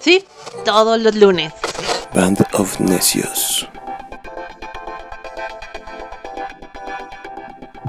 Sí, 0.00 0.24
todos 0.64 1.00
los 1.00 1.14
lunes. 1.14 1.52
Band 2.14 2.44
of 2.54 2.80
Necios. 2.80 3.68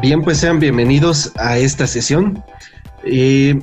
Bien, 0.02 0.22
pues 0.22 0.38
sean 0.38 0.60
bienvenidos 0.60 1.32
a 1.38 1.58
esta 1.58 1.86
sesión. 1.86 2.44
Eh, 3.04 3.62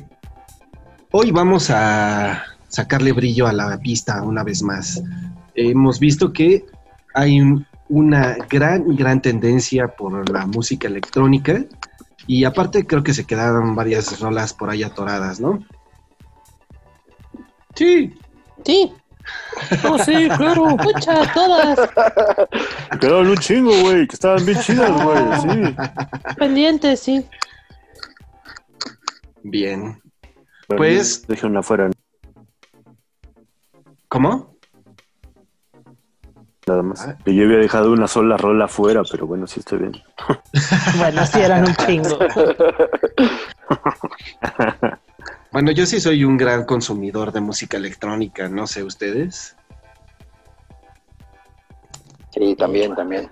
hoy 1.11 1.31
vamos 1.31 1.69
a 1.69 2.43
sacarle 2.67 3.11
brillo 3.11 3.47
a 3.47 3.53
la 3.53 3.77
pista 3.79 4.21
una 4.21 4.43
vez 4.43 4.61
más. 4.61 5.01
Hemos 5.55 5.99
visto 5.99 6.31
que 6.31 6.65
hay 7.15 7.41
una 7.89 8.37
gran, 8.49 8.95
gran 8.95 9.21
tendencia 9.21 9.87
por 9.87 10.29
la 10.29 10.45
música 10.45 10.87
electrónica 10.87 11.63
y 12.27 12.43
aparte 12.43 12.85
creo 12.85 13.03
que 13.03 13.13
se 13.13 13.25
quedaron 13.25 13.75
varias 13.75 14.19
rolas 14.19 14.53
por 14.53 14.69
ahí 14.69 14.83
atoradas, 14.83 15.39
¿no? 15.39 15.63
Sí. 17.77 18.13
Sí. 18.65 18.91
Oh, 19.87 19.97
sí, 19.99 20.27
claro. 20.37 20.65
Muchas, 20.77 21.33
todas. 21.33 21.79
Quedaron 22.99 23.27
un 23.27 23.37
chingo, 23.37 23.71
güey, 23.81 24.07
que 24.07 24.15
estaban 24.15 24.43
bien 24.45 24.59
chidas, 24.61 24.91
güey, 25.03 25.17
sí. 25.41 25.75
Pendientes, 26.37 26.99
sí. 26.99 27.25
Bien. 29.43 30.01
Pues- 30.67 31.25
Dejaron 31.27 31.57
afuera, 31.57 31.89
¿Cómo? 34.09 34.55
nada 36.65 36.83
más. 36.83 37.07
Ah. 37.07 37.17
Que 37.23 37.33
yo 37.33 37.45
había 37.45 37.59
dejado 37.59 37.93
una 37.93 38.09
sola 38.09 38.35
rola 38.35 38.65
afuera, 38.65 39.01
pero 39.09 39.25
bueno, 39.25 39.47
sí 39.47 39.61
estoy 39.61 39.79
bien. 39.79 39.93
Bueno, 40.97 41.25
sí 41.25 41.39
eran 41.39 41.65
un 41.65 41.73
chingo. 41.75 42.19
Bueno, 45.57 45.71
yo 45.71 45.87
sí 45.87 45.99
soy 45.99 46.23
un 46.23 46.37
gran 46.37 46.65
consumidor 46.65 47.31
de 47.31 47.41
música 47.41 47.77
electrónica, 47.77 48.47
no 48.47 48.67
sé 48.67 48.83
ustedes. 48.83 49.55
Sí, 52.29 52.55
también, 52.55 52.93
también. 52.93 53.27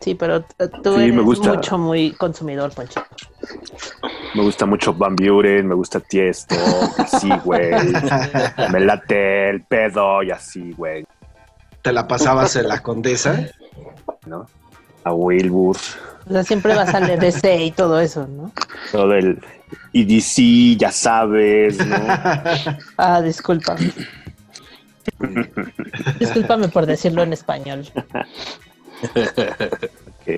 Sí, 0.00 0.14
pero 0.14 0.42
t- 0.42 0.68
tú 0.82 0.94
Sí, 0.94 1.00
me 1.00 1.04
eres 1.08 1.24
gusta. 1.24 1.52
mucho, 1.52 1.76
muy 1.76 2.12
consumidor, 2.12 2.72
Poncho. 2.72 3.04
Me 4.34 4.42
gusta 4.42 4.64
mucho 4.64 4.94
Van 4.94 5.14
Buren, 5.14 5.68
me 5.68 5.74
gusta 5.74 6.00
Tiesto, 6.00 6.54
así, 6.96 7.28
güey. 7.44 7.72
Me 8.70 8.80
late 8.80 9.50
el 9.50 9.64
pedo 9.66 10.22
y 10.22 10.30
así, 10.30 10.72
güey, 10.72 11.04
Te 11.82 11.92
la 11.92 12.08
pasabas 12.08 12.56
en 12.56 12.68
la 12.68 12.82
condesa. 12.82 13.38
¿no? 14.24 14.46
A 15.04 15.12
Wilbur, 15.12 15.76
O 16.28 16.32
sea, 16.32 16.44
siempre 16.44 16.74
vas 16.74 16.94
al 16.94 17.10
EDC 17.10 17.44
y 17.60 17.70
todo 17.72 18.00
eso, 18.00 18.26
¿no? 18.26 18.52
todo 18.92 19.12
el 19.14 19.42
EDC, 19.92 20.78
ya 20.78 20.92
sabes, 20.92 21.84
¿no? 21.84 21.96
Ah, 22.96 23.20
disculpa. 23.20 23.76
Discúlpame 26.20 26.68
por 26.68 26.86
decirlo 26.86 27.22
en 27.22 27.32
español. 27.32 27.88
Ok, 29.02 30.28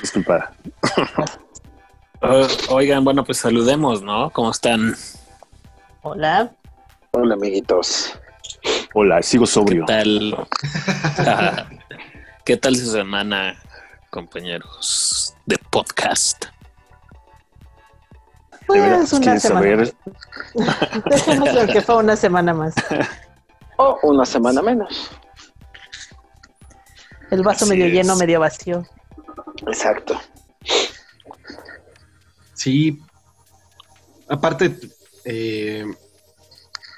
disculpa. 0.00 0.50
Oigan, 2.68 3.04
bueno, 3.04 3.24
pues 3.24 3.38
saludemos, 3.38 4.02
¿no? 4.02 4.30
¿Cómo 4.30 4.50
están? 4.50 4.94
Hola. 6.02 6.50
Hola, 7.12 7.34
amiguitos. 7.34 8.18
Hola, 8.94 9.22
sigo 9.22 9.44
¿Qué 9.44 9.50
sobrio. 9.50 9.84
tal? 9.86 10.36
¿Qué 12.44 12.56
tal 12.56 12.74
su 12.76 12.90
semana, 12.90 13.54
compañeros 14.10 15.34
de 15.46 15.56
podcast? 15.70 16.46
Pues 18.66 19.12
una 19.12 19.20
¿quieres 19.22 19.42
semana. 19.42 19.60
saber? 19.60 19.94
Dejémoslo 21.10 21.66
que 21.72 21.80
fue 21.80 21.96
una 21.96 22.16
semana 22.16 22.54
más. 22.54 22.74
O 23.76 23.98
una 24.02 24.24
semana 24.26 24.62
menos. 24.62 25.10
El 27.30 27.42
vaso 27.42 27.64
Así 27.64 27.72
medio 27.72 27.86
es. 27.86 27.92
lleno, 27.92 28.16
medio 28.16 28.40
vacío. 28.40 28.84
Exacto. 29.66 30.20
Sí. 32.54 33.00
Aparte, 34.28 34.76
eh, 35.24 35.84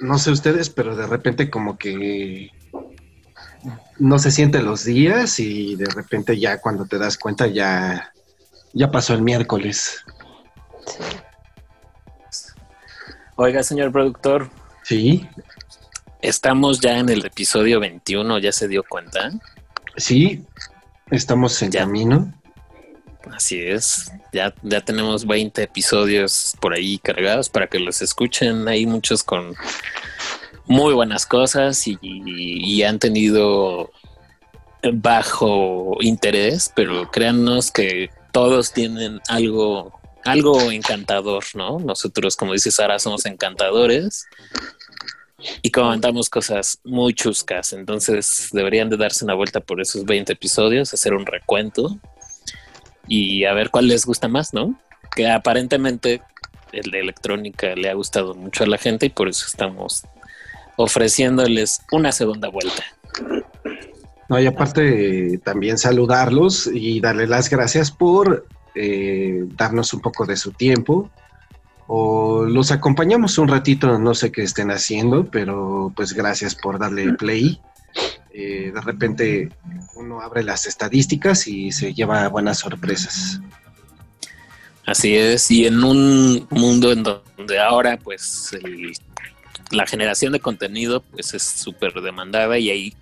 no 0.00 0.18
sé 0.18 0.30
ustedes, 0.30 0.68
pero 0.70 0.96
de 0.96 1.06
repente 1.06 1.50
como 1.50 1.78
que 1.78 2.50
no 4.02 4.18
se 4.18 4.32
sienten 4.32 4.64
los 4.64 4.84
días 4.84 5.38
y 5.38 5.76
de 5.76 5.84
repente 5.86 6.36
ya 6.36 6.60
cuando 6.60 6.84
te 6.86 6.98
das 6.98 7.16
cuenta 7.16 7.46
ya, 7.46 8.12
ya 8.72 8.90
pasó 8.90 9.14
el 9.14 9.22
miércoles. 9.22 10.04
Sí. 10.86 11.04
Oiga, 13.36 13.62
señor 13.62 13.92
productor, 13.92 14.50
Sí, 14.82 15.28
estamos 16.20 16.80
ya 16.80 16.98
en 16.98 17.08
el 17.08 17.24
episodio 17.24 17.78
21, 17.78 18.38
¿ya 18.40 18.50
se 18.50 18.66
dio 18.66 18.82
cuenta? 18.82 19.30
sí, 19.96 20.44
estamos 21.12 21.60
en 21.62 21.70
Ya. 21.70 21.80
camino. 21.80 22.32
Así 23.32 23.60
es, 23.60 24.10
ya, 24.32 24.52
ya 24.62 24.80
tenemos 24.80 25.24
20 25.28 25.62
episodios 25.62 26.56
por 26.60 26.74
ahí 26.74 26.98
cargados 26.98 27.48
para 27.48 27.68
que 27.68 27.78
los 27.78 28.02
escuchen. 28.02 28.66
Hay 28.66 28.84
muchos 28.84 29.22
con 29.22 29.54
muy 30.66 30.94
buenas 30.94 31.26
cosas 31.26 31.86
y, 31.86 32.82
han 32.82 32.98
tenido 32.98 33.90
bajo 34.92 35.96
interés, 36.00 36.72
pero 36.74 37.10
créannos 37.10 37.70
que 37.70 38.10
todos 38.32 38.72
tienen 38.72 39.20
algo, 39.28 40.00
algo 40.24 40.70
encantador, 40.72 41.44
¿no? 41.54 41.78
Nosotros, 41.78 42.36
como 42.36 42.52
dice 42.52 42.70
Sara, 42.70 42.98
somos 42.98 43.26
encantadores 43.26 44.26
y 45.62 45.70
comentamos 45.70 46.28
cosas 46.30 46.80
muy 46.84 47.14
chuscas. 47.14 47.72
Entonces 47.72 48.48
deberían 48.52 48.88
de 48.90 48.96
darse 48.96 49.24
una 49.24 49.34
vuelta 49.34 49.60
por 49.60 49.80
esos 49.80 50.04
20 50.04 50.32
episodios, 50.32 50.92
hacer 50.92 51.14
un 51.14 51.26
recuento 51.26 51.98
y 53.06 53.44
a 53.44 53.52
ver 53.52 53.70
cuál 53.70 53.88
les 53.88 54.06
gusta 54.06 54.28
más, 54.28 54.52
¿no? 54.52 54.78
Que 55.14 55.28
aparentemente 55.28 56.22
el 56.72 56.90
de 56.90 57.00
electrónica 57.00 57.74
le 57.74 57.90
ha 57.90 57.94
gustado 57.94 58.34
mucho 58.34 58.64
a 58.64 58.66
la 58.66 58.78
gente 58.78 59.06
y 59.06 59.10
por 59.10 59.28
eso 59.28 59.46
estamos 59.46 60.04
ofreciéndoles 60.76 61.82
una 61.90 62.12
segunda 62.12 62.48
vuelta. 62.48 62.82
No, 64.28 64.40
y 64.40 64.46
aparte 64.46 65.38
también 65.44 65.76
saludarlos 65.78 66.68
y 66.72 67.00
darle 67.00 67.26
las 67.26 67.50
gracias 67.50 67.90
por 67.90 68.46
eh, 68.74 69.44
darnos 69.56 69.92
un 69.92 70.00
poco 70.00 70.24
de 70.24 70.36
su 70.36 70.52
tiempo. 70.52 71.10
O 71.86 72.44
los 72.44 72.70
acompañamos 72.70 73.36
un 73.36 73.48
ratito, 73.48 73.98
no 73.98 74.14
sé 74.14 74.32
qué 74.32 74.42
estén 74.42 74.70
haciendo, 74.70 75.26
pero 75.30 75.92
pues 75.94 76.14
gracias 76.14 76.54
por 76.54 76.78
darle 76.78 77.12
play. 77.14 77.60
Eh, 78.32 78.70
de 78.74 78.80
repente 78.80 79.50
uno 79.96 80.22
abre 80.22 80.42
las 80.42 80.66
estadísticas 80.66 81.46
y 81.46 81.70
se 81.70 81.92
lleva 81.92 82.26
buenas 82.28 82.60
sorpresas. 82.60 83.40
Así 84.86 85.14
es, 85.14 85.50
y 85.50 85.66
en 85.66 85.84
un 85.84 86.46
mundo 86.50 86.92
en 86.92 87.02
donde 87.02 87.60
ahora 87.60 87.98
pues 87.98 88.50
el- 88.54 88.92
la 89.72 89.86
generación 89.86 90.32
de 90.32 90.40
contenido 90.40 91.02
pues 91.02 91.34
es 91.34 91.42
súper 91.42 91.94
demandada 91.94 92.58
y 92.58 92.70
hay 92.70 92.96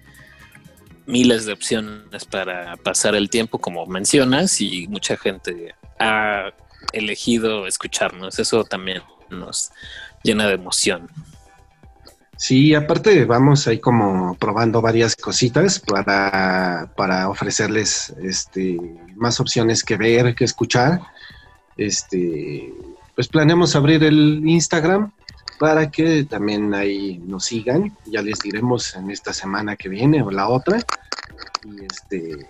miles 1.06 1.44
de 1.44 1.52
opciones 1.52 2.24
para 2.24 2.76
pasar 2.76 3.14
el 3.14 3.28
tiempo 3.28 3.58
como 3.58 3.84
mencionas 3.86 4.60
y 4.60 4.86
mucha 4.88 5.16
gente 5.16 5.74
ha 5.98 6.52
elegido 6.92 7.66
escucharnos, 7.66 8.38
eso 8.38 8.64
también 8.64 9.02
nos 9.28 9.70
llena 10.22 10.46
de 10.46 10.54
emoción. 10.54 11.08
Sí, 12.36 12.74
aparte 12.74 13.26
vamos 13.26 13.66
ahí 13.66 13.78
como 13.78 14.34
probando 14.36 14.80
varias 14.80 15.14
cositas 15.14 15.78
para, 15.78 16.90
para 16.96 17.28
ofrecerles 17.28 18.14
este, 18.22 18.78
más 19.14 19.40
opciones 19.40 19.84
que 19.84 19.96
ver, 19.96 20.34
que 20.34 20.44
escuchar. 20.44 21.02
Este, 21.76 22.72
pues 23.14 23.28
planeamos 23.28 23.76
abrir 23.76 24.02
el 24.04 24.42
Instagram 24.46 25.12
para 25.60 25.90
que 25.90 26.24
también 26.24 26.72
ahí 26.72 27.18
nos 27.18 27.44
sigan. 27.44 27.94
Ya 28.06 28.22
les 28.22 28.38
diremos 28.38 28.96
en 28.96 29.10
esta 29.10 29.34
semana 29.34 29.76
que 29.76 29.90
viene 29.90 30.22
o 30.22 30.30
la 30.30 30.48
otra. 30.48 30.78
Y 31.66 31.84
este 31.84 32.48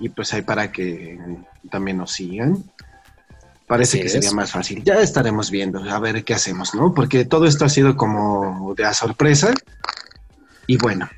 y 0.00 0.08
pues 0.08 0.34
ahí 0.34 0.42
para 0.42 0.72
que 0.72 1.20
también 1.70 1.98
nos 1.98 2.10
sigan. 2.10 2.64
Parece 3.68 3.98
Así 3.98 4.00
que 4.00 4.06
es. 4.08 4.12
sería 4.14 4.32
más 4.32 4.50
fácil. 4.50 4.82
Ya 4.82 4.94
estaremos 4.94 5.52
viendo 5.52 5.78
a 5.88 6.00
ver 6.00 6.24
qué 6.24 6.34
hacemos, 6.34 6.74
¿no? 6.74 6.92
Porque 6.92 7.24
todo 7.26 7.46
esto 7.46 7.64
ha 7.64 7.68
sido 7.68 7.96
como 7.96 8.74
de 8.74 8.86
a 8.86 8.92
sorpresa. 8.92 9.54
Y 10.66 10.78
bueno, 10.78 11.08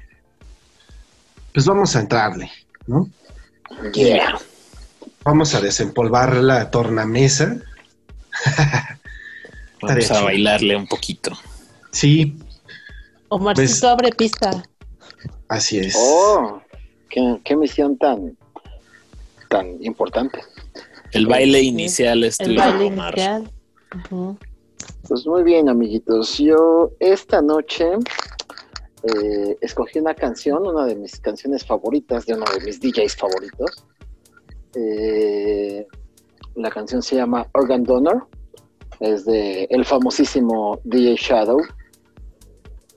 pues 1.54 1.64
vamos 1.64 1.96
a 1.96 2.00
entrarle, 2.00 2.50
¿no? 2.86 3.08
Yeah. 3.94 4.38
Vamos 5.24 5.54
a 5.54 5.62
desempolvar 5.62 6.34
la 6.34 6.70
tornamesa. 6.70 7.56
Vamos 9.82 10.10
a 10.10 10.22
bailarle 10.22 10.76
un 10.76 10.86
poquito. 10.86 11.32
Sí, 11.90 12.36
Omarcito 13.28 13.68
Pues- 13.70 13.84
abre 13.84 14.10
pista. 14.10 14.62
así 15.48 15.78
es. 15.78 15.94
Oh, 15.98 16.60
qué, 17.08 17.40
qué 17.44 17.56
misión 17.56 17.96
tan, 17.98 18.36
tan 19.48 19.82
importante. 19.82 20.40
El 21.12 21.26
baile 21.26 21.60
inicial 21.62 22.24
es 22.24 22.38
El 22.40 22.56
baile 22.56 22.86
Omar. 22.86 23.14
inicial. 23.14 23.50
Ujú. 24.06 24.38
Pues 25.08 25.26
muy 25.26 25.42
bien, 25.42 25.68
amiguitos. 25.68 26.38
Yo 26.38 26.92
esta 27.00 27.42
noche 27.42 27.86
eh, 29.02 29.58
escogí 29.60 29.98
una 29.98 30.14
canción, 30.14 30.66
una 30.66 30.86
de 30.86 30.94
mis 30.94 31.18
canciones 31.20 31.64
favoritas, 31.66 32.24
de 32.26 32.34
uno 32.34 32.44
de 32.56 32.64
mis 32.64 32.80
DJs 32.80 33.16
favoritos. 33.16 33.84
Eh, 34.74 35.86
la 36.54 36.70
canción 36.70 37.02
se 37.02 37.16
llama 37.16 37.46
Organ 37.52 37.82
Donor. 37.84 38.28
Es 39.02 39.24
de 39.24 39.64
el 39.70 39.84
famosísimo 39.84 40.80
DJ 40.84 41.16
Shadow. 41.16 41.60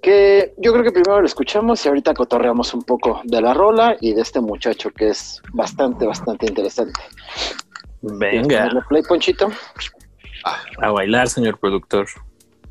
Que 0.02 0.54
yo 0.58 0.72
creo 0.72 0.84
que 0.84 0.92
primero 0.92 1.20
lo 1.20 1.26
escuchamos 1.26 1.84
y 1.84 1.90
ahorita 1.90 2.14
cotorreamos 2.14 2.74
un 2.76 2.84
poco 2.84 3.22
de 3.24 3.42
la 3.42 3.56
rola 3.56 3.98
y 4.00 4.14
de 4.14 4.22
este 4.22 4.40
muchacho 4.40 4.92
que 4.92 5.10
es 5.10 5.42
bastante, 5.52 6.06
bastante 6.06 6.46
interesante. 6.46 7.02
Venga, 8.04 8.60
¿Ponerle 8.60 8.82
Play, 8.88 9.02
Ponchito. 9.02 9.50
a 10.80 10.92
bailar, 10.92 11.28
señor 11.28 11.60
productor. 11.60 12.06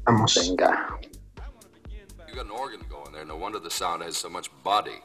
Vamos. 0.05 0.39
Venga. 0.49 0.97
Wonder 3.45 3.59
the 3.59 3.71
sound 3.71 4.03
has 4.03 4.17
so 4.17 4.31
much 4.31 4.49
body. 4.63 5.03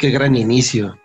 Qué 0.00 0.08
gran 0.08 0.34
inicio. 0.34 0.98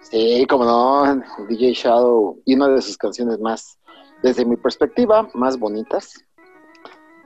Sí, 0.00 0.46
como 0.48 0.64
no, 0.64 1.22
DJ 1.50 1.74
Shadow 1.74 2.40
y 2.46 2.54
una 2.54 2.68
de 2.68 2.80
sus 2.80 2.96
canciones 2.96 3.38
más, 3.40 3.78
desde 4.22 4.46
mi 4.46 4.56
perspectiva, 4.56 5.28
más 5.34 5.58
bonitas. 5.58 6.14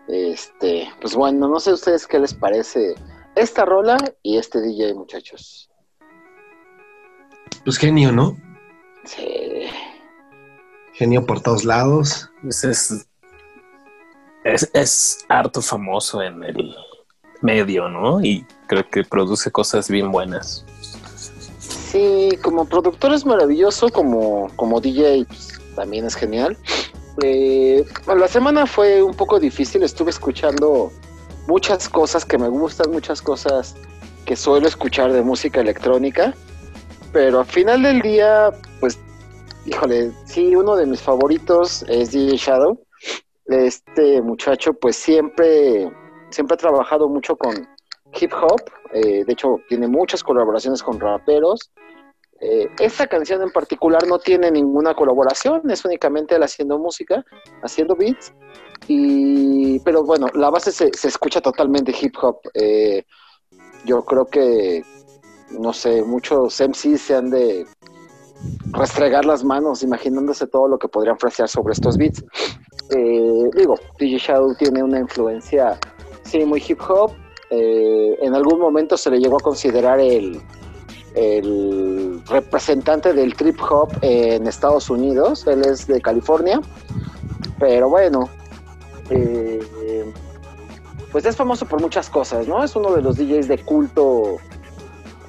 Este, 0.08 0.88
pues 1.00 1.14
bueno, 1.14 1.46
no 1.46 1.60
sé 1.60 1.70
a 1.70 1.74
ustedes 1.74 2.08
qué 2.08 2.18
les 2.18 2.34
parece 2.34 2.96
esta 3.36 3.64
rola 3.64 3.98
y 4.24 4.36
este 4.36 4.60
DJ, 4.60 4.94
muchachos. 4.94 5.70
Pues 7.64 7.78
genio, 7.78 8.10
¿no? 8.10 8.36
Sí. 9.04 9.66
Genio 10.94 11.24
por 11.24 11.40
todos 11.40 11.64
lados. 11.64 12.28
Pues 12.42 12.64
es, 12.64 13.08
es, 14.42 14.70
es 14.74 15.24
harto 15.28 15.62
famoso 15.62 16.20
en 16.20 16.42
el 16.42 16.74
medio, 17.42 17.88
¿no? 17.88 18.20
Y 18.20 18.44
creo 18.68 18.88
que 18.88 19.02
produce 19.02 19.50
cosas 19.50 19.90
bien 19.90 20.12
buenas. 20.12 20.64
Sí, 21.58 22.38
como 22.42 22.66
productor 22.66 23.12
es 23.12 23.26
maravilloso, 23.26 23.88
como, 23.88 24.48
como 24.56 24.80
DJ 24.80 25.26
también 25.74 26.04
es 26.04 26.14
genial. 26.14 26.56
Eh, 27.22 27.84
la 28.06 28.28
semana 28.28 28.66
fue 28.66 29.02
un 29.02 29.14
poco 29.14 29.40
difícil, 29.40 29.82
estuve 29.82 30.10
escuchando 30.10 30.92
muchas 31.48 31.88
cosas 31.88 32.24
que 32.24 32.38
me 32.38 32.48
gustan, 32.48 32.92
muchas 32.92 33.20
cosas 33.22 33.74
que 34.24 34.36
suelo 34.36 34.68
escuchar 34.68 35.12
de 35.12 35.22
música 35.22 35.60
electrónica, 35.60 36.34
pero 37.12 37.40
al 37.40 37.46
final 37.46 37.82
del 37.82 38.02
día, 38.02 38.50
pues, 38.80 38.98
híjole, 39.64 40.12
sí, 40.26 40.54
uno 40.54 40.76
de 40.76 40.86
mis 40.86 41.00
favoritos 41.00 41.84
es 41.88 42.12
DJ 42.12 42.36
Shadow. 42.36 42.80
Este 43.46 44.20
muchacho, 44.20 44.74
pues 44.74 44.96
siempre, 44.96 45.90
siempre 46.28 46.54
ha 46.54 46.58
trabajado 46.58 47.08
mucho 47.08 47.34
con 47.34 47.66
hip 48.20 48.32
hop, 48.32 48.62
eh, 48.92 49.24
de 49.24 49.32
hecho 49.32 49.60
tiene 49.68 49.88
muchas 49.88 50.22
colaboraciones 50.22 50.82
con 50.82 50.98
raperos. 50.98 51.70
Eh, 52.40 52.68
esta 52.78 53.08
canción 53.08 53.42
en 53.42 53.50
particular 53.50 54.06
no 54.06 54.18
tiene 54.20 54.50
ninguna 54.50 54.94
colaboración, 54.94 55.68
es 55.70 55.84
únicamente 55.84 56.36
él 56.36 56.42
haciendo 56.42 56.78
música, 56.78 57.24
haciendo 57.62 57.96
beats, 57.96 58.32
y, 58.86 59.80
pero 59.80 60.04
bueno, 60.04 60.28
la 60.34 60.50
base 60.50 60.70
se, 60.70 60.90
escucha 61.06 61.40
totalmente 61.40 61.92
hip 62.00 62.14
hop. 62.22 62.38
Eh, 62.54 63.04
yo 63.84 64.04
creo 64.04 64.26
que, 64.26 64.84
no 65.50 65.72
sé, 65.72 66.02
muchos 66.02 66.60
MCs 66.60 67.00
se 67.00 67.14
han 67.14 67.30
de 67.30 67.66
restregar 68.72 69.24
las 69.24 69.42
manos 69.44 69.82
imaginándose 69.82 70.46
todo 70.46 70.68
lo 70.68 70.78
que 70.78 70.88
podrían 70.88 71.18
frasear 71.18 71.48
sobre 71.48 71.72
estos 71.72 71.96
beats. 71.96 72.24
Eh, 72.90 73.50
digo, 73.56 73.74
DJ 73.98 74.18
Shadow 74.18 74.54
tiene 74.54 74.82
una 74.82 74.98
influencia, 74.98 75.78
sí, 76.22 76.44
muy 76.44 76.62
hip 76.66 76.80
hop, 76.88 77.12
eh, 77.50 78.18
en 78.20 78.34
algún 78.34 78.60
momento 78.60 78.96
se 78.96 79.10
le 79.10 79.18
llegó 79.18 79.36
a 79.36 79.40
considerar 79.40 80.00
el, 80.00 80.40
representante 82.28 83.12
del 83.12 83.34
trip 83.34 83.58
hop 83.68 83.90
en 84.02 84.46
Estados 84.46 84.88
Unidos. 84.88 85.46
Él 85.48 85.64
es 85.64 85.86
de 85.88 86.00
California. 86.00 86.60
Pero 87.58 87.88
bueno, 87.88 88.28
eh, 89.10 90.12
pues 91.10 91.24
es 91.24 91.34
famoso 91.34 91.66
por 91.66 91.80
muchas 91.80 92.08
cosas, 92.08 92.46
¿no? 92.46 92.62
Es 92.62 92.76
uno 92.76 92.94
de 92.94 93.02
los 93.02 93.16
DJs 93.16 93.48
de 93.48 93.58
culto 93.58 94.36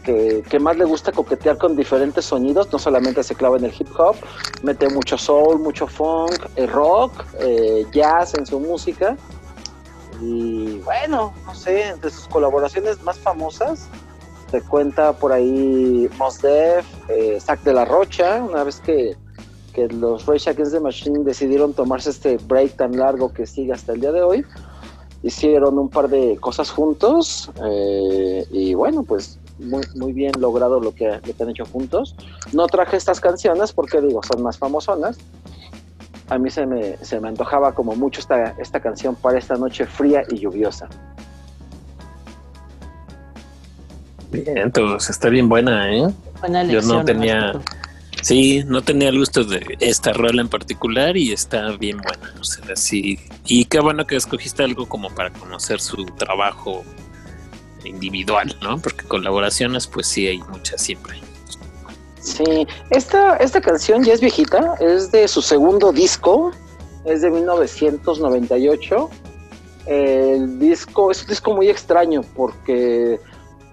que, 0.04 0.60
más 0.60 0.77
le 0.77 0.86
gusta 0.86 1.12
coquetear 1.12 1.57
con 1.57 1.76
diferentes 1.76 2.26
sonidos. 2.26 2.71
No 2.71 2.78
solamente 2.78 3.23
se 3.23 3.33
clava 3.33 3.57
en 3.57 3.66
el 3.66 3.73
hip 3.73 3.90
hop, 3.97 4.16
mete 4.61 4.90
mucho 4.90 5.18
soul, 5.18 5.57
mucho 5.59 5.88
funk, 5.88 6.45
eh, 6.56 6.68
rock, 6.68 7.26
jazz 7.92 8.35
en 8.35 8.45
su 8.45 8.59
música. 8.59 9.18
Y 10.21 10.80
bueno, 10.80 11.33
no 11.45 11.56
sé, 11.56 11.95
de 12.02 12.09
sus 12.09 12.28
colaboraciones 12.28 13.02
más 13.04 13.18
famosas, 13.18 13.88
te 14.52 14.61
cuenta 14.61 15.14
por 15.14 15.31
ahí 15.31 16.09
Mos 16.18 16.42
Def, 16.42 16.85
eh, 17.09 17.40
Zack 17.40 17.64
de 17.64 17.73
la 17.73 17.85
Rocha, 17.85 18.44
una 18.44 18.64
vez 18.64 18.80
que, 18.80 19.16
que 19.73 19.88
los 19.88 20.26
Rage 20.26 20.49
Against 20.49 20.73
the 20.73 20.80
Machine 20.80 21.23
decidieron 21.23 21.73
tomarse 21.73 22.09
este 22.09 22.38
break 22.38 22.76
tan 22.76 22.97
largo 22.97 23.31
que 23.31 23.45
sigue 23.45 23.73
hasta 23.73 23.94
el 23.94 24.02
día 24.02 24.11
de 24.11 24.21
hoy. 24.21 24.45
Hicieron 25.21 25.78
un 25.78 25.90
par 25.90 26.09
de 26.09 26.38
cosas 26.38 26.71
juntos 26.71 27.52
eh, 27.64 28.45
y 28.52 28.73
bueno, 28.73 29.04
pues 29.04 29.38
muy, 29.59 29.83
muy 29.95 30.14
bien 30.14 30.31
logrado 30.40 30.80
lo 30.80 30.95
que, 30.95 31.09
lo 31.09 31.35
que 31.35 31.44
han 31.44 31.49
hecho 31.49 31.66
juntos. 31.66 32.16
No 32.54 32.68
traje 32.68 32.97
estas 32.97 33.19
canciones 33.19 33.73
porque 33.73 34.02
digo, 34.02 34.21
son 34.23 34.42
más 34.42 34.57
famosonas, 34.57 35.18
a 36.30 36.38
mí 36.38 36.50
se 36.50 36.66
me, 36.66 36.98
se 36.98 37.19
me 37.19 37.28
antojaba 37.28 37.74
como 37.74 37.95
mucho 37.95 38.21
esta, 38.21 38.56
esta 38.59 38.80
canción 38.80 39.16
para 39.16 39.38
esta 39.38 39.56
noche 39.56 39.86
fría 39.86 40.24
y 40.30 40.40
lluviosa. 40.40 40.88
Bien, 44.31 44.57
entonces 44.57 45.09
está 45.09 45.30
bien 45.30 45.50
buena, 45.50 45.92
¿eh? 45.92 46.07
Buena 46.40 46.64
Yo 46.66 46.81
no 46.83 47.04
tenía, 47.04 47.54
sí, 48.21 48.64
no 48.68 48.83
tenía 48.83 49.09
el 49.09 49.18
gusto 49.18 49.44
de 49.44 49.76
esta 49.80 50.14
rola 50.14 50.42
en 50.42 50.50
particular 50.50 51.18
y 51.18 51.31
está 51.31 51.71
bien 51.78 51.98
buena. 51.98 52.33
O 52.40 52.44
sea, 52.44 52.76
sí. 52.76 53.19
Y 53.45 53.66
qué 53.66 53.80
bueno 53.80 54.06
que 54.06 54.16
escogiste 54.16 54.64
algo 54.64 54.88
como 54.88 55.09
para 55.09 55.31
conocer 55.31 55.81
su 55.81 56.06
trabajo 56.06 56.83
individual, 57.83 58.56
¿no? 58.62 58.78
Porque 58.78 59.04
colaboraciones, 59.06 59.88
pues 59.88 60.06
sí, 60.06 60.28
hay 60.28 60.38
muchas 60.38 60.80
siempre. 60.80 61.18
Sí, 62.19 62.68
esta, 62.90 63.38
esta 63.38 63.61
canción 63.61 64.04
ya 64.04 64.14
es 64.14 64.21
viejita, 64.21 64.76
es 64.80 65.11
de 65.11 65.28
su 65.28 65.42
segundo 65.42 65.92
disco, 65.92 66.52
es 67.06 67.21
de 67.21 67.30
1998. 67.30 69.09
El 69.85 70.59
disco 70.59 71.11
es 71.11 71.23
un 71.23 71.30
disco 71.30 71.54
muy 71.54 71.69
extraño 71.69 72.21
porque 72.35 73.19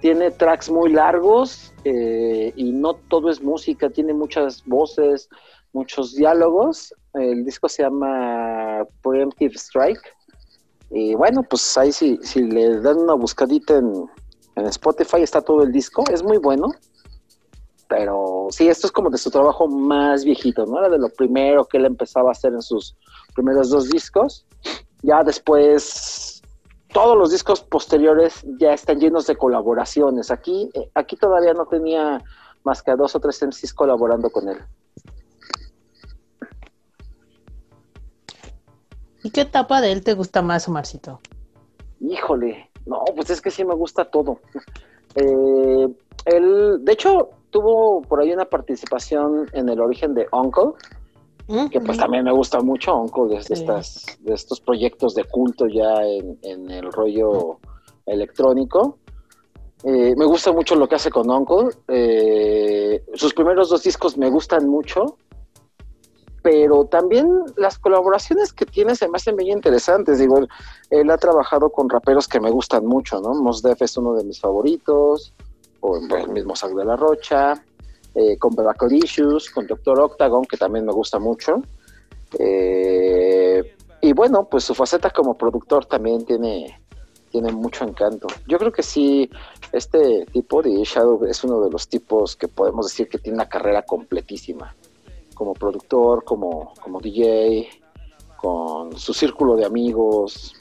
tiene 0.00 0.30
tracks 0.30 0.70
muy 0.70 0.92
largos 0.92 1.72
eh, 1.84 2.52
y 2.54 2.72
no 2.72 2.94
todo 2.94 3.30
es 3.30 3.42
música, 3.42 3.90
tiene 3.90 4.14
muchas 4.14 4.64
voces, 4.64 5.28
muchos 5.72 6.14
diálogos. 6.14 6.94
El 7.14 7.44
disco 7.44 7.68
se 7.68 7.82
llama 7.82 8.86
Preemptive 9.02 9.54
Strike. 9.54 10.00
Y 10.90 11.14
bueno, 11.14 11.42
pues 11.42 11.76
ahí 11.76 11.90
si, 11.90 12.18
si 12.22 12.42
le 12.42 12.80
dan 12.80 12.98
una 12.98 13.14
buscadita 13.14 13.76
en, 13.76 14.08
En 14.54 14.66
Spotify 14.66 15.22
está 15.22 15.42
todo 15.42 15.62
el 15.62 15.72
disco, 15.72 16.04
es 16.10 16.22
muy 16.22 16.38
bueno. 16.38 16.68
Pero 17.88 18.48
sí, 18.50 18.68
esto 18.68 18.88
es 18.88 18.92
como 18.92 19.10
de 19.10 19.18
su 19.18 19.30
trabajo 19.30 19.68
más 19.68 20.24
viejito, 20.24 20.66
¿no? 20.66 20.78
Era 20.78 20.88
de 20.88 20.98
lo 20.98 21.08
primero 21.08 21.64
que 21.64 21.76
él 21.76 21.84
empezaba 21.84 22.30
a 22.30 22.32
hacer 22.32 22.52
en 22.52 22.62
sus 22.62 22.96
primeros 23.34 23.70
dos 23.70 23.88
discos. 23.88 24.44
Ya 25.02 25.22
después, 25.22 26.42
todos 26.92 27.16
los 27.16 27.30
discos 27.30 27.60
posteriores 27.60 28.44
ya 28.58 28.72
están 28.72 28.98
llenos 28.98 29.26
de 29.26 29.36
colaboraciones. 29.36 30.30
Aquí, 30.30 30.70
eh, 30.74 30.90
aquí 30.94 31.16
todavía 31.16 31.54
no 31.54 31.66
tenía 31.66 32.22
más 32.64 32.82
que 32.82 32.90
a 32.90 32.96
dos 32.96 33.14
o 33.14 33.20
tres 33.20 33.40
MCs 33.42 33.72
colaborando 33.72 34.30
con 34.30 34.48
él. 34.48 34.58
¿Y 39.22 39.30
qué 39.30 39.42
etapa 39.42 39.80
de 39.80 39.92
él 39.92 40.02
te 40.02 40.14
gusta 40.14 40.42
más, 40.42 40.68
Omarcito? 40.68 41.20
Híjole, 42.00 42.70
no, 42.86 43.04
pues 43.14 43.30
es 43.30 43.40
que 43.40 43.50
sí 43.50 43.64
me 43.64 43.74
gusta 43.74 44.04
todo. 44.04 44.40
Eh, 45.18 45.88
él, 46.26 46.84
de 46.84 46.92
hecho, 46.92 47.30
tuvo 47.56 48.02
por 48.02 48.20
ahí 48.20 48.32
una 48.32 48.44
participación 48.44 49.48
en 49.54 49.70
el 49.70 49.80
origen 49.80 50.12
de 50.12 50.26
Uncle, 50.30 50.72
que 51.70 51.80
pues 51.80 51.96
también 51.96 52.24
me 52.24 52.32
gusta 52.32 52.60
mucho 52.60 52.94
Uncle, 52.94 53.34
de, 53.34 53.42
Sí. 53.42 53.54
estas, 53.54 54.04
de 54.20 54.34
estos 54.34 54.60
proyectos 54.60 55.14
de 55.14 55.24
culto 55.24 55.66
ya 55.66 56.02
en, 56.04 56.38
en 56.42 56.70
el 56.70 56.92
rollo 56.92 57.58
electrónico. 58.04 58.98
Eh, 59.84 60.14
me 60.16 60.26
gusta 60.26 60.52
mucho 60.52 60.74
lo 60.74 60.86
que 60.86 60.96
hace 60.96 61.10
con 61.10 61.30
Uncle. 61.30 61.68
Eh, 61.88 63.02
sus 63.14 63.32
primeros 63.32 63.70
dos 63.70 63.82
discos 63.84 64.18
me 64.18 64.28
gustan 64.28 64.68
mucho, 64.68 65.16
pero 66.42 66.84
también 66.84 67.26
las 67.56 67.78
colaboraciones 67.78 68.52
que 68.52 68.66
tiene 68.66 68.94
se 68.96 69.08
me 69.08 69.16
hacen 69.16 69.34
bien 69.36 69.56
interesantes. 69.56 70.18
Digo, 70.18 70.38
él, 70.38 70.48
él 70.90 71.10
ha 71.10 71.16
trabajado 71.16 71.70
con 71.70 71.88
raperos 71.88 72.28
que 72.28 72.38
me 72.40 72.50
gustan 72.50 72.84
mucho, 72.84 73.20
¿no? 73.20 73.32
Mos 73.34 73.62
Def 73.62 73.80
es 73.80 73.96
uno 73.96 74.12
de 74.14 74.24
mis 74.24 74.40
favoritos, 74.40 75.32
bueno, 75.88 76.16
el 76.16 76.30
mismo 76.30 76.56
Zac 76.56 76.72
de 76.72 76.84
la 76.84 76.96
Rocha, 76.96 77.54
eh, 78.14 78.36
con 78.38 78.54
Black 78.54 78.82
Issues, 78.90 79.50
con 79.50 79.66
Doctor 79.66 80.00
Octagon, 80.00 80.44
que 80.44 80.56
también 80.56 80.86
me 80.86 80.92
gusta 80.92 81.18
mucho. 81.18 81.62
Eh, 82.38 83.76
y 84.00 84.12
bueno, 84.12 84.48
pues 84.48 84.64
su 84.64 84.74
faceta 84.74 85.10
como 85.10 85.36
productor 85.36 85.86
también 85.86 86.24
tiene, 86.24 86.80
tiene 87.30 87.52
mucho 87.52 87.84
encanto. 87.84 88.26
Yo 88.46 88.58
creo 88.58 88.72
que 88.72 88.82
sí, 88.82 89.28
este 89.72 90.26
tipo 90.26 90.62
de 90.62 90.82
Shadow 90.84 91.24
es 91.24 91.44
uno 91.44 91.60
de 91.60 91.70
los 91.70 91.88
tipos 91.88 92.36
que 92.36 92.48
podemos 92.48 92.86
decir 92.86 93.08
que 93.08 93.18
tiene 93.18 93.36
una 93.36 93.48
carrera 93.48 93.82
completísima. 93.82 94.74
Como 95.34 95.52
productor, 95.52 96.24
como, 96.24 96.72
como 96.80 97.00
DJ, 97.00 97.68
con 98.36 98.96
su 98.96 99.12
círculo 99.12 99.56
de 99.56 99.66
amigos. 99.66 100.54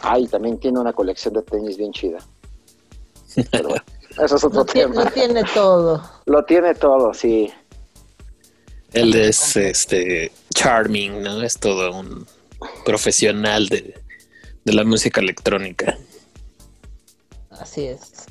Ay, 0.00 0.26
también 0.26 0.58
tiene 0.58 0.80
una 0.80 0.94
colección 0.94 1.34
de 1.34 1.42
tenis 1.42 1.76
bien 1.76 1.92
chida. 1.92 2.18
Pero 3.50 3.68
bueno, 3.68 3.84
eso 4.10 4.36
es 4.36 4.44
otro 4.44 4.60
Lo 4.60 4.64
tiene, 4.64 4.90
tema. 4.90 5.04
lo 5.04 5.10
tiene 5.10 5.44
todo. 5.54 6.10
Lo 6.26 6.44
tiene 6.44 6.74
todo, 6.74 7.14
sí. 7.14 7.50
Él 8.92 9.14
es 9.14 9.56
este 9.56 10.32
charming, 10.54 11.22
¿no? 11.22 11.42
Es 11.42 11.58
todo 11.58 11.96
un 11.98 12.26
profesional 12.84 13.68
de, 13.68 13.94
de 14.64 14.72
la 14.72 14.84
música 14.84 15.20
electrónica. 15.20 15.96
Así 17.50 17.86
es. 17.86 18.26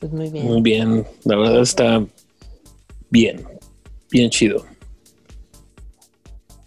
Pues 0.00 0.12
muy 0.12 0.30
bien. 0.30 0.46
Muy 0.46 0.62
bien, 0.62 1.06
la 1.24 1.36
verdad 1.36 1.62
está 1.62 2.04
bien, 3.10 3.46
bien 4.10 4.30
chido. 4.30 4.64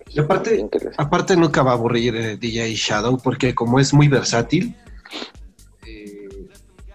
Y 0.10 0.20
aparte, 0.20 1.38
nunca 1.38 1.62
va 1.62 1.72
a 1.72 1.74
aburrir 1.76 2.16
eh, 2.16 2.38
DJ 2.38 2.74
Shadow 2.74 3.20
porque 3.24 3.54
como 3.54 3.80
es 3.80 3.94
muy 3.94 4.08
versátil, 4.08 4.76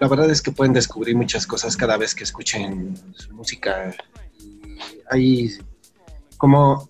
la 0.02 0.08
verdad 0.08 0.28
es 0.32 0.42
que 0.42 0.50
pueden 0.50 0.72
descubrir 0.72 1.14
muchas 1.14 1.46
cosas 1.46 1.76
cada 1.76 1.96
vez 1.96 2.12
que 2.12 2.24
escuchen 2.24 2.96
su 3.14 3.32
música. 3.34 3.94
Hay 5.08 5.52
como 6.38 6.88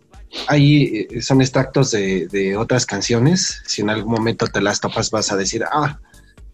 hay 0.48 1.06
eh, 1.10 1.20
son 1.20 1.42
extractos 1.42 1.90
de, 1.90 2.26
de 2.28 2.56
otras 2.56 2.86
canciones. 2.86 3.60
Si 3.66 3.82
en 3.82 3.90
algún 3.90 4.14
momento 4.14 4.46
te 4.46 4.62
las 4.62 4.80
topas 4.80 5.10
vas 5.10 5.30
a 5.30 5.36
decir, 5.36 5.62
ah, 5.70 5.98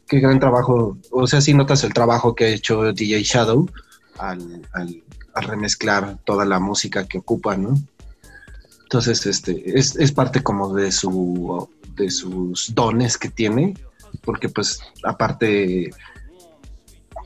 qué 0.08 0.18
gran 0.18 0.40
trabajo. 0.40 0.98
O 1.12 1.28
sea, 1.28 1.40
si 1.40 1.54
notas 1.54 1.84
el 1.84 1.92
trabajo 1.94 2.34
que 2.34 2.46
ha 2.46 2.48
hecho 2.48 2.92
DJ 2.92 3.22
Shadow 3.22 3.70
al, 4.18 4.66
al- 4.72 5.04
al 5.34 5.44
remezclar 5.44 6.18
toda 6.24 6.44
la 6.44 6.58
música 6.58 7.06
que 7.06 7.18
ocupa, 7.18 7.56
¿no? 7.56 7.80
Entonces, 8.82 9.26
este, 9.26 9.78
es, 9.78 9.94
es 9.94 10.10
parte 10.10 10.42
como 10.42 10.74
de 10.74 10.90
su 10.90 11.68
de 11.94 12.10
sus 12.10 12.74
dones 12.74 13.16
que 13.16 13.28
tiene, 13.28 13.74
porque 14.24 14.48
pues 14.48 14.80
aparte 15.04 15.90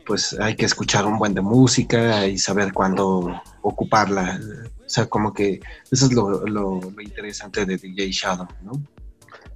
pues 0.06 0.32
hay 0.40 0.56
que 0.56 0.64
escuchar 0.66 1.06
un 1.06 1.18
buen 1.18 1.34
de 1.34 1.40
música 1.40 2.26
y 2.26 2.38
saber 2.38 2.72
cuándo 2.72 3.40
ocuparla. 3.62 4.40
O 4.84 4.88
sea, 4.88 5.06
como 5.06 5.32
que 5.32 5.60
eso 5.90 6.06
es 6.06 6.12
lo, 6.12 6.44
lo- 6.46 6.80
lo 6.80 7.00
interesante 7.00 7.64
de 7.64 7.76
DJ 7.76 8.10
Shadow, 8.10 8.46
¿no? 8.62 8.72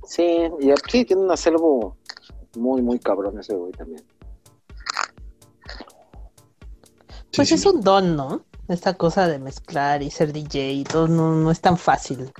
Sí, 0.06 0.22
y 0.60 0.70
sí, 0.90 1.04
tiene 1.04 1.22
un 1.22 1.30
acervo 1.30 1.96
muy, 2.56 2.80
muy 2.80 2.98
cabrón 2.98 3.38
ese 3.38 3.54
güey 3.54 3.72
también. 3.72 4.02
Pues 7.34 7.48
Sí, 7.48 7.54
es 7.54 7.62
sí. 7.62 7.68
un 7.68 7.80
don, 7.82 8.16
¿no? 8.16 8.44
Esta 8.68 8.94
cosa 8.94 9.28
de 9.28 9.38
mezclar 9.38 10.02
y 10.02 10.10
ser 10.10 10.32
DJ 10.32 10.72
y 10.72 10.84
todo 10.84 11.06
no, 11.08 11.34
no 11.34 11.50
es 11.50 11.60
tan 11.60 11.76
fácil. 11.76 12.32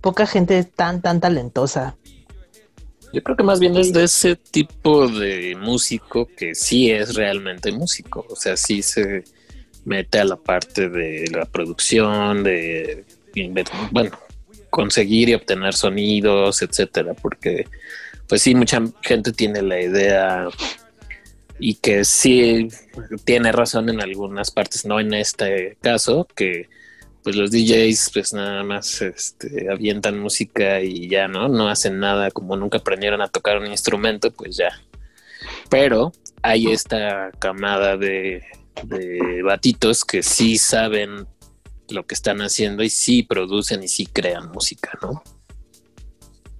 Poca 0.00 0.26
gente 0.26 0.58
es 0.58 0.72
tan, 0.72 1.02
tan 1.02 1.20
talentosa. 1.20 1.96
Yo 3.12 3.22
creo 3.22 3.36
que 3.36 3.42
más 3.42 3.58
bien 3.58 3.76
es 3.76 3.92
de 3.92 4.04
ese 4.04 4.36
tipo 4.36 5.08
de 5.08 5.56
músico 5.56 6.28
que 6.36 6.54
sí 6.54 6.90
es 6.90 7.14
realmente 7.14 7.72
músico. 7.72 8.24
O 8.28 8.36
sea, 8.36 8.56
sí 8.56 8.82
se 8.82 9.24
mete 9.84 10.20
a 10.20 10.24
la 10.24 10.36
parte 10.36 10.88
de 10.88 11.28
la 11.32 11.44
producción, 11.46 12.44
de 12.44 13.04
bueno, 13.90 14.18
conseguir 14.70 15.28
y 15.28 15.34
obtener 15.34 15.74
sonidos, 15.74 16.62
etcétera, 16.62 17.14
porque 17.14 17.66
pues 18.28 18.42
sí, 18.42 18.54
mucha 18.54 18.80
gente 19.02 19.32
tiene 19.32 19.62
la 19.62 19.80
idea 19.80 20.48
y 21.58 21.74
que 21.74 22.04
sí 22.04 22.68
tiene 23.24 23.52
razón 23.52 23.88
en 23.88 24.00
algunas 24.00 24.50
partes, 24.50 24.86
no 24.86 25.00
en 25.00 25.14
este 25.14 25.76
caso, 25.80 26.26
que 26.34 26.68
pues 27.22 27.36
los 27.36 27.50
DJs 27.50 28.10
pues 28.12 28.32
nada 28.32 28.62
más 28.64 29.02
este, 29.02 29.70
avientan 29.70 30.18
música 30.18 30.80
y 30.80 31.08
ya, 31.08 31.28
¿no? 31.28 31.48
No 31.48 31.68
hacen 31.68 31.98
nada, 32.00 32.30
como 32.30 32.56
nunca 32.56 32.78
aprendieron 32.78 33.20
a 33.20 33.28
tocar 33.28 33.58
un 33.58 33.66
instrumento, 33.66 34.30
pues 34.30 34.56
ya. 34.56 34.70
Pero 35.68 36.12
hay 36.42 36.68
esta 36.68 37.30
camada 37.38 37.96
de, 37.96 38.42
de 38.84 39.42
batitos 39.42 40.04
que 40.04 40.22
sí 40.22 40.58
saben 40.58 41.26
lo 41.88 42.06
que 42.06 42.14
están 42.14 42.40
haciendo 42.40 42.82
y 42.82 42.90
sí 42.90 43.22
producen 43.22 43.82
y 43.82 43.88
sí 43.88 44.06
crean 44.06 44.50
música, 44.50 44.98
¿no? 45.02 45.22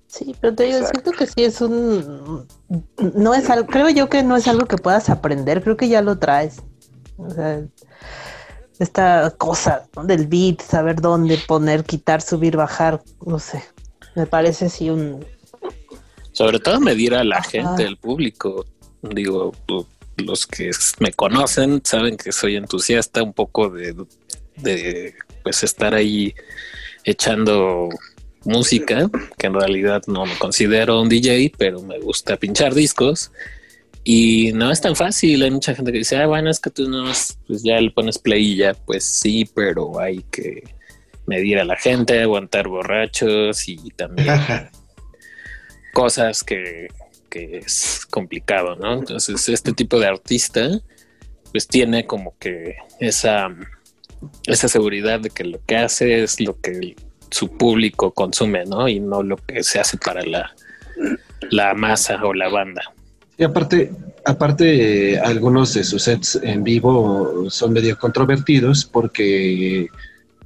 Sí, 0.07 0.35
pero 0.41 0.55
te 0.55 0.65
digo, 0.65 0.79
Exacto. 0.79 1.01
siento 1.03 1.19
que 1.19 1.27
sí 1.27 1.45
es 1.45 1.61
un... 1.61 2.47
No 3.15 3.35
es 3.35 3.49
algo, 3.49 3.67
creo 3.69 3.89
yo 3.91 4.09
que 4.09 4.25
no 4.25 4.37
es 4.37 4.49
algo 4.49 4.67
que 4.67 4.77
puedas 4.77 5.09
aprender, 5.09 5.63
creo 5.63 5.77
que 5.77 5.89
ya 5.89 6.03
lo 6.03 6.19
traes. 6.19 6.63
O 7.17 7.31
sea, 7.31 7.63
esta 8.81 9.33
cosa 9.37 9.87
¿no? 9.95 10.05
del 10.05 10.27
beat, 10.27 10.63
saber 10.63 11.01
dónde 11.01 11.39
poner, 11.47 11.85
quitar, 11.85 12.23
subir, 12.23 12.57
bajar, 12.57 13.03
no 13.25 13.39
sé. 13.39 13.63
Me 14.17 14.27
parece 14.27 14.69
sí 14.71 14.91
un... 14.91 15.25
Sobre 16.33 16.59
todo 16.59 16.81
medir 16.81 17.15
a 17.15 17.23
la 17.23 17.37
Ajá. 17.37 17.51
gente, 17.51 17.85
el 17.85 17.99
público. 17.99 18.65
Digo, 19.03 19.53
los 20.17 20.47
que 20.47 20.71
me 20.99 21.13
conocen 21.13 21.83
saben 21.85 22.17
que 22.17 22.33
soy 22.33 22.57
entusiasta 22.57 23.23
un 23.23 23.35
poco 23.35 23.69
de, 23.69 23.95
de 24.57 25.15
pues 25.43 25.63
estar 25.63 25.95
ahí 25.95 26.35
echando 27.05 27.89
música, 28.45 29.11
que 29.37 29.47
en 29.47 29.55
realidad 29.55 30.03
no 30.07 30.25
me 30.25 30.37
considero 30.39 31.01
un 31.03 31.11
DJ, 31.11 31.53
pero 31.59 31.83
me 31.83 31.99
gusta 31.99 32.39
pinchar 32.39 32.75
discos. 32.75 33.31
Y 34.03 34.53
no 34.53 34.71
es 34.71 34.81
tan 34.81 34.97
fácil, 34.97 35.43
hay 35.43 35.51
mucha 35.51 35.75
gente 35.75 35.93
que 35.93 35.99
dice, 35.99 36.17
ah, 36.17 36.27
bueno, 36.27 36.51
es 36.51 36.59
que 36.59 36.71
tú 36.71 36.89
no, 36.89 37.05
pues 37.47 37.63
ya 37.63 37.79
le 37.81 37.91
pones 37.91 38.19
play 38.19 38.53
y 38.53 38.57
ya, 38.57 38.75
pues 38.75 39.05
sí, 39.05 39.49
pero 39.55 40.01
hay 40.01 40.25
que 40.31 40.63
medir 41.27 41.59
a 41.59 41.65
la 41.65 41.77
gente, 41.77 42.21
aguantar 42.21 42.69
borrachos 42.69 43.69
y 43.69 43.77
también 43.91 44.29
cosas 45.93 46.43
que, 46.43 46.89
que 47.29 47.59
es 47.59 48.07
complicado, 48.11 48.77
¿no? 48.77 48.95
Entonces, 48.95 49.49
este 49.49 49.73
tipo 49.73 49.99
de 49.99 50.07
artista, 50.07 50.69
pues 51.53 51.67
tiene 51.69 52.07
como 52.07 52.37
que 52.39 52.77
esa, 53.01 53.49
esa 54.47 54.69
seguridad 54.69 55.21
de 55.21 55.31
que 55.31 55.45
lo 55.45 55.65
que 55.65 55.77
hace 55.77 56.23
es 56.23 56.41
lo 56.41 56.59
que 56.61 56.97
su 57.31 57.57
público 57.57 58.13
consume, 58.13 58.65
¿no? 58.65 58.89
Y 58.89 59.01
no 59.01 59.23
lo 59.23 59.37
que 59.37 59.63
se 59.63 59.79
hace 59.79 59.99
para 59.99 60.23
la, 60.23 60.55
la 61.51 61.75
masa 61.75 62.23
o 62.25 62.35
la 62.35 62.49
banda. 62.49 62.83
Y 63.41 63.45
aparte, 63.45 63.91
aparte, 64.27 65.15
eh, 65.15 65.19
algunos 65.19 65.73
de 65.73 65.83
sus 65.83 66.03
sets 66.03 66.39
en 66.43 66.63
vivo 66.63 67.47
son 67.49 67.73
medio 67.73 67.99
controvertidos 67.99 68.85
porque 68.85 69.89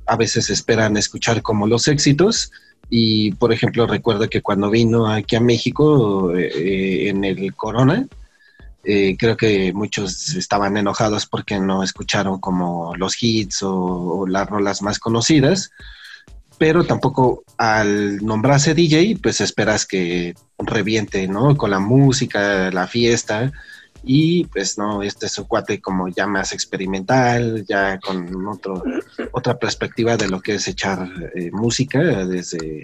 a 0.07 0.15
veces 0.15 0.49
esperan 0.49 0.97
escuchar 0.97 1.43
como 1.43 1.67
los 1.67 1.89
éxitos. 1.89 2.53
Y, 2.89 3.33
por 3.33 3.53
ejemplo, 3.53 3.89
recuerdo 3.89 4.31
que 4.31 4.43
cuando 4.43 4.71
vino 4.71 5.09
aquí 5.11 5.35
a 5.35 5.41
México 5.41 6.37
eh, 6.37 7.09
en 7.09 7.25
el 7.25 7.53
Corona, 7.57 8.07
eh, 8.85 9.17
creo 9.19 9.37
que 9.37 9.73
muchos 9.73 10.37
estaban 10.37 10.77
enojados 10.77 11.27
porque 11.27 11.59
no 11.59 11.83
escucharon 11.83 12.39
como 12.39 12.95
los 12.95 13.21
hits 13.21 13.65
o, 13.65 13.75
o 13.75 14.27
las 14.29 14.49
rolas 14.49 14.83
más 14.83 15.01
conocidas, 15.01 15.73
pero 16.59 16.85
tampoco 16.85 17.45
al 17.59 18.25
nombrarse 18.25 18.75
DJ, 18.75 19.19
pues 19.23 19.41
esperas 19.41 19.87
que 19.87 20.35
reviente, 20.59 21.27
¿no? 21.29 21.57
Con 21.57 21.71
la 21.71 21.81
música, 21.81 22.71
la 22.71 22.87
fiesta, 22.87 23.53
y 24.07 24.45
pues 24.47 24.77
no, 24.77 25.03
este 25.03 25.27
es 25.27 25.39
un 25.39 25.47
cuate 25.47 25.81
como 25.81 26.09
ya 26.09 26.27
más 26.27 26.53
experimental, 26.53 27.65
ya 27.67 27.99
con 27.99 28.47
otro, 28.47 28.83
otra 29.33 29.59
perspectiva 29.59 30.17
de 30.17 30.29
lo 30.29 30.41
que 30.41 30.55
es 30.55 30.69
echar 30.69 31.09
eh, 31.35 31.51
música 31.53 32.01
desde, 32.27 32.83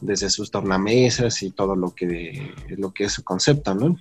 desde 0.00 0.28
sus 0.28 0.50
tornamesas 0.50 1.42
y 1.42 1.50
todo 1.52 1.76
lo 1.76 1.94
que, 1.94 2.52
lo 2.76 2.92
que 2.92 3.04
es 3.04 3.12
su 3.12 3.22
concepto, 3.22 3.74
¿no? 3.74 3.96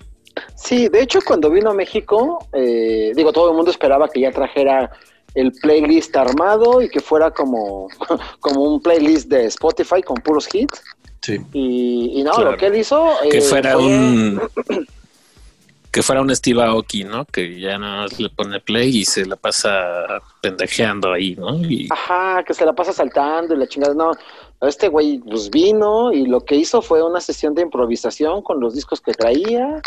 Sí, 0.55 0.89
de 0.89 1.01
hecho 1.01 1.19
cuando 1.25 1.51
vino 1.51 1.69
a 1.69 1.75
México, 1.75 2.47
eh, 2.53 3.11
digo, 3.15 3.31
todo 3.31 3.51
el 3.51 3.55
mundo 3.55 3.71
esperaba 3.71 4.09
que 4.09 4.21
ya 4.21 4.31
trajera 4.31 4.91
el 5.35 5.51
playlist 5.51 6.15
armado 6.15 6.81
y 6.81 6.89
que 6.89 6.99
fuera 6.99 7.31
como, 7.31 7.87
como 8.39 8.63
un 8.63 8.81
playlist 8.81 9.27
de 9.29 9.45
Spotify 9.45 10.01
con 10.01 10.17
puros 10.17 10.47
hits. 10.53 10.81
Sí. 11.21 11.37
Y, 11.53 12.19
y 12.19 12.23
no, 12.23 12.31
Claro. 12.31 12.51
lo 12.51 12.57
que 12.57 12.67
él 12.67 12.75
hizo... 12.77 13.09
Que 13.29 13.37
eh, 13.39 13.41
fuera 13.41 13.73
fue- 13.73 13.85
un. 13.85 14.41
Que 15.89 16.03
fuera 16.03 16.21
un 16.21 16.35
Steve 16.35 16.61
Aoki, 16.61 17.05
¿no? 17.05 17.25
Que 17.25 17.59
ya 17.59 17.79
nada 17.79 18.01
más 18.03 18.19
le 18.19 18.29
pone 18.29 18.59
play 18.59 18.97
y 18.97 19.05
se 19.05 19.25
la 19.25 19.35
pasa 19.35 19.71
pendejeando 20.41 21.11
ahí, 21.11 21.35
¿no? 21.35 21.55
Y 21.63 21.87
Ajá, 21.89 22.43
que 22.43 22.53
se 22.53 22.65
la 22.65 22.73
pasa 22.73 22.93
saltando 22.93 23.55
y 23.55 23.57
la 23.57 23.67
chingada. 23.67 23.95
No, 23.95 24.11
este 24.61 24.89
güey 24.89 25.17
pues 25.19 25.49
vino 25.49 26.11
y 26.11 26.27
lo 26.27 26.41
que 26.41 26.55
hizo 26.55 26.83
fue 26.83 27.01
una 27.01 27.19
sesión 27.19 27.55
de 27.55 27.63
improvisación 27.63 28.43
con 28.43 28.59
los 28.59 28.75
discos 28.75 29.01
que 29.01 29.13
traía 29.13 29.81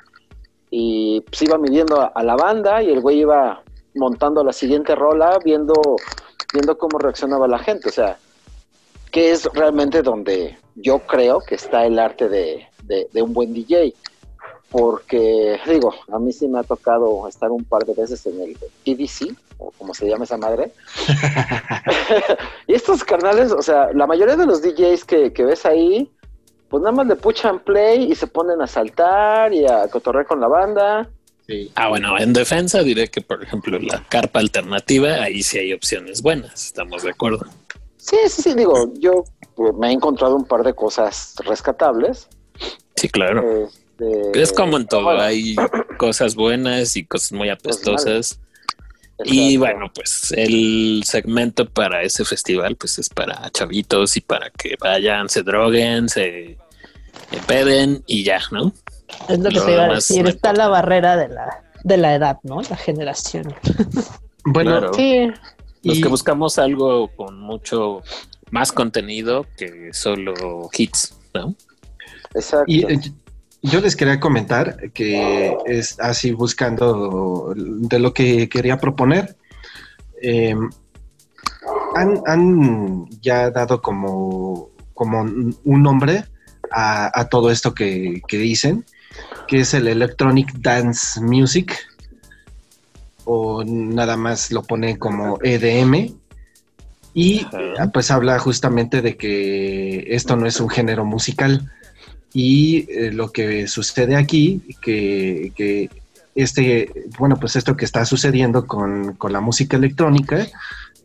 y 0.70 1.20
pues 1.20 1.42
iba 1.42 1.58
midiendo 1.58 2.00
a, 2.00 2.06
a 2.06 2.24
la 2.24 2.34
banda 2.34 2.82
y 2.82 2.90
el 2.90 3.00
güey 3.00 3.20
iba 3.20 3.62
montando 3.94 4.42
la 4.44 4.52
siguiente 4.52 4.94
rola 4.94 5.38
viendo, 5.44 5.74
viendo 6.52 6.76
cómo 6.78 6.98
reaccionaba 6.98 7.46
la 7.48 7.58
gente. 7.58 7.88
O 7.88 7.92
sea, 7.92 8.18
que 9.10 9.30
es 9.32 9.44
realmente 9.54 10.02
donde 10.02 10.58
yo 10.76 11.00
creo 11.00 11.40
que 11.40 11.56
está 11.56 11.84
el 11.86 11.98
arte 11.98 12.28
de, 12.28 12.66
de- 12.84 13.08
de 13.12 13.22
un 13.22 13.32
buen 13.32 13.52
DJ. 13.52 13.94
Porque, 14.70 15.58
digo, 15.66 15.92
a 16.12 16.18
mí 16.20 16.32
sí 16.32 16.46
me 16.46 16.60
ha 16.60 16.62
tocado 16.62 17.26
estar 17.26 17.50
un 17.50 17.64
par 17.64 17.84
de 17.84 17.92
veces 17.94 18.24
en 18.26 18.40
el 18.40 18.56
EDC, 18.84 19.34
o 19.58 19.72
como 19.76 19.92
se 19.94 20.06
llama 20.08 20.22
esa 20.24 20.36
madre. 20.36 20.72
y 22.68 22.74
estos 22.74 23.02
carnales, 23.02 23.50
o 23.50 23.62
sea, 23.62 23.92
la 23.92 24.06
mayoría 24.06 24.36
de 24.36 24.46
los 24.46 24.62
DJs 24.62 25.04
que, 25.04 25.32
que 25.32 25.44
ves 25.44 25.66
ahí, 25.66 26.08
pues 26.68 26.82
nada 26.82 26.92
más 26.92 27.06
le 27.08 27.16
puchan 27.16 27.58
play 27.58 28.12
y 28.12 28.14
se 28.14 28.28
ponen 28.28 28.62
a 28.62 28.68
saltar 28.68 29.52
y 29.52 29.66
a 29.66 29.88
cotorrear 29.88 30.26
con 30.26 30.40
la 30.40 30.46
banda. 30.46 31.08
Sí. 31.50 31.72
Ah, 31.74 31.88
bueno, 31.88 32.16
en 32.16 32.32
defensa 32.32 32.84
diré 32.84 33.08
que, 33.08 33.22
por 33.22 33.42
ejemplo, 33.42 33.76
la 33.80 34.06
carpa 34.08 34.38
alternativa, 34.38 35.14
ahí 35.14 35.42
sí 35.42 35.58
hay 35.58 35.72
opciones 35.72 36.22
buenas, 36.22 36.66
estamos 36.66 37.02
de 37.02 37.10
acuerdo. 37.10 37.44
Sí, 37.96 38.16
sí, 38.28 38.42
sí, 38.42 38.54
digo, 38.54 38.92
yo 39.00 39.24
me 39.76 39.88
he 39.88 39.92
encontrado 39.92 40.36
un 40.36 40.44
par 40.44 40.62
de 40.62 40.74
cosas 40.74 41.34
rescatables. 41.44 42.28
Sí, 42.94 43.08
claro. 43.08 43.68
Este, 43.98 44.40
Es 44.40 44.52
como 44.52 44.76
en 44.76 44.86
todo, 44.86 45.02
bueno, 45.02 45.22
hay 45.22 45.56
cosas 45.98 46.36
buenas 46.36 46.94
y 46.94 47.04
cosas 47.04 47.32
muy 47.32 47.48
apestosas. 47.48 48.38
Y 49.24 49.54
exacto. 49.54 49.58
bueno, 49.58 49.92
pues 49.92 50.32
el 50.36 51.02
segmento 51.04 51.68
para 51.68 52.04
ese 52.04 52.24
festival, 52.24 52.76
pues 52.76 52.96
es 53.00 53.08
para 53.08 53.50
chavitos 53.50 54.16
y 54.16 54.20
para 54.20 54.50
que 54.50 54.76
vayan, 54.78 55.28
se 55.28 55.42
droguen, 55.42 56.08
se 56.08 56.56
empeden 57.32 58.04
y 58.06 58.22
ya, 58.22 58.40
¿no? 58.52 58.72
Es 59.28 59.38
lo 59.38 59.50
que 59.50 59.60
te 59.60 59.72
iba 59.72 59.84
a 59.84 59.94
decir. 59.94 60.26
Está 60.26 60.52
la 60.52 60.68
barrera 60.68 61.16
de 61.16 61.28
la, 61.28 61.62
de 61.84 61.96
la 61.96 62.14
edad, 62.14 62.38
¿no? 62.42 62.60
La 62.62 62.76
generación. 62.76 63.54
Bueno, 64.42 64.70
Claro. 64.70 64.94
Sí, 64.94 65.30
Los 65.82 65.98
y- 65.98 66.00
que 66.00 66.08
buscamos 66.08 66.58
algo 66.58 67.08
con 67.14 67.38
mucho 67.38 68.00
más 68.50 68.72
contenido 68.72 69.44
que 69.58 69.90
solo 69.92 70.32
hits, 70.72 71.14
¿no? 71.34 71.54
exacto. 72.34 72.64
Y 72.66 72.90
eh, 72.90 72.98
yo 73.60 73.80
les 73.82 73.94
quería 73.94 74.18
comentar 74.18 74.90
que 74.92 75.54
es 75.66 76.00
así 76.00 76.32
buscando 76.32 77.52
de 77.54 77.98
lo 77.98 78.14
que 78.14 78.48
quería 78.48 78.78
proponer. 78.78 79.36
eh, 80.22 80.54
han, 81.94 82.20
han 82.26 83.06
ya 83.20 83.50
dado 83.50 83.82
como, 83.82 84.70
como 84.94 85.20
un 85.20 85.82
nombre 85.82 86.24
a, 86.70 87.10
a 87.20 87.28
todo 87.28 87.50
esto 87.50 87.74
que, 87.74 88.22
que 88.26 88.38
dicen, 88.38 88.86
que 89.50 89.60
es 89.62 89.74
el 89.74 89.88
Electronic 89.88 90.52
Dance 90.60 91.20
Music, 91.20 91.76
o 93.24 93.64
nada 93.64 94.16
más 94.16 94.52
lo 94.52 94.62
pone 94.62 94.96
como 94.96 95.40
EDM. 95.42 96.14
Y 97.12 97.44
pues 97.92 98.12
habla 98.12 98.38
justamente 98.38 99.02
de 99.02 99.16
que 99.16 100.14
esto 100.14 100.36
no 100.36 100.46
es 100.46 100.60
un 100.60 100.68
género 100.68 101.04
musical, 101.04 101.68
y 102.32 102.86
eh, 102.92 103.10
lo 103.10 103.32
que 103.32 103.66
sucede 103.66 104.14
aquí, 104.14 104.62
que, 104.80 105.52
que 105.56 105.90
este, 106.36 106.88
bueno, 107.18 107.36
pues 107.36 107.56
esto 107.56 107.76
que 107.76 107.84
está 107.84 108.04
sucediendo 108.04 108.68
con, 108.68 109.14
con 109.14 109.32
la 109.32 109.40
música 109.40 109.76
electrónica, 109.76 110.46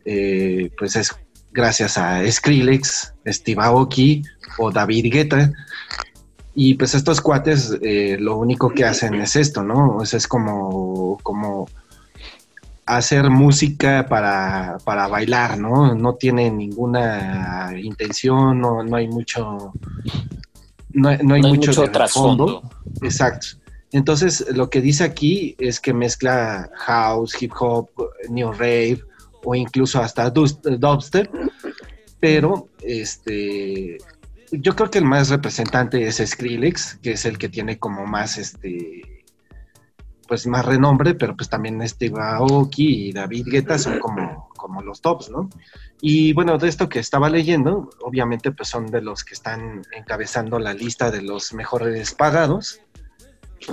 eh, 0.04 0.70
pues 0.78 0.94
es 0.94 1.10
gracias 1.50 1.98
a 1.98 2.22
Skrillex, 2.30 3.12
Steve 3.26 3.60
Aoki 3.60 4.22
o 4.58 4.70
David 4.70 5.12
Guetta. 5.12 5.52
Y 6.58 6.74
pues 6.74 6.94
estos 6.94 7.20
cuates 7.20 7.76
eh, 7.82 8.16
lo 8.18 8.38
único 8.38 8.70
que 8.70 8.84
hacen 8.86 9.14
es 9.16 9.36
esto, 9.36 9.62
¿no? 9.62 9.96
O 9.98 10.06
sea, 10.06 10.16
es 10.16 10.26
como, 10.26 11.18
como 11.22 11.68
hacer 12.86 13.28
música 13.28 14.06
para, 14.08 14.78
para 14.82 15.06
bailar, 15.06 15.58
¿no? 15.58 15.94
No 15.94 16.14
tiene 16.14 16.50
ninguna 16.50 17.72
intención, 17.78 18.58
no, 18.58 18.82
no 18.82 18.96
hay 18.96 19.06
mucho 19.06 19.72
no, 20.94 21.08
hay- 21.10 21.18
no 21.22 21.34
hay 21.34 21.42
No 21.42 21.48
hay 21.48 21.52
mucho, 21.58 21.90
trasfondo. 21.90 22.62
Exacto. 23.02 23.48
Entonces, 23.92 24.46
lo 24.54 24.70
que 24.70 24.80
dice 24.80 25.04
aquí 25.04 25.54
es 25.58 25.78
que 25.78 25.92
mezcla 25.92 26.70
house, 26.74 27.36
hip 27.40 27.52
hop, 27.60 27.90
new 28.30 28.50
rave 28.52 29.00
o 29.44 29.54
incluso 29.54 30.00
hasta 30.00 30.30
dubstep, 30.30 31.28
pero 32.18 32.68
este 32.80 33.98
yo 34.52 34.76
creo 34.76 34.90
que 34.90 34.98
el 34.98 35.04
más 35.04 35.28
representante 35.28 36.06
es 36.06 36.22
Skrillex, 36.24 36.98
que 37.02 37.12
es 37.12 37.24
el 37.24 37.38
que 37.38 37.48
tiene 37.48 37.78
como 37.78 38.06
más 38.06 38.38
este 38.38 39.16
pues 40.26 40.46
más 40.46 40.64
renombre, 40.64 41.14
pero 41.14 41.36
pues 41.36 41.48
también 41.48 41.86
Steve 41.88 42.20
Aoki 42.20 43.08
y 43.08 43.12
David 43.12 43.46
Guetta 43.48 43.78
son 43.78 44.00
como, 44.00 44.48
como 44.56 44.82
los 44.82 45.00
tops, 45.00 45.30
¿no? 45.30 45.48
Y 46.00 46.32
bueno, 46.32 46.58
de 46.58 46.68
esto 46.68 46.88
que 46.88 46.98
estaba 46.98 47.30
leyendo, 47.30 47.90
obviamente 48.02 48.50
pues 48.50 48.68
son 48.68 48.86
de 48.86 49.02
los 49.02 49.24
que 49.24 49.34
están 49.34 49.82
encabezando 49.92 50.58
la 50.58 50.74
lista 50.74 51.10
de 51.10 51.22
los 51.22 51.54
mejores 51.54 52.12
pagados. 52.12 52.80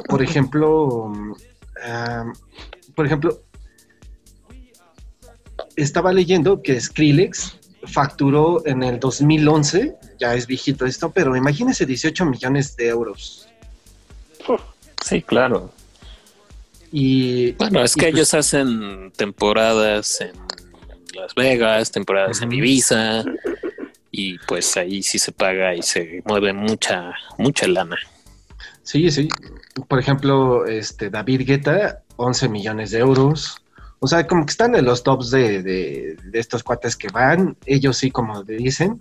Por 0.08 0.22
ejemplo, 0.22 1.06
um, 1.06 1.34
por 2.96 3.06
ejemplo, 3.06 3.42
estaba 5.76 6.14
leyendo 6.14 6.62
que 6.62 6.80
Skrillex 6.80 7.60
facturó 7.86 8.66
en 8.66 8.84
el 8.84 9.00
2011, 9.00 9.98
ya 10.20 10.34
es 10.36 10.48
viejito 10.48 10.86
esto, 10.86 11.12
pero 11.12 11.36
imagínense 11.36 11.86
18 11.86 12.26
millones 12.26 12.76
de 12.76 12.88
euros. 12.88 13.48
Sí, 15.06 15.22
claro. 15.22 15.72
Y 16.92 17.54
Bueno, 17.54 17.84
es 17.84 17.96
y 17.96 18.00
que 18.00 18.06
pues- 18.08 18.14
ellos 18.16 18.34
hacen 18.34 19.12
temporadas 19.16 20.22
en 20.22 20.32
Las 21.16 21.34
Vegas, 21.36 21.92
temporadas 21.92 22.42
en. 22.42 22.52
Ibiza, 22.52 23.24
y 24.12 24.38
pues 24.40 24.78
ahí 24.78 25.02
sí 25.04 25.18
se 25.20 25.32
paga 25.32 25.76
y 25.76 25.82
se 25.82 26.22
mueve 26.26 26.54
mucha, 26.54 27.14
mucha 27.38 27.68
lana. 27.68 27.98
Sí, 28.84 29.10
sí. 29.12 29.28
Por 29.88 30.00
ejemplo, 30.00 30.66
este 30.66 31.10
David 31.10 31.48
Guetta, 31.48 32.02
11 32.18 32.48
millones 32.50 32.92
de 32.92 33.00
euros. 33.00 33.58
O 34.00 34.08
sea, 34.08 34.28
como 34.28 34.46
que 34.46 34.52
están 34.52 34.76
en 34.76 34.84
los 34.86 35.02
tops 35.04 35.32
de, 35.32 35.64
de- 35.64 36.18
de 36.22 36.40
estos 36.40 36.62
cuates 36.64 36.96
que 36.98 37.08
van. 37.08 37.56
Ellos 37.66 37.98
sí, 37.98 38.12
como 38.12 38.44
te 38.44 38.54
dicen, 38.54 39.00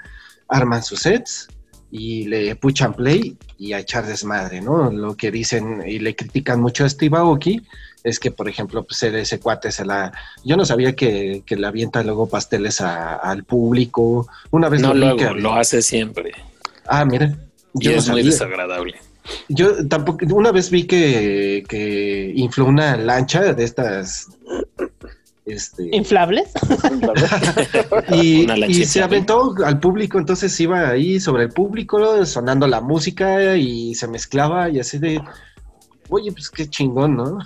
arman 0.48 0.83
sus 0.83 1.00
sets 1.00 1.48
y 1.90 2.24
le 2.26 2.57
puchan 2.57 2.94
play 2.94 3.37
y 3.59 3.72
a 3.74 3.78
echar 3.81 4.07
desmadre, 4.07 4.61
¿no? 4.61 4.90
Lo 4.90 5.16
que 5.16 5.31
dicen 5.31 5.83
y 5.87 5.98
le 5.98 6.16
critican 6.16 6.61
mucho 6.61 6.85
a 6.85 6.88
Steve 6.88 7.18
Aoki 7.18 7.61
es 8.02 8.18
que, 8.18 8.31
por 8.33 8.48
ejemplo, 8.48 8.83
pues 8.83 9.02
ese 9.02 9.38
cuate 9.38 9.70
se 9.70 9.85
la... 9.85 10.11
Yo 10.44 10.57
no 10.57 10.64
sabía 10.64 10.96
que, 10.96 11.42
que 11.46 11.55
le 11.57 11.66
avienta 11.66 12.02
luego 12.02 12.28
pasteles 12.28 12.81
a- 12.81 13.14
al 13.14 13.44
público. 13.44 14.26
Una 14.50 14.68
vez 14.68 14.81
No 14.81 14.92
lo 14.94 15.14
luego, 15.14 15.52
hace 15.52 15.83
siempre. 15.83 16.33
Ah, 16.87 17.05
mira. 17.05 17.33
Y 17.74 17.85
yo 17.85 17.92
no 17.92 17.98
es 17.98 18.09
muy 18.09 18.22
desagradable. 18.24 18.96
Yo 19.48 19.87
tampoco, 19.87 20.26
una 20.35 20.50
vez 20.50 20.68
vi 20.70 20.85
que, 20.85 21.62
que 21.68 22.33
infló 22.35 22.64
una 22.64 22.96
lancha 22.96 23.52
de 23.55 23.62
estas 23.62 24.26
Este, 25.44 25.88
¿Inflables? 25.94 26.50
y, 28.12 28.46
se 28.85 29.02
aventó 29.02 29.55
al 29.64 29.81
público, 29.81 30.18
entonces 30.18 30.59
iba 30.61 30.88
ahí 30.88 31.18
sobre 31.18 31.44
el 31.44 31.48
público, 31.50 32.24
sonando 32.26 32.66
la 32.66 32.81
música 32.81 33.57
y 33.57 33.94
se 33.94 34.07
mezclaba 34.07 34.68
y 34.68 34.78
así 34.78 34.98
de, 34.98 35.20
oye, 36.09 36.33
pues 36.33 36.48
qué 36.50 36.68
chingón, 36.68 37.16
¿no? 37.16 37.38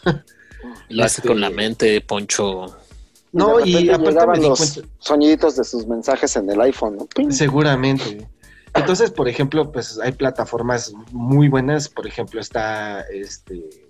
Lo 0.88 1.04
hace 1.04 1.20
Este- 1.20 1.28
con 1.28 1.40
la 1.40 1.50
mente, 1.50 2.00
Poncho. 2.00 2.76
No, 3.32 3.58
de 3.58 3.68
y 3.68 3.88
aparte 3.90 4.10
llegaban 4.10 4.38
me 4.38 4.44
di 4.44 4.48
los 4.48 4.72
cuenta, 4.72 4.90
soniditos 4.98 5.56
de 5.56 5.64
sus 5.64 5.86
mensajes 5.86 6.36
en 6.36 6.48
el 6.50 6.60
iPhone, 6.60 6.96
¿no? 6.96 7.32
Seguramente. 7.32 8.26
Entonces, 8.74 9.10
por 9.10 9.28
ejemplo, 9.28 9.72
pues 9.72 9.98
hay 9.98 10.12
plataformas 10.12 10.92
muy 11.10 11.48
buenas, 11.48 11.88
por 11.88 12.06
ejemplo, 12.06 12.40
está 12.40 13.00
este 13.12 13.85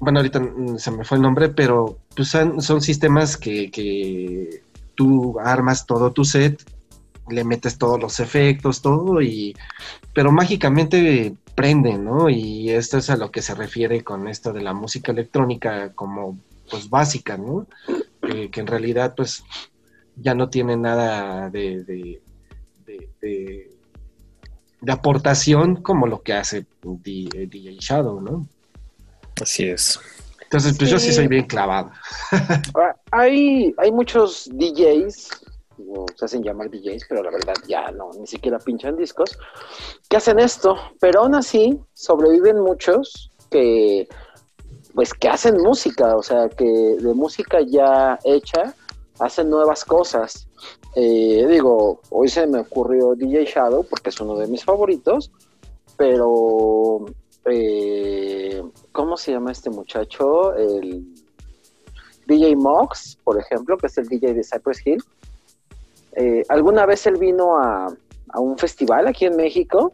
bueno, 0.00 0.18
ahorita 0.18 0.40
mm, 0.40 0.78
se 0.78 0.90
me 0.90 1.04
fue 1.04 1.18
el 1.18 1.22
nombre, 1.22 1.50
pero 1.50 1.98
pues 2.16 2.28
son, 2.28 2.60
sistemas 2.80 3.36
que, 3.36 3.70
que 3.70 4.62
tú 4.94 5.38
armas 5.38 5.86
todo 5.86 6.10
tu 6.12 6.24
set, 6.24 6.62
le 7.28 7.44
metes 7.44 7.78
todos 7.78 8.00
los 8.00 8.18
efectos, 8.18 8.82
todo, 8.82 9.20
y 9.22 9.54
pero 10.14 10.32
mágicamente 10.32 11.34
prende, 11.54 11.98
¿no? 11.98 12.28
Y 12.30 12.70
esto 12.70 12.98
es 12.98 13.10
a 13.10 13.16
lo 13.16 13.30
que 13.30 13.42
se 13.42 13.54
refiere 13.54 14.02
con 14.02 14.26
esto 14.26 14.52
de 14.52 14.62
la 14.62 14.72
música 14.72 15.12
electrónica 15.12 15.92
como 15.92 16.38
pues 16.70 16.88
básica, 16.88 17.36
¿no? 17.36 17.66
Que, 18.22 18.50
en 18.60 18.66
realidad 18.66 19.14
pues 19.14 19.44
ya 20.16 20.34
no 20.34 20.48
tiene 20.48 20.76
nada 20.76 21.50
de, 21.50 21.84
de, 21.84 22.22
de- 23.20 23.70
aportación 24.88 25.76
como 25.76 26.06
lo 26.06 26.22
que 26.22 26.32
hace 26.32 26.66
DJ 26.82 27.76
Shadow, 27.78 28.20
¿no? 28.20 28.48
Así 29.40 29.64
es. 29.68 29.98
Entonces, 30.42 30.76
pues 30.76 30.90
yo 30.90 30.98
sí 30.98 31.12
soy 31.12 31.28
bien 31.28 31.46
clavado. 31.46 31.90
Ah, 32.74 32.96
Hay, 33.12 33.74
hay 33.78 33.92
muchos 33.92 34.48
DJs, 34.52 35.28
o 35.88 36.06
se 36.16 36.24
hacen 36.24 36.42
llamar 36.42 36.70
DJs, 36.70 37.04
pero 37.08 37.22
la 37.22 37.30
verdad 37.30 37.54
ya 37.68 37.90
no, 37.92 38.10
ni 38.18 38.26
siquiera 38.26 38.58
pinchan 38.58 38.96
discos, 38.96 39.38
que 40.08 40.16
hacen 40.16 40.38
esto, 40.38 40.76
pero 41.00 41.20
aún 41.20 41.34
así 41.34 41.78
sobreviven 41.94 42.58
muchos 42.58 43.30
que, 43.50 44.08
pues, 44.94 45.14
que 45.14 45.28
hacen 45.28 45.56
música, 45.62 46.16
o 46.16 46.22
sea, 46.22 46.48
que 46.48 46.64
de 46.64 47.14
música 47.14 47.60
ya 47.60 48.18
hecha 48.24 48.74
hacen 49.20 49.50
nuevas 49.50 49.84
cosas. 49.84 50.48
Eh, 50.96 51.46
digo, 51.48 52.00
hoy 52.10 52.28
se 52.28 52.46
me 52.46 52.60
ocurrió 52.60 53.14
DJ 53.14 53.44
Shadow 53.44 53.86
porque 53.88 54.10
es 54.10 54.20
uno 54.20 54.36
de 54.36 54.48
mis 54.48 54.64
favoritos, 54.64 55.30
pero 55.96 57.04
eh, 57.52 58.62
¿cómo 58.92 59.16
se 59.16 59.32
llama 59.32 59.52
este 59.52 59.70
muchacho? 59.70 60.54
El 60.54 61.04
DJ 62.26 62.56
Mox, 62.56 63.18
por 63.24 63.38
ejemplo, 63.38 63.76
que 63.76 63.86
es 63.86 63.98
el 63.98 64.08
DJ 64.08 64.34
de 64.34 64.44
Cypress 64.44 64.86
Hill. 64.86 65.02
Eh, 66.12 66.42
alguna 66.48 66.86
vez 66.86 67.06
él 67.06 67.16
vino 67.16 67.56
a, 67.58 67.86
a 68.28 68.40
un 68.40 68.58
festival 68.58 69.06
aquí 69.06 69.26
en 69.26 69.36
México 69.36 69.92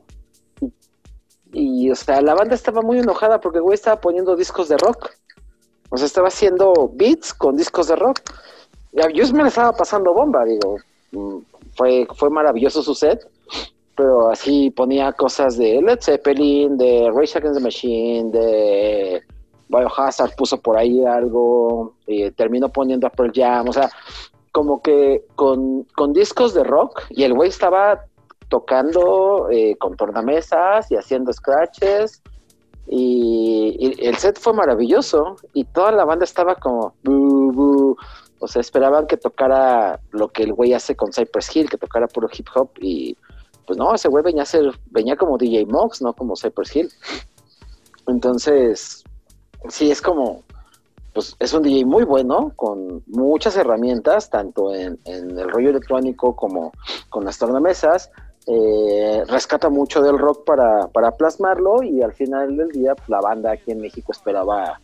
y, 1.52 1.90
o 1.90 1.94
sea, 1.94 2.20
la 2.20 2.34
banda 2.34 2.54
estaba 2.54 2.82
muy 2.82 2.98
enojada 2.98 3.40
porque 3.40 3.60
güey 3.60 3.74
estaba 3.74 4.00
poniendo 4.00 4.36
discos 4.36 4.68
de 4.68 4.76
rock. 4.76 5.10
O 5.88 5.96
sea, 5.96 6.06
estaba 6.06 6.28
haciendo 6.28 6.90
beats 6.92 7.32
con 7.32 7.56
discos 7.56 7.88
de 7.88 7.96
rock. 7.96 8.20
Y 8.92 9.14
yo 9.14 9.32
me 9.32 9.42
la 9.42 9.48
estaba 9.48 9.72
pasando 9.72 10.12
bomba, 10.12 10.44
digo. 10.44 10.76
mm, 11.12 11.38
Fue, 11.76 12.06
fue 12.16 12.30
maravilloso 12.30 12.82
su 12.82 12.94
set, 12.94 13.26
pero 13.96 14.30
así 14.30 14.70
ponía 14.70 15.12
cosas 15.12 15.56
de 15.56 15.80
Led 15.80 16.00
Zeppelin, 16.00 16.76
de 16.76 17.10
Rage 17.14 17.38
Against 17.38 17.58
the 17.58 17.64
Machine, 17.64 18.30
de 18.30 19.22
Biohazard 19.68 20.34
puso 20.36 20.60
por 20.60 20.76
ahí 20.76 21.04
algo, 21.04 21.94
eh, 22.06 22.30
terminó 22.32 22.68
poniendo 22.68 23.06
a 23.06 23.10
Pearl 23.10 23.32
Jam, 23.34 23.68
o 23.68 23.72
sea, 23.72 23.90
como 24.52 24.80
que 24.80 25.24
con, 25.34 25.84
con 25.94 26.12
discos 26.12 26.54
de 26.54 26.64
rock 26.64 27.02
y 27.10 27.24
el 27.24 27.34
güey 27.34 27.48
estaba 27.48 28.04
tocando 28.48 29.48
eh, 29.50 29.76
con 29.76 29.96
tornamesas 29.96 30.90
y 30.90 30.96
haciendo 30.96 31.32
scratches 31.32 32.22
y, 32.86 33.76
y 33.78 34.06
el 34.06 34.16
set 34.16 34.38
fue 34.38 34.52
maravilloso 34.52 35.36
y 35.52 35.64
toda 35.64 35.90
la 35.90 36.04
banda 36.04 36.24
estaba 36.24 36.54
como 36.54 36.94
o 38.38 38.48
sea 38.48 38.60
esperaban 38.60 39.06
que 39.06 39.16
tocara 39.16 39.98
lo 40.12 40.28
que 40.28 40.44
el 40.44 40.52
güey 40.52 40.72
hace 40.72 40.94
con 40.94 41.12
Cypress 41.12 41.54
Hill 41.54 41.68
que 41.68 41.78
tocara 41.78 42.06
puro 42.06 42.28
hip 42.32 42.46
hop 42.54 42.70
y 42.80 43.16
pues 43.66 43.78
no 43.78 43.94
ese 43.94 44.08
güey 44.08 44.22
venía 44.24 44.42
a 44.42 44.46
ser 44.46 44.78
venía 44.90 45.16
como 45.16 45.38
DJ 45.38 45.66
Mox 45.66 46.02
no 46.02 46.12
como 46.12 46.36
Cypress 46.36 46.76
Hill 46.76 46.92
entonces 48.06 49.04
sí 49.68 49.90
es 49.90 50.00
como 50.00 50.42
pues 51.12 51.34
es 51.38 51.52
un 51.54 51.62
DJ 51.62 51.84
muy 51.84 52.04
bueno 52.04 52.52
con 52.56 53.02
muchas 53.06 53.56
herramientas 53.56 54.30
tanto 54.30 54.74
en, 54.74 54.98
el 55.04 55.48
rollo 55.50 55.70
electrónico 55.70 56.36
como 56.36 56.72
con 57.08 57.24
las 57.24 57.38
tornamesas 57.38 58.10
eh, 58.46 59.24
rescata 59.26 59.68
mucho 59.68 60.02
del 60.02 60.18
rock 60.18 60.44
para, 60.44 60.86
para 60.88 61.10
plasmarlo 61.12 61.82
y 61.82 62.02
al 62.02 62.12
final 62.12 62.56
del 62.56 62.68
día 62.68 62.94
pues, 62.94 63.08
la 63.08 63.20
banda 63.20 63.52
aquí 63.52 63.72
en 63.72 63.80
México 63.80 64.12
esperaba 64.12 64.80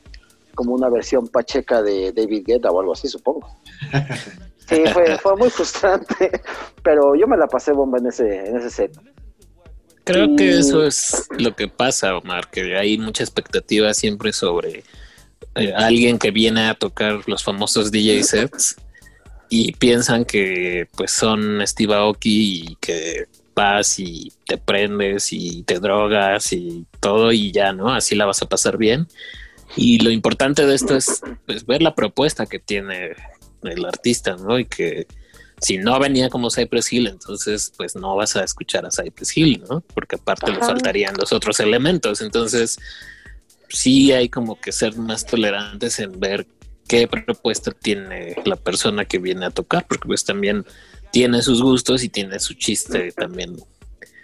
como 0.54 0.74
una 0.74 0.88
versión 0.88 1.28
pacheca 1.28 1.82
de 1.82 2.12
David 2.12 2.44
Guetta 2.46 2.70
o 2.70 2.80
algo 2.80 2.92
así, 2.92 3.08
supongo. 3.08 3.48
Sí, 4.68 4.82
fue, 4.92 5.18
fue 5.18 5.36
muy 5.36 5.50
frustrante, 5.50 6.40
pero 6.82 7.14
yo 7.14 7.26
me 7.26 7.36
la 7.36 7.46
pasé 7.46 7.72
bomba 7.72 7.98
en 7.98 8.06
ese, 8.06 8.46
en 8.46 8.56
ese 8.56 8.70
set. 8.70 8.98
Creo 10.04 10.24
Y- 10.26 10.36
que 10.36 10.58
eso 10.58 10.84
es 10.84 11.26
lo 11.38 11.54
que 11.54 11.68
pasa, 11.68 12.16
Omar, 12.16 12.48
que 12.50 12.76
hay 12.76 12.98
mucha 12.98 13.22
expectativa 13.22 13.92
siempre 13.94 14.32
sobre 14.32 14.84
eh, 15.54 15.72
alguien 15.76 16.18
que 16.18 16.30
viene 16.30 16.68
a 16.68 16.74
tocar 16.74 17.20
los 17.26 17.44
famosos 17.44 17.90
DJ 17.92 18.22
sets 18.24 18.76
y 19.48 19.72
piensan 19.72 20.24
que 20.24 20.88
pues 20.96 21.10
son 21.10 21.60
Steve 21.66 21.94
Aoki 21.94 22.64
y 22.70 22.76
que 22.76 23.26
vas 23.54 23.98
y 23.98 24.32
te 24.46 24.56
prendes 24.56 25.32
y 25.32 25.62
te 25.64 25.78
drogas 25.78 26.52
y 26.54 26.86
todo 27.00 27.32
y 27.32 27.52
ya, 27.52 27.72
¿no? 27.74 27.92
Así 27.92 28.14
la 28.14 28.24
vas 28.24 28.40
a 28.42 28.48
pasar 28.48 28.78
bien. 28.78 29.06
Y 29.76 29.98
lo 30.00 30.10
importante 30.10 30.66
de 30.66 30.74
esto 30.74 30.96
es 30.96 31.20
pues, 31.46 31.66
ver 31.66 31.82
la 31.82 31.94
propuesta 31.94 32.46
que 32.46 32.58
tiene 32.58 33.10
el 33.64 33.84
artista, 33.84 34.36
¿no? 34.36 34.58
Y 34.58 34.66
que 34.66 35.06
si 35.60 35.78
no 35.78 35.98
venía 36.00 36.28
como 36.28 36.50
Cypress 36.50 36.92
Hill, 36.92 37.06
entonces 37.06 37.72
pues 37.76 37.94
no 37.94 38.16
vas 38.16 38.36
a 38.36 38.42
escuchar 38.44 38.84
a 38.84 38.90
Cypress 38.90 39.36
Hill, 39.36 39.64
¿no? 39.68 39.80
Porque 39.94 40.16
aparte 40.16 40.50
le 40.50 40.58
Ajá. 40.58 40.66
faltarían 40.66 41.14
los 41.16 41.32
otros 41.32 41.60
elementos. 41.60 42.20
Entonces 42.20 42.78
sí 43.68 44.12
hay 44.12 44.28
como 44.28 44.60
que 44.60 44.72
ser 44.72 44.96
más 44.96 45.24
tolerantes 45.24 45.98
en 46.00 46.18
ver 46.18 46.46
qué 46.88 47.06
propuesta 47.06 47.70
tiene 47.70 48.36
la 48.44 48.56
persona 48.56 49.04
que 49.04 49.18
viene 49.18 49.46
a 49.46 49.50
tocar, 49.50 49.86
porque 49.86 50.06
pues 50.06 50.24
también 50.24 50.66
tiene 51.12 51.42
sus 51.42 51.62
gustos 51.62 52.02
y 52.02 52.08
tiene 52.08 52.38
su 52.40 52.54
chiste 52.54 53.12
también 53.12 53.56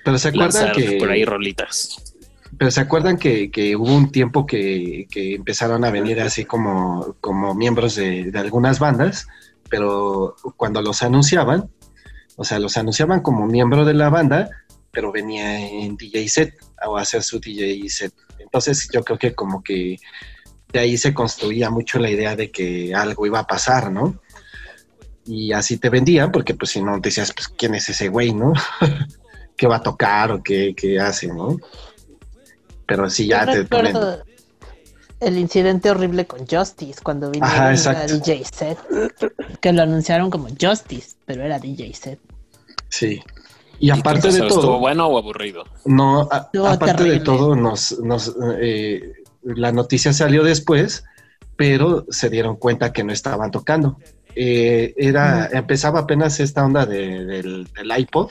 Pero 0.04 0.18
se 0.18 0.28
acuerdan 0.28 0.72
que 0.72 0.98
por 0.98 1.10
ahí 1.10 1.24
rolitas. 1.24 2.14
Pero 2.58 2.70
se 2.70 2.80
acuerdan 2.80 3.18
que, 3.18 3.50
que 3.50 3.76
hubo 3.76 3.94
un 3.94 4.10
tiempo 4.10 4.46
que, 4.46 5.06
que 5.10 5.34
empezaron 5.34 5.84
a 5.84 5.90
venir 5.90 6.20
así 6.20 6.44
como, 6.44 7.16
como 7.20 7.54
miembros 7.54 7.94
de, 7.94 8.30
de 8.30 8.38
algunas 8.38 8.78
bandas, 8.78 9.26
pero 9.70 10.34
cuando 10.56 10.82
los 10.82 11.02
anunciaban, 11.02 11.70
o 12.36 12.44
sea, 12.44 12.58
los 12.58 12.76
anunciaban 12.76 13.20
como 13.20 13.46
miembro 13.46 13.84
de 13.84 13.94
la 13.94 14.10
banda, 14.10 14.50
pero 14.90 15.12
venía 15.12 15.58
en 15.60 15.96
DJ 15.96 16.28
set 16.28 16.54
o 16.86 16.96
hacer 16.96 17.22
su 17.22 17.38
DJ 17.38 17.88
set. 17.88 18.12
Entonces 18.38 18.88
yo 18.92 19.02
creo 19.02 19.18
que 19.18 19.34
como 19.34 19.62
que 19.62 19.98
de 20.72 20.78
ahí 20.78 20.96
se 20.96 21.14
construía 21.14 21.70
mucho 21.70 21.98
la 21.98 22.10
idea 22.10 22.36
de 22.36 22.50
que 22.50 22.94
algo 22.94 23.26
iba 23.26 23.40
a 23.40 23.46
pasar, 23.46 23.90
¿no? 23.90 24.20
Y 25.24 25.52
así 25.52 25.76
te 25.76 25.90
vendían, 25.90 26.32
porque 26.32 26.54
pues 26.54 26.70
si 26.70 26.82
no 26.82 26.98
decías, 27.00 27.32
pues, 27.34 27.48
¿quién 27.48 27.74
es 27.74 27.88
ese 27.88 28.08
güey, 28.08 28.32
no? 28.32 28.52
¿Qué 29.56 29.66
va 29.66 29.76
a 29.76 29.82
tocar 29.82 30.32
o 30.32 30.42
qué, 30.42 30.74
qué 30.76 30.98
hace, 30.98 31.28
no? 31.28 31.58
Pero 32.88 33.08
sí, 33.08 33.28
ya 33.28 33.44
Yo 33.46 33.52
te 33.52 33.64
ponen. 33.64 33.86
recuerdo 33.94 34.24
el 35.20 35.36
incidente 35.38 35.90
horrible 35.90 36.26
con 36.26 36.46
Justice 36.46 37.00
cuando 37.02 37.30
vino 37.30 37.46
a. 37.46 37.70
DJ 37.72 38.44
Set. 38.44 38.78
Que 39.60 39.72
lo 39.72 39.82
anunciaron 39.82 40.30
como 40.30 40.48
Justice, 40.60 41.16
pero 41.26 41.42
era 41.44 41.58
DJ 41.60 41.92
Set. 41.94 42.18
Sí. 42.88 43.20
Y 43.78 43.88
¿Y 43.88 43.90
aparte 43.90 44.28
de 44.28 44.38
pasó? 44.40 44.46
¿Estuvo 44.46 44.60
todo, 44.62 44.78
bueno 44.80 45.06
o 45.06 45.18
aburrido? 45.18 45.64
no, 45.84 46.22
a- 46.32 46.50
aparte 46.72 47.04
de 47.04 47.20
todo, 47.20 47.54
nos, 47.54 47.98
nos, 48.00 48.34
eh, 48.60 49.12
la 49.44 49.70
noticia 49.70 50.12
salió 50.12 50.42
después, 50.42 51.04
pero 51.56 52.04
se 52.10 52.28
dieron 52.30 52.56
cuenta 52.56 52.92
que 52.92 53.04
no 53.04 53.12
estaban 53.12 53.50
tocando. 53.52 53.98
Eh, 54.34 54.94
era, 54.96 55.48
empezaba 55.52 56.00
apenas 56.00 56.40
esta 56.40 56.64
onda 56.64 56.86
de- 56.86 57.24
del, 57.24 57.68
del 57.72 57.98
iPod 58.00 58.30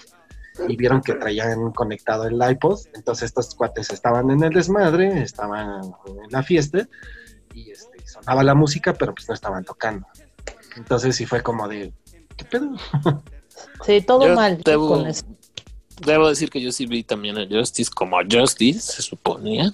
y 0.68 0.76
vieron 0.76 1.02
que 1.02 1.14
traían 1.14 1.72
conectado 1.72 2.26
el 2.26 2.40
iPod, 2.52 2.80
entonces 2.94 3.26
estos 3.26 3.54
cuates 3.56 3.90
estaban 3.92 4.30
en 4.32 4.44
el 4.44 4.52
desmadre, 4.54 5.22
estaban 5.22 5.82
en 6.08 6.32
la 6.32 6.44
fiesta 6.44 6.88
y 7.54 7.72
este, 7.72 8.06
sonaba 8.08 8.44
la 8.44 8.54
música, 8.56 8.94
pero 8.94 9.14
pues 9.14 9.28
no 9.28 9.34
estaban 9.34 9.64
tocando. 9.64 10.06
Entonces 10.76 11.16
sí 11.16 11.26
fue 11.26 11.42
como 11.44 11.68
de, 11.68 11.94
¿qué 12.36 12.46
pedo? 12.46 12.72
Sí, 13.86 14.02
todo 14.02 14.28
Yo 14.28 14.36
mal 14.36 14.62
debo- 14.64 14.90
con 14.90 15.08
eso. 15.08 15.26
Debo 16.06 16.30
decir 16.30 16.52
que 16.52 16.62
yo 16.62 16.72
sí 16.72 16.86
vi 16.86 17.04
también 17.04 17.40
a 17.40 17.48
Justice 17.50 17.90
como 17.94 18.20
a 18.20 18.24
Justice, 18.30 18.80
se 18.80 19.02
suponía, 19.02 19.72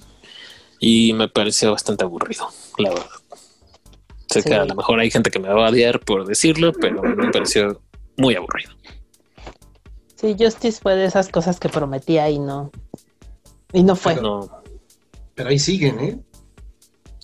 y 0.80 1.12
me 1.12 1.28
pareció 1.28 1.72
bastante 1.72 2.02
aburrido, 2.04 2.48
la 2.78 2.88
verdad. 2.90 3.06
Sé 4.30 4.40
Sí. 4.40 4.48
que 4.48 4.54
a 4.54 4.64
lo 4.64 4.74
mejor 4.74 5.00
hay 5.00 5.10
gente 5.10 5.30
que 5.30 5.38
me 5.38 5.48
va 5.50 5.66
a 5.66 5.70
odiar 5.70 6.00
por 6.00 6.24
decirlo, 6.26 6.72
pero 6.72 7.02
me 7.02 7.30
pareció 7.30 7.82
muy 8.16 8.34
aburrido. 8.36 8.70
Sí, 10.24 10.34
Justice 10.38 10.80
fue 10.80 10.96
de 10.96 11.04
esas 11.04 11.28
cosas 11.28 11.60
que 11.60 11.68
prometía 11.68 12.30
y 12.30 12.38
no. 12.38 12.70
Y 13.74 13.82
no 13.82 13.94
fue. 13.94 14.14
No, 14.14 14.62
Pero 15.34 15.50
ahí 15.50 15.58
siguen, 15.58 16.00
¿eh? 16.00 16.18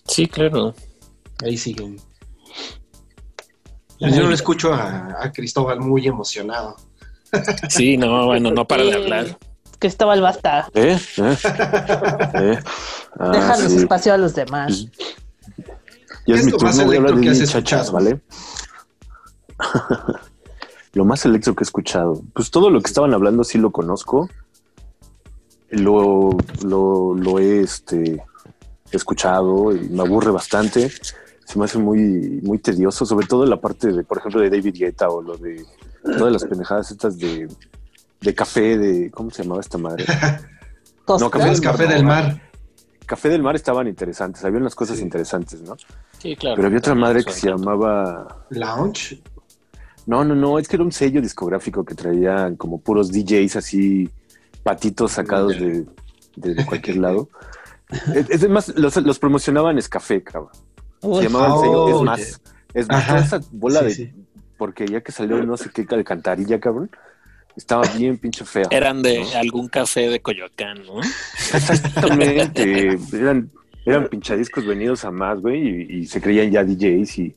sí, 0.05 0.27
claro. 0.27 0.75
Ahí 1.43 1.57
siguen. 1.57 1.97
Yo 4.01 4.27
lo 4.27 4.35
escucho 4.35 4.75
a, 4.75 5.17
a 5.19 5.33
Cristóbal 5.33 5.81
muy 5.81 6.07
emocionado. 6.07 6.77
Sí, 7.71 7.97
no, 7.97 8.27
bueno, 8.27 8.51
no 8.51 8.69
para 8.69 8.83
de 8.83 8.93
hablar. 8.93 9.39
Cristóbal, 9.79 10.21
basta. 10.21 10.69
¿Eh? 10.75 10.99
¿Eh? 11.17 11.37
¿Eh? 12.35 12.59
Ah, 13.19 13.31
Déjanos 13.31 13.73
sí. 13.73 13.79
espacio 13.79 14.13
a 14.13 14.19
los 14.19 14.35
demás. 14.35 14.89
Ya 16.27 16.35
es 16.35 16.41
¿Qué 16.41 16.45
mi 16.45 16.51
lo 16.51 16.59
turno, 16.59 16.69
a 16.69 16.97
hablar 16.97 17.15
de 17.15 17.21
que 17.23 17.31
has 17.31 17.39
muchachas, 17.41 17.87
escuchado? 17.89 17.93
¿vale? 17.93 18.21
Lo 20.93 21.05
más 21.05 21.25
electro 21.25 21.55
que 21.55 21.63
he 21.63 21.67
escuchado. 21.67 22.23
Pues 22.35 22.51
todo 22.51 22.71
lo 22.71 22.81
que 22.81 22.89
estaban 22.89 23.15
hablando 23.15 23.45
sí 23.45 23.59
lo 23.59 23.71
conozco. 23.71 24.29
Lo, 25.71 26.37
lo, 26.65 27.15
lo 27.15 27.39
he 27.39 27.61
este, 27.61 28.23
escuchado 28.91 29.75
y 29.75 29.89
me 29.89 30.03
aburre 30.03 30.31
bastante. 30.33 30.91
Se 31.45 31.59
me 31.59 31.65
hace 31.65 31.79
muy, 31.79 32.41
muy 32.43 32.59
tedioso, 32.59 33.07
sobre 33.07 33.27
todo 33.27 33.47
la 33.47 33.61
parte 33.61 33.93
de, 33.93 34.03
por 34.05 34.19
ejemplo, 34.19 34.41
de 34.41 34.51
David 34.51 34.75
Guetta 34.77 35.09
o 35.09 35.23
lo 35.23 35.37
de 35.37 35.65
todas 36.03 36.33
las 36.33 36.45
pendejadas 36.45 36.91
estas 36.91 37.19
de, 37.19 37.49
de 38.21 38.35
café, 38.35 38.79
de, 38.79 39.11
¿cómo 39.11 39.31
se 39.31 39.43
llamaba 39.43 39.61
esta 39.61 39.79
madre? 39.79 40.05
No, 41.19 41.29
Café 41.29 41.51
Es 41.51 41.61
Café 41.61 41.89
del 41.89 42.05
Mar. 42.05 42.41
Café 43.05 43.31
del 43.31 43.43
Mar 43.43 43.57
estaban 43.57 43.89
interesantes, 43.89 44.45
había 44.45 44.61
unas 44.61 44.77
cosas 44.77 44.99
Sí. 44.99 45.03
interesantes, 45.03 45.61
¿no? 45.61 45.77
Sí, 46.19 46.37
claro. 46.37 46.55
Pero 46.55 46.69
había 46.69 46.79
otra 46.79 46.95
madre 46.95 47.25
que 47.25 47.33
se 47.33 47.49
llamaba 47.49 48.45
Lounge. 48.51 49.21
No, 50.11 50.25
no, 50.25 50.35
no, 50.35 50.59
es 50.59 50.67
que 50.67 50.75
era 50.77 50.85
un 50.85 50.91
sello 50.91 51.21
discográfico 51.23 51.85
que 51.85 51.95
traía 51.95 52.53
como 52.59 52.81
puros 52.81 53.13
DJs 53.13 53.55
así, 53.57 54.11
patitos 54.65 55.13
sacados 55.13 55.59
de, 55.59 55.87
de- 56.37 56.55
de 56.55 56.67
cualquier 56.67 56.97
lado. 56.97 57.29
Es, 58.15 58.29
es 58.31 58.49
más, 58.49 58.69
los, 58.77 58.97
los 58.97 59.19
promocionaban 59.19 59.79
Escafé, 59.79 60.23
cabrón. 60.23 60.53
Se 61.01 61.23
llamaba 61.25 61.47
el 61.47 61.53
Oh, 61.53 61.61
sello 61.61 61.97
Es. 61.99 62.03
Más. 62.05 62.41
Es 62.75 62.89
más, 62.89 63.07
toda 63.07 63.19
esa 63.21 63.41
bola 63.53 63.81
Sí, 63.81 63.85
de... 63.87 63.95
sí. 63.95 64.13
Porque 64.59 64.87
ya 64.87 65.01
que 65.01 65.13
salió 65.13 65.43
no 65.45 65.57
sé 65.57 65.71
qué 65.73 65.87
alcantarilla, 65.91 66.59
cabrón, 66.61 66.91
estaba 67.57 67.83
bien 67.97 68.19
pinche 68.19 68.45
fea. 68.45 68.67
Eran 68.71 69.03
de 69.03 69.21
¿no? 69.21 69.27
algún 69.39 69.69
café 69.69 70.09
de 70.09 70.21
Coyoacán, 70.21 70.85
¿no? 70.87 71.01
Exactamente. 71.55 72.99
eran, 73.13 73.51
eran 73.85 74.09
pinchadiscos 74.09 74.67
venidos 74.67 75.05
a 75.05 75.11
más, 75.11 75.41
güey, 75.41 75.61
y, 75.91 75.99
y 76.01 76.07
se 76.07 76.21
creían 76.21 76.51
ya 76.51 76.63
DJs 76.65 77.19
y, 77.19 77.35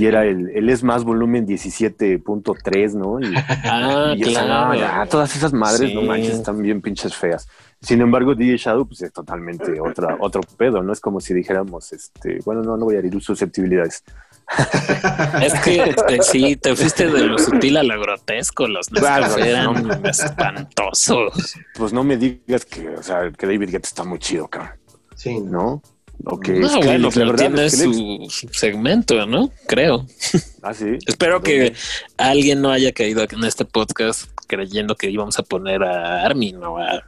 y 0.00 0.06
era 0.06 0.24
el, 0.24 0.50
el 0.50 0.68
Es 0.70 0.82
Más 0.82 1.04
volumen 1.04 1.46
17.3, 1.46 2.94
¿no? 2.94 3.20
Y, 3.20 3.34
Ah, 3.64 4.14
Y 4.16 4.22
esa, 4.22 4.44
claro. 4.44 4.74
ya, 4.74 5.06
todas 5.06 5.34
esas 5.36 5.52
madres, 5.52 5.90
Sí. 5.90 5.94
no 5.94 6.02
manches, 6.02 6.34
están 6.34 6.60
bien 6.62 6.80
pinches 6.80 7.14
feas. 7.14 7.48
Sin 7.82 8.00
embargo, 8.00 8.34
DJ 8.34 8.56
Shadow, 8.58 8.86
pues 8.86 9.00
es 9.02 9.12
totalmente 9.12 9.80
otra, 9.80 10.16
otro 10.20 10.42
pedo, 10.56 10.82
¿no? 10.82 10.92
Es 10.92 11.00
como 11.00 11.20
si 11.20 11.32
dijéramos, 11.34 11.92
este, 11.92 12.38
bueno, 12.44 12.62
no, 12.62 12.76
no 12.76 12.84
voy 12.84 12.96
a 12.96 12.98
herir 12.98 13.20
susceptibilidades. 13.22 14.04
Es 15.42 15.54
que 15.60 15.76
este, 15.84 16.22
sí, 16.22 16.56
te 16.56 16.74
fuiste 16.74 17.06
de 17.08 17.20
lo 17.24 17.38
sutil 17.38 17.76
a 17.76 17.82
lo 17.84 18.00
grotesco. 18.00 18.66
Los 18.66 18.88
Claro, 18.88 19.36
eran 19.38 19.86
no. 19.86 19.94
espantosos. 20.08 21.54
Pues 21.76 21.92
no 21.92 22.02
me 22.04 22.16
digas 22.16 22.64
que, 22.64 22.88
o 22.88 23.02
sea, 23.02 23.30
que 23.30 23.46
David 23.46 23.70
Guetta 23.70 23.86
está 23.88 24.04
muy 24.04 24.18
chido, 24.18 24.48
cabrón, 24.48 24.72
Sí, 25.14 25.38
¿no? 25.40 25.82
¿No? 26.24 26.32
O 26.32 26.40
que 26.40 26.52
No, 26.52 26.80
bueno, 26.80 27.08
pero 27.12 27.34
tiene 27.34 27.66
Skrillex- 27.66 28.30
su, 28.30 28.48
segmento, 28.52 29.26
¿no? 29.26 29.50
Creo. 29.66 30.06
Ah, 30.62 30.74
sí. 30.74 30.98
Espero 31.06 31.42
que 31.42 31.72
alguien 32.18 32.60
no 32.60 32.70
haya 32.70 32.92
caído 32.92 33.22
en 33.22 33.44
este 33.44 33.64
podcast 33.64 34.24
creyendo 34.46 34.94
que 34.94 35.08
íbamos 35.08 35.38
a 35.38 35.42
poner 35.42 35.82
a 35.82 36.22
Armin 36.22 36.62
o 36.62 36.76
a 36.76 37.02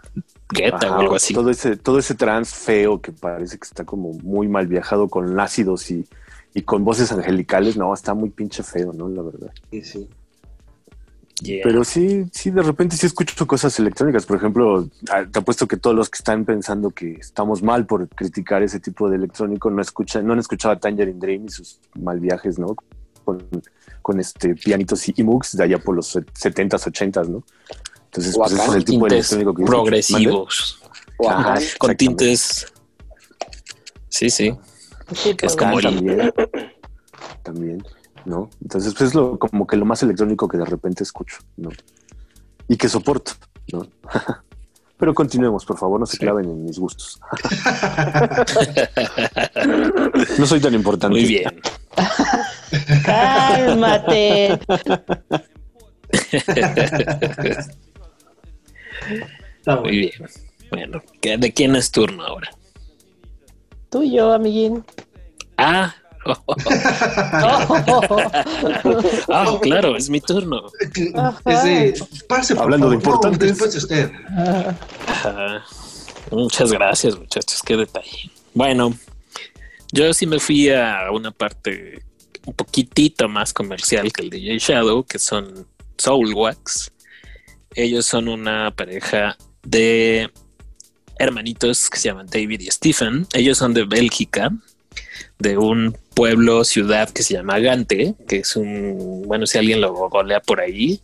Guetta 0.48 0.86
Ajá, 0.86 0.96
o 0.96 1.00
algo 1.00 1.16
así. 1.16 1.34
Todo 1.34 1.50
ese, 1.50 1.76
todo 1.76 1.98
ese 1.98 2.14
trans 2.14 2.54
feo 2.54 3.02
que 3.02 3.12
parece 3.12 3.58
que 3.58 3.64
está 3.64 3.84
como 3.84 4.14
muy 4.22 4.48
mal 4.48 4.68
viajado 4.68 5.08
con 5.08 5.38
ácidos 5.38 5.90
y, 5.90 6.06
y 6.54 6.62
con 6.62 6.82
voces 6.82 7.12
angelicales, 7.12 7.76
no, 7.76 7.92
está 7.92 8.14
muy 8.14 8.30
pinche 8.30 8.62
feo, 8.62 8.94
¿no? 8.94 9.06
La 9.10 9.20
verdad. 9.20 9.52
Sí, 9.70 9.82
sí. 9.82 10.08
Yeah. 11.42 11.60
Pero 11.64 11.82
sí, 11.84 12.24
sí, 12.32 12.50
de 12.50 12.62
repente 12.62 12.96
sí 12.96 13.06
escucho 13.06 13.46
cosas 13.46 13.76
electrónicas. 13.78 14.26
Por 14.26 14.36
ejemplo, 14.36 14.88
ah, 15.10 15.24
te 15.30 15.38
apuesto 15.40 15.66
que 15.66 15.76
todos 15.76 15.96
los 15.96 16.08
que 16.08 16.18
están 16.18 16.44
pensando 16.44 16.90
que 16.90 17.14
estamos 17.14 17.62
mal 17.62 17.84
por 17.86 18.08
criticar 18.08 18.62
ese 18.62 18.78
tipo 18.78 19.10
de 19.10 19.16
electrónico 19.16 19.70
no 19.70 19.82
escuchan, 19.82 20.26
no 20.26 20.34
han 20.34 20.38
escuchado 20.38 20.74
a 20.74 20.78
Tangerine 20.78 21.18
Dream 21.18 21.46
y 21.46 21.48
sus 21.50 21.80
mal 21.98 22.20
viajes, 22.20 22.58
¿no? 22.58 22.76
Con, 23.24 23.44
con 24.02 24.20
este 24.20 24.54
pianitos 24.54 25.08
y 25.08 25.22
mugs 25.22 25.56
de 25.56 25.64
allá 25.64 25.78
por 25.78 25.96
los 25.96 26.14
70s, 26.14 26.86
80s, 26.92 27.28
¿no? 27.28 27.42
Entonces, 28.04 28.36
pues 28.36 28.52
ese 28.52 28.62
es 28.62 28.74
el 28.74 28.84
tipo 28.84 29.04
de 29.06 29.10
tintes 29.10 29.32
electrónico 29.32 29.54
que 29.54 29.64
progresivos. 29.64 30.82
Ajá. 31.28 31.54
Con 31.78 31.96
tintes. 31.96 32.66
Sí, 34.08 34.28
sí. 34.30 34.54
Que 35.22 35.30
es 35.30 35.36
pues, 35.36 35.56
como 35.56 35.78
el- 35.78 35.84
también, 35.84 36.32
también, 37.42 37.84
¿no? 38.24 38.50
Entonces, 38.62 38.94
pues 38.94 39.10
es 39.10 39.14
lo, 39.14 39.38
como 39.38 39.66
que 39.66 39.76
lo 39.76 39.84
más 39.84 40.02
electrónico 40.02 40.48
que 40.48 40.58
de 40.58 40.64
repente 40.64 41.02
escucho, 41.02 41.38
¿no? 41.56 41.70
Y 42.68 42.76
que 42.76 42.88
soporto, 42.88 43.32
¿no? 43.72 43.86
Pero 44.98 45.14
continuemos, 45.14 45.64
por 45.64 45.76
favor, 45.78 45.98
no 45.98 46.06
se 46.06 46.16
claven 46.16 46.44
en 46.44 46.64
mis 46.64 46.78
gustos. 46.78 47.18
no 50.38 50.46
soy 50.46 50.60
tan 50.60 50.74
importante. 50.74 51.18
Muy 51.18 51.26
bien. 51.26 51.60
Cálmate. 53.04 54.60
Está 59.58 59.76
Muy 59.76 59.80
bueno. 59.80 59.90
bien. 59.90 60.12
Bueno, 60.70 61.02
¿qué- 61.20 61.36
¿de 61.36 61.52
quién 61.52 61.76
es 61.76 61.90
turno 61.90 62.24
ahora? 62.24 62.50
Tú 63.90 64.02
y 64.02 64.12
yo, 64.16 64.32
amiguín. 64.32 64.84
Ah, 65.58 65.94
ah, 69.28 69.58
claro, 69.60 69.96
es 69.96 70.08
mi 70.08 70.20
turno. 70.20 70.66
Es 71.44 71.62
de, 71.64 72.04
pase, 72.28 72.54
por 72.54 72.64
Hablando 72.64 72.90
de 72.90 73.00
favor. 73.00 73.26
Importantes. 73.26 73.58
de 73.58 73.78
usted. 73.78 74.12
Ajá. 75.06 75.64
Muchas 76.30 76.72
gracias, 76.72 77.18
muchachos. 77.18 77.60
Qué 77.64 77.76
detalle. 77.76 78.30
Bueno, 78.54 78.94
yo 79.92 80.14
sí 80.14 80.26
me 80.26 80.38
fui 80.38 80.70
a 80.70 81.10
una 81.12 81.30
parte 81.30 82.02
un 82.46 82.54
poquitito 82.54 83.28
más 83.28 83.52
comercial 83.52 84.12
que 84.12 84.22
el 84.22 84.30
DJ 84.30 84.58
Shadow, 84.58 85.04
que 85.04 85.18
son 85.18 85.66
Soulwax. 85.98 86.92
Ellos 87.74 88.06
son 88.06 88.28
una 88.28 88.70
pareja 88.70 89.36
de 89.62 90.30
hermanitos 91.18 91.88
que 91.88 91.98
se 91.98 92.08
llaman 92.08 92.26
David 92.26 92.60
y 92.60 92.70
Stephen. 92.70 93.26
Ellos 93.32 93.58
son 93.58 93.74
de 93.74 93.84
Bélgica, 93.84 94.50
de 95.38 95.56
un 95.56 95.96
pueblo, 96.14 96.64
ciudad 96.64 97.08
que 97.10 97.22
se 97.22 97.34
llama 97.34 97.58
Gante, 97.58 98.14
que 98.28 98.38
es 98.38 98.56
un, 98.56 99.22
bueno, 99.26 99.46
si 99.46 99.58
alguien 99.58 99.80
lo 99.80 99.92
golea 100.08 100.40
por 100.40 100.60
ahí, 100.60 101.00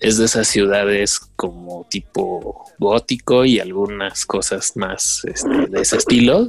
es 0.00 0.16
de 0.16 0.24
esas 0.24 0.48
ciudades 0.48 1.20
como 1.36 1.86
tipo 1.88 2.64
gótico 2.78 3.44
y 3.44 3.60
algunas 3.60 4.24
cosas 4.24 4.76
más 4.76 5.22
este, 5.24 5.66
de 5.68 5.80
ese 5.80 5.96
estilo, 5.96 6.48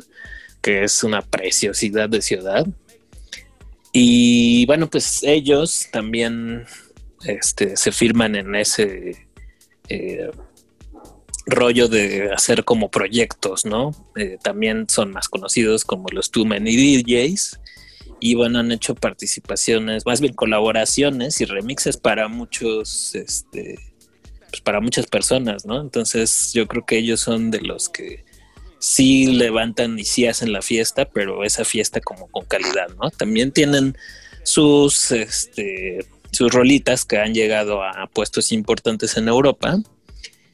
que 0.61 0.83
es 0.83 1.03
una 1.03 1.21
preciosidad 1.21 2.09
de 2.09 2.21
ciudad. 2.21 2.65
Y 3.91 4.65
bueno, 4.67 4.89
pues 4.89 5.21
ellos 5.23 5.87
también 5.91 6.65
este, 7.25 7.75
se 7.75 7.91
firman 7.91 8.35
en 8.35 8.55
ese 8.55 9.27
eh, 9.89 10.31
rollo 11.45 11.89
de 11.89 12.31
hacer 12.31 12.63
como 12.63 12.89
proyectos, 12.89 13.65
¿no? 13.65 13.93
Eh, 14.15 14.37
también 14.41 14.87
son 14.87 15.11
más 15.11 15.27
conocidos 15.27 15.83
como 15.83 16.07
los 16.09 16.31
Too 16.31 16.45
Many 16.45 17.03
DJs 17.03 17.59
y 18.21 18.35
bueno, 18.35 18.59
han 18.59 18.71
hecho 18.71 18.93
participaciones, 18.93 20.05
más 20.05 20.21
bien 20.21 20.33
colaboraciones 20.33 21.41
y 21.41 21.45
remixes 21.45 21.97
para 21.97 22.27
muchos, 22.27 23.15
este, 23.15 23.79
pues 24.49 24.61
para 24.61 24.79
muchas 24.79 25.07
personas, 25.07 25.65
¿no? 25.65 25.81
Entonces 25.81 26.53
yo 26.53 26.67
creo 26.67 26.85
que 26.85 26.99
ellos 26.99 27.19
son 27.19 27.49
de 27.49 27.61
los 27.61 27.89
que 27.89 28.23
sí 28.77 29.25
levantan 29.25 29.97
y 29.97 30.05
sí 30.05 30.27
hacen 30.27 30.53
la 30.53 30.61
fiesta, 30.61 31.05
pero 31.05 31.43
esa 31.43 31.65
fiesta 31.65 31.99
como 31.99 32.27
con 32.27 32.45
calidad, 32.45 32.89
¿no? 33.01 33.09
También 33.09 33.51
tienen 33.51 33.97
sus, 34.43 35.11
este, 35.11 36.05
sus 36.31 36.53
rolitas 36.53 37.05
que 37.05 37.17
han 37.17 37.33
llegado 37.33 37.83
a 37.83 38.07
puestos 38.13 38.51
importantes 38.51 39.17
en 39.17 39.29
Europa 39.29 39.79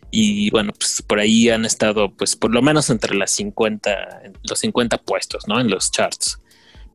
y 0.10 0.50
bueno, 0.52 0.72
pues 0.72 1.04
por 1.06 1.20
ahí 1.20 1.50
han 1.50 1.66
estado, 1.66 2.14
pues 2.14 2.38
por 2.38 2.54
lo 2.54 2.62
menos 2.62 2.90
entre 2.90 3.14
las 3.14 3.32
50, 3.32 4.32
los 4.50 4.60
50 4.60 5.00
puestos, 5.00 5.50
¿no? 5.50 5.60
En 5.60 5.70
los 5.70 5.92
charts. 5.92 6.40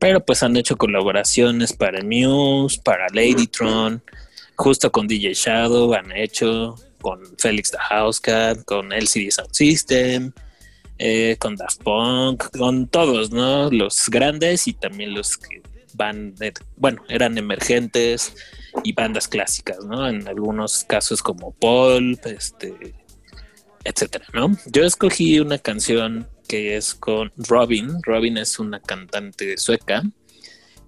Pero 0.03 0.19
pues 0.19 0.43
han 0.43 0.57
hecho 0.57 0.75
colaboraciones 0.75 1.71
para 1.71 2.03
Muse, 2.03 2.77
para 2.83 3.07
Ladytron, 3.13 4.03
justo 4.57 4.91
con 4.91 5.07
DJ 5.07 5.33
Shadow, 5.33 5.93
han 5.93 6.11
hecho 6.11 6.75
con 7.01 7.21
Felix 7.37 7.71
the 7.71 7.77
Housecat, 7.77 8.65
con 8.65 8.91
LCD 8.91 9.31
Sound 9.31 9.53
System, 9.53 10.33
eh, 10.97 11.37
con 11.39 11.55
Daft 11.55 11.81
Punk, 11.83 12.49
con 12.57 12.89
todos, 12.89 13.31
¿no? 13.31 13.71
Los 13.71 14.09
grandes 14.09 14.67
y 14.67 14.73
también 14.73 15.13
los 15.13 15.37
que 15.37 15.61
bandas, 15.93 16.51
bueno, 16.75 17.01
eran 17.07 17.37
emergentes 17.37 18.35
y 18.83 18.91
bandas 18.91 19.29
clásicas, 19.29 19.85
¿no? 19.85 20.09
En 20.09 20.27
algunos 20.27 20.83
casos 20.83 21.23
como 21.23 21.51
Pulp, 21.53 22.25
este, 22.25 22.93
etcétera, 23.85 24.25
¿no? 24.33 24.53
Yo 24.65 24.83
escogí 24.83 25.39
una 25.39 25.59
canción 25.59 26.27
que 26.47 26.75
es 26.75 26.93
con 26.93 27.31
Robin. 27.37 27.97
Robin 28.03 28.37
es 28.37 28.59
una 28.59 28.79
cantante 28.79 29.57
sueca 29.57 30.03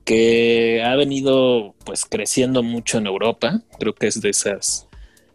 que 0.05 0.83
ha 0.83 0.95
venido 0.95 1.73
pues 1.83 2.05
creciendo 2.05 2.63
mucho 2.63 2.99
en 2.99 3.07
Europa. 3.07 3.61
Creo 3.79 3.93
que 3.93 4.07
es 4.07 4.21
de 4.21 4.29
esas 4.29 4.87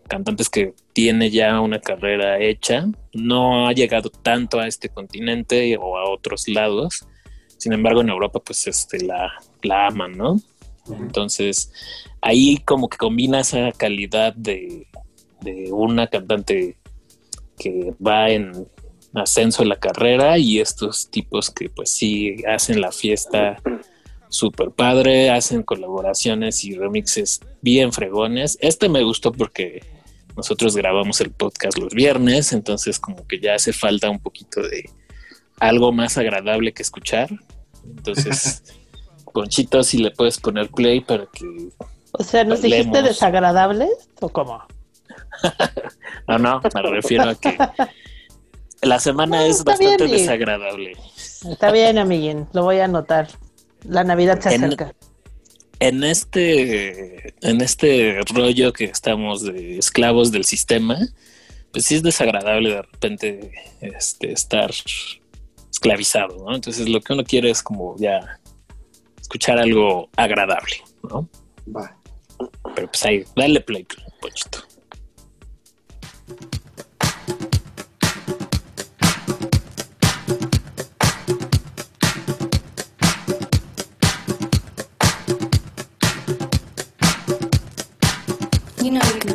cantantes 0.09 0.48
que 0.48 0.74
tiene 0.92 1.30
ya 1.30 1.61
una 1.61 1.80
carrera 1.80 2.40
hecha. 2.40 2.87
No 3.12 3.66
ha 3.66 3.72
llegado 3.72 4.11
tanto 4.11 4.61
a 4.61 4.68
este 4.68 4.88
continente 4.88 5.76
o 5.76 5.98
a 5.98 6.09
otros 6.09 6.48
lados. 6.48 7.06
Sin 7.59 7.72
embargo, 7.72 8.00
en 8.00 8.09
Europa 8.09 8.40
pues 8.44 8.66
este 8.66 9.04
la, 9.04 9.33
la 9.62 9.88
aman, 9.88 10.16
¿no? 10.16 10.40
Entonces, 10.88 11.72
ahí 12.20 12.59
como 12.64 12.88
que 12.88 12.96
combina 12.96 13.40
esa 13.40 13.72
calidad 13.72 14.35
de, 14.35 14.87
de 15.40 15.70
una 15.72 16.06
cantante 16.06 16.78
que 17.59 17.92
va 18.04 18.30
en 18.30 18.66
ascenso 19.14 19.62
en 19.62 19.68
la 19.68 19.77
carrera 19.77 20.38
y 20.38 20.61
estos 20.61 21.11
tipos 21.11 21.51
que 21.51 21.68
pues 21.68 21.90
sí 21.90 22.42
hacen 22.46 22.81
la 22.81 22.92
fiesta 22.92 23.59
super 24.29 24.70
padre, 24.70 25.31
hacen 25.31 25.62
colaboraciones 25.62 26.64
y 26.64 26.75
remixes 26.75 27.40
bien 27.61 27.92
fregones. 27.92 28.57
Este 28.61 28.88
me 28.88 29.03
gustó 29.03 29.33
porque 29.33 29.83
nosotros 30.37 30.77
grabamos 30.77 31.20
el 31.20 31.33
podcast 31.33 31.77
los 31.77 31.92
viernes, 31.92 32.53
entonces 32.53 32.99
como 32.99 33.27
que 33.27 33.40
ya 33.40 33.55
hace 33.55 33.73
falta 33.73 34.09
un 34.09 34.20
poquito 34.20 34.62
de 34.62 34.88
algo 35.59 35.92
más 35.92 36.16
agradable 36.16 36.73
que 36.73 36.83
escuchar. 36.83 37.29
Entonces, 37.85 38.62
Ponchito, 39.33 39.83
si 39.83 39.99
le 39.99 40.11
puedes 40.11 40.38
poner 40.38 40.68
play 40.70 41.01
para 41.01 41.27
que... 41.27 41.68
O 42.12 42.25
sea, 42.25 42.44
¿nos 42.44 42.62
dijiste 42.62 42.88
Hablemos. 42.88 43.09
desagradables 43.09 43.90
o 44.20 44.29
cómo? 44.29 44.62
No, 46.29 46.38
no, 46.38 46.61
me 46.75 46.83
refiero 46.83 47.29
a 47.29 47.35
que 47.35 47.57
la 48.83 48.99
semana 48.99 49.38
No, 49.38 49.43
es 49.45 49.64
bastante 49.64 50.05
bien, 50.05 50.19
desagradable. 50.19 50.93
Está 51.51 51.71
bien, 51.73 51.99
amiguín, 51.99 52.47
lo 52.53 52.64
voy 52.64 52.79
a 52.79 52.85
anotar. 52.85 53.29
La 53.85 54.05
Navidad 54.05 54.40
se 54.40 54.55
En- 54.55 54.64
acerca. 54.64 54.95
En 55.83 56.05
este, 56.05 57.35
en 57.40 57.62
este 57.62 58.21
rollo 58.35 58.73
que 58.75 58.85
estamos 58.85 59.43
de 59.43 59.79
esclavos 59.79 60.31
del 60.31 60.45
sistema, 60.45 60.99
pues 61.73 61.87
sí 61.87 61.95
es 61.95 62.03
desagradable 62.03 62.69
de 62.71 62.83
repente 62.83 63.53
este, 63.81 64.31
estar 64.33 64.71
esclavizado, 65.71 66.37
¿no? 66.45 66.55
Entonces 66.55 66.87
lo 66.87 67.01
que 67.01 67.14
uno 67.14 67.25
quiere 67.25 67.49
es 67.51 67.62
como 67.62 67.97
ya 67.99 68.38
escuchar 69.19 69.59
algo 69.59 70.11
agradable, 70.16 70.77
¿no? 71.09 71.27
Va. 71.75 71.97
Pero 72.75 72.90
pues 72.90 73.05
ahí, 73.07 73.25
dale 73.35 73.61
play, 73.62 73.87
Ponchito. 74.21 74.59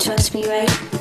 Trust 0.05 0.35
me, 0.35 0.47
right? 0.47 0.94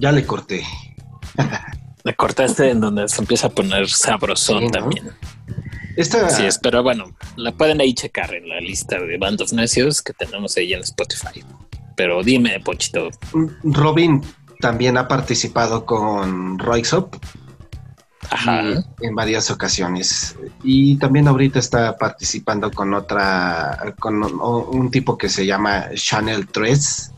Ya 0.00 0.12
le 0.12 0.24
corté. 0.26 0.64
Me 2.04 2.14
cortaste 2.14 2.70
en 2.70 2.80
donde 2.80 3.06
se 3.08 3.20
empieza 3.20 3.48
a 3.48 3.50
poner 3.50 3.88
sabrosón 3.88 4.60
Sí, 4.60 4.64
¿no? 4.66 4.70
también. 4.70 5.10
Esta, 5.96 6.26
Así 6.26 6.44
es, 6.46 6.58
pero 6.58 6.82
bueno, 6.82 7.12
la 7.36 7.52
pueden 7.52 7.80
ahí 7.80 7.92
checar 7.94 8.32
en 8.34 8.48
la 8.48 8.58
lista 8.60 8.98
de 8.98 9.18
Band 9.18 9.42
of 9.42 9.52
Necios 9.52 10.00
que 10.00 10.12
tenemos 10.14 10.56
ahí 10.56 10.72
en 10.72 10.80
Spotify. 10.80 11.44
Pero 11.96 12.22
dime, 12.22 12.58
Ponchito, 12.60 13.10
Robin 13.62 14.22
también 14.60 14.96
ha 14.96 15.06
participado 15.08 15.84
con 15.84 16.58
Roixop 16.58 17.16
ajá, 18.30 18.62
y- 18.62 19.06
en 19.06 19.14
varias 19.14 19.50
ocasiones. 19.50 20.36
Y 20.62 20.96
también 20.96 21.28
ahorita 21.28 21.58
está 21.58 21.96
participando 21.98 22.70
con 22.70 22.94
otra, 22.94 23.94
con 23.98 24.22
un, 24.22 24.40
un 24.40 24.90
tipo 24.90 25.18
que 25.18 25.28
se 25.28 25.44
llama 25.44 25.86
Channel 25.94 26.46
3 26.46 27.09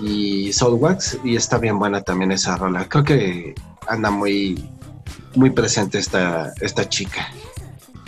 y 0.00 0.52
Soulwax. 0.52 1.18
Y 1.24 1.36
está 1.36 1.58
bien 1.58 1.78
buena 1.78 2.02
también 2.02 2.32
esa 2.32 2.56
rola. 2.56 2.88
Creo 2.88 3.04
que 3.04 3.54
anda 3.88 4.10
muy, 4.10 4.62
muy 5.34 5.50
presente 5.50 5.98
esta, 5.98 6.52
esta 6.60 6.88
chica. 6.88 7.32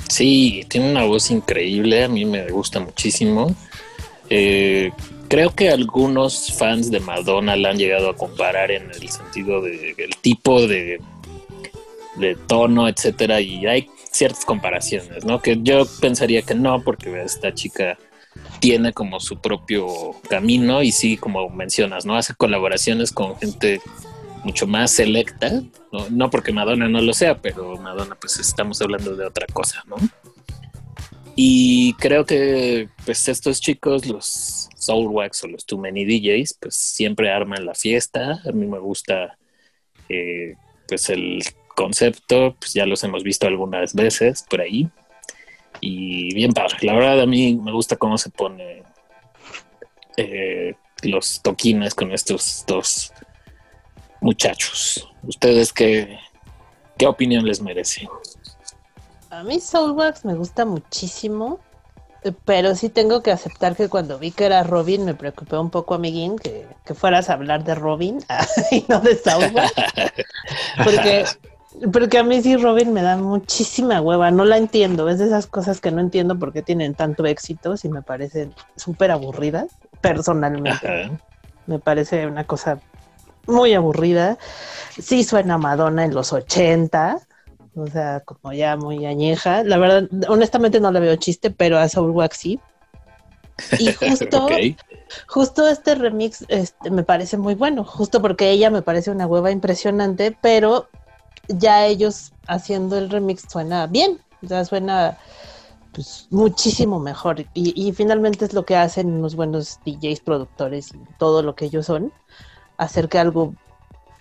sí, 0.09 0.65
tiene 0.69 0.91
una 0.91 1.05
voz 1.05 1.31
increíble, 1.31 2.05
a 2.05 2.09
mí 2.09 2.25
me 2.25 2.49
gusta 2.49 2.81
muchísimo. 2.81 3.55
Eh, 4.31 4.91
creo 5.29 5.55
que 5.55 5.71
algunos 5.71 6.53
fans 6.57 6.91
de 6.91 7.01
Madonna 7.01 7.57
la 7.57 7.71
han 7.71 7.79
llegado 7.79 8.11
a 8.11 8.17
comparar 8.17 8.71
en 8.71 8.91
el 8.91 9.09
sentido 9.09 9.61
de 9.61 9.95
el 9.99 10.17
tipo 10.21 10.67
de, 10.67 11.01
de 12.17 12.35
tono, 12.47 12.89
etcétera, 12.89 13.41
y 13.41 13.67
hay 13.67 13.89
ciertas 14.11 14.45
comparaciones, 14.45 15.25
¿no? 15.25 15.41
Que 15.43 15.59
yo 15.63 15.87
pensaría 16.01 16.43
que 16.43 16.55
no, 16.55 16.83
porque 16.83 17.23
esta 17.23 17.53
chica 17.53 17.99
tiene 18.61 18.93
como 18.93 19.21
su 19.21 19.41
propio 19.41 19.87
camino 20.29 20.83
y 20.83 20.93
sí, 20.93 21.17
como 21.17 21.49
mencionas, 21.51 22.07
¿no? 22.07 22.17
Hace 22.17 22.35
colaboraciones 22.35 23.13
con 23.13 23.37
gente 23.37 23.81
mucho 24.45 24.67
más 24.67 24.93
selecta, 24.93 25.63
no, 25.93 26.09
no 26.11 26.31
porque 26.31 26.53
Madonna 26.53 26.89
no 26.89 27.01
lo 27.01 27.13
sea, 27.13 27.39
pero 27.39 27.77
Madonna 27.77 28.15
pues 28.15 28.39
estamos 28.39 28.81
hablando 28.81 29.17
de 29.17 29.27
otra 29.27 29.47
cosa, 29.53 29.83
¿no? 29.87 29.97
Y 31.39 31.93
creo 31.95 32.25
que 32.25 32.89
pues 33.05 33.29
estos 33.29 33.61
chicos, 33.61 34.07
los 34.07 34.71
Soulwax 34.77 35.45
o 35.45 35.49
los 35.49 35.67
Too 35.67 35.79
Many 35.79 36.05
DJs, 36.05 36.59
pues 36.61 36.77
siempre 36.77 37.31
arman 37.31 37.67
la 37.67 37.75
fiesta. 37.75 38.41
A 38.49 38.53
mí 38.53 38.67
me 38.67 38.79
gusta 38.79 39.37
eh, 40.09 40.55
pues 40.89 41.11
el 41.11 41.43
concepto, 41.75 42.57
pues 42.59 42.73
ya 42.73 42.87
los 42.87 43.05
hemos 43.05 43.23
visto 43.23 43.47
algunas 43.47 43.95
veces 43.95 44.47
por 44.49 44.63
ahí. 44.63 44.89
Y 45.81 46.35
bien 46.35 46.53
padre. 46.53 46.77
La 46.83 46.95
verdad 46.95 47.21
a 47.21 47.27
mí 47.27 47.55
me 47.57 47.73
gusta 47.73 47.97
cómo 47.97 48.19
se 48.19 48.31
pone 48.31 48.83
eh, 50.17 50.75
los 51.03 51.43
toquines 51.43 51.95
con 51.95 52.13
estos 52.13 52.65
dos 52.67 53.13
muchachos. 54.21 55.09
¿Ustedes 55.23 55.73
qué, 55.73 56.19
qué 56.97 57.07
opinión 57.07 57.47
les 57.47 57.61
merece? 57.61 58.09
A 59.31 59.43
mí 59.43 59.61
Soulwax 59.61 60.25
me 60.25 60.35
gusta 60.35 60.65
muchísimo, 60.65 61.61
pero 62.45 62.75
sí 62.75 62.89
tengo 62.89 63.23
que 63.23 63.31
aceptar 63.31 63.77
que 63.77 63.89
cuando 63.89 64.19
vi 64.19 64.31
que 64.31 64.47
era 64.47 64.63
Robin 64.63 65.05
me 65.05 65.15
preocupé 65.15 65.59
un 65.59 65.71
poco, 65.71 65.95
amiguín, 65.95 66.39
que, 66.39 66.67
que 66.85 66.95
fueras 66.95 67.29
a 67.29 67.35
hablar 67.35 67.65
de 67.65 67.75
Robin 67.75 68.19
y 68.71 68.85
no 68.89 69.01
de 69.01 69.17
Soulwax. 69.17 69.73
Porque, 70.85 71.25
porque 71.93 72.19
a 72.19 72.25
mí 72.25 72.43
sí 72.43 72.57
Robin 72.57 72.93
me 72.93 73.03
da 73.03 73.17
muchísima 73.17 74.01
hueva, 74.01 74.31
no 74.31 74.45
la 74.45 74.57
entiendo, 74.57 75.09
es 75.09 75.19
de 75.19 75.27
esas 75.27 75.47
cosas 75.47 75.81
que 75.81 75.91
no 75.91 76.01
entiendo 76.01 76.39
por 76.39 76.53
qué 76.53 76.63
tienen 76.63 76.95
tanto 76.95 77.25
éxito 77.27 77.75
y 77.83 77.89
me 77.89 78.03
parecen 78.03 78.55
súper 78.77 79.11
aburridas, 79.11 79.67
personalmente. 80.01 80.89
Ajá. 80.89 81.11
Me 81.67 81.79
parece 81.79 82.27
una 82.27 82.45
cosa 82.45 82.81
muy 83.47 83.75
aburrida. 83.75 84.39
Sí 84.99 85.25
suena 85.25 85.59
Madonna 85.59 86.05
en 86.05 86.15
los 86.15 86.33
80, 86.33 87.19
o 87.75 87.87
sea, 87.89 88.21
como 88.21 88.53
ya 88.53 88.77
muy 88.77 89.05
añeja. 89.05 89.63
La 89.65 89.79
verdad, 89.79 90.09
honestamente 90.29 90.81
no 90.81 90.91
le 90.93 91.01
veo 91.01 91.17
chiste, 91.17 91.51
pero 91.51 91.79
a 91.79 91.89
Soulwax 91.89 92.37
sí. 92.37 92.61
Y 93.79 93.93
justo, 93.93 94.49
justo 95.27 95.69
este 95.69 95.95
remix 95.95 96.45
este, 96.49 96.91
me 96.91 97.03
parece 97.03 97.37
muy 97.37 97.55
bueno, 97.55 97.85
justo 97.85 98.21
porque 98.23 98.51
ella 98.51 98.71
me 98.71 98.83
parece 98.83 99.11
una 99.11 99.27
hueva 99.27 99.51
impresionante, 99.51 100.37
pero 100.41 100.89
ya 101.49 101.87
ellos 101.87 102.33
haciendo 102.47 102.99
el 102.99 103.11
remix 103.11 103.45
suena 103.49 103.87
bien, 103.87 104.21
sea, 104.47 104.65
suena 104.65 105.19
pues, 105.93 106.27
muchísimo 106.31 106.99
mejor. 106.99 107.47
Y, 107.55 107.73
y 107.89 107.93
finalmente 107.93 108.45
es 108.45 108.53
lo 108.53 108.65
que 108.65 108.77
hacen 108.77 109.09
unos 109.09 109.35
buenos 109.35 109.81
DJs, 109.85 110.21
productores 110.21 110.95
y 110.95 110.99
todo 111.19 111.43
lo 111.43 111.55
que 111.55 111.67
ellos 111.67 111.87
son, 111.87 112.13
hacer 112.77 113.09
que 113.09 113.19
algo 113.19 113.55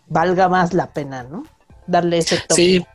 valga 0.07 0.49
más 0.49 0.73
la 0.73 0.91
pena, 0.91 1.23
¿no? 1.23 1.43
Darle 1.87 2.19
ese 2.19 2.37
toque. 2.37 2.55
Sí. 2.55 2.85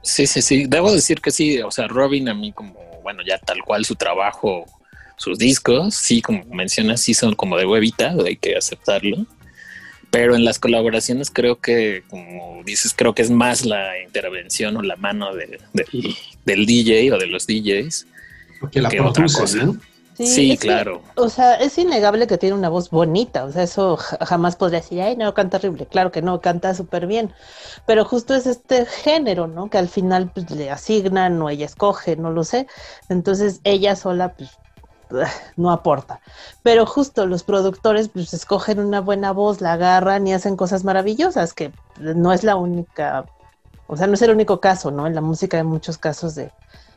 Sí, 0.00 0.26
sí, 0.26 0.42
sí. 0.42 0.66
Debo 0.66 0.92
decir 0.92 1.20
que 1.20 1.30
sí. 1.30 1.60
O 1.60 1.70
sea, 1.70 1.86
Robin 1.88 2.28
a 2.28 2.34
mí 2.34 2.52
como, 2.52 2.74
bueno, 3.02 3.22
ya 3.26 3.38
tal 3.38 3.62
cual 3.64 3.84
su 3.84 3.94
trabajo, 3.94 4.64
sus 5.16 5.38
discos, 5.38 5.94
sí, 5.94 6.22
como 6.22 6.44
mencionas, 6.44 7.00
sí 7.00 7.14
son 7.14 7.34
como 7.34 7.56
de 7.56 7.66
huevita, 7.66 8.14
hay 8.24 8.36
que 8.36 8.56
aceptarlo. 8.56 9.26
Pero 10.10 10.34
en 10.34 10.44
las 10.44 10.58
colaboraciones 10.58 11.30
creo 11.30 11.60
que, 11.60 12.02
como 12.08 12.62
dices, 12.64 12.94
creo 12.96 13.14
que 13.14 13.22
es 13.22 13.30
más 13.30 13.66
la 13.66 14.00
intervención 14.02 14.76
o 14.76 14.82
la 14.82 14.96
mano 14.96 15.34
de- 15.34 15.60
de- 15.74 16.14
del 16.44 16.64
DJ 16.66 17.14
o 17.14 17.18
de 17.18 17.26
los 17.26 17.46
DJs. 17.46 18.06
Porque 18.60 18.80
la 18.80 18.88
¿Qué 18.88 19.00
otra 19.00 19.26
cosa? 19.26 19.64
¿no? 19.64 19.76
Sí, 20.16 20.50
que, 20.50 20.56
claro. 20.66 21.00
o 21.14 21.28
sea, 21.28 21.54
es 21.54 21.78
innegable 21.78 22.26
que 22.26 22.38
tiene 22.38 22.56
una 22.56 22.68
voz 22.68 22.90
bonita, 22.90 23.44
o 23.44 23.52
sea, 23.52 23.62
eso 23.62 23.96
ja- 23.96 24.18
jamás 24.26 24.56
podría 24.56 24.80
decir, 24.80 25.00
ay, 25.00 25.16
no, 25.16 25.32
canta 25.32 25.58
horrible, 25.58 25.86
claro 25.86 26.10
que 26.10 26.22
no, 26.22 26.40
canta 26.40 26.74
súper 26.74 27.06
bien, 27.06 27.32
pero 27.86 28.04
justo 28.04 28.34
es 28.34 28.46
este 28.48 28.84
género, 28.84 29.46
¿no? 29.46 29.70
Que 29.70 29.78
al 29.78 29.88
final 29.88 30.32
pues, 30.34 30.50
le 30.50 30.70
asignan 30.70 31.40
o 31.40 31.50
ella 31.50 31.66
escoge, 31.66 32.16
no 32.16 32.32
lo 32.32 32.42
sé, 32.42 32.66
entonces 33.08 33.60
ella 33.62 33.94
sola, 33.94 34.34
pues, 34.34 34.50
no 35.56 35.70
aporta, 35.70 36.20
pero 36.62 36.86
justo 36.86 37.26
los 37.26 37.42
productores, 37.42 38.08
pues, 38.08 38.32
escogen 38.34 38.78
una 38.80 39.00
buena 39.00 39.32
voz, 39.32 39.60
la 39.60 39.74
agarran 39.74 40.26
y 40.26 40.34
hacen 40.34 40.56
cosas 40.56 40.84
maravillosas, 40.84 41.52
que 41.52 41.72
no 41.98 42.32
es 42.32 42.44
la 42.44 42.56
única, 42.56 43.26
o 43.86 43.96
sea, 43.96 44.06
no 44.06 44.14
es 44.14 44.22
el 44.22 44.30
único 44.30 44.60
caso, 44.60 44.90
¿no? 44.90 45.06
En 45.06 45.14
la 45.14 45.20
música 45.20 45.56
hay 45.56 45.64
muchos 45.64 45.98
casos 45.98 46.34
de 46.34 46.52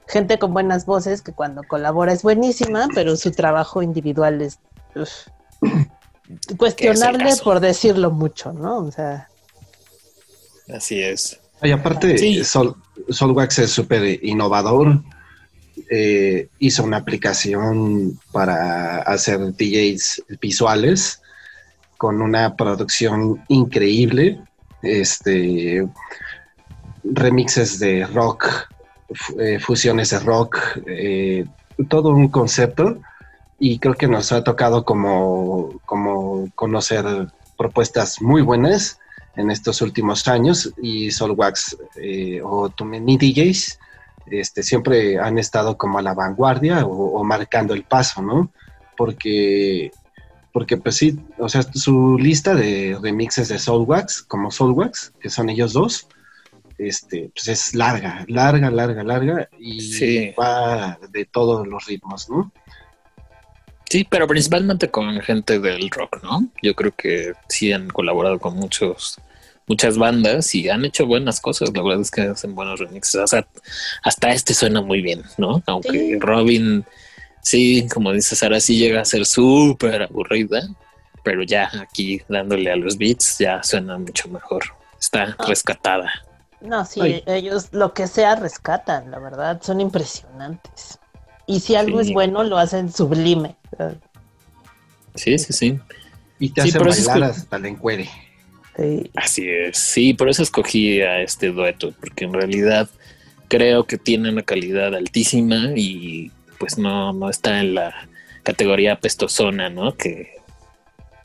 gente 0.07 0.39
con 0.39 0.53
buenas 0.53 0.86
voces 0.86 1.22
que 1.22 1.32
cuando 1.32 1.64
colabora 1.64 2.12
es 2.12 2.24
buenísima, 2.24 2.88
pero 2.93 3.16
su 3.16 3.32
trabajo 3.32 3.82
individual 3.82 4.41
es 4.41 4.59
uf, 4.95 5.28
cuestionable 6.57 7.34
por 7.43 7.59
decirlo 7.59 8.12
mucho, 8.12 8.51
¿no? 8.51 8.80
O 8.80 8.91
sea, 8.91 9.30
Así 10.74 11.01
es. 11.01 11.39
Y 11.62 11.72
aparte, 11.72 12.18
Sí. 12.18 12.43
Sol, 12.43 12.76
Solwax 13.09 13.59
es 13.59 13.72
súper 13.72 14.24
innovador. 14.24 15.01
Eh, 15.94 16.48
hizo 16.60 16.86
una 16.86 16.96
aplicación 16.96 18.18
para 18.32 19.00
hacer 19.02 19.39
DJs 19.39 20.24
visuales 20.39 21.22
con 21.98 22.22
una 22.22 22.56
producción 22.56 23.44
increíble. 23.50 24.39
Este 24.82 25.86
remixes 27.04 27.78
de 27.80 28.06
rock, 28.06 28.48
eh, 29.38 29.60
fusiones 29.60 30.12
de 30.12 30.20
rock, 30.20 30.60
eh, 30.88 31.44
todo 31.89 32.12
un 32.12 32.30
concepto. 32.30 33.02
Y 33.60 33.78
creo 33.80 33.96
que 33.96 34.08
nos 34.08 34.32
ha 34.32 34.46
tocado 34.46 34.86
como, 34.86 35.82
como 35.86 36.50
conocer 36.56 37.04
propuestas 37.58 38.22
muy 38.22 38.42
buenas 38.42 38.98
en 39.36 39.52
estos 39.52 39.82
últimos 39.82 40.26
años 40.30 40.74
y 40.82 41.12
Solwax 41.12 41.76
eh, 41.98 42.42
o 42.42 42.74
Many 42.80 43.18
DJs 43.18 43.78
este, 44.28 44.63
siempre 44.63 45.19
han 45.19 45.38
estado 45.38 45.78
como 45.78 45.99
a 45.99 46.01
la 46.01 46.13
vanguardia 46.13 46.86
o, 46.86 47.19
o 47.19 47.24
marcando 47.24 47.74
el 47.74 47.84
paso, 47.84 48.22
¿no? 48.22 48.51
Porque, 48.97 49.91
porque 50.53 50.78
pues 50.78 50.95
sí, 50.97 51.19
o 51.38 51.49
sea, 51.49 51.63
su 51.63 52.17
lista 52.19 52.53
de 52.53 52.97
remixes 53.01 53.47
de 53.49 53.57
Soulwax, 53.59 54.24
como 54.24 54.51
Soulwax, 54.51 55.13
que 55.19 55.30
son 55.30 55.49
ellos 55.49 55.74
dos, 55.74 56.07
este, 56.78 57.32
pues 57.34 57.47
es 57.47 57.76
larga, 57.76 58.26
larga, 58.28 58.69
larga, 58.72 59.03
larga 59.03 59.49
y 59.59 59.80
Sí. 59.82 60.34
va 60.39 60.99
de 61.11 61.26
todos 61.26 61.67
los 61.67 61.86
ritmos, 61.86 62.30
¿no? 62.30 62.51
Sí, 63.89 64.07
pero 64.09 64.26
principalmente 64.26 64.89
con 64.89 65.19
gente 65.22 65.59
del 65.59 65.89
rock, 65.89 66.24
¿no? 66.24 66.47
Yo 66.63 66.74
creo 66.76 66.93
que 66.95 67.34
sí 67.49 67.74
han 67.74 67.89
colaborado 67.89 68.39
con 68.39 68.55
muchos, 68.55 69.19
muchas 69.68 69.97
bandas 69.97 70.53
y 70.55 70.70
han 70.70 70.84
hecho 70.86 71.05
buenas 71.05 71.39
cosas. 71.39 71.72
La 71.74 71.82
verdad 71.82 72.01
es 72.01 72.12
que 72.12 72.22
hacen 72.22 72.55
buenos 72.55 72.80
remixes. 72.80 73.16
O 73.22 73.28
sea, 73.28 73.47
hasta 74.03 74.32
este 74.32 74.53
suena 74.53 74.82
muy 74.82 75.01
bien, 75.01 75.24
¿no? 75.38 75.62
Aunque 75.68 75.91
Sí. 75.91 76.20
Robin, 76.20 76.86
sí, 77.41 77.88
como 77.93 78.12
dice 78.12 78.36
Sara, 78.36 78.59
sí 78.59 78.78
llega 78.78 79.01
a 79.01 79.05
ser 79.05 79.26
súper 79.26 80.03
aburrida, 80.03 80.62
pero 81.24 81.43
ya 81.43 81.70
aquí 81.80 82.22
dándole 82.28 82.72
a 82.72 82.76
los 82.76 82.97
beats 82.97 83.38
ya 83.39 83.62
suena 83.64 83.97
mucho 83.97 84.28
mejor. 84.30 84.64
Está 84.99 85.36
Ah. 85.38 85.45
rescatada. 85.47 86.12
no, 86.62 86.86
sí, 86.86 87.01
Ay. 87.01 87.24
ellos 87.26 87.70
lo 87.72 87.91
que 87.93 88.05
sea 88.05 88.36
rescatan, 88.36 89.09
la 89.09 89.18
verdad, 89.18 89.59
son 89.64 89.82
impresionantes. 89.82 90.99
Y 91.47 91.59
si 91.59 91.76
algo 91.76 92.01
Sí. 92.03 92.09
es 92.09 92.14
bueno, 92.14 92.43
lo 92.43 92.57
hacen 92.59 92.93
sublime. 92.93 93.55
Sí, 95.16 95.38
sí, 95.39 95.53
sí. 95.53 95.80
Y 96.39 96.49
te 96.51 96.62
Sí, 96.62 96.70
hacen 96.70 96.84
bailar 97.14 97.32
hasta 97.32 97.57
la 97.59 97.68
encuere. 97.68 98.09
Sí. 98.76 99.11
Así 99.15 99.49
es, 99.49 99.78
sí, 99.78 100.13
por 100.13 100.30
eso 100.30 100.43
escogí 100.43 101.01
a 101.01 101.22
este 101.22 101.51
dueto, 101.51 101.93
porque 101.99 102.26
en 102.26 102.34
realidad 102.34 102.89
creo 103.47 103.86
que 103.86 103.97
tiene 103.97 104.30
una 104.30 104.43
calidad 104.43 104.95
altísima 104.95 105.74
y 105.76 106.32
pues 106.57 106.78
no, 106.78 107.11
no 107.11 107.30
está 107.30 107.59
en 107.59 107.76
la 107.76 107.93
categoría 108.43 108.99
pestosona, 108.99 109.69
¿no? 109.69 109.95
Que, 109.95 110.38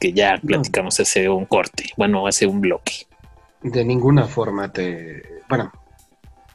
que 0.00 0.12
ya 0.12 0.40
platicamos 0.44 0.98
hace 1.00 1.28
un 1.28 1.46
corte, 1.46 1.90
bueno, 1.96 2.26
hace 2.26 2.46
un 2.46 2.60
bloque. 2.60 3.06
De 3.62 3.84
ninguna 3.84 4.24
forma 4.24 4.72
te... 4.72 5.22
Bueno, 5.48 5.72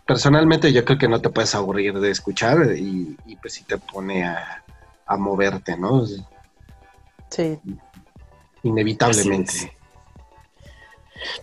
personalmente 0.05 0.73
yo 0.73 0.83
creo 0.83 0.97
que 0.97 1.07
no 1.07 1.21
te 1.21 1.29
puedes 1.29 1.55
aburrir 1.55 1.99
de 1.99 2.11
escuchar 2.11 2.75
y, 2.77 3.15
y 3.25 3.35
pues 3.37 3.53
sí 3.53 3.63
te 3.63 3.77
pone 3.77 4.25
a, 4.25 4.63
a 5.05 5.17
moverte, 5.17 5.77
¿no? 5.77 6.05
sí. 7.29 7.59
Inevitablemente. 8.63 9.73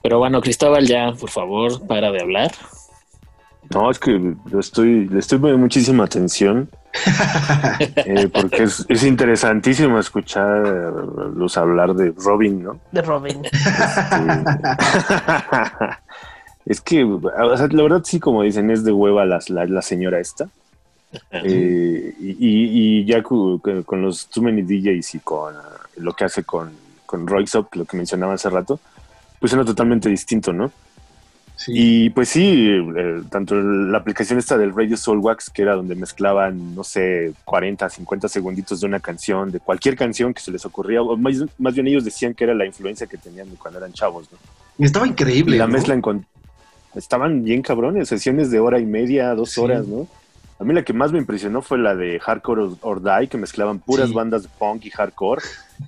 Pero 0.03 0.19
bueno, 0.19 0.41
Cristóbal, 0.41 0.87
ya, 0.87 1.13
por 1.13 1.31
favor, 1.31 1.87
para 1.87 2.11
de 2.11 2.21
hablar. 2.23 2.53
No, 3.75 3.91
es 3.91 3.99
que 3.99 4.13
lo 4.51 4.61
estoy, 4.61 5.09
le 5.09 5.19
estoy 5.19 5.39
poniendo 5.39 5.61
muchísima 5.61 6.05
atención 6.05 6.71
eh, 7.97 8.29
porque 8.33 8.63
es, 8.63 8.87
es 8.89 9.05
interesantísimo 9.05 9.99
escucharlos 9.99 11.57
hablar 11.59 11.93
de 11.95 12.15
Robin, 12.17 12.63
¿no? 12.65 12.81
De 12.93 13.03
Robin. 13.03 13.43
es 16.67 16.81
que, 16.81 17.05
o 17.05 17.57
sea, 17.57 17.69
la 17.71 17.83
verdad 17.83 18.03
sí, 18.05 18.21
como 18.21 18.43
dicen, 18.43 18.71
es 18.71 18.85
de 18.85 18.93
hueva 18.93 19.25
las- 19.25 19.51
la, 19.51 19.65
la 19.67 19.83
señora 19.83 20.19
esta. 20.21 20.49
Eh, 21.31 22.15
y, 22.21 22.31
y- 22.31 22.99
y 23.01 23.05
ya 23.07 23.23
con, 23.23 23.59
con 23.59 24.03
los 24.03 24.27
Too 24.29 24.43
Many 24.43 24.63
DJs 24.63 25.15
y 25.15 25.19
con 25.21 25.55
lo 25.97 26.13
que 26.13 26.25
hace 26.25 26.45
con, 26.45 26.71
con 27.07 27.27
Royce 27.27 27.57
Up, 27.59 27.69
lo 27.73 27.87
que 27.87 27.97
mencionaba 27.97 28.35
hace 28.35 28.51
rato, 28.51 28.79
pues 29.39 29.51
suena 29.51 29.65
totalmente 29.65 30.09
distinto, 30.09 30.53
¿no? 30.53 30.71
Sí. 31.57 31.73
Y 31.75 32.11
pues 32.11 32.29
sí, 32.29 32.69
eh, 32.97 33.23
tanto 33.31 33.57
la 33.57 33.99
aplicación 33.99 34.39
esta 34.39 34.57
del 34.57 34.73
Radio 34.73 34.97
Soulwax, 34.97 35.51
que 35.51 35.63
era 35.63 35.75
donde 35.75 35.97
mezclaban, 35.97 36.75
no 36.77 36.85
sé, 36.85 37.33
40, 37.45 37.89
50 37.91 38.29
segunditos 38.29 38.81
de 38.81 38.87
una 38.87 39.01
canción, 39.01 39.51
de 39.51 39.59
cualquier 39.59 39.97
canción 39.97 40.33
que 40.33 40.41
se 40.41 40.53
les 40.53 40.65
ocurría, 40.65 41.03
o 41.03 41.17
más, 41.17 41.35
más 41.59 41.75
bien 41.75 41.89
ellos 41.89 42.05
decían 42.05 42.33
que 42.35 42.45
era 42.45 42.55
la 42.55 42.65
influencia 42.65 43.09
que 43.09 43.17
tenían 43.19 43.51
de 43.51 43.57
cuando 43.57 43.81
eran 43.81 43.93
chavos, 43.93 44.29
¿no? 44.31 44.39
Y 44.79 44.85
estaba 44.85 45.07
Y 45.07 45.11
increíble. 45.11 45.57
la 45.59 45.67
¿no? 45.67 45.73
mezcla 45.73 46.01
con... 46.01 46.25
Estaban 46.95 47.43
bien 47.43 47.63
cabrones, 47.63 48.09
sesiones 48.09 48.51
de 48.53 48.61
hora 48.61 48.79
y 48.79 48.87
media, 48.87 49.35
dos 49.35 49.51
Sí. 49.51 49.61
horas, 49.61 49.87
¿no? 49.87 50.07
A 50.61 50.65
mí 50.65 50.73
la 50.75 50.83
que 50.85 50.93
más 50.93 51.13
me 51.13 51.19
impresionó 51.19 51.61
fue 51.63 51.79
la 51.79 51.95
de 51.95 52.19
Hardcore 52.19 52.71
or- 52.83 53.03
Die, 53.03 53.29
que 53.29 53.37
mezclaban 53.37 53.79
puras 53.81 54.09
Sí. 54.09 54.15
bandas 54.15 54.45
de 54.45 54.49
punk 54.59 54.87
y 54.87 54.91
hardcore, 54.91 55.43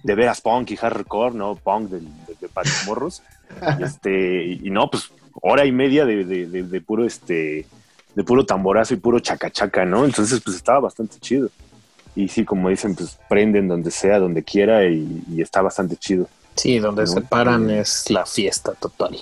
de 0.04 0.14
veras 0.14 0.40
punk 0.40 0.70
y 0.72 0.76
hardcore, 0.76 1.34
¿no? 1.34 1.54
Punk 1.56 1.90
de, 1.90 2.00
de, 2.00 2.06
los 2.54 2.86
morros. 2.86 3.22
Y, 3.78 3.82
este, 3.82 4.44
y, 4.62 4.70
no, 4.70 4.90
pues 4.90 5.10
hora 5.42 5.64
y 5.66 5.72
media 5.72 6.04
de, 6.06 6.24
de- 6.24 6.46
de- 6.46 6.62
de 6.64 6.80
puro 6.80 7.04
este 7.04 7.66
de 8.14 8.24
puro 8.24 8.44
tamborazo 8.44 8.94
y 8.94 8.96
puro 8.96 9.20
chacachaca, 9.20 9.84
¿no? 9.84 10.04
Entonces, 10.04 10.40
pues 10.40 10.56
estaba 10.56 10.80
bastante 10.80 11.18
chido. 11.20 11.48
Y 12.16 12.26
sí, 12.28 12.44
como 12.44 12.68
dicen, 12.68 12.96
pues 12.96 13.18
prenden 13.28 13.68
donde 13.68 13.90
sea, 13.92 14.18
donde 14.18 14.42
quiera 14.42 14.84
y, 14.86 15.22
y 15.30 15.40
está 15.40 15.62
bastante 15.62 15.96
chido. 15.96 16.28
Sí, 16.56 16.80
donde 16.80 17.02
No, 17.02 17.06
se 17.06 17.20
paran 17.20 17.70
es 17.70 18.10
la 18.10 18.26
fiesta 18.26 18.72
total. 18.74 19.16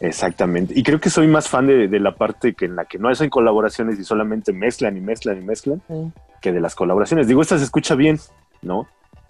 Exactamente. 0.00 0.72
Y 0.78 0.82
creo 0.82 1.00
que 1.00 1.10
soy 1.10 1.26
más 1.26 1.48
fan 1.48 1.66
de, 1.66 1.88
de 1.88 2.00
la 2.00 2.14
parte 2.14 2.54
que 2.54 2.66
en 2.66 2.76
la 2.76 2.84
que 2.84 2.98
no 2.98 3.08
hacen 3.08 3.28
colaboraciones 3.30 3.98
y 3.98 4.04
solamente 4.04 4.52
mezclan 4.52 4.96
y 4.96 5.00
mezclan 5.00 5.38
y 5.38 5.44
mezclan 5.44 5.82
Sí. 5.88 6.12
que 6.40 6.52
de 6.52 6.60
las 6.60 6.74
colaboraciones. 6.74 7.26
Digo, 7.26 7.42
esta 7.42 7.58
se 7.58 7.64
escucha 7.64 7.94
bien, 7.94 8.18
¿no? 8.62 8.86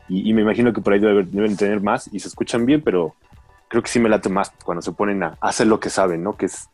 Y, 0.09 0.29
y 0.29 0.33
me 0.35 0.43
imagino 0.43 0.73
que 0.73 0.81
por 0.81 0.93
ahí 0.93 1.01
debe- 1.01 1.27
deben 1.31 1.57
tener 1.57 1.81
más 1.81 2.09
y 2.13 2.21
se 2.21 2.29
escuchan 2.29 2.67
bien, 2.67 2.83
pero 2.83 3.15
creo 3.71 3.83
que 3.83 3.89
sí 3.89 3.99
me 4.01 4.09
late 4.11 4.29
más 4.29 4.53
cuando 4.65 4.83
se 4.83 4.93
ponen 4.93 5.23
a 5.23 5.39
hacer 5.41 5.67
lo 5.69 5.81
que 5.81 5.89
saben, 5.89 6.23
¿no? 6.23 6.37
Que 6.37 6.47
es 6.47 6.69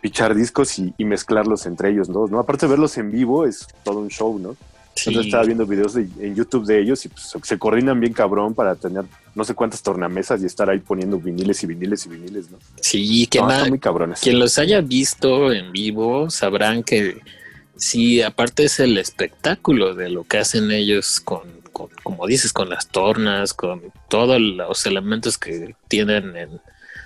pichar 0.00 0.34
discos 0.34 0.78
y, 0.78 0.94
y 0.98 1.04
mezclarlos 1.04 1.66
entre 1.66 1.90
ellos, 1.90 2.08
¿no? 2.08 2.26
¿no? 2.26 2.40
Aparte 2.40 2.66
de 2.66 2.70
verlos 2.70 2.96
en 2.98 3.10
vivo, 3.12 3.46
es 3.46 3.66
todo 3.84 3.98
un 4.00 4.08
show, 4.08 4.38
¿no? 4.38 4.56
Sí. 4.94 5.10
Entonces 5.10 5.26
estaba 5.28 5.44
viendo 5.44 5.64
videos 5.66 5.94
de- 5.94 6.08
en 6.18 6.34
YouTube 6.34 6.66
de 6.66 6.80
ellos 6.80 7.04
y 7.04 7.08
pues, 7.08 7.32
se, 7.44 7.56
coordinan 7.58 8.00
bien 8.00 8.12
cabrón 8.12 8.54
para 8.54 8.74
tener 8.74 9.04
no 9.36 9.44
sé 9.44 9.54
cuántas 9.54 9.80
tornamesas 9.82 10.42
y 10.42 10.46
estar 10.46 10.68
ahí 10.70 10.80
poniendo 10.80 11.18
viniles 11.20 11.62
y 11.62 11.66
viniles 11.68 12.06
y 12.06 12.08
viniles, 12.08 12.50
¿no? 12.50 12.58
Sí, 12.80 13.28
quien, 13.30 13.46
No, 13.46 13.66
muy 13.66 13.78
cabrones. 13.78 14.20
quien 14.20 14.40
los 14.40 14.58
haya 14.58 14.80
visto 14.80 15.52
en 15.52 15.70
vivo 15.70 16.30
sabrán 16.30 16.82
que 16.82 17.20
sí, 17.76 18.22
aparte 18.22 18.64
es 18.64 18.80
el 18.80 18.98
espectáculo 18.98 19.94
de 19.94 20.08
lo 20.08 20.24
que 20.24 20.38
hacen 20.38 20.72
ellos 20.72 21.20
con, 21.20 21.42
con- 21.68 21.90
como 22.02 22.26
dices, 22.26 22.52
con 22.52 22.68
las 22.68 22.88
tornas, 22.88 23.54
con 23.54 23.92
todos 24.08 24.40
los 24.40 24.84
elementos 24.86 25.38
que 25.38 25.74
tienen 25.88 26.36
en 26.36 26.60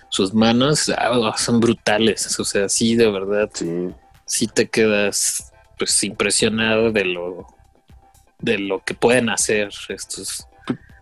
sus 0.09 0.33
manos, 0.35 0.91
ah, 0.97 1.35
son 1.37 1.61
brutales. 1.61 2.39
O 2.39 2.45
sea, 2.45 2.69
sí, 2.69 2.97
de 2.97 3.11
verdad, 3.11 3.51
Sí. 3.55 3.91
sí 4.27 4.47
te 4.47 4.69
quedas 4.69 5.53
pues 5.79 6.03
impresionado 6.05 6.93
de 6.93 7.05
lo 7.05 7.47
de 8.39 8.59
lo 8.59 8.81
que 8.85 8.95
pueden 8.95 9.29
hacer 9.31 9.71
estos 9.89 10.47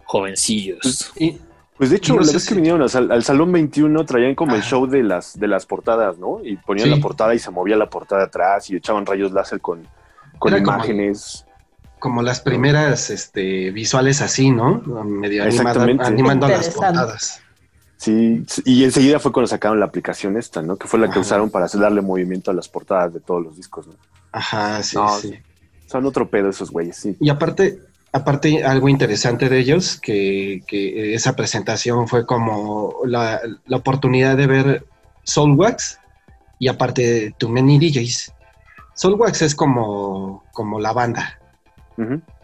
jovencillos. 0.04 1.10
Y, 1.16 1.38
Pues 1.78 1.88
de 1.88 1.96
hecho, 1.96 2.12
No 2.14 2.20
la 2.20 2.30
vez 2.32 2.42
si- 2.42 2.48
que 2.50 2.54
vinieron 2.56 2.82
al, 2.82 3.10
al 3.10 3.24
Salón 3.24 3.50
21 3.52 4.04
traían 4.04 4.34
como 4.34 4.54
el 4.54 4.62
show 4.62 4.86
de 4.86 5.02
las, 5.02 5.40
de 5.40 5.48
las 5.48 5.64
portadas, 5.64 6.18
¿no? 6.18 6.40
Y 6.44 6.56
ponían 6.58 6.88
Sí. 6.90 6.94
la 6.94 7.00
portada 7.00 7.34
y 7.34 7.38
se 7.38 7.50
movía 7.50 7.74
la 7.76 7.88
portada 7.88 8.24
atrás 8.24 8.68
y 8.68 8.76
echaban 8.76 9.06
rayos 9.06 9.32
láser 9.32 9.62
con, 9.62 9.88
con 10.38 10.52
Era 10.52 10.60
imágenes. 10.62 11.44
como 11.46 11.49
las 12.22 12.40
primeras 12.40 13.10
este, 13.10 13.70
visuales 13.70 14.20
así, 14.22 14.50
¿no? 14.50 14.80
Medio 15.04 15.42
animada- 15.44 15.70
Exactamente. 15.70 16.04
animando 16.04 16.48
las 16.48 16.66
Interesante. 16.66 16.98
portadas. 16.98 17.42
Sí, 17.96 18.44
y 18.64 18.84
enseguida 18.84 19.18
fue 19.18 19.30
cuando 19.30 19.46
sacaron 19.48 19.78
la 19.78 19.84
aplicación 19.86 20.38
esta, 20.38 20.62
¿no? 20.62 20.76
Que 20.76 20.88
fue 20.88 20.98
la 20.98 21.06
que 21.06 21.12
Ajá. 21.12 21.20
usaron 21.20 21.50
para 21.50 21.66
hacer- 21.66 21.80
darle 21.80 22.00
movimiento 22.00 22.50
a 22.50 22.54
las 22.54 22.66
portadas 22.68 23.12
de 23.12 23.20
todos 23.20 23.42
los 23.42 23.56
discos, 23.56 23.86
¿no? 23.86 23.94
Ajá, 24.32 24.82
sí, 24.82 24.96
No, 24.96 25.08
sí. 25.18 25.34
Son 25.86 26.06
otro 26.06 26.30
pedo 26.30 26.48
esos 26.48 26.70
güeyes, 26.70 26.96
sí. 26.96 27.16
Y 27.20 27.28
aparte, 27.28 27.78
aparte 28.12 28.64
algo 28.64 28.88
interesante 28.88 29.48
de 29.50 29.58
ellos, 29.58 30.00
que, 30.00 30.62
que 30.66 31.14
esa 31.14 31.36
presentación 31.36 32.08
fue 32.08 32.24
como 32.24 32.94
la, 33.04 33.40
la 33.66 33.76
oportunidad 33.76 34.36
de 34.36 34.46
ver 34.46 34.84
Soulwax 35.24 35.98
y 36.58 36.68
aparte 36.68 37.34
Too 37.38 37.48
Many 37.50 37.78
DJs. 37.78 38.32
Soulwax 38.94 39.42
es 39.42 39.54
como, 39.54 40.44
como 40.52 40.78
la 40.80 40.92
banda 40.92 41.39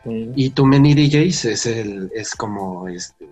Y 0.05 0.51
Too 0.51 0.67
Many 0.67 0.95
DJs 0.95 1.45
es 1.47 1.67
el 1.67 2.11
es 2.15 2.35
como 2.35 2.89
este 2.89 3.27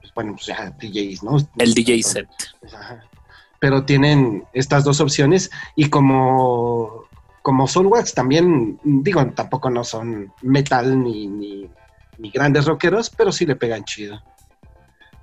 pues, 0.00 0.12
bueno 0.14 0.32
pues 0.32 0.46
ya 0.46 0.70
DJs, 0.70 1.22
¿no? 1.22 1.36
El 1.56 1.74
DJ 1.74 2.02
set. 2.02 2.28
Ajá. 2.66 3.04
Pero 3.60 3.84
tienen 3.84 4.44
estas 4.52 4.84
dos 4.84 5.00
opciones 5.00 5.50
y 5.74 5.88
como, 5.90 7.04
como 7.42 7.66
Soulwax 7.66 8.14
también, 8.14 8.78
digo, 8.84 9.24
tampoco 9.30 9.68
no 9.68 9.82
son 9.82 10.32
metal 10.42 11.02
ni, 11.02 11.26
ni, 11.26 11.68
ni 12.18 12.30
grandes 12.30 12.66
rockeros, 12.66 13.10
pero 13.10 13.32
sí 13.32 13.46
le 13.46 13.56
pegan 13.56 13.84
chido. 13.84 14.22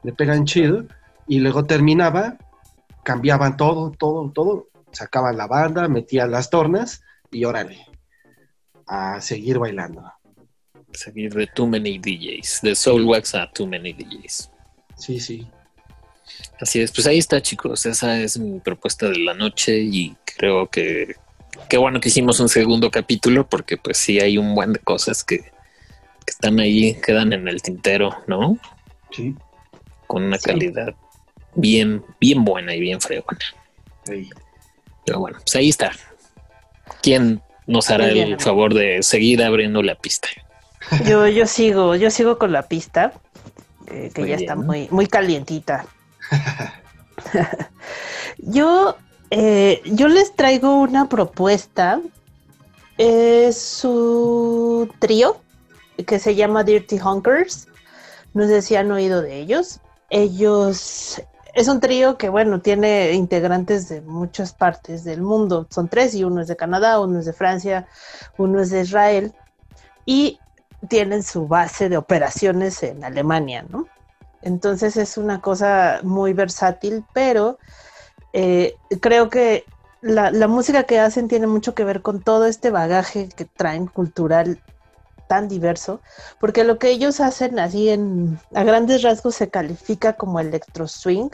Le 0.04 0.12
pegan 0.12 0.46
chido 0.46 0.86
y 1.28 1.40
luego 1.40 1.66
terminaba, 1.66 2.38
cambiaban 3.04 3.56
todo, 3.56 3.92
todo, 3.92 4.30
todo, 4.32 4.68
sacaban 4.92 5.38
la 5.38 5.48
banda, 5.48 5.88
metían 5.88 6.32
las 6.32 6.50
tornas 6.50 7.04
y 7.32 7.46
órale, 7.46 7.86
a 8.88 9.20
seguir 9.22 9.58
bailando. 9.60 10.04
Seguir 10.94 11.34
de 11.34 11.48
Too 11.48 11.68
Many 11.68 12.00
DJs, 12.00 12.60
de 12.62 12.76
Soulwax 12.76 13.36
a 13.36 13.52
Too 13.52 13.68
Many 13.68 13.94
DJs. 13.94 14.50
Sí, 14.98 15.20
sí. 15.20 15.48
Así 16.60 16.80
es, 16.82 16.92
pues 16.92 17.06
ahí 17.08 17.18
está, 17.18 17.42
chicos. 17.42 17.86
Esa 17.86 18.20
es 18.20 18.38
mi 18.40 18.60
propuesta 18.60 19.10
de 19.10 19.20
la 19.20 19.34
noche 19.34 19.78
y 19.80 20.16
creo 20.38 20.68
que 20.70 21.16
qué 21.70 21.78
bueno 21.78 22.00
que 22.00 22.10
hicimos 22.10 22.40
un 22.40 22.50
segundo 22.50 22.90
capítulo 22.92 23.48
porque 23.48 23.78
pues 23.78 23.98
sí 23.98 24.20
hay 24.20 24.38
un 24.38 24.56
buen 24.56 24.74
de 24.74 24.80
cosas 24.80 25.24
que, 25.24 25.40
que 25.40 25.52
están 26.32 26.60
ahí, 26.60 26.96
quedan 27.06 27.34
en 27.34 27.48
el 27.48 27.62
tintero, 27.62 28.16
¿no? 28.28 28.58
Sí. 29.12 29.36
Con 30.08 30.24
una 30.24 30.38
Sí. 30.38 30.46
calidad 30.46 30.96
bien, 31.56 32.04
bien 32.20 32.44
buena 32.46 32.74
y 32.76 32.80
bien 32.80 33.02
fregona. 33.02 33.40
sí. 34.06 34.30
Pero 35.06 35.20
bueno, 35.20 35.38
pues 35.40 35.56
ahí 35.56 35.70
está. 35.70 35.92
¿Quién 37.04 37.40
nos 37.68 37.90
hará 37.90 38.10
el 38.10 38.40
favor 38.40 38.74
de 38.74 39.04
seguir 39.04 39.44
abriendo 39.44 39.82
la 39.82 39.96
pista? 39.96 40.28
Yo, 41.06 41.28
yo 41.28 41.48
sigo, 41.48 41.96
yo 41.96 42.12
sigo 42.12 42.38
con 42.38 42.52
la 42.52 42.62
pista, 42.62 43.12
eh, 43.88 44.12
que 44.14 44.22
Muy 44.22 44.30
ya 44.30 44.38
bien. 44.38 44.50
está 44.50 44.56
muy, 44.56 44.88
muy 44.92 45.08
calientita. 45.08 45.88
yo, 48.38 48.96
eh, 49.32 49.82
yo 49.86 50.08
les 50.08 50.36
traigo 50.36 50.76
una 50.76 51.10
propuesta. 51.10 52.02
Es 53.00 53.84
un 53.84 54.92
trío 55.00 55.42
que 56.06 56.20
se 56.20 56.36
llama 56.36 56.64
Dirty 56.64 57.00
Hunkers. 57.00 57.68
No 58.36 58.48
sé 58.48 58.62
si 58.62 58.76
han 58.76 58.92
oído 58.92 59.24
de 59.24 59.40
ellos. 59.40 59.80
Ellos 60.12 61.20
es 61.56 61.70
un 61.70 61.80
trío 61.80 62.18
que, 62.18 62.28
bueno, 62.28 62.60
tiene 62.60 63.14
integrantes 63.14 63.88
de 63.88 64.02
muchas 64.02 64.54
partes 64.54 65.06
del 65.06 65.22
mundo. 65.22 65.66
Son 65.70 65.88
tres 65.88 66.14
y 66.14 66.26
uno 66.26 66.42
es 66.42 66.50
de 66.50 66.58
Canadá, 66.58 67.00
uno 67.00 67.20
es 67.20 67.26
de 67.26 67.32
Francia, 67.32 67.88
uno 68.38 68.60
es 68.60 68.72
de 68.72 68.82
Israel. 68.82 69.34
Y 70.06 70.38
tienen 70.90 71.24
su 71.24 71.48
base 71.48 71.88
de 71.88 71.96
operaciones 71.96 72.84
en 72.84 73.06
Alemania, 73.06 73.66
¿no? 73.70 73.88
Entonces 74.42 74.98
es 74.98 75.18
una 75.18 75.40
cosa 75.40 76.02
muy 76.04 76.34
versátil, 76.34 77.06
pero 77.14 77.58
eh, 78.34 78.76
creo 79.02 79.30
que 79.30 79.64
la, 80.02 80.32
la 80.32 80.50
música 80.50 80.84
que 80.84 81.00
hacen 81.00 81.30
tiene 81.30 81.48
mucho 81.48 81.74
que 81.74 81.86
ver 81.86 82.02
con 82.02 82.22
todo 82.22 82.48
este 82.48 82.70
bagaje 82.70 83.30
que 83.30 83.46
traen 83.46 83.88
cultural 83.88 84.62
tan 85.28 85.48
diverso, 85.48 86.02
porque 86.40 86.64
lo 86.64 86.78
que 86.78 86.90
ellos 86.90 87.20
hacen 87.20 87.60
así 87.60 87.90
en 87.90 88.40
a 88.54 88.64
grandes 88.64 89.02
rasgos 89.02 89.36
se 89.36 89.50
califica 89.50 90.14
como 90.14 90.40
electro 90.40 90.88
swing, 90.88 91.30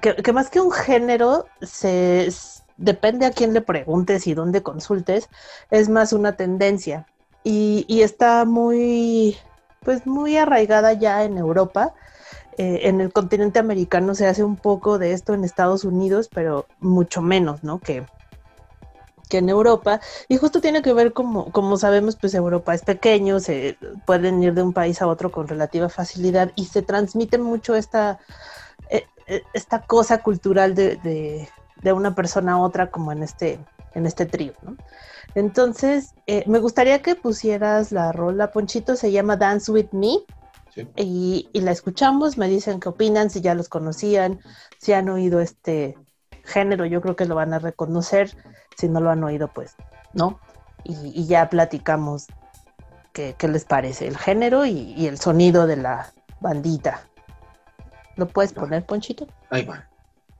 que, 0.00 0.32
más 0.32 0.50
que 0.50 0.60
un 0.60 0.70
género 0.70 1.46
se 1.60 2.28
depende 2.76 3.26
a 3.26 3.32
quién 3.32 3.52
le 3.52 3.60
preguntes 3.60 4.26
y 4.26 4.34
dónde 4.34 4.62
consultes, 4.62 5.28
es 5.70 5.88
más 5.88 6.12
una 6.12 6.36
tendencia 6.36 7.06
y, 7.42 7.84
y 7.88 8.02
está 8.02 8.44
muy 8.44 9.36
pues 9.82 10.06
muy 10.06 10.36
arraigada 10.36 10.92
ya 10.92 11.24
en 11.24 11.38
Europa. 11.38 11.94
Eh, 12.58 12.88
en 12.88 13.00
el 13.00 13.12
continente 13.12 13.60
americano 13.60 14.14
se 14.14 14.26
hace 14.26 14.42
un 14.42 14.56
poco 14.56 14.98
de 14.98 15.12
esto 15.12 15.32
en 15.32 15.44
Estados 15.44 15.84
Unidos, 15.84 16.28
pero 16.32 16.66
mucho 16.80 17.22
menos, 17.22 17.62
¿no? 17.62 17.78
Que, 17.78 18.04
que 19.28 19.38
en 19.38 19.48
Europa. 19.48 20.00
Y 20.28 20.36
justo 20.36 20.60
tiene 20.60 20.82
que 20.82 20.92
ver, 20.92 21.12
como, 21.12 21.52
como 21.52 21.76
sabemos, 21.76 22.16
pues 22.16 22.34
Europa 22.34 22.74
es 22.74 22.82
pequeño, 22.82 23.40
se 23.40 23.76
pueden 24.06 24.42
ir 24.42 24.54
de 24.54 24.62
un 24.62 24.72
país 24.72 25.00
a 25.02 25.06
otro 25.06 25.30
con 25.30 25.48
relativa 25.48 25.88
facilidad 25.88 26.52
y 26.56 26.66
se 26.66 26.82
transmite 26.82 27.38
mucho 27.38 27.74
esta, 27.74 28.18
eh, 28.90 29.06
eh, 29.26 29.42
esta 29.52 29.82
cosa 29.82 30.22
cultural 30.22 30.74
de, 30.74 30.96
de, 30.96 31.48
de 31.82 31.92
una 31.92 32.14
persona 32.14 32.52
a 32.52 32.58
otra, 32.58 32.90
como 32.90 33.12
en 33.12 33.22
este, 33.22 33.58
en 33.94 34.06
este 34.06 34.26
trío, 34.26 34.54
¿no? 34.62 34.76
Entonces, 35.34 36.14
eh, 36.26 36.42
me 36.46 36.58
gustaría 36.58 37.02
que 37.02 37.14
pusieras 37.14 37.92
la 37.92 38.12
rola, 38.12 38.50
Ponchito, 38.50 38.96
se 38.96 39.12
llama 39.12 39.36
Dance 39.36 39.70
With 39.70 39.92
Me. 39.92 40.18
Sí. 40.74 40.88
Y, 40.96 41.48
y 41.52 41.60
la 41.60 41.70
escuchamos, 41.70 42.38
me 42.38 42.48
dicen 42.48 42.80
qué 42.80 42.88
opinan, 42.88 43.30
si 43.30 43.40
ya 43.40 43.54
los 43.54 43.68
conocían, 43.68 44.40
si 44.78 44.92
han 44.92 45.08
oído 45.08 45.40
este 45.40 45.96
género, 46.44 46.86
yo 46.86 47.00
creo 47.00 47.14
que 47.14 47.26
lo 47.26 47.34
van 47.34 47.52
a 47.52 47.58
reconocer, 47.58 48.34
si 48.78 48.88
no 48.88 49.00
lo 49.00 49.10
han 49.10 49.24
oído, 49.24 49.48
pues 49.48 49.74
no. 50.12 50.38
Y, 50.84 50.94
y 51.14 51.26
ya 51.26 51.50
platicamos 51.50 52.28
qué, 53.12 53.34
qué 53.36 53.48
les 53.48 53.64
parece 53.64 54.06
el 54.06 54.16
género 54.16 54.64
y, 54.64 54.94
y 54.96 55.08
el 55.08 55.18
sonido 55.18 55.66
de 55.66 55.76
la 55.76 56.12
bandita. 56.40 57.02
¿Lo 58.16 58.28
puedes 58.28 58.52
poner, 58.52 58.86
Ponchito? 58.86 59.26
Ahí 59.50 59.64
va. 59.64 59.84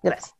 Gracias. 0.02 0.34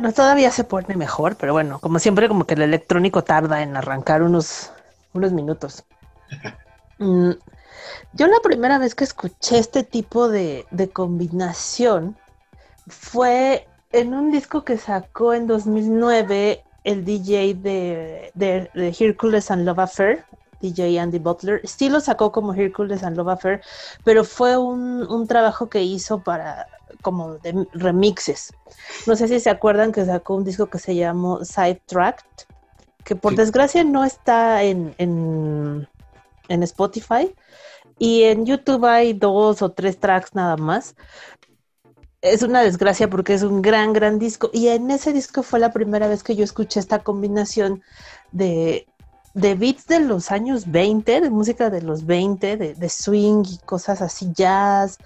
Bueno, 0.00 0.14
todavía 0.14 0.50
se 0.50 0.64
pone 0.64 0.96
mejor, 0.96 1.36
pero 1.36 1.52
bueno, 1.52 1.78
como 1.78 1.98
siempre, 1.98 2.26
como 2.26 2.46
que 2.46 2.54
el 2.54 2.62
electrónico 2.62 3.22
tarda 3.22 3.62
en 3.62 3.76
arrancar 3.76 4.22
unos, 4.22 4.70
unos 5.12 5.32
minutos. 5.32 5.84
Mm, 7.02 7.30
yo 8.12 8.26
la 8.26 8.40
primera 8.42 8.76
vez 8.76 8.94
que 8.94 9.04
escuché 9.04 9.58
este 9.58 9.84
tipo 9.84 10.28
de, 10.28 10.66
de 10.70 10.90
combinación 10.90 12.14
fue 12.86 13.66
en 13.90 14.12
un 14.12 14.30
disco 14.30 14.66
que 14.66 14.76
sacó 14.76 15.32
en 15.32 15.46
2009 15.46 16.62
el 16.84 17.06
DJ 17.06 17.54
de, 17.54 18.30
de, 18.34 18.70
de 18.74 18.96
Hercules 19.00 19.50
and 19.50 19.64
Love 19.64 19.78
Affair, 19.78 20.26
DJ 20.60 21.00
Andy 21.00 21.18
Butler. 21.18 21.66
Sí 21.66 21.88
lo 21.88 22.00
sacó 22.00 22.32
como 22.32 22.52
Hercules 22.52 23.02
and 23.02 23.16
Love 23.16 23.28
Affair, 23.28 23.62
pero 24.04 24.22
fue 24.22 24.58
un, 24.58 25.10
un 25.10 25.26
trabajo 25.26 25.70
que 25.70 25.82
hizo 25.82 26.22
para 26.22 26.66
como 27.02 27.38
de 27.38 27.66
remixes. 27.72 28.52
No 29.06 29.16
sé 29.16 29.28
si 29.28 29.40
se 29.40 29.50
acuerdan 29.50 29.92
que 29.92 30.04
sacó 30.04 30.36
un 30.36 30.44
disco 30.44 30.68
que 30.70 30.78
se 30.78 30.94
llamó 30.94 31.44
Sidetracked, 31.44 32.24
que 33.04 33.16
por 33.16 33.34
Sí. 33.34 33.36
desgracia 33.36 33.84
no 33.84 34.04
está 34.04 34.62
en, 34.64 34.94
en, 34.98 35.88
en 36.48 36.62
Spotify. 36.64 37.34
Y 37.98 38.24
en 38.24 38.46
YouTube 38.46 38.84
hay 38.86 39.12
dos 39.14 39.62
o 39.62 39.72
tres 39.72 40.00
tracks 40.00 40.34
nada 40.34 40.56
más. 40.56 40.96
Es 42.22 42.42
una 42.42 42.62
desgracia 42.62 43.08
porque 43.08 43.34
es 43.34 43.42
un 43.42 43.62
gran, 43.62 43.92
gran 43.92 44.18
disco. 44.18 44.50
Y 44.52 44.68
en 44.68 44.90
ese 44.90 45.12
disco 45.12 45.42
fue 45.42 45.58
la 45.58 45.72
primera 45.72 46.06
vez 46.08 46.22
que 46.22 46.36
yo 46.36 46.44
escuché 46.44 46.78
esta 46.80 47.02
combinación 47.02 47.82
de, 48.30 48.86
de 49.34 49.54
beats 49.54 49.86
de 49.86 50.00
los 50.00 50.30
años 50.30 50.70
20, 50.70 51.20
de 51.22 51.30
música 51.30 51.70
de 51.70 51.80
los 51.82 52.04
20, 52.06 52.56
de, 52.58 52.74
de 52.74 52.88
swing 52.90 53.44
y 53.48 53.58
cosas 53.64 54.02
así, 54.02 54.32
jazz 54.34 54.98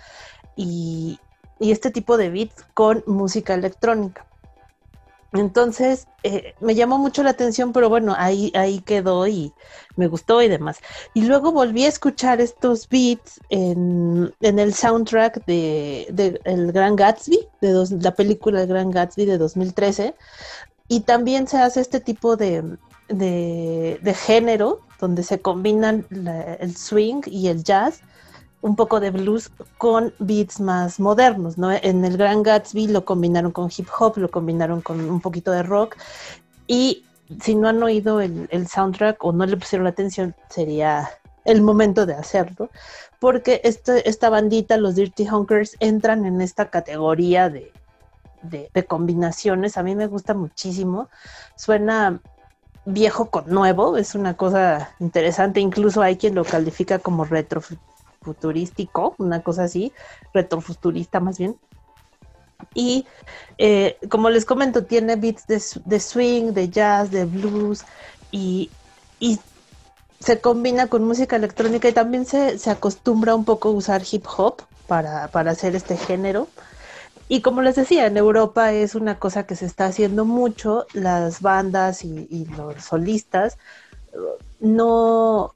y, 0.56 1.20
y 1.60 1.72
este 1.72 1.90
tipo 1.90 2.16
de 2.16 2.30
beats 2.30 2.64
con 2.74 3.02
música 3.06 3.54
electrónica. 3.54 4.26
Entonces, 5.32 6.06
eh, 6.22 6.54
me 6.60 6.76
llamó 6.76 6.96
mucho 6.98 7.24
la 7.24 7.30
atención, 7.30 7.72
pero 7.72 7.88
bueno, 7.88 8.14
ahí, 8.16 8.52
ahí 8.54 8.80
quedó 8.82 9.26
y 9.26 9.52
me 9.96 10.06
gustó 10.06 10.40
y 10.42 10.48
demás. 10.48 10.78
Y 11.12 11.22
luego 11.22 11.50
volví 11.50 11.84
a 11.84 11.88
escuchar 11.88 12.40
estos 12.40 12.88
beats 12.88 13.40
en, 13.50 14.32
en 14.40 14.58
el 14.60 14.72
soundtrack 14.74 15.44
de, 15.44 16.06
de 16.12 16.40
El 16.44 16.70
Gran 16.70 16.94
Gatsby, 16.94 17.48
de 17.60 17.70
dos- 17.72 17.90
la 17.90 18.14
película 18.14 18.62
El 18.62 18.68
Gran 18.68 18.90
Gatsby 18.92 19.24
de 19.26 19.38
2013. 19.38 20.14
Y 20.88 21.00
también 21.00 21.48
se 21.48 21.58
hace 21.58 21.80
este 21.80 21.98
tipo 22.00 22.36
de, 22.36 22.62
de, 23.08 23.98
de 24.02 24.14
género, 24.14 24.82
donde 25.00 25.24
se 25.24 25.40
combinan 25.40 26.06
el 26.60 26.76
swing 26.76 27.22
y 27.26 27.48
el 27.48 27.64
jazz, 27.64 28.02
un 28.64 28.76
poco 28.76 28.98
de 28.98 29.10
blues 29.10 29.50
con 29.76 30.14
beats 30.18 30.58
más 30.58 30.98
modernos, 30.98 31.58
¿no? 31.58 31.70
En 31.70 32.02
el 32.04 32.16
Gran 32.16 32.42
Gatsby 32.42 32.88
lo 32.88 33.04
combinaron 33.04 33.52
con 33.52 33.70
hip 33.76 33.88
hop, 33.98 34.16
lo 34.16 34.30
combinaron 34.30 34.80
con 34.80 35.00
un 35.10 35.20
poquito 35.20 35.52
de 35.52 35.62
rock 35.62 35.96
y 36.66 37.04
si 37.42 37.54
no 37.54 37.68
han 37.68 37.82
oído 37.82 38.20
el, 38.22 38.48
el 38.50 38.66
soundtrack 38.66 39.22
o 39.24 39.32
no 39.32 39.44
le 39.46 39.58
pusieron 39.58 39.86
atención, 39.86 40.34
sería 40.48 41.10
el 41.44 41.60
momento 41.60 42.06
de 42.06 42.14
hacerlo, 42.14 42.70
porque 43.20 43.60
este- 43.64 44.08
esta 44.08 44.30
bandita, 44.30 44.78
los 44.78 44.94
Dirty 44.94 45.28
Hunkers, 45.28 45.76
entran 45.80 46.24
en 46.24 46.40
esta 46.40 46.70
categoría 46.70 47.50
de, 47.50 47.74
de- 48.42 48.70
de 48.74 48.86
combinaciones. 48.86 49.76
A 49.76 49.82
mí 49.82 49.94
me 49.94 50.06
gusta 50.06 50.34
muchísimo. 50.34 51.08
Suena 51.56 52.22
viejo 52.86 53.30
con 53.30 53.50
nuevo, 53.50 53.96
es 53.98 54.14
una 54.14 54.36
cosa 54.36 54.94
interesante. 55.00 55.60
Incluso 55.60 56.02
hay 56.02 56.16
quien 56.16 56.34
lo 56.34 56.44
califica 56.44 56.98
como 56.98 57.24
retrofuturístico, 58.24 59.14
una 59.18 59.42
cosa 59.42 59.64
así, 59.64 59.92
retrofuturista 60.32 61.20
más 61.20 61.38
bien. 61.38 61.56
Y 62.74 63.06
eh, 63.58 63.98
como 64.08 64.30
les 64.30 64.44
comento, 64.44 64.84
tiene 64.84 65.16
beats 65.16 65.46
de, 65.46 65.62
de 65.84 66.00
swing, 66.00 66.52
de 66.52 66.68
jazz, 66.70 67.10
de 67.10 67.26
blues 67.26 67.84
y, 68.30 68.70
y 69.20 69.38
se 70.20 70.40
combina 70.40 70.86
con 70.86 71.04
música 71.04 71.36
electrónica 71.36 71.88
y 71.88 71.92
también 71.92 72.24
se, 72.24 72.58
se 72.58 72.70
acostumbra 72.70 73.34
un 73.34 73.44
poco 73.44 73.68
a 73.68 73.72
usar 73.72 74.02
hip 74.10 74.24
hop 74.36 74.62
para, 74.86 75.28
para 75.28 75.50
hacer 75.50 75.76
este 75.76 75.96
género. 75.96 76.48
Y 77.28 77.40
como 77.40 77.62
les 77.62 77.76
decía, 77.76 78.06
en 78.06 78.16
Europa 78.16 78.72
es 78.72 78.94
una 78.94 79.18
cosa 79.18 79.46
que 79.46 79.56
se 79.56 79.66
está 79.66 79.86
haciendo 79.86 80.24
mucho, 80.24 80.86
las 80.92 81.40
bandas 81.40 82.04
y, 82.04 82.26
y 82.30 82.44
los 82.46 82.84
solistas 82.84 83.58
no, 84.60 85.54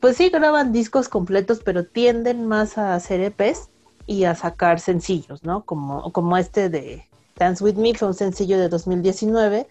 pues 0.00 0.16
sí 0.16 0.30
graban 0.30 0.72
discos 0.72 1.08
completos, 1.08 1.60
pero 1.64 1.84
tienden 1.84 2.46
más 2.46 2.78
a 2.78 2.94
hacer 2.94 3.20
EPs 3.20 3.68
y 4.06 4.24
a 4.24 4.34
sacar 4.34 4.80
sencillos, 4.80 5.42
¿no? 5.44 5.64
Como, 5.64 6.12
como 6.12 6.36
este 6.36 6.68
de 6.68 7.06
Dance 7.36 7.62
With 7.62 7.74
Me, 7.74 7.94
fue 7.94 8.08
un 8.08 8.14
sencillo 8.14 8.58
de 8.58 8.68
2019. 8.68 9.68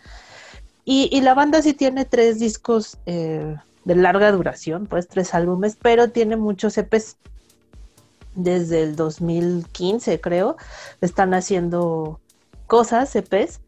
Y, 0.90 1.20
la 1.20 1.34
banda 1.34 1.62
sí 1.62 1.74
tiene 1.74 2.06
tres 2.06 2.40
discos 2.40 2.98
eh, 3.06 3.58
de 3.84 3.96
larga 3.96 4.32
duración, 4.32 4.86
pues 4.86 5.08
tres 5.10 5.34
álbumes, 5.34 5.78
pero 5.82 6.12
tiene 6.12 6.38
muchos 6.38 6.78
EPs. 6.78 7.18
Desde 8.36 8.84
el 8.84 8.96
2015, 8.96 10.22
creo, 10.22 10.58
están 11.02 11.34
haciendo 11.34 12.20
cosas, 12.68 13.16
EPs, 13.16 13.60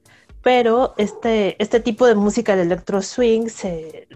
pero 0.44 0.94
este, 0.98 1.62
este 1.62 1.80
tipo 1.80 2.06
de 2.06 2.16
música 2.16 2.56
de 2.56 2.62
electro 2.62 3.02
swing 3.02 3.48
se, 3.48 4.08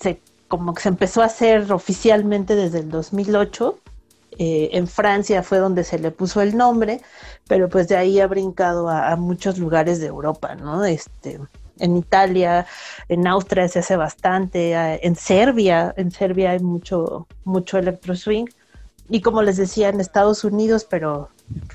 se 0.00 0.20
como 0.52 0.74
que 0.74 0.82
se 0.82 0.90
empezó 0.90 1.22
a 1.22 1.24
hacer 1.24 1.72
oficialmente 1.72 2.54
desde 2.54 2.80
el 2.80 2.90
2008. 2.90 3.78
Eh, 4.38 4.68
en 4.74 4.86
Francia 4.86 5.42
fue 5.42 5.56
donde 5.56 5.82
se 5.82 5.98
le 5.98 6.10
puso 6.10 6.42
el 6.42 6.58
nombre, 6.58 7.00
pero 7.48 7.70
pues 7.70 7.88
de 7.88 7.96
ahí 7.96 8.20
ha 8.20 8.26
brincado 8.26 8.90
a, 8.90 9.12
a 9.12 9.16
muchos 9.16 9.56
lugares 9.56 9.98
de 9.98 10.08
Europa, 10.08 10.54
¿no? 10.54 10.84
Este, 10.84 11.40
en 11.78 11.96
Italia, 11.96 12.66
en 13.08 13.26
Austria 13.26 13.66
se 13.68 13.78
hace 13.78 13.96
bastante, 13.96 14.74
en 15.02 15.16
Serbia, 15.16 15.94
en 15.96 16.10
Serbia 16.10 16.50
hay 16.50 16.60
mucho, 16.60 17.26
mucho 17.44 17.78
electro 17.78 18.14
swing. 18.14 18.44
Y 19.08 19.22
como 19.22 19.40
les 19.40 19.56
decía, 19.56 19.88
en 19.88 20.00
Estados 20.00 20.44
Unidos, 20.44 20.84
pero 20.84 21.30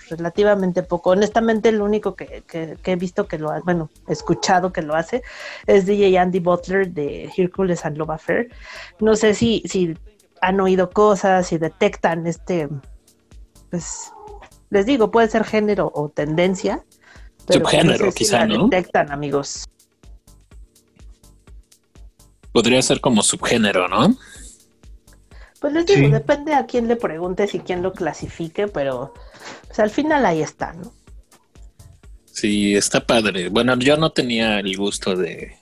relativamente 0.09 0.83
poco. 0.83 1.11
Honestamente, 1.11 1.69
el 1.69 1.81
único 1.81 2.15
que, 2.15 2.43
que- 2.47 2.77
que 2.81 2.91
he 2.91 2.95
visto 2.95 3.27
que 3.27 3.37
lo 3.37 3.51
ha, 3.51 3.59
bueno, 3.61 3.89
escuchado 4.07 4.71
que 4.73 4.81
lo 4.81 4.95
hace, 4.95 5.21
es 5.65 5.85
DJ 5.85 6.17
Andy 6.19 6.39
Butler 6.39 6.89
de 6.91 7.31
Hercules 7.37 7.85
and 7.85 7.97
Love 7.97 8.11
Affair. 8.11 8.49
No 8.99 9.15
sé 9.15 9.33
si, 9.33 9.61
si 9.65 9.95
han 10.41 10.59
oído 10.59 10.89
cosas, 10.89 11.47
si 11.47 11.57
detectan 11.57 12.25
este, 12.27 12.69
pues, 13.69 14.11
les 14.69 14.85
digo, 14.85 15.11
puede 15.11 15.29
ser 15.29 15.43
género 15.43 15.91
o 15.93 16.09
tendencia. 16.09 16.83
pero 17.45 17.59
Subgénero, 17.61 18.05
no 18.05 18.11
sé 18.11 18.17
si 18.17 18.23
quizá, 18.25 18.39
la 18.39 18.57
¿no? 18.57 18.67
detectan, 18.67 19.11
amigos. 19.11 19.65
Podría 22.51 22.81
ser 22.81 22.99
como 23.01 23.21
subgénero, 23.21 23.87
¿no? 23.87 24.15
Pues 25.59 25.73
les 25.73 25.85
digo, 25.85 26.07
Sí. 26.07 26.11
depende 26.11 26.53
a 26.53 26.65
quién 26.65 26.87
le 26.87 26.95
preguntes 26.95 27.55
y 27.55 27.59
quién 27.59 27.81
lo 27.81 27.93
clasifique, 27.93 28.67
pero 28.67 29.13
pues, 29.67 29.79
al 29.79 29.89
final 29.89 30.25
ahí 30.25 30.41
está, 30.41 30.73
¿no? 30.73 30.93
Sí, 32.25 32.75
está 32.75 32.99
padre. 33.05 33.49
Bueno, 33.49 33.75
yo 33.77 33.97
no 33.97 34.11
tenía 34.11 34.59
el 34.59 34.77
gusto 34.77 35.15
de 35.15 35.57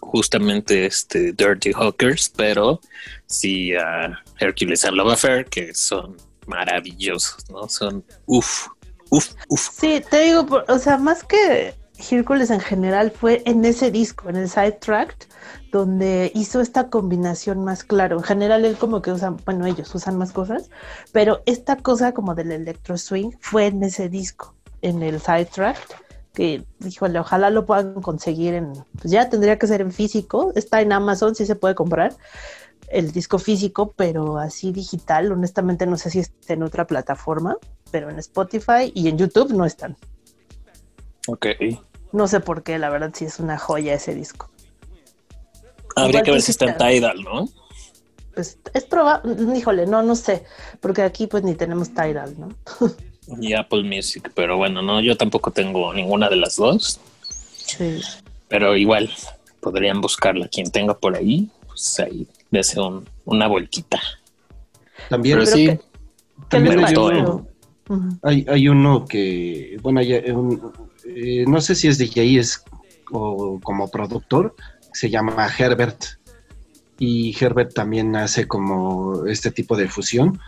justamente 0.00 0.84
este 0.86 1.32
Dirty 1.32 1.72
Hawkers, 1.72 2.30
pero 2.36 2.80
sí 3.26 3.74
a 3.74 4.18
Hercules 4.38 4.84
and 4.84 4.96
Love 4.96 5.12
Affair, 5.14 5.46
que 5.46 5.72
son 5.74 6.16
maravillosos, 6.46 7.48
¿no? 7.50 7.68
Son 7.68 8.04
uff, 8.26 8.66
uff, 9.10 9.32
uff. 9.48 9.68
Sí, 9.80 10.02
te 10.10 10.24
digo, 10.24 10.46
o 10.68 10.78
sea, 10.78 10.98
más 10.98 11.24
que 11.24 11.74
Hércules 12.10 12.50
en 12.50 12.60
general 12.60 13.10
fue 13.10 13.42
en 13.46 13.64
ese 13.64 13.90
disco, 13.90 14.28
en 14.28 14.36
el 14.36 14.48
Sidetracked, 14.48 15.28
donde 15.70 16.32
hizo 16.34 16.60
esta 16.60 16.88
combinación 16.88 17.64
más 17.64 17.84
claro. 17.84 18.16
En 18.16 18.22
general 18.22 18.64
él 18.64 18.76
como 18.76 19.02
que 19.02 19.12
usa, 19.12 19.36
bueno, 19.44 19.66
ellos 19.66 19.94
usan 19.94 20.16
más 20.16 20.32
cosas, 20.32 20.70
pero 21.12 21.42
esta 21.46 21.76
cosa 21.76 22.12
como 22.12 22.34
del 22.34 22.52
electro 22.52 22.96
swing 22.96 23.30
fue 23.40 23.66
en 23.66 23.82
ese 23.82 24.08
disco, 24.08 24.54
en 24.82 25.02
el 25.02 25.20
Sidetracked, 25.20 25.94
que, 26.32 26.64
híjole, 26.84 27.18
ojalá 27.18 27.50
lo 27.50 27.66
puedan 27.66 28.00
conseguir 28.02 28.54
en, 28.54 28.72
pues 29.00 29.10
ya 29.10 29.28
tendría 29.28 29.58
que 29.58 29.66
ser 29.66 29.80
en 29.80 29.92
físico, 29.92 30.52
está 30.54 30.80
en 30.80 30.92
Amazon, 30.92 31.34
sí 31.34 31.46
se 31.46 31.56
puede 31.56 31.74
comprar 31.74 32.14
el 32.88 33.12
disco 33.12 33.38
físico, 33.38 33.92
pero 33.96 34.38
así 34.38 34.72
digital, 34.72 35.30
honestamente 35.32 35.86
no 35.86 35.96
sé 35.96 36.10
si 36.10 36.20
está 36.20 36.54
en 36.54 36.62
otra 36.62 36.86
plataforma, 36.86 37.56
pero 37.90 38.10
en 38.10 38.18
Spotify 38.18 38.90
y 38.94 39.08
en 39.08 39.18
YouTube 39.18 39.52
no 39.52 39.64
están. 39.64 39.96
Ok. 41.26 41.46
No 42.12 42.26
sé 42.28 42.40
por 42.40 42.62
qué, 42.62 42.78
la 42.78 42.90
verdad 42.90 43.10
sí 43.14 43.24
es 43.24 43.38
una 43.38 43.58
joya 43.58 43.94
ese 43.94 44.14
disco. 44.14 44.50
Habría 45.96 46.10
Igual 46.20 46.24
que 46.24 46.30
ver 46.32 46.42
si 46.42 46.50
está 46.52 46.66
en 46.66 46.78
Tidal, 46.78 47.22
¿no? 47.22 47.48
Pues 48.34 48.58
es 48.74 48.84
probable, 48.84 49.34
híjole, 49.56 49.86
no, 49.86 50.02
no 50.02 50.14
sé, 50.14 50.44
porque 50.80 51.02
aquí 51.02 51.26
pues 51.26 51.42
ni 51.42 51.54
tenemos 51.54 51.90
Tidal, 51.90 52.34
¿no? 52.38 52.48
Y 53.40 53.52
Apple 53.54 53.82
Music, 53.84 54.30
pero 54.34 54.56
bueno, 54.56 54.82
no, 54.82 55.00
yo 55.00 55.16
tampoco 55.16 55.50
tengo 55.50 55.92
ninguna 55.94 56.28
de 56.28 56.36
las 56.36 56.56
dos. 56.56 57.00
Sí. 57.66 58.00
Pero 58.48 58.76
igual, 58.76 59.10
podrían 59.60 60.00
buscarla. 60.00 60.48
Quien 60.48 60.70
tenga 60.70 60.98
por 60.98 61.14
ahí, 61.16 61.48
pues 61.66 62.00
ahí 62.00 62.26
dese 62.50 62.80
un- 62.80 63.08
una 63.24 63.46
vueltita. 63.46 64.00
También, 65.08 65.38
Pero 65.38 65.44
Pero 65.44 65.56
sí, 65.56 65.66
que- 65.66 65.76
¿Qué 65.76 65.84
también 66.48 66.84
hay, 66.84 66.94
uno, 66.96 67.46
hay, 68.22 68.46
hay 68.48 68.68
uno 68.68 69.04
que, 69.06 69.76
bueno, 69.82 70.00
hay 70.00 70.12
un- 70.30 70.89
eh, 71.04 71.44
no 71.46 71.60
sé 71.60 71.74
si 71.74 71.88
es 71.88 71.98
DJ 71.98 72.38
es, 72.38 72.62
o 73.10 73.60
como 73.62 73.90
productor, 73.90 74.54
se 74.92 75.10
llama 75.10 75.48
Herbert. 75.56 76.04
Y 76.98 77.34
Herbert 77.38 77.72
también 77.72 78.14
hace 78.16 78.46
como 78.46 79.26
este 79.26 79.50
tipo 79.50 79.76
de 79.76 79.88
fusión, 79.88 80.38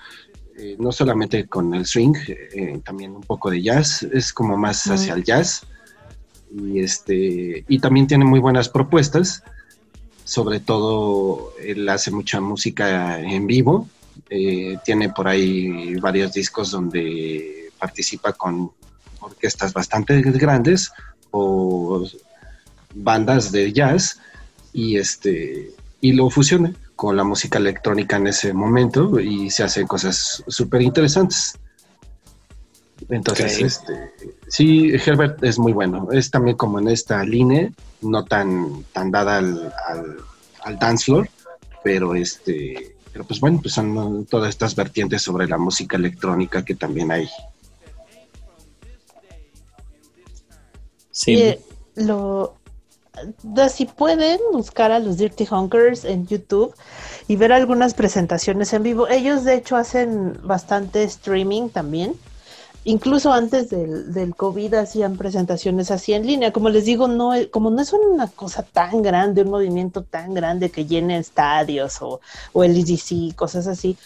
eh, 0.58 0.76
no 0.78 0.92
solamente 0.92 1.46
con 1.46 1.74
el 1.74 1.86
swing, 1.86 2.14
eh, 2.28 2.80
también 2.84 3.12
un 3.12 3.22
poco 3.22 3.50
de 3.50 3.62
jazz, 3.62 4.02
es 4.02 4.32
como 4.32 4.56
más 4.56 4.84
hacia 4.84 5.14
el 5.14 5.24
jazz. 5.24 5.66
Y, 6.54 6.80
este, 6.80 7.64
y 7.66 7.78
también 7.78 8.06
tiene 8.06 8.26
muy 8.26 8.38
buenas 8.38 8.68
propuestas, 8.68 9.42
sobre 10.24 10.60
todo 10.60 11.54
él 11.58 11.88
hace 11.88 12.10
mucha 12.10 12.40
música 12.40 13.18
en 13.20 13.46
vivo, 13.46 13.88
tiene 14.84 15.10
por 15.10 15.28
ahí 15.28 15.94
varios 15.96 16.32
discos 16.32 16.70
donde 16.70 17.70
participa 17.78 18.32
con 18.32 18.72
orquestas 19.22 19.72
bastante 19.72 20.20
grandes 20.20 20.92
o 21.30 22.06
bandas 22.94 23.52
de 23.52 23.72
jazz 23.72 24.18
y 24.72 24.96
este 24.96 25.70
y 26.00 26.12
lo 26.12 26.28
fusiona 26.30 26.74
con 26.96 27.16
la 27.16 27.24
música 27.24 27.58
electrónica 27.58 28.16
en 28.16 28.26
ese 28.26 28.52
momento 28.52 29.18
y 29.18 29.50
se 29.50 29.62
hacen 29.64 29.86
cosas 29.86 30.42
súper 30.46 30.82
interesantes. 30.82 31.58
Entonces, 33.08 33.56
Ok. 33.56 33.64
este, 33.64 34.12
sí, 34.48 34.92
Herbert 34.92 35.42
es 35.42 35.58
muy 35.58 35.72
bueno. 35.72 36.08
Es 36.12 36.30
también 36.30 36.56
como 36.56 36.78
en 36.78 36.88
esta 36.88 37.24
línea, 37.24 37.70
no 38.02 38.24
tan, 38.24 38.84
tan 38.92 39.10
dada 39.10 39.38
al, 39.38 39.72
al, 39.88 40.16
al 40.62 40.78
dance 40.78 41.06
floor, 41.06 41.28
pero 41.82 42.14
este, 42.14 42.94
pero 43.12 43.24
pues 43.24 43.40
bueno, 43.40 43.60
pues 43.60 43.74
son 43.74 44.24
todas 44.26 44.50
estas 44.50 44.74
vertientes 44.74 45.22
sobre 45.22 45.46
la 45.46 45.58
música 45.58 45.96
electrónica 45.96 46.64
que 46.64 46.74
también 46.74 47.10
hay. 47.10 47.28
Sí. 51.12 51.34
Eh, 51.36 51.60
lo, 51.94 52.54
si 53.68 53.86
pueden 53.86 54.40
buscar 54.52 54.90
a 54.92 54.98
los 54.98 55.18
Dirty 55.18 55.46
Hunkers 55.50 56.04
en 56.04 56.26
YouTube 56.26 56.74
y 57.28 57.36
ver 57.36 57.52
algunas 57.52 57.94
presentaciones 57.94 58.72
en 58.72 58.82
vivo. 58.82 59.08
Ellos 59.08 59.44
de 59.44 59.54
hecho 59.54 59.76
hacen 59.76 60.38
bastante 60.42 61.02
streaming 61.04 61.68
también. 61.68 62.14
Incluso 62.84 63.32
antes 63.32 63.70
del, 63.70 64.12
del 64.12 64.34
COVID 64.34 64.74
hacían 64.74 65.16
presentaciones 65.16 65.92
así 65.92 66.14
en 66.14 66.26
línea. 66.26 66.52
Como 66.52 66.68
les 66.68 66.84
digo, 66.84 67.06
no, 67.06 67.32
es- 67.34 67.46
como 67.48 67.70
no 67.70 67.80
es 67.80 67.92
una 67.92 68.26
cosa 68.28 68.64
tan 68.64 69.02
grande, 69.02 69.42
un 69.42 69.50
movimiento 69.50 70.02
tan 70.02 70.34
grande 70.34 70.70
que 70.70 70.84
llene 70.86 71.18
estadios 71.18 72.02
o, 72.02 72.20
o 72.52 72.64
el 72.64 72.76
EDC, 72.76 73.36
cosas 73.36 73.68
así. 73.68 73.96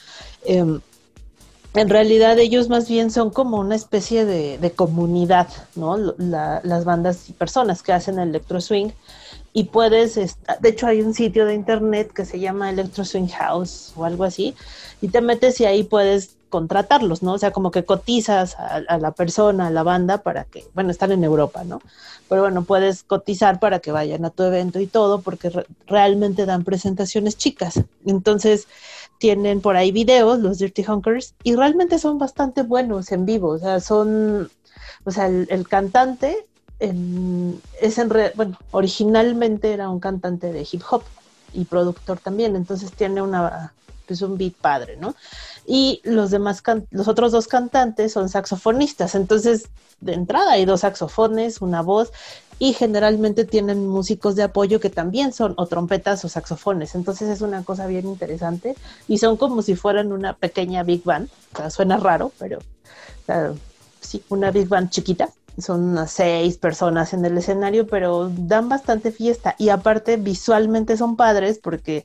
em, 0.45 0.81
en 1.77 1.89
realidad 1.89 2.39
ellos 2.39 2.69
más 2.69 2.89
bien 2.89 3.11
son 3.11 3.31
como 3.31 3.59
una 3.59 3.75
especie 3.77 4.25
de, 4.25 4.59
de 4.59 4.71
comunidad, 4.73 5.49
¿no? 5.75 5.97
Las 6.19 6.85
bandas 6.85 7.29
y 7.29 7.33
personas 7.33 7.83
que 7.83 7.93
hacen 7.93 8.19
electro 8.19 8.61
swing 8.61 8.91
y 9.53 9.65
puedes, 9.65 10.15
de 10.17 10.69
hecho 10.69 10.87
hay 10.87 11.03
un 11.03 11.15
sitio 11.15 11.47
de 11.47 11.55
internet 11.55 12.13
que 12.13 12.25
se 12.25 12.41
llama 12.41 12.71
Electro 12.71 13.05
Swing 13.05 13.29
House 13.29 13.93
o 13.97 14.05
algo 14.05 14.25
así 14.25 14.55
y 15.01 15.09
te 15.09 15.21
metes 15.21 15.61
y 15.61 15.65
ahí 15.65 15.85
puedes 15.85 16.37
contratarlos, 16.49 17.23
¿no? 17.23 17.35
O 17.35 17.39
sea, 17.39 17.51
como 17.53 17.71
que 17.71 17.85
cotizas 17.85 18.55
a, 18.59 18.99
la 18.99 19.11
persona, 19.13 19.67
a 19.67 19.71
la 19.71 19.83
banda 19.83 20.19
para 20.23 20.45
que, 20.45 20.65
bueno, 20.75 20.91
están 20.91 21.13
en 21.13 21.25
Europa, 21.25 21.65
¿no? 21.65 21.81
Pero 22.29 22.43
bueno, 22.43 22.65
puedes 22.65 23.03
cotizar 23.03 23.59
para 23.61 23.81
que 23.81 23.93
vayan 23.93 24.25
a 24.25 24.31
tu 24.31 24.43
evento 24.45 24.81
y 24.81 24.87
todo 24.87 25.23
porque 25.23 25.51
re- 25.51 25.67
realmente 25.87 26.47
dan 26.47 26.65
presentaciones 26.65 27.37
chicas. 27.37 27.81
Entonces, 28.07 28.69
tienen 29.19 29.61
por 29.61 29.77
ahí 29.77 29.93
videos, 29.93 30.39
los 30.41 30.59
Dirty 30.59 30.85
Hunkers, 30.89 31.35
y 31.43 31.55
realmente 31.57 31.99
son 31.99 32.19
bastante 32.19 32.63
buenos 32.63 33.13
en 33.13 33.25
vivo. 33.27 33.51
O 33.51 33.59
sea, 33.59 33.81
son, 33.81 34.51
o 35.05 35.11
sea, 35.11 35.27
el, 35.27 35.47
el 35.51 35.69
cantante 35.69 36.47
es 37.81 37.99
en, 37.99 38.11
re- 38.11 38.33
bueno, 38.37 38.59
originalmente 38.71 39.73
era 39.73 39.89
un 39.91 40.01
cantante 40.01 40.53
de 40.53 40.67
hip 40.71 40.83
hop 40.91 41.05
y 41.53 41.65
productor 41.67 42.21
también, 42.21 42.57
entonces 42.57 42.93
tiene 42.95 43.23
una, 43.23 43.75
pues 44.07 44.23
un 44.23 44.37
beat 44.37 44.55
padre, 44.61 44.97
¿no? 44.97 45.15
Y 45.67 46.01
los 46.05 46.31
demás, 46.31 46.63
los 46.91 47.09
otros 47.09 47.33
dos 47.33 47.49
cantantes 47.49 48.13
son 48.13 48.29
saxofonistas, 48.29 49.15
entonces 49.15 49.69
de 50.01 50.13
entrada 50.13 50.53
hay 50.53 50.65
dos 50.65 50.81
saxofones, 50.81 51.61
una 51.61 51.83
voz, 51.83 52.13
y 52.59 52.73
generalmente 52.73 53.45
tienen 53.45 53.87
músicos 53.87 54.37
de 54.37 54.43
apoyo 54.45 54.81
que 54.81 54.91
también 54.91 55.33
son 55.33 55.55
o 55.57 55.67
trompetas 55.67 56.25
o 56.25 56.29
saxofones, 56.29 56.95
entonces 56.95 57.29
es 57.29 57.41
una 57.41 57.65
cosa 57.65 57.87
bien 57.87 58.07
interesante 58.07 58.75
y 59.09 59.19
son 59.19 59.37
como 59.37 59.63
si 59.63 59.75
fueran 59.75 60.13
una 60.13 60.35
pequeña 60.35 60.83
big 60.83 61.03
band, 61.05 61.29
o 61.55 61.57
sea, 61.57 61.71
suena 61.71 61.97
raro, 61.97 62.33
pero 62.39 62.59
o 62.59 63.27
sea, 63.27 63.53
sí, 64.01 64.23
una 64.29 64.51
big 64.51 64.69
band 64.69 64.91
chiquita, 64.91 65.31
son 65.59 65.83
unas 65.85 66.11
seis 66.11 66.59
personas 66.59 67.13
en 67.13 67.25
el 67.25 67.39
escenario, 67.39 67.87
pero 67.87 68.31
dan 68.31 68.69
bastante 68.69 69.11
fiesta. 69.11 69.55
Y 69.59 69.71
aparte 69.71 70.17
visualmente 70.17 70.97
son 70.97 71.17
padres 71.17 71.59
porque 71.63 72.05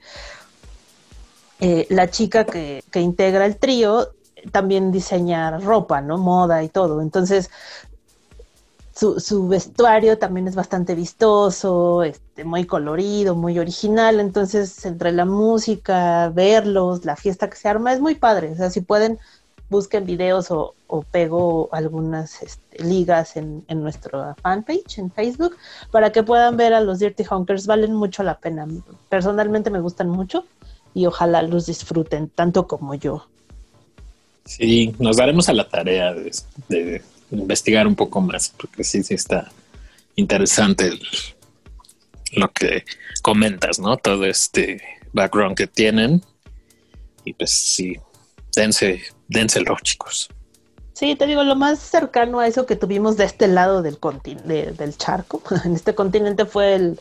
eh, 1.62 1.86
la 1.90 2.10
chica 2.10 2.44
que, 2.44 2.84
integra 2.96 3.46
el 3.46 3.58
trío 3.58 4.10
también 4.52 4.92
diseña 4.92 5.60
ropa, 5.60 6.02
¿no? 6.02 6.18
Moda 6.18 6.64
y 6.64 6.70
todo. 6.70 7.02
Entonces, 7.02 7.52
su, 8.96 9.20
su 9.20 9.48
vestuario 9.48 10.18
también 10.18 10.48
es 10.48 10.56
bastante 10.56 10.96
vistoso, 10.96 12.02
este, 12.02 12.44
muy 12.44 12.66
colorido, 12.66 13.36
muy 13.36 13.60
original. 13.60 14.20
Entonces, 14.20 14.84
entre 14.86 15.12
la 15.12 15.26
música, 15.26 16.30
verlos, 16.30 17.06
la 17.06 17.16
fiesta 17.16 17.48
que 17.48 17.58
se 17.58 17.70
arma, 17.70 17.94
es 17.94 18.00
muy 18.00 18.16
padre. 18.16 18.52
O 18.52 18.56
sea, 18.56 18.72
si 18.72 18.82
pueden, 18.82 19.20
busquen 19.70 20.08
videos 20.08 20.50
o, 20.50 20.74
o 20.88 21.04
pego 21.04 21.70
algunas 21.72 22.42
este, 22.42 22.84
ligas 22.84 23.38
en, 23.38 23.64
en 23.68 23.84
nuestra 23.84 24.34
fanpage 24.42 24.98
en 24.98 25.12
Facebook 25.12 25.56
para 25.92 26.12
que 26.12 26.24
puedan 26.24 26.58
ver 26.58 26.74
a 26.74 26.82
los 26.82 26.98
Dirty 26.98 27.24
Hunkers. 27.30 27.68
Valen 27.68 27.94
mucho 27.94 28.24
la 28.24 28.40
pena. 28.40 28.68
Personalmente 29.10 29.70
me 29.70 29.80
gustan 29.80 30.10
mucho 30.10 30.44
y 30.94 31.06
ojalá 31.06 31.42
los 31.42 31.66
disfruten 31.66 32.30
tanto 32.30 32.68
como 32.68 32.96
yo. 32.96 33.28
Sí, 34.46 34.94
nos 35.00 35.18
daremos 35.18 35.50
a 35.50 35.54
la 35.54 35.68
tarea 35.70 36.14
de, 36.14 36.32
de 36.68 37.02
investigar 37.32 37.88
un 37.88 37.96
poco 37.96 38.22
más, 38.22 38.54
porque 38.58 38.84
sí, 38.84 39.04
sí 39.04 39.14
está 39.14 39.52
interesante 40.16 40.88
el- 40.88 41.02
lo 42.34 42.52
que 42.52 42.86
comentas, 43.22 43.80
¿no? 43.80 43.98
Todo 43.98 44.26
este 44.26 44.82
background 45.14 45.56
que 45.56 45.68
tienen. 45.68 46.22
Y 47.26 47.34
pues 47.34 47.52
sí, 47.52 47.98
dense, 48.56 49.02
dénselo, 49.28 49.78
chicos. 49.84 50.30
Sí, 50.94 51.16
te 51.16 51.26
digo, 51.28 51.44
lo 51.44 51.56
más 51.56 51.80
cercano 51.80 52.40
a 52.40 52.48
eso 52.48 52.66
que 52.66 52.76
tuvimos 52.76 53.18
de 53.18 53.26
este 53.26 53.48
lado 53.48 53.82
del, 53.82 53.98
de- 54.46 54.72
del 54.72 54.98
charco, 54.98 55.42
en 55.66 55.76
este 55.76 55.94
continente 55.96 56.46
fue 56.46 56.76
el, 56.76 57.00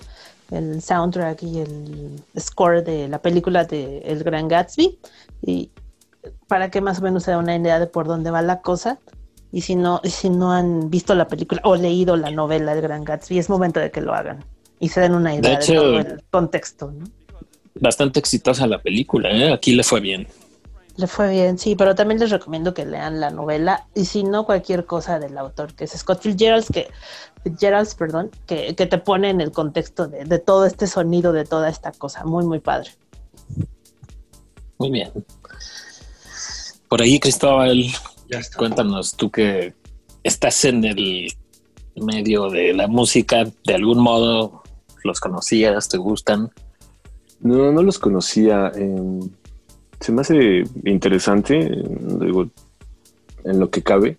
el 0.51 0.83
soundtrack 0.83 1.43
y 1.43 1.61
el 1.61 2.23
score 2.39 2.83
de 2.83 3.09
la 3.09 3.21
película 3.21 3.65
de 3.65 3.99
El 3.99 4.23
Gran 4.25 4.49
Gatsby. 4.49 4.99
Y 5.43 5.71
para 6.49 6.71
que 6.71 6.81
más 6.81 6.99
o 6.99 7.03
menos 7.03 7.23
se 7.25 7.31
da 7.31 7.39
una 7.39 7.57
idea 7.57 7.79
de 7.79 7.87
por 7.87 8.07
dónde 8.07 8.31
va 8.31 8.43
la 8.43 8.61
cosa. 8.61 8.99
Y 9.53 9.63
si 9.63 9.75
no, 9.75 10.01
y 10.05 10.11
si 10.11 10.31
no 10.31 10.53
han 10.53 10.91
visto 10.91 11.15
la 11.15 11.27
película 11.29 11.61
o 11.65 11.75
leído 11.77 12.17
la 12.17 12.31
novela 12.31 12.73
El 12.73 12.83
Gran 12.83 13.05
Gatsby, 13.05 13.39
es 13.39 13.49
momento 13.51 13.81
de 13.81 13.91
que 13.91 14.01
lo 14.01 14.15
hagan 14.15 14.45
y 14.81 14.89
se 14.89 15.01
den 15.01 15.15
una 15.15 15.35
idea 15.35 15.51
de, 15.51 15.57
hecho- 15.57 15.75
todo 15.75 15.99
el 15.99 16.23
contexto. 16.31 16.91
¿no? 16.91 17.05
Bastante 17.75 18.19
exitosa 18.19 18.67
la 18.67 18.81
película, 18.81 19.31
¿eh? 19.31 19.53
Aquí 19.53 19.75
le 19.75 19.85
fue 19.85 20.01
bien. 20.01 20.27
Le 20.97 21.07
fue 21.07 21.31
bien, 21.31 21.57
sí, 21.57 21.77
pero 21.77 21.95
también 21.95 22.19
les 22.19 22.31
recomiendo 22.31 22.75
que 22.75 22.85
lean 22.85 23.21
la 23.21 23.31
novela 23.31 23.87
y 23.95 24.05
si 24.07 24.25
no 24.25 24.45
cualquier 24.45 24.85
cosa 24.87 25.19
del 25.19 25.39
autor, 25.39 25.73
que 25.75 25.85
es 25.85 25.93
Scott 25.93 26.21
Fitzgerald, 26.21 26.67
que, 26.71 26.89
Fitzgerald, 27.45 27.95
perdón, 27.97 28.31
que, 28.47 28.75
que 28.77 28.87
te 28.87 28.99
pone 28.99 29.31
en 29.31 29.41
el 29.41 29.51
contexto 29.53 30.09
de, 30.09 30.25
de 30.25 30.39
todo 30.39 30.67
este 30.67 30.87
sonido, 30.87 31.33
de 31.33 31.45
toda 31.45 31.69
esta 31.69 31.93
cosa, 31.93 32.25
muy, 32.25 32.45
muy 32.45 32.61
padre. 32.61 32.91
Muy 34.79 34.91
bien. 34.91 35.11
Por 36.89 37.03
ahí, 37.03 37.19
Cristóbal, 37.21 37.85
Ya 38.29 38.39
está. 38.39 38.57
cuéntanos, 38.59 39.17
tú 39.17 39.31
que 39.31 39.75
estás 40.23 40.65
en 40.65 40.85
el 40.85 41.33
medio 41.97 42.51
de 42.51 42.73
la 42.75 42.89
música, 42.89 43.45
de 43.65 43.75
algún 43.75 44.01
modo 44.01 44.63
los 45.05 45.21
conocías, 45.21 45.89
te 45.89 45.99
gustan. 45.99 46.51
No, 47.41 47.73
no 47.73 47.83
los 47.83 47.99
conocía. 47.99 48.71
eh, 48.75 49.21
se 50.01 50.13
me 50.13 50.23
hace 50.23 50.65
interesante, 50.85 51.71
digo, 52.21 52.51
en 53.45 53.61
lo 53.61 53.71
que 53.71 53.83
cabe. 53.83 54.19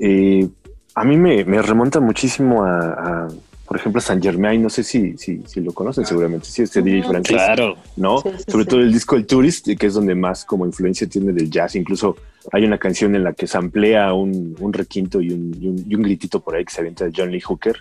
Eh, 0.00 0.48
a 0.96 1.04
mí 1.04 1.16
me, 1.16 1.44
me 1.44 1.62
remonta 1.62 2.00
muchísimo 2.00 2.64
a, 2.64 2.78
a, 2.80 3.28
por 3.66 3.76
ejemplo, 3.76 4.00
San 4.00 4.20
Germain. 4.22 4.62
No 4.62 4.70
sé 4.70 4.82
si, 4.82 5.16
si, 5.18 5.42
si 5.46 5.60
lo 5.60 5.72
conocen, 5.72 6.06
seguramente. 6.06 6.46
Sí, 6.46 6.62
este 6.62 6.80
DJ 6.82 7.02
francés. 7.04 7.36
Claro. 7.36 7.76
¿no? 7.96 8.20
Sí, 8.22 8.30
sí, 8.38 8.44
Sobre 8.50 8.64
sí. 8.64 8.70
todo 8.70 8.80
el 8.80 8.92
disco 8.92 9.16
El 9.16 9.26
Tourist, 9.26 9.68
que 9.78 9.86
es 9.86 9.94
donde 9.94 10.14
más 10.14 10.44
como 10.44 10.64
influencia 10.66 11.06
tiene 11.08 11.32
del 11.32 11.50
jazz. 11.50 11.76
Incluso 11.76 12.16
hay 12.50 12.64
una 12.64 12.78
canción 12.78 13.14
en 13.14 13.24
la 13.24 13.32
que 13.34 13.46
se 13.46 13.58
amplía 13.58 14.12
un, 14.14 14.56
un 14.58 14.72
requinto 14.72 15.20
y 15.20 15.30
un, 15.32 15.56
y, 15.60 15.68
un, 15.68 15.84
y 15.88 15.94
un 15.94 16.02
gritito 16.02 16.40
por 16.40 16.56
ahí 16.56 16.64
que 16.64 16.72
se 16.72 16.80
avienta 16.80 17.04
de 17.04 17.12
John 17.14 17.30
Lee 17.30 17.40
Hooker, 17.40 17.76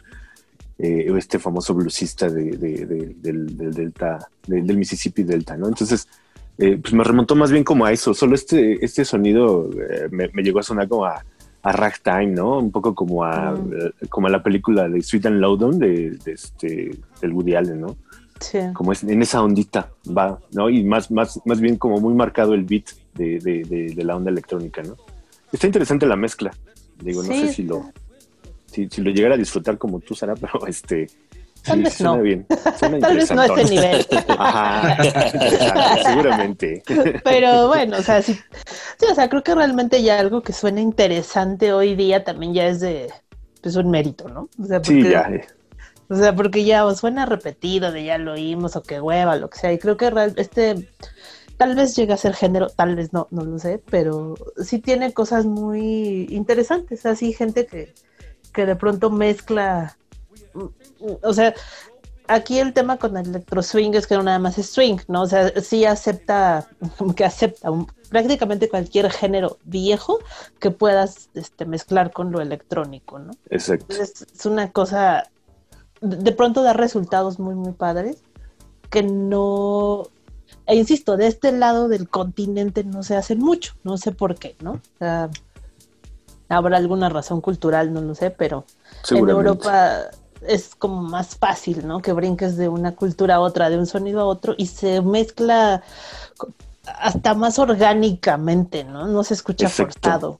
eh, 0.78 1.12
este 1.18 1.40
famoso 1.40 1.74
bluesista 1.74 2.28
de, 2.30 2.52
de- 2.58 2.86
de- 2.86 3.16
del, 3.22 3.56
del 3.58 3.74
Delta, 3.74 4.28
de- 4.48 4.62
del 4.62 4.78
Mississippi 4.78 5.24
Delta, 5.24 5.56
¿no? 5.56 5.68
Entonces, 5.70 6.08
eh, 6.58 6.78
pues 6.82 6.94
me 6.94 7.04
remontó 7.04 7.36
más 7.36 7.52
bien 7.52 7.64
como 7.64 7.86
a 7.86 7.92
eso. 7.94 8.14
Solo 8.14 8.36
este, 8.36 8.84
este 8.84 9.06
sonido 9.06 9.70
eh, 9.74 10.08
me, 10.12 10.30
me 10.34 10.42
llegó 10.44 10.60
a 10.60 10.64
sonar 10.64 10.88
como 10.90 11.06
a, 11.06 11.24
a 11.66 11.72
ragtime, 11.72 12.28
¿no? 12.28 12.60
Un 12.60 12.72
poco 12.72 12.94
como 12.94 13.24
a, 13.24 13.52
Mm. 13.52 14.08
como 14.10 14.28
a 14.28 14.30
la 14.30 14.42
película 14.44 14.88
de 14.88 15.02
Sweet 15.02 15.26
and 15.26 15.40
Loudon 15.42 15.80
de, 15.80 16.12
de 16.24 16.32
este, 16.32 16.92
del 17.22 17.34
Woody 17.34 17.56
Allen, 17.56 17.82
¿no? 17.82 17.98
Sí. 18.40 18.60
como 18.74 18.92
es 18.92 19.02
en 19.04 19.22
esa 19.22 19.42
ondita 19.42 19.90
va, 20.06 20.38
¿no? 20.52 20.70
Y 20.70 20.84
más, 20.84 21.10
más, 21.10 21.40
más 21.46 21.60
bien 21.62 21.78
como 21.78 22.00
muy 22.02 22.14
marcado 22.14 22.54
el 22.54 22.66
beat 22.66 22.88
de, 23.14 23.40
de, 23.40 23.64
de- 23.96 24.04
la 24.04 24.16
onda 24.16 24.30
electrónica, 24.30 24.84
¿no? 24.84 24.96
Está 25.52 25.68
interesante 25.68 26.06
la 26.06 26.18
mezcla. 26.18 26.52
Digo, 27.02 27.24
no 27.24 27.30
Sí, 27.32 27.48
sé 27.48 27.54
si 27.54 27.64
lo, 27.64 27.90
si, 28.66 28.90
si 28.90 29.02
lo 29.02 29.12
llegara 29.12 29.36
a 29.36 29.38
disfrutar 29.38 29.78
como 29.78 30.02
tú, 30.02 30.14
Sara, 30.16 30.36
pero 30.40 30.68
este 30.68 31.08
Tal 31.66 31.78
sí, 31.78 31.84
vez 31.84 31.94
suena 31.96 32.18
no. 32.18 32.22
bien. 32.24 32.46
Suena 32.78 33.00
Tal 33.00 33.16
vez 33.18 33.32
no 33.32 33.42
a 33.42 33.46
este 33.48 33.64
nivel. 33.66 34.06
Ajá, 34.38 35.04
exacto, 35.04 35.40
seguramente. 36.04 36.84
Pero 37.24 37.68
bueno, 37.68 37.98
o 37.98 38.02
sea, 38.02 38.22
sí, 38.22 38.34
sí, 39.00 39.06
o 39.12 39.16
sea, 39.16 39.30
creo 39.30 39.44
que 39.44 39.56
realmente 39.56 40.02
ya 40.04 40.20
algo 40.20 40.42
que 40.44 40.54
suena 40.54 40.82
interesante 40.82 41.74
hoy 41.74 41.96
día 41.96 42.24
también 42.24 42.54
ya 42.54 42.68
es 42.68 42.80
de 42.80 43.12
pues 43.62 43.76
un 43.76 43.90
mérito, 43.90 44.30
¿no? 44.30 44.50
O 44.62 44.66
sea, 44.66 44.80
Sí, 44.84 44.96
porque- 44.96 45.10
ya. 45.12 45.22
eh. 45.32 45.46
O 46.08 46.16
sea, 46.16 46.36
porque 46.36 46.64
ya 46.64 46.86
o 46.86 46.94
suena 46.94 47.26
repetido, 47.26 47.92
de 47.92 48.04
ya 48.04 48.20
lo 48.20 48.34
oímos, 48.34 48.76
o 48.76 48.84
que 48.84 49.02
hueva, 49.02 49.36
lo 49.38 49.50
que 49.50 49.58
sea. 49.58 49.74
Y 49.74 49.80
creo 49.80 49.98
que 49.98 50.12
real- 50.12 50.36
este 50.38 50.88
tal 51.58 51.74
vez 51.76 51.96
llega 51.96 52.14
a 52.14 52.18
ser 52.18 52.36
género, 52.36 52.68
tal 52.70 52.96
vez 52.96 53.12
no, 53.12 53.28
no 53.32 53.44
lo 53.44 53.58
sé, 53.58 53.82
pero 53.90 54.36
sí 54.62 54.78
tiene 54.78 55.14
cosas 55.14 55.46
muy 55.48 56.28
interesantes. 56.30 57.08
Así, 57.08 57.34
gente 57.34 57.66
que, 57.66 57.92
que 58.54 58.68
de 58.68 58.76
pronto 58.76 59.10
mezcla. 59.10 59.98
O 61.24 61.34
sea, 61.34 61.54
aquí 62.28 62.60
el 62.60 62.74
tema 62.74 62.98
con 62.98 63.16
el 63.18 63.28
electro 63.28 63.62
swing 63.62 63.92
es 63.94 64.08
que 64.08 64.16
no 64.16 64.24
nada 64.24 64.40
más 64.40 64.58
es 64.58 64.70
swing, 64.70 64.98
¿no? 65.08 65.24
O 65.24 65.28
sea, 65.28 65.52
sí 65.62 65.86
acepta, 65.86 66.68
que 67.16 67.26
acepta 67.26 67.72
un- 67.72 67.88
prácticamente 68.10 68.70
cualquier 68.70 69.12
género 69.12 69.58
viejo 69.66 70.20
que 70.60 70.72
puedas 70.72 71.30
este, 71.34 71.66
mezclar 71.66 72.12
con 72.12 72.32
lo 72.32 72.42
electrónico, 72.42 73.20
¿no? 73.20 73.32
Exacto. 73.50 73.94
Es, 73.96 74.22
es 74.22 74.46
una 74.46 74.72
cosa, 74.72 75.30
de 76.02 76.32
pronto 76.32 76.64
da 76.64 76.74
resultados 76.74 77.40
muy, 77.40 77.56
muy 77.56 77.74
padres, 77.74 78.18
que 78.90 79.04
no, 79.04 80.08
e 80.68 80.76
insisto, 80.76 81.18
de 81.18 81.28
este 81.28 81.52
lado 81.52 81.88
del 81.88 82.08
continente 82.08 82.84
no 82.84 83.04
se 83.04 83.16
hacen 83.16 83.40
mucho, 83.40 83.74
no 83.84 83.98
sé 83.98 84.12
por 84.12 84.36
qué, 84.36 84.56
¿no? 84.62 84.74
O 84.74 84.98
sea, 85.00 85.30
habrá 86.48 86.78
alguna 86.78 87.10
razón 87.10 87.42
cultural, 87.42 87.92
no 87.92 88.02
lo 88.02 88.16
sé, 88.16 88.30
pero 88.30 88.66
en. 89.10 89.38
Europa 89.38 90.10
es 90.48 90.76
como 90.76 91.02
más 91.02 91.36
fácil, 91.38 91.86
¿no? 91.88 92.02
Que 92.02 92.14
brinques 92.14 92.58
de 92.58 92.70
una 92.70 92.94
cultura 92.96 93.36
a 93.36 93.40
otra, 93.40 93.70
de 93.70 93.78
un 93.78 93.86
sonido 93.86 94.22
a 94.22 94.26
otro, 94.26 94.54
y 94.58 94.68
se 94.68 95.02
mezcla 95.02 95.84
hasta 97.00 97.34
más 97.34 97.58
orgánicamente, 97.60 98.84
¿no? 98.84 99.08
No 99.08 99.24
se 99.24 99.34
escucha 99.34 99.68
Exacto. 99.68 99.94
forzado. 99.94 100.40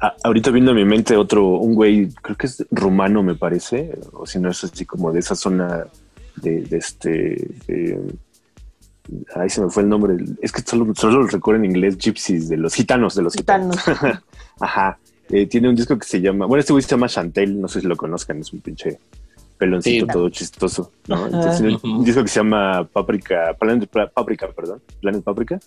A- 0.00 0.14
ahorita 0.24 0.50
viendo 0.50 0.72
en 0.72 0.76
mi 0.78 0.84
mente 0.84 1.16
otro, 1.16 1.46
un 1.48 1.74
güey, 1.74 2.08
creo 2.22 2.36
que 2.36 2.46
es 2.48 2.64
rumano, 2.70 3.22
me 3.22 3.34
parece, 3.36 3.98
o 4.12 4.26
si 4.26 4.38
no 4.40 4.50
es 4.50 4.64
así 4.64 4.84
como 4.84 5.12
de 5.12 5.20
esa 5.20 5.36
zona 5.36 5.86
de, 6.36 6.62
de 6.62 6.76
este. 6.76 7.08
de- 7.66 8.00
ahí 9.36 9.48
se 9.48 9.60
me 9.62 9.70
fue 9.70 9.84
el 9.84 9.88
nombre. 9.88 10.16
Es 10.42 10.50
que 10.52 10.60
solo, 10.62 10.92
solo 10.94 11.22
lo 11.22 11.26
recuerdo 11.28 11.60
en 11.62 11.70
inglés, 11.70 11.96
Gypsies, 11.98 12.48
de 12.48 12.56
los 12.56 12.74
gitanos, 12.74 13.14
de 13.14 13.22
los 13.22 13.34
gitanos. 13.34 13.78
Gitanos. 13.80 14.22
Ajá. 14.60 14.98
Eh, 15.30 15.46
tiene 15.46 15.68
un 15.68 15.74
disco 15.76 15.98
que 15.98 16.06
se 16.06 16.20
llama. 16.20 16.46
Bueno, 16.46 16.60
este 16.60 16.72
güey 16.72 16.82
se 16.82 16.88
llama 16.90 17.08
Chantel, 17.08 17.60
no 17.60 17.68
sé 17.68 17.80
si 17.80 17.86
lo 17.86 17.96
conozcan, 17.96 18.38
es 18.40 18.52
un 18.52 18.60
pinche 18.60 18.98
peloncito 19.58 20.06
Sí. 20.06 20.12
todo 20.12 20.28
chistoso, 20.30 20.92
¿no? 21.08 21.26
Entonces, 21.26 21.58
tiene 21.60 21.78
un 21.82 22.04
disco 22.04 22.22
que 22.22 22.28
se 22.28 22.40
llama 22.40 22.88
Paprika, 22.92 23.54
Planet 23.58 23.88
Pla- 23.90 24.08
Paprika, 24.08 24.48
perdón, 24.52 24.80
Planet 25.00 25.22
Paprika. 25.22 25.58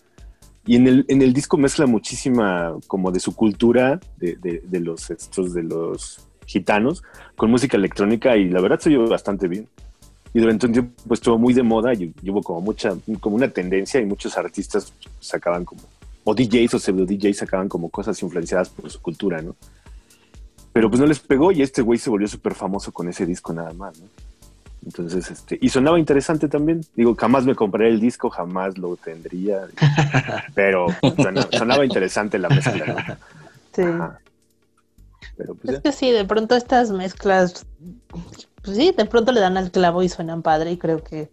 Y 0.65 0.75
en 0.77 0.87
el, 0.87 1.05
en 1.07 1.21
el 1.21 1.33
disco 1.33 1.57
mezcla 1.57 1.85
muchísima 1.87 2.75
como 2.87 3.11
de 3.11 3.19
su 3.19 3.35
cultura, 3.35 3.99
de, 4.17 4.35
de- 4.37 4.61
de 4.65 4.79
los 4.79 5.09
estos, 5.09 5.53
de 5.53 5.63
los 5.63 6.25
gitanos, 6.45 7.03
con 7.35 7.49
música 7.51 7.77
electrónica 7.77 8.37
y 8.37 8.49
la 8.49 8.61
verdad 8.61 8.79
se 8.79 8.89
oye 8.95 9.09
bastante 9.09 9.47
bien. 9.47 9.67
Y 10.33 10.39
durante 10.39 10.65
un 10.67 10.71
tiempo 10.71 10.93
pues, 11.07 11.19
estuvo 11.19 11.37
muy 11.37 11.53
de 11.53 11.61
moda 11.63 11.93
y 11.93 12.13
y 12.23 12.29
hubo 12.29 12.41
como 12.41 12.61
mucha, 12.61 12.93
como 13.19 13.35
una 13.35 13.49
tendencia 13.49 13.99
y 13.99 14.05
muchos 14.05 14.37
artistas 14.37 14.93
sacaban 15.19 15.65
como, 15.65 15.81
o 16.23 16.33
DJs 16.35 16.73
o 16.75 16.79
pseudo 16.79 17.05
DJs 17.05 17.37
sacaban 17.37 17.69
como 17.69 17.89
cosas 17.89 18.21
influenciadas 18.21 18.69
por 18.69 18.89
su 18.89 19.01
cultura, 19.01 19.41
¿no? 19.41 19.55
Pero 20.73 20.89
pues 20.89 20.99
no 20.99 21.05
les 21.07 21.19
pegó 21.19 21.51
y 21.51 21.61
este 21.61 21.81
güey 21.81 21.99
se 21.99 22.09
volvió 22.09 22.27
súper 22.27 22.55
famoso 22.55 22.91
con 22.91 23.09
ese 23.09 23.25
disco 23.25 23.53
nada 23.53 23.73
más, 23.73 23.99
¿no? 23.99 24.07
Entonces, 24.83 25.29
este, 25.29 25.59
y 25.61 25.69
sonaba 25.69 25.99
interesante 25.99 26.47
también. 26.47 26.81
Digo, 26.95 27.15
jamás 27.15 27.45
me 27.45 27.53
compré 27.53 27.87
el 27.89 27.99
disco, 27.99 28.29
jamás 28.31 28.77
lo 28.79 28.95
tendría, 28.97 29.67
pero 30.55 30.87
sonaba 31.51 31.85
interesante 31.85 32.39
la 32.39 32.49
mezcla, 32.49 32.85
¿no? 32.87 33.15
Sí. 33.73 33.83
Ajá. 33.83 34.19
Pero 35.37 35.55
pues 35.55 35.69
Es 35.69 35.75
ya. 35.75 35.81
que 35.81 35.91
sí, 35.91 36.11
de 36.11 36.25
pronto 36.25 36.55
estas 36.55 36.91
mezclas, 36.91 37.65
pues 38.63 38.77
sí, 38.77 38.93
de 38.97 39.05
pronto 39.05 39.31
le 39.31 39.39
dan 39.39 39.57
al 39.57 39.71
clavo 39.71 40.01
y 40.03 40.09
suenan 40.09 40.41
padre 40.41 40.71
y 40.71 40.77
creo 40.77 41.03
que 41.03 41.29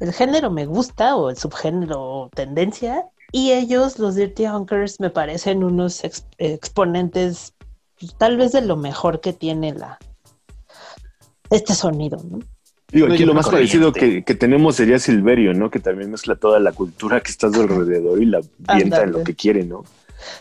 el 0.00 0.12
género 0.12 0.50
me 0.50 0.66
gusta 0.66 1.16
o 1.16 1.30
el 1.30 1.36
subgénero 1.36 2.00
o 2.00 2.30
tendencia 2.30 3.04
y 3.32 3.52
ellos, 3.52 3.98
los 3.98 4.14
Dirty 4.14 4.46
Hunkers, 4.46 5.00
me 5.00 5.10
parecen 5.10 5.62
unos 5.64 6.04
ex- 6.04 6.24
exponentes 6.38 7.54
pues, 7.98 8.14
tal 8.16 8.36
vez 8.36 8.52
de 8.52 8.62
lo 8.62 8.76
mejor 8.76 9.20
que 9.20 9.32
tiene 9.32 9.72
la 9.74 9.98
este 11.50 11.74
sonido, 11.74 12.18
¿no? 12.28 12.38
Digo, 12.92 13.06
aquí 13.12 13.24
lo 13.24 13.34
más 13.34 13.48
parecido 13.48 13.92
que, 13.92 14.24
que 14.24 14.34
tenemos 14.34 14.74
sería 14.76 14.98
Silverio, 14.98 15.54
¿no? 15.54 15.70
Que 15.70 15.78
también 15.78 16.10
mezcla 16.10 16.34
toda 16.34 16.58
la 16.58 16.72
cultura 16.72 17.20
que 17.20 17.30
está 17.30 17.46
a 17.46 17.52
su 17.52 17.60
alrededor 17.60 18.20
y 18.20 18.26
la 18.26 18.40
vienta 18.74 19.02
en 19.04 19.12
lo 19.12 19.22
que 19.22 19.34
quiere, 19.36 19.62
¿no? 19.64 19.84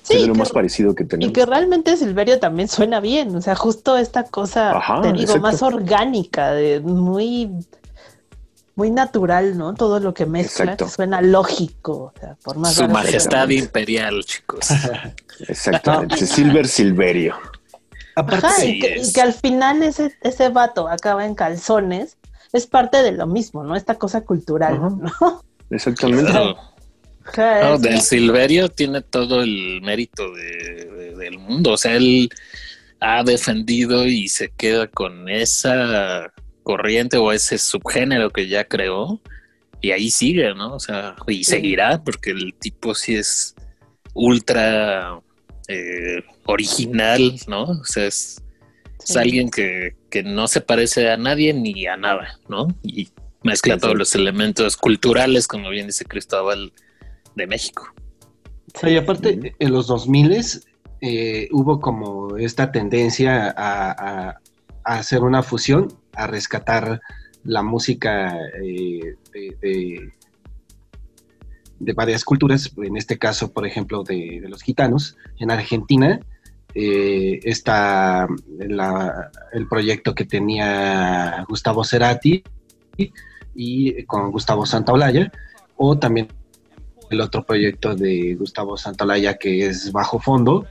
Sí, 0.02 0.14
Sería 0.14 0.28
lo 0.28 0.34
que- 0.34 0.40
más 0.40 0.50
parecido 0.52 0.96
que 0.96 1.04
Y 1.04 1.08
tenemos. 1.08 1.34
que 1.34 1.46
realmente 1.46 1.96
Silverio 1.96 2.40
también 2.40 2.68
suena 2.68 3.00
bien, 3.00 3.36
o 3.36 3.42
sea, 3.42 3.56
justo 3.56 3.98
esta 3.98 4.24
cosa, 4.24 4.72
Ajá, 4.76 5.02
te 5.02 5.10
digo, 5.14 5.22
exacto. 5.36 5.42
más 5.42 5.62
orgánica, 5.62 6.52
de 6.52 6.80
muy, 6.80 7.52
muy 8.80 8.92
natural, 8.92 9.58
¿no? 9.58 9.74
Todo 9.74 10.00
lo 10.00 10.14
que 10.14 10.26
mezcla, 10.26 10.64
Exacto. 10.64 10.86
que 10.86 10.92
suena 10.92 11.22
lógico, 11.22 12.14
o 12.16 12.20
sea, 12.20 12.36
por 12.44 12.58
más 12.58 12.76
Su 12.76 12.88
majestad 12.88 13.50
imperial, 13.50 14.24
chicos. 14.24 14.68
Exactamente. 15.48 16.26
Silver 16.26 16.66
Silverio. 16.68 17.36
Aparte, 18.16 18.48
Ajá, 18.48 18.56
Sí 18.56 18.78
y, 18.78 18.80
que, 18.80 18.98
y 18.98 19.00
es. 19.02 19.14
que 19.14 19.22
al 19.22 19.34
final 19.34 19.84
ese, 19.84 20.14
ese 20.22 20.48
vato 20.50 20.88
acaba 20.88 21.26
en 21.26 21.36
calzones, 21.36 22.18
es 22.54 22.66
parte 22.68 23.04
de 23.04 23.12
lo 23.12 23.28
mismo, 23.28 23.64
¿no? 23.66 23.76
Esta 23.76 23.96
cosa 23.96 24.22
cultural. 24.22 24.80
¿no? 24.80 25.44
Exactamente. 25.70 26.32
Claro. 27.34 27.70
No, 27.72 27.78
del 27.78 28.02
Silverio 28.02 28.70
tiene 28.70 29.02
todo 29.02 29.42
el 29.44 29.82
mérito 29.84 30.32
de- 30.34 30.86
de- 30.98 31.16
del 31.16 31.38
mundo. 31.38 31.74
O 31.74 31.78
sea, 31.78 31.96
él 31.96 32.30
ha 33.02 33.24
defendido 33.24 34.06
y 34.08 34.30
se 34.30 34.50
queda 34.50 34.88
con 34.88 35.30
esa 35.30 36.32
corriente 36.64 37.18
o 37.18 37.32
ese 37.32 37.58
subgénero 37.58 38.30
que 38.32 38.48
ya 38.48 38.66
creó. 38.66 39.20
Y 39.82 39.92
ahí 39.92 40.10
sigue, 40.12 40.54
¿no? 40.56 40.76
O 40.76 40.80
sea, 40.80 41.16
y 41.28 41.44
seguirá 41.46 42.04
porque 42.04 42.32
el 42.32 42.54
tipo 42.54 42.94
sí 42.94 43.16
es 43.16 43.56
ultra 44.14 45.20
eh, 45.68 46.24
original, 46.46 47.36
¿no? 47.48 47.64
O 47.64 47.86
sea, 47.86 48.06
es, 48.06 48.42
es 49.00 49.14
Sí. 49.14 49.18
alguien 49.18 49.50
que, 49.50 49.96
que 50.10 50.24
no 50.24 50.48
se 50.48 50.62
parece 50.62 51.10
a 51.10 51.18
nadie 51.18 51.54
ni 51.54 51.86
a 51.88 51.96
nada, 51.96 52.40
¿no? 52.50 52.68
Y 52.84 53.10
mezcla 53.44 53.76
Sí, 53.76 53.80
todos 53.80 53.94
sí. 53.94 53.98
los 54.00 54.16
elementos 54.16 54.76
culturales, 54.78 55.48
como 55.48 55.70
bien 55.70 55.88
dice 55.88 56.06
Cristóbal, 56.06 56.74
de 57.36 57.48
México. 57.48 57.88
y 58.84 58.98
aparte, 58.98 59.56
en 59.58 59.72
los 59.72 59.88
2000 59.88 60.62
eh, 61.02 61.48
hubo 61.52 61.80
como 61.80 62.36
esta 62.38 62.72
tendencia 62.72 63.54
a, 63.56 63.92
a- 63.92 64.42
a 64.84 64.94
hacer 64.96 65.22
una 65.22 65.42
fusión, 65.44 65.88
a 66.20 66.28
rescatar 66.28 67.02
la 67.44 67.64
música 67.64 68.38
eh, 68.62 69.16
de, 71.80 71.94
varias 71.94 72.26
culturas, 72.26 72.72
en 72.78 72.98
este 72.98 73.18
caso, 73.18 73.52
por 73.54 73.66
ejemplo, 73.66 74.04
de, 74.04 74.42
los 74.48 74.62
gitanos. 74.62 75.16
En 75.38 75.50
Argentina 75.50 76.20
eh, 76.76 77.40
está 77.44 78.28
la- 78.58 79.32
el 79.54 79.68
proyecto 79.68 80.14
que 80.14 80.26
tenía 80.26 81.46
Gustavo 81.48 81.84
Cerati 81.84 82.44
y 83.56 84.04
con 84.04 84.32
Gustavo 84.32 84.66
Santaolalla, 84.66 85.32
o 85.78 85.98
también 85.98 86.28
el 87.10 87.22
otro 87.22 87.46
proyecto 87.46 87.96
de 87.96 88.36
Gustavo 88.36 88.78
Santaolalla 88.78 89.38
que 89.38 89.66
es 89.66 89.92
Bajo 89.92 90.20
Fondo, 90.20 90.68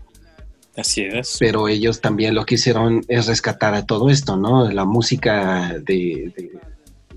Así 0.79 1.03
es. 1.03 1.37
pero 1.41 1.67
ellos 1.69 2.01
también 2.01 2.35
lo 2.35 2.47
que 2.47 2.55
hicieron 2.55 3.05
es 3.09 3.27
rescatar 3.27 3.75
a 3.75 3.85
todo 3.85 4.09
esto, 4.11 4.37
¿no? 4.37 4.71
La 4.71 4.85
música 4.85 5.75
de, 5.85 6.33
de- 6.37 6.53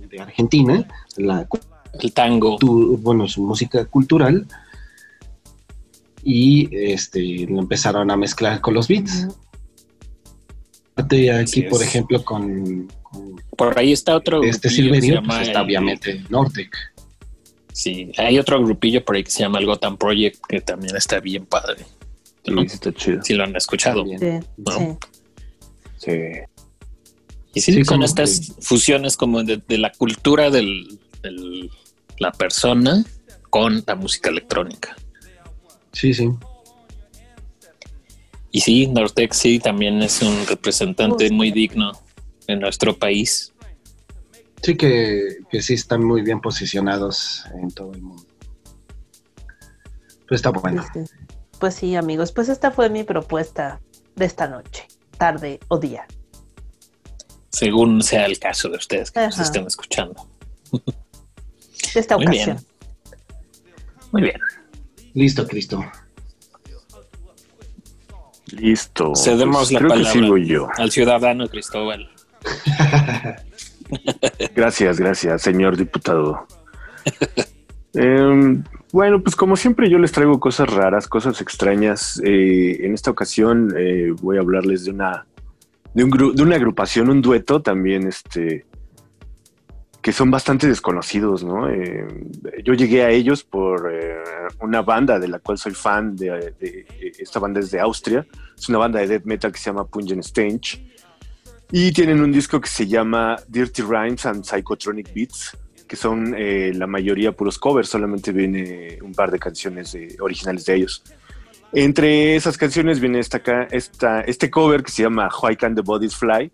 de 0.07 0.19
Argentina, 0.19 0.85
la 1.15 1.47
El 2.01 2.13
tango. 2.13 2.57
cultu- 2.57 2.97
bueno, 3.01 3.27
su 3.27 3.43
música 3.43 3.85
cultural, 3.85 4.45
y 6.23 6.69
este 6.75 7.45
lo 7.47 7.59
empezaron 7.59 8.11
a 8.11 8.17
mezclar 8.17 8.61
con 8.61 8.73
los 8.73 8.87
beats. 8.87 9.27
Así 10.95 11.29
Aquí, 11.29 11.61
por 11.63 11.81
es. 11.81 11.87
ejemplo, 11.87 12.23
con, 12.23 12.87
con 13.01 13.35
Por 13.57 13.77
ahí 13.79 13.91
está 13.91 14.15
otro 14.15 14.43
este 14.43 14.69
Silverio, 14.69 15.21
pues 15.23 15.47
está 15.47 15.59
el- 15.59 15.65
obviamente 15.65 16.23
Nortec. 16.29 16.75
Sí, 17.73 18.11
hay 18.17 18.37
otro 18.37 18.61
grupillo 18.61 19.03
por 19.03 19.15
ahí 19.15 19.23
que 19.23 19.31
se 19.31 19.39
llama 19.39 19.59
el 19.59 19.65
Gotham 19.65 19.97
Project 19.97 20.39
que 20.47 20.61
también 20.61 20.95
está 20.95 21.19
bien 21.19 21.45
padre. 21.45 21.85
Sí, 22.43 22.53
está 22.65 22.91
chido. 22.93 23.23
Si 23.23 23.33
lo 23.33 23.43
han 23.43 23.55
escuchado. 23.55 24.03
Sí, 24.05 24.15
¿No? 24.57 24.71
sí. 24.77 24.87
Sí. 25.97 26.11
Y 27.53 27.61
sí, 27.61 27.73
Sí, 27.73 27.83
son 27.85 28.01
estas 28.03 28.53
fusiones 28.61 29.17
como 29.17 29.43
de, 29.43 29.61
de 29.67 29.77
la 29.77 29.91
cultura 29.91 30.49
del, 30.49 30.99
del- 31.21 31.69
la 32.17 32.31
persona 32.31 33.03
con 33.49 33.83
la 33.85 33.95
música 33.95 34.29
electrónica. 34.29 34.95
Sí, 35.91 36.13
sí. 36.13 36.29
Y 38.51 38.61
sí, 38.61 38.87
Nortex 38.87 39.37
sí 39.37 39.59
también 39.59 40.01
es 40.01 40.21
un 40.21 40.45
representante 40.47 41.29
muy 41.31 41.51
digno 41.51 41.91
en 42.47 42.59
nuestro 42.59 42.97
país. 42.97 43.53
Sí 44.63 44.75
que, 44.75 45.37
que 45.49 45.61
sí 45.61 45.73
están 45.73 46.03
muy 46.03 46.21
bien 46.21 46.39
posicionados 46.41 47.43
en 47.61 47.71
todo 47.71 47.93
el 47.93 48.01
mundo. 48.01 48.23
Pues 50.27 50.39
está 50.39 50.51
bueno. 50.51 50.83
Sí, 50.93 50.99
sí. 51.05 51.13
Pues 51.61 51.75
sí, 51.75 51.95
amigos, 51.95 52.31
pues 52.31 52.49
esta 52.49 52.71
fue 52.71 52.89
mi 52.89 53.03
propuesta 53.03 53.79
de 54.15 54.25
esta 54.25 54.47
noche, 54.47 54.87
tarde 55.15 55.59
o 55.67 55.77
día. 55.77 56.07
Según 57.49 58.01
sea 58.01 58.25
el 58.25 58.39
caso 58.39 58.67
de 58.67 58.77
ustedes 58.77 59.11
que 59.11 59.19
nos 59.19 59.37
estén 59.37 59.67
escuchando. 59.67 60.27
De 60.71 60.81
esta 61.99 62.17
Muy 62.17 62.25
ocasión. 62.25 62.57
bien. 62.57 62.67
Muy 64.11 64.21
bien. 64.23 64.39
Listo, 65.13 65.47
Cristo. 65.47 65.85
Listo. 68.47 69.15
Cedemos 69.15 69.69
Pues 69.69 69.71
la 69.73 69.79
palabra 69.87 70.03
que 70.03 70.11
sigo 70.19 70.37
yo. 70.37 70.67
al 70.77 70.91
ciudadano 70.91 71.47
Cristóbal. 71.47 72.09
Gracias, 74.55 74.99
gracias, 74.99 75.43
señor 75.43 75.77
diputado. 75.77 76.47
bueno, 78.91 79.21
pues 79.23 79.35
como 79.35 79.55
siempre 79.55 79.89
yo 79.89 79.97
les 79.97 80.11
traigo 80.11 80.39
cosas 80.39 80.69
raras, 80.69 81.07
cosas 81.07 81.39
extrañas. 81.41 82.21
Eh, 82.23 82.85
en 82.85 82.93
esta 82.93 83.11
ocasión 83.11 83.73
eh, 83.77 84.13
voy 84.21 84.37
a 84.37 84.41
hablarles 84.41 84.85
de 84.85 84.91
una 84.91 85.25
de, 85.93 86.03
un 86.03 86.35
de 86.35 86.43
una 86.43 86.55
agrupación, 86.55 87.09
un 87.09 87.21
dueto 87.21 87.61
también, 87.61 88.07
este 88.07 88.65
que 90.01 90.11
son 90.11 90.31
bastante 90.31 90.67
desconocidos, 90.67 91.43
¿no? 91.43 91.69
Eh, 91.69 92.07
yo 92.63 92.73
llegué 92.73 93.03
a 93.03 93.11
ellos 93.11 93.43
por 93.43 93.93
una 94.59 94.81
banda 94.81 95.19
de 95.19 95.27
la 95.27 95.37
cual 95.37 95.59
soy 95.59 95.73
fan. 95.73 96.15
De, 96.15 96.55
esta 97.19 97.39
banda 97.39 97.59
es 97.59 97.69
de 97.69 97.79
Austria. 97.79 98.25
Es 98.57 98.67
una 98.67 98.79
banda 98.79 98.99
de 98.99 99.07
death 99.07 99.25
metal 99.25 99.51
que 99.51 99.59
se 99.59 99.65
llama 99.65 99.85
Pungent 99.85 100.23
Stench. 100.23 100.81
Y 101.71 101.93
tienen 101.93 102.19
un 102.19 102.31
disco 102.31 102.59
que 102.59 102.67
se 102.67 102.85
llama 102.85 103.37
Dirty 103.47 103.81
Rhymes 103.81 104.25
and 104.25 104.43
Psychotronic 104.43 105.13
Beats, 105.13 105.55
que 105.91 105.97
son 105.97 106.33
eh, 106.37 106.71
la 106.73 106.87
mayoría 106.87 107.33
puros 107.33 107.59
covers, 107.59 107.89
solamente 107.89 108.31
viene 108.31 108.97
un 109.03 109.11
par 109.13 109.29
de 109.29 109.37
canciones 109.37 109.93
originales 110.21 110.63
de 110.63 110.75
ellos. 110.75 111.03
Entre 111.73 112.37
esas 112.37 112.57
canciones 112.57 113.01
viene 113.01 113.19
esta, 113.19 113.41
esta, 113.71 114.21
este 114.21 114.49
cover 114.49 114.83
que 114.83 114.91
se 114.91 115.03
llama 115.03 115.27
Why 115.43 115.57
Can 115.57 115.75
the 115.75 115.81
Bodies 115.81 116.15
Fly. 116.15 116.49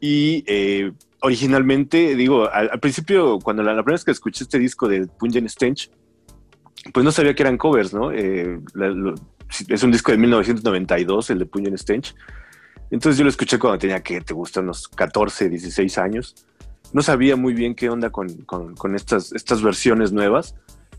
Y 0.00 0.42
eh, 0.48 0.90
originalmente, 1.20 2.16
digo, 2.16 2.50
al, 2.50 2.68
al 2.72 2.80
principio, 2.80 3.38
cuando 3.38 3.62
la, 3.62 3.72
la 3.72 3.84
primera 3.84 3.98
vez 3.98 4.04
que 4.04 4.10
escuché 4.10 4.42
este 4.42 4.58
disco 4.58 4.88
de 4.88 5.06
Pungent 5.06 5.48
Stench, 5.48 5.88
pues 6.92 7.04
no 7.04 7.12
sabía 7.12 7.36
que 7.36 7.44
eran 7.44 7.58
covers, 7.58 7.94
¿no? 7.94 8.10
Eh, 8.10 8.58
la- 8.74 8.88
lo- 8.88 9.14
es 9.68 9.82
un 9.84 9.92
disco 9.92 10.10
de 10.10 10.18
1992, 10.18 11.30
el 11.30 11.38
de 11.38 11.46
Pungent 11.46 11.78
Stench. 11.78 12.16
Entonces 12.90 13.16
yo 13.16 13.22
lo 13.22 13.30
escuché 13.30 13.60
cuando 13.60 13.78
tenía 13.78 14.02
que, 14.02 14.20
te 14.22 14.34
gusta, 14.34 14.58
unos 14.60 14.88
14, 14.88 15.48
16 15.50 15.98
años. 15.98 16.34
No 16.92 17.02
sabía 17.02 17.36
muy 17.36 17.54
bien 17.54 17.74
qué 17.74 17.90
onda 17.90 18.10
con, 18.10 18.28
con- 18.44 18.94
estas, 18.94 19.32
estas 19.32 19.62
versiones 19.62 20.12
nuevas. 20.12 20.54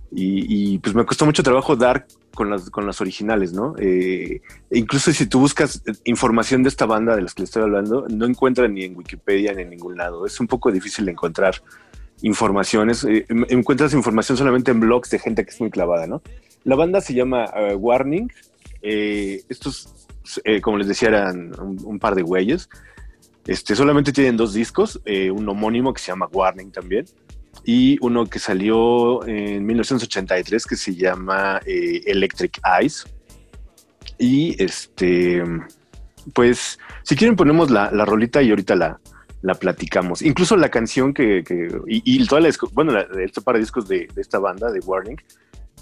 Y, 0.10 0.80
pues 0.80 0.96
me 0.96 1.06
costó 1.06 1.26
mucho 1.26 1.44
trabajo 1.44 1.76
dar 1.76 2.08
con 2.34 2.50
las, 2.50 2.70
con 2.70 2.86
las 2.88 3.02
originales, 3.02 3.52
¿no? 3.52 3.76
Eh, 3.78 4.42
e 4.70 4.78
incluso 4.78 5.12
si 5.12 5.26
tú 5.26 5.40
buscas 5.40 5.84
información 6.06 6.64
de 6.64 6.70
esta 6.70 6.86
banda 6.86 7.14
de 7.16 7.24
las 7.24 7.34
que 7.34 7.42
les 7.42 7.50
estoy 7.50 7.64
hablando, 7.64 8.06
no 8.10 8.26
encuentran 8.26 8.74
ni 8.74 8.86
en 8.86 8.96
Wikipedia 8.96 9.52
ni 9.54 9.64
en 9.64 9.70
ningún 9.70 9.98
lado. 9.98 10.26
Es 10.26 10.40
un 10.40 10.48
poco 10.48 10.72
difícil 10.72 11.10
encontrar 11.10 11.56
informaciones. 12.22 13.04
Eh, 13.04 13.26
em- 13.28 13.46
encuentras 13.50 13.94
información 13.94 14.38
solamente 14.38 14.72
en 14.72 14.80
blogs 14.80 15.10
de 15.10 15.20
gente 15.20 15.44
que 15.44 15.52
es 15.52 15.60
muy 15.60 15.70
clavada, 15.72 16.08
¿no? 16.08 16.22
La 16.64 16.76
banda 16.76 17.02
se 17.02 17.14
llama 17.14 17.46
eh, 17.56 17.76
Warning. 17.76 18.32
Estos, 18.82 20.08
como 20.62 20.78
les 20.78 20.88
decía, 20.88 21.10
eran 21.10 21.52
un, 21.60 21.78
un 21.84 22.00
par 22.00 22.16
de 22.16 22.22
güeyes. 22.22 22.70
Este, 23.48 23.76
solamente 23.76 24.12
tienen 24.12 24.38
dos 24.38 24.54
discos, 24.54 25.00
eh, 25.06 25.32
un 25.32 25.48
homónimo 25.50 25.93
que 25.93 26.02
se 26.02 26.08
llama 26.12 26.28
Warning 26.32 26.72
también, 26.72 27.06
y 27.64 27.98
uno 28.02 28.26
que 28.28 28.39
salió 28.39 29.26
en 29.26 29.66
1983 29.66 30.66
que 30.66 30.76
se 30.76 30.93
llama 30.95 31.60
eh, 31.66 32.02
Electric 32.06 32.60
Eyes. 32.80 33.06
Y 34.20 34.62
este, 34.62 35.43
pues, 36.34 36.78
si 37.04 37.16
quieren 37.16 37.36
ponemos 37.36 37.70
la, 37.72 37.91
la 37.91 38.06
rolita 38.06 38.41
y 38.41 38.50
ahorita 38.50 38.76
la, 38.76 39.00
la 39.41 39.54
platicamos. 39.56 40.22
Incluso 40.22 40.56
la 40.58 40.70
canción 40.70 41.14
que, 41.14 41.43
que- 41.43 41.70
y, 41.88 42.26
toda 42.28 42.41
la, 42.41 42.50
bueno, 42.74 42.91
la, 42.91 43.08
este 43.24 43.41
par 43.41 43.56
de 43.56 43.62
discos 43.62 43.88
de, 43.88 44.08
de 44.14 44.22
esta 44.22 44.39
banda, 44.39 44.72
de 44.72 44.80
Warning, 44.80 45.18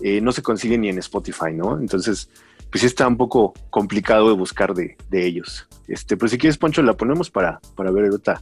eh, 0.02 0.22
no 0.22 0.32
se 0.32 0.42
consigue 0.42 0.78
ni 0.78 0.90
en 0.90 1.00
Spotify, 1.00 1.54
¿no? 1.54 1.80
Entonces, 1.80 2.30
pues 2.72 2.84
está 2.84 3.08
un 3.08 3.18
poco 3.18 3.54
complicado 3.70 4.30
de 4.30 4.36
buscar 4.36 4.74
de, 4.74 4.98
de 5.10 5.26
ellos. 5.26 5.68
Este, 5.88 6.18
pero 6.18 6.30
si 6.30 6.38
quieres, 6.38 6.58
Poncho, 6.58 6.82
la 6.82 6.94
ponemos 6.94 7.30
para, 7.30 7.60
para 7.76 7.92
ver 7.92 8.06
ahorita 8.06 8.42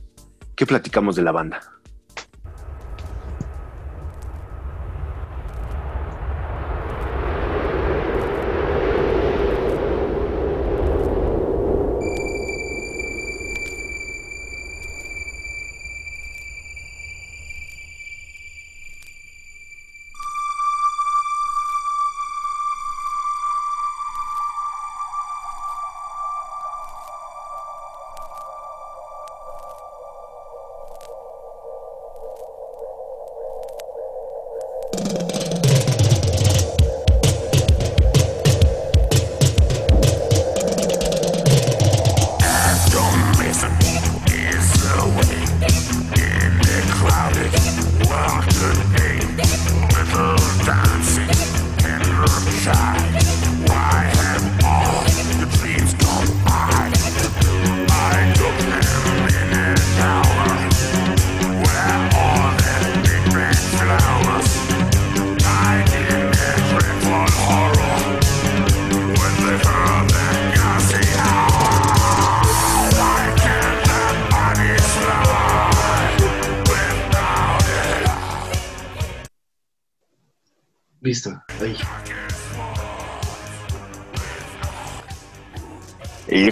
qué 0.56 0.66
platicamos 0.66 1.16
de 1.16 1.24
la 1.24 1.32
banda. 1.32 1.62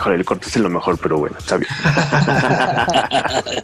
Híjole, 0.02 0.16
el 0.16 0.26
corte 0.26 0.48
es 0.48 0.58
lo 0.58 0.68
mejor, 0.68 0.98
pero 0.98 1.20
bueno, 1.20 1.38
está 1.38 1.58
bien. 1.58 1.70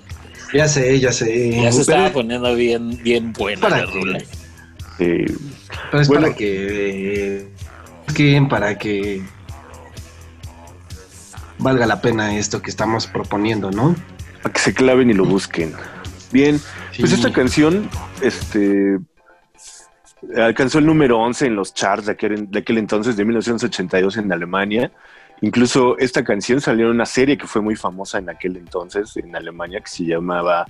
Ya 0.53 0.65
sé, 0.67 0.97
ya 0.97 1.11
sé. 1.11 1.61
Ya 1.61 1.71
se 1.73 1.81
estaba 1.81 2.09
poniendo 2.09 2.55
bien, 2.55 3.03
bien 3.03 3.33
buena 3.33 3.59
¿Para 3.59 3.85
la. 3.85 4.19
Eh, 4.99 5.25
Pero 5.91 6.01
es 6.01 6.07
Bueno. 6.07 6.21
para 6.21 6.35
que. 6.35 7.37
eh, 7.37 7.47
que 8.15 8.47
para 8.49 8.77
que. 8.77 9.21
valga 11.57 11.85
la 11.85 11.99
pena 11.99 12.37
esto 12.37 12.61
que 12.61 12.69
estamos 12.69 13.07
proponiendo, 13.07 13.71
¿no? 13.71 13.93
A 14.45 14.49
que 14.49 14.59
se 14.59 14.73
claven 14.73 15.09
y 15.09 15.13
lo 15.13 15.25
busquen. 15.25 15.73
Bien, 16.31 16.61
pues 16.97 17.11
esta 17.11 17.33
canción, 17.33 17.89
este, 18.21 18.99
alcanzó 20.37 20.79
el 20.79 20.85
número 20.85 21.19
11 21.19 21.47
en 21.47 21.55
los 21.57 21.73
charts 21.73 22.05
de 22.05 22.13
aquel, 22.13 22.49
de 22.49 22.59
aquel 22.59 22.77
entonces, 22.77 23.17
de 23.17 23.25
1982 23.25 24.15
en 24.15 24.31
Alemania. 24.31 24.91
Incluso 25.41 25.97
esta 25.99 26.23
canción 26.23 26.59
salió 26.61 26.85
en 26.87 26.91
una 26.93 27.05
serie 27.05 27.37
que 27.37 27.45
fue 27.47 27.61
muy 27.61 27.75
famosa 27.75 28.17
en 28.17 28.29
aquel 28.29 28.57
entonces 28.57 29.15
en 29.17 29.35
Alemania 29.35 29.81
que 29.81 29.87
se 29.89 30.03
llamaba 30.05 30.65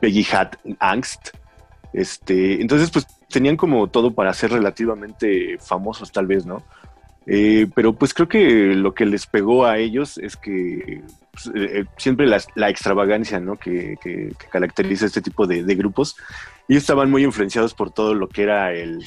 Peggy 0.00 0.26
Hat 0.32 0.56
Angst. 0.78 1.30
Este, 1.92 2.60
entonces, 2.60 2.90
pues 2.90 3.06
tenían 3.30 3.56
como 3.56 3.86
todo 3.88 4.12
para 4.12 4.32
ser 4.34 4.50
relativamente 4.52 5.56
famosos, 5.58 6.12
tal 6.12 6.26
vez, 6.26 6.44
¿no? 6.44 6.62
Eh, 7.26 7.66
pero 7.74 7.94
pues 7.94 8.12
creo 8.12 8.28
que 8.28 8.74
lo 8.74 8.92
que 8.92 9.06
les 9.06 9.26
pegó 9.26 9.64
a 9.64 9.78
ellos 9.78 10.18
es 10.18 10.36
que 10.36 11.00
pues, 11.32 11.46
eh, 11.54 11.80
eh, 11.80 11.84
siempre 11.96 12.26
la, 12.26 12.38
la 12.54 12.68
extravagancia, 12.68 13.40
¿no? 13.40 13.56
Que, 13.56 13.96
que- 14.02 14.32
que 14.38 14.46
caracteriza 14.52 15.06
este 15.06 15.22
tipo 15.22 15.46
de, 15.46 15.64
de 15.64 15.74
grupos. 15.74 16.16
Ellos 16.68 16.82
estaban 16.82 17.10
muy 17.10 17.24
influenciados 17.24 17.72
por 17.72 17.90
todo 17.90 18.12
lo 18.14 18.28
que 18.28 18.42
era 18.42 18.72
el, 18.74 19.02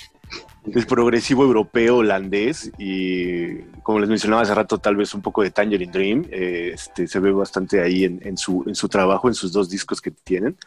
el 0.74 0.86
progresivo 0.86 1.44
europeo 1.44 1.98
holandés 1.98 2.72
y 2.78 3.60
como 3.84 4.00
les 4.00 4.10
mencionaba 4.10 4.42
hace 4.42 4.54
rato, 4.54 4.78
tal 4.80 4.96
vez 4.98 5.14
un 5.14 5.22
poco 5.22 5.42
de 5.42 5.52
Tangerine 5.52 5.92
Dream. 5.92 6.26
eh, 6.30 6.72
este, 6.74 7.08
se 7.08 7.20
ve 7.20 7.32
bastante 7.32 7.82
ahí 7.82 8.04
en, 8.04 8.20
en 8.24 8.38
su, 8.38 8.64
en 8.68 8.76
su 8.76 8.90
trabajo, 8.90 9.28
en 9.30 9.34
sus 9.34 9.52
dos 9.54 9.70
discos 9.70 10.02
que 10.02 10.12
tienen. 10.12 10.58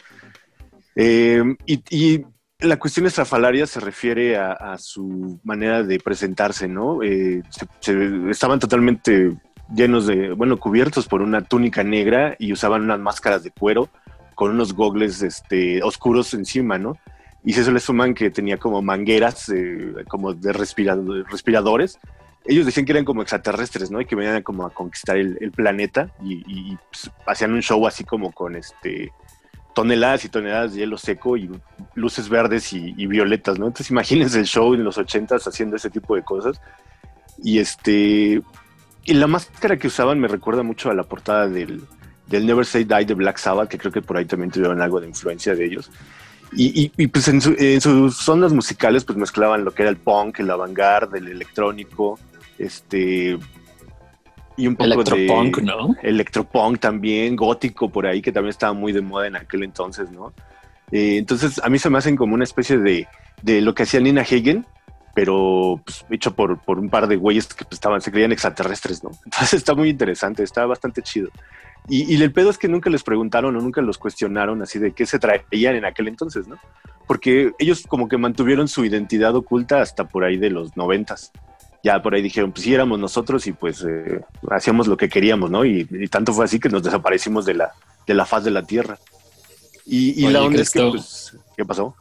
Eh, 0.96 1.42
y, 1.66 1.82
y 1.90 2.24
la 2.60 2.78
cuestión 2.78 3.06
estrafalaria 3.06 3.66
se 3.66 3.80
refiere 3.80 4.36
a, 4.36 4.52
a 4.52 4.78
su 4.78 5.38
manera 5.44 5.82
de 5.82 5.98
presentarse, 5.98 6.66
¿no? 6.68 7.02
Eh, 7.02 7.42
se- 7.50 7.66
se- 7.80 8.30
estaban 8.30 8.58
totalmente 8.58 9.36
llenos 9.74 10.06
de, 10.06 10.32
bueno, 10.32 10.58
cubiertos 10.58 11.06
por 11.06 11.22
una 11.22 11.42
túnica 11.42 11.84
negra 11.84 12.36
y 12.38 12.52
usaban 12.52 12.82
unas 12.82 12.98
máscaras 12.98 13.42
de 13.44 13.50
cuero 13.50 13.88
con 14.34 14.50
unos 14.50 14.72
gogles 14.74 15.22
este, 15.22 15.82
oscuros 15.82 16.34
encima, 16.34 16.78
¿no? 16.78 16.96
Y 17.44 17.52
si 17.52 17.60
eso 17.60 17.72
le 17.72 17.80
suman 17.80 18.14
que 18.14 18.30
tenía 18.30 18.58
como 18.58 18.82
mangueras, 18.82 19.48
eh, 19.48 19.94
como 20.08 20.34
de 20.34 20.52
respirado- 20.52 21.24
respiradores. 21.24 21.98
Ellos 22.44 22.64
decían 22.66 22.86
que 22.86 22.92
eran 22.92 23.04
como 23.04 23.22
extraterrestres, 23.22 23.90
¿no? 23.90 24.00
Y 24.00 24.06
que 24.06 24.16
venían 24.16 24.42
como 24.42 24.64
a 24.64 24.70
conquistar 24.70 25.16
el, 25.16 25.36
el 25.40 25.50
planeta 25.52 26.10
y, 26.22 26.42
y, 26.46 26.78
pues, 26.90 27.10
hacían 27.26 27.52
un 27.52 27.60
show 27.62 27.86
así 27.86 28.04
como 28.04 28.32
con 28.32 28.56
este 28.56 29.12
toneladas 29.74 30.24
y 30.24 30.28
toneladas 30.30 30.74
de 30.74 30.80
hielo 30.80 30.98
seco 30.98 31.36
y 31.36 31.48
luces 31.94 32.28
verdes 32.28 32.72
y, 32.72 32.92
y 32.96 33.06
violetas, 33.06 33.58
¿no? 33.58 33.66
Entonces 33.66 33.90
imagínense 33.90 34.38
el 34.38 34.46
show 34.46 34.74
en 34.74 34.84
los 34.84 34.98
ochentas 34.98 35.46
haciendo 35.46 35.76
ese 35.76 35.90
tipo 35.90 36.16
de 36.16 36.22
cosas. 36.22 36.60
Y 37.42 37.58
este 37.58 38.42
y 39.04 39.14
la 39.14 39.26
máscara 39.26 39.78
que 39.78 39.86
usaban 39.86 40.18
me 40.18 40.28
recuerda 40.28 40.62
mucho 40.62 40.90
a 40.90 40.94
la 40.94 41.04
portada 41.04 41.48
del, 41.48 41.82
del 42.26 42.46
Never 42.46 42.66
Say 42.66 42.84
Die 42.84 43.04
de 43.04 43.14
Black 43.14 43.38
Sabbath, 43.38 43.68
que 43.68 43.78
creo 43.78 43.92
que 43.92 44.02
por 44.02 44.16
ahí 44.16 44.24
también 44.24 44.50
tuvieron 44.50 44.80
algo 44.82 45.00
de 45.00 45.08
influencia 45.08 45.54
de 45.54 45.64
ellos. 45.64 45.90
Y, 46.52 46.82
y- 46.84 46.92
y, 46.96 47.06
pues 47.06 47.28
en, 47.28 47.40
su- 47.40 47.54
en 47.58 47.80
sus 47.80 48.28
ondas 48.28 48.52
musicales 48.52 49.04
pues 49.04 49.16
mezclaban 49.18 49.64
lo 49.64 49.72
que 49.72 49.82
era 49.82 49.90
el 49.90 49.96
punk, 49.96 50.40
el 50.40 50.50
avant-garde, 50.50 51.18
el 51.18 51.28
electrónico, 51.28 52.18
este 52.58 53.38
y 54.56 54.66
un 54.66 54.76
poco 54.76 54.84
Electropunk, 54.92 55.56
de 55.58 55.62
¿no? 55.62 55.94
electropunk 56.02 56.78
también, 56.80 57.34
gótico 57.36 57.88
por 57.88 58.06
ahí, 58.06 58.20
que 58.20 58.32
también 58.32 58.50
estaba 58.50 58.72
muy 58.74 58.92
de 58.92 59.00
moda 59.00 59.26
en 59.26 59.36
aquel 59.36 59.62
entonces, 59.62 60.10
¿no? 60.10 60.34
Eh, 60.92 61.16
entonces 61.18 61.60
a 61.64 61.68
mí 61.70 61.78
se 61.78 61.88
me 61.88 61.96
hacen 61.98 62.16
como 62.16 62.34
una 62.34 62.44
especie 62.44 62.76
de, 62.78 63.06
de 63.42 63.60
lo 63.62 63.74
que 63.74 63.84
hacía 63.84 64.00
Nina 64.00 64.20
Hagen, 64.22 64.66
pero 65.14 65.80
pues, 65.84 66.04
hecho 66.10 66.34
por, 66.34 66.58
por 66.58 66.78
un 66.78 66.90
par 66.90 67.06
de 67.06 67.16
güeyes 67.16 67.46
que 67.46 67.64
pues, 67.64 67.74
estaban, 67.74 68.00
se 68.02 68.10
creían 68.10 68.32
extraterrestres, 68.32 69.02
¿no? 69.02 69.10
Entonces 69.24 69.54
está 69.54 69.74
muy 69.74 69.88
interesante, 69.88 70.42
está 70.42 70.66
bastante 70.66 71.00
chido. 71.02 71.30
Y, 71.88 72.14
y 72.14 72.22
el 72.22 72.32
pedo 72.32 72.50
es 72.50 72.58
que 72.58 72.68
nunca 72.68 72.90
les 72.90 73.02
preguntaron 73.02 73.56
o 73.56 73.60
nunca 73.60 73.80
los 73.80 73.98
cuestionaron 73.98 74.62
así 74.62 74.78
de 74.78 74.92
qué 74.92 75.06
se 75.06 75.18
traían 75.18 75.74
en 75.74 75.84
aquel 75.84 76.08
entonces, 76.08 76.46
¿no? 76.46 76.56
Porque 77.06 77.52
ellos 77.58 77.84
como 77.88 78.08
que 78.08 78.16
mantuvieron 78.16 78.68
su 78.68 78.84
identidad 78.84 79.34
oculta 79.34 79.80
hasta 79.80 80.06
por 80.08 80.24
ahí 80.24 80.36
de 80.36 80.50
los 80.50 80.76
noventas. 80.76 81.32
Ya 81.82 82.00
por 82.02 82.14
ahí 82.14 82.22
dijeron, 82.22 82.52
pues 82.52 82.62
sí, 82.64 82.74
éramos 82.74 82.98
nosotros 82.98 83.46
y 83.46 83.52
pues 83.52 83.84
eh, 83.88 84.20
hacíamos 84.50 84.86
lo 84.86 84.96
que 84.96 85.08
queríamos, 85.08 85.50
¿no? 85.50 85.64
Y, 85.64 85.88
y 85.90 86.08
tanto 86.08 86.32
fue 86.32 86.44
así 86.44 86.60
que 86.60 86.68
nos 86.68 86.82
desaparecimos 86.82 87.46
de 87.46 87.54
la, 87.54 87.72
de 88.06 88.14
la 88.14 88.26
faz 88.26 88.44
de 88.44 88.50
la 88.50 88.62
Tierra. 88.64 88.98
Y, 89.86 90.20
y 90.20 90.26
Oye, 90.26 90.32
la 90.34 90.42
onda 90.42 90.60
es 90.62 90.70
que, 90.70 90.80
pues, 90.88 91.36
¿qué 91.56 91.64
pasó? 91.64 91.96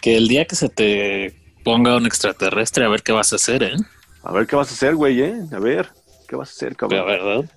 Que 0.00 0.16
el 0.16 0.28
día 0.28 0.44
que 0.44 0.54
se 0.54 0.68
te 0.68 1.56
ponga 1.64 1.96
un 1.96 2.06
extraterrestre, 2.06 2.84
a 2.84 2.88
ver 2.88 3.02
qué 3.02 3.10
vas 3.12 3.32
a 3.32 3.36
hacer, 3.36 3.62
¿eh? 3.64 3.76
A 4.22 4.30
ver 4.30 4.46
qué 4.46 4.54
vas 4.54 4.70
a 4.70 4.74
hacer, 4.74 4.94
güey, 4.94 5.20
¿eh? 5.20 5.34
A 5.52 5.58
ver, 5.58 5.88
¿qué 6.28 6.36
vas 6.36 6.50
a 6.50 6.52
hacer, 6.52 6.72
La 6.72 6.76
cabrón? 6.76 7.06
verdad. 7.06 7.50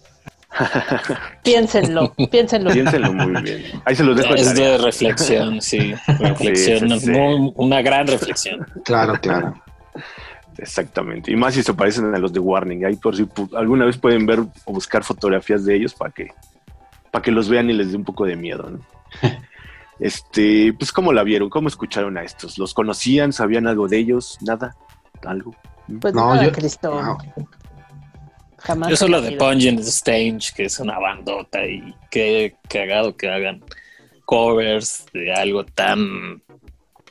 Piénsenlo, 1.43 2.13
piénsenlo. 2.31 2.71
Piénsenlo 2.71 3.13
muy 3.13 3.41
bien. 3.41 3.63
Ahí 3.85 3.95
se 3.95 4.03
los 4.03 4.17
dejo 4.17 4.33
de 4.33 4.41
Es 4.41 4.53
de 4.55 4.77
reflexión, 4.77 5.61
sí. 5.61 5.93
Reflexión, 6.19 6.89
Sí, 6.89 6.99
sí, 6.99 7.05
sí. 7.05 7.11
muy- 7.11 7.53
una 7.55 7.81
gran 7.81 8.07
reflexión. 8.07 8.65
Claro, 8.83 9.13
claro. 9.21 9.53
Exactamente. 10.57 11.31
Y 11.31 11.35
más 11.35 11.53
si 11.53 11.63
se 11.63 11.73
parecen 11.73 12.13
a 12.13 12.17
los 12.17 12.33
de 12.33 12.39
Warning. 12.39 12.83
Ahí 12.85 12.95
por 12.97 13.15
si 13.15 13.25
alguna 13.55 13.85
vez 13.85 13.97
pueden 13.97 14.25
ver 14.25 14.39
o 14.65 14.73
buscar 14.73 15.03
fotografías 15.03 15.63
de 15.65 15.75
ellos 15.75 15.93
para 15.93 16.11
que, 16.11 16.27
para 17.11 17.21
que 17.23 17.31
los 17.31 17.47
vean 17.47 17.69
y 17.69 17.73
les 17.73 17.91
dé 17.91 17.97
un 17.97 18.03
poco 18.03 18.25
de 18.25 18.35
miedo, 18.35 18.69
¿no? 18.69 18.79
Este, 20.01 20.71
pues 20.79 20.93
cómo 20.93 21.11
la 21.11 21.23
vieron, 21.23 21.49
cómo 21.49 21.67
escucharon 21.67 22.17
a 22.17 22.23
estos, 22.23 22.57
los 22.57 22.73
conocían, 22.73 23.33
sabían 23.33 23.67
algo 23.67 23.89
de 23.89 23.97
ellos, 23.97 24.37
nada, 24.39 24.73
algo. 25.25 25.53
Pues 25.99 26.13
No, 26.13 26.33
nada, 26.33 26.45
yo- 26.45 26.51
Cristo. 26.53 27.01
no. 27.01 27.17
Jamás. 28.61 28.89
Yo 28.89 28.95
solo 28.95 29.21
de. 29.21 29.33
Pungent 29.33 29.79
Stage, 29.81 30.51
que 30.55 30.65
es 30.65 30.79
una 30.79 30.99
bandota 30.99 31.65
y 31.65 31.93
qué 32.11 32.55
cagado 32.67 33.15
que 33.15 33.29
hagan 33.29 33.63
covers 34.25 35.05
de 35.13 35.33
algo 35.33 35.65
tan, 35.65 36.41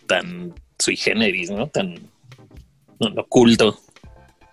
tan 0.07 0.55
sui 0.79 0.97
generis, 0.97 1.51
¿no? 1.51 1.67
Tan 1.67 1.95
no, 3.01 3.21
oculto. 3.23 3.79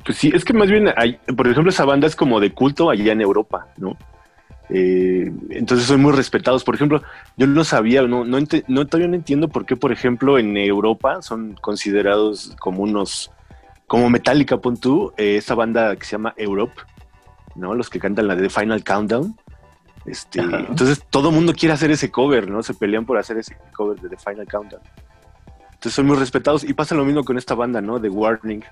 Pues 0.06 0.18
sí, 0.18 0.32
es 0.34 0.46
que 0.46 0.54
más 0.54 0.70
bien, 0.70 0.90
hay, 0.96 1.18
por 1.36 1.48
ejemplo, 1.48 1.70
esa 1.72 1.86
banda 1.86 2.08
es 2.08 2.16
como 2.16 2.40
de 2.40 2.52
culto 2.54 2.90
allá 2.90 3.12
en 3.12 3.22
Europa, 3.22 3.68
¿no? 3.78 3.98
Eh, 4.70 5.32
entonces 5.52 5.88
son 5.88 6.02
muy 6.02 6.12
respetados. 6.14 6.64
Por 6.64 6.76
ejemplo, 6.76 7.02
yo 7.38 7.46
no 7.48 7.64
sabía, 7.64 8.02
no, 8.04 8.24
no- 8.26 8.46
todavía 8.88 9.08
no 9.08 9.16
entiendo 9.16 9.48
por 9.48 9.66
qué, 9.66 9.76
por 9.76 9.92
ejemplo, 9.92 10.40
en 10.40 10.58
Europa 10.58 11.22
son 11.22 11.54
considerados 11.62 12.56
como 12.60 12.82
unos, 12.84 13.32
como 13.88 14.10
Metallica, 14.10 14.58
pon 14.58 14.78
tú, 14.78 15.14
eh, 15.18 15.38
esa 15.38 15.56
banda 15.56 15.96
que 15.96 16.06
se 16.06 16.14
llama 16.14 16.34
Europe, 16.38 16.74
¿no? 17.56 17.76
Los 17.76 17.90
que 17.90 18.00
cantan 18.00 18.28
la 18.28 18.36
de 18.36 18.50
Final 18.50 18.84
Countdown. 18.84 19.36
Este, 20.06 20.40
Ajá. 20.40 20.66
entonces 20.70 21.04
todo 21.10 21.30
el 21.30 21.36
mundo 21.36 21.54
quiere 21.54 21.74
hacer 21.74 21.90
ese 21.92 22.12
cover, 22.12 22.50
¿no? 22.50 22.62
Se 22.62 22.74
pelean 22.74 23.06
por 23.06 23.18
hacer 23.18 23.38
ese 23.38 23.58
cover 23.76 24.00
de 24.00 24.10
The 24.10 24.18
Final 24.18 24.48
Countdown. 24.48 24.82
Entonces 25.74 25.94
son 25.94 26.06
muy 26.06 26.18
respetados 26.18 26.64
y 26.64 26.74
pasa 26.74 26.96
lo 26.96 27.06
mismo 27.06 27.24
con 27.24 27.38
esta 27.38 27.56
banda, 27.56 27.82
¿no? 27.82 28.00
The 28.00 28.10
Warning. 28.10 28.64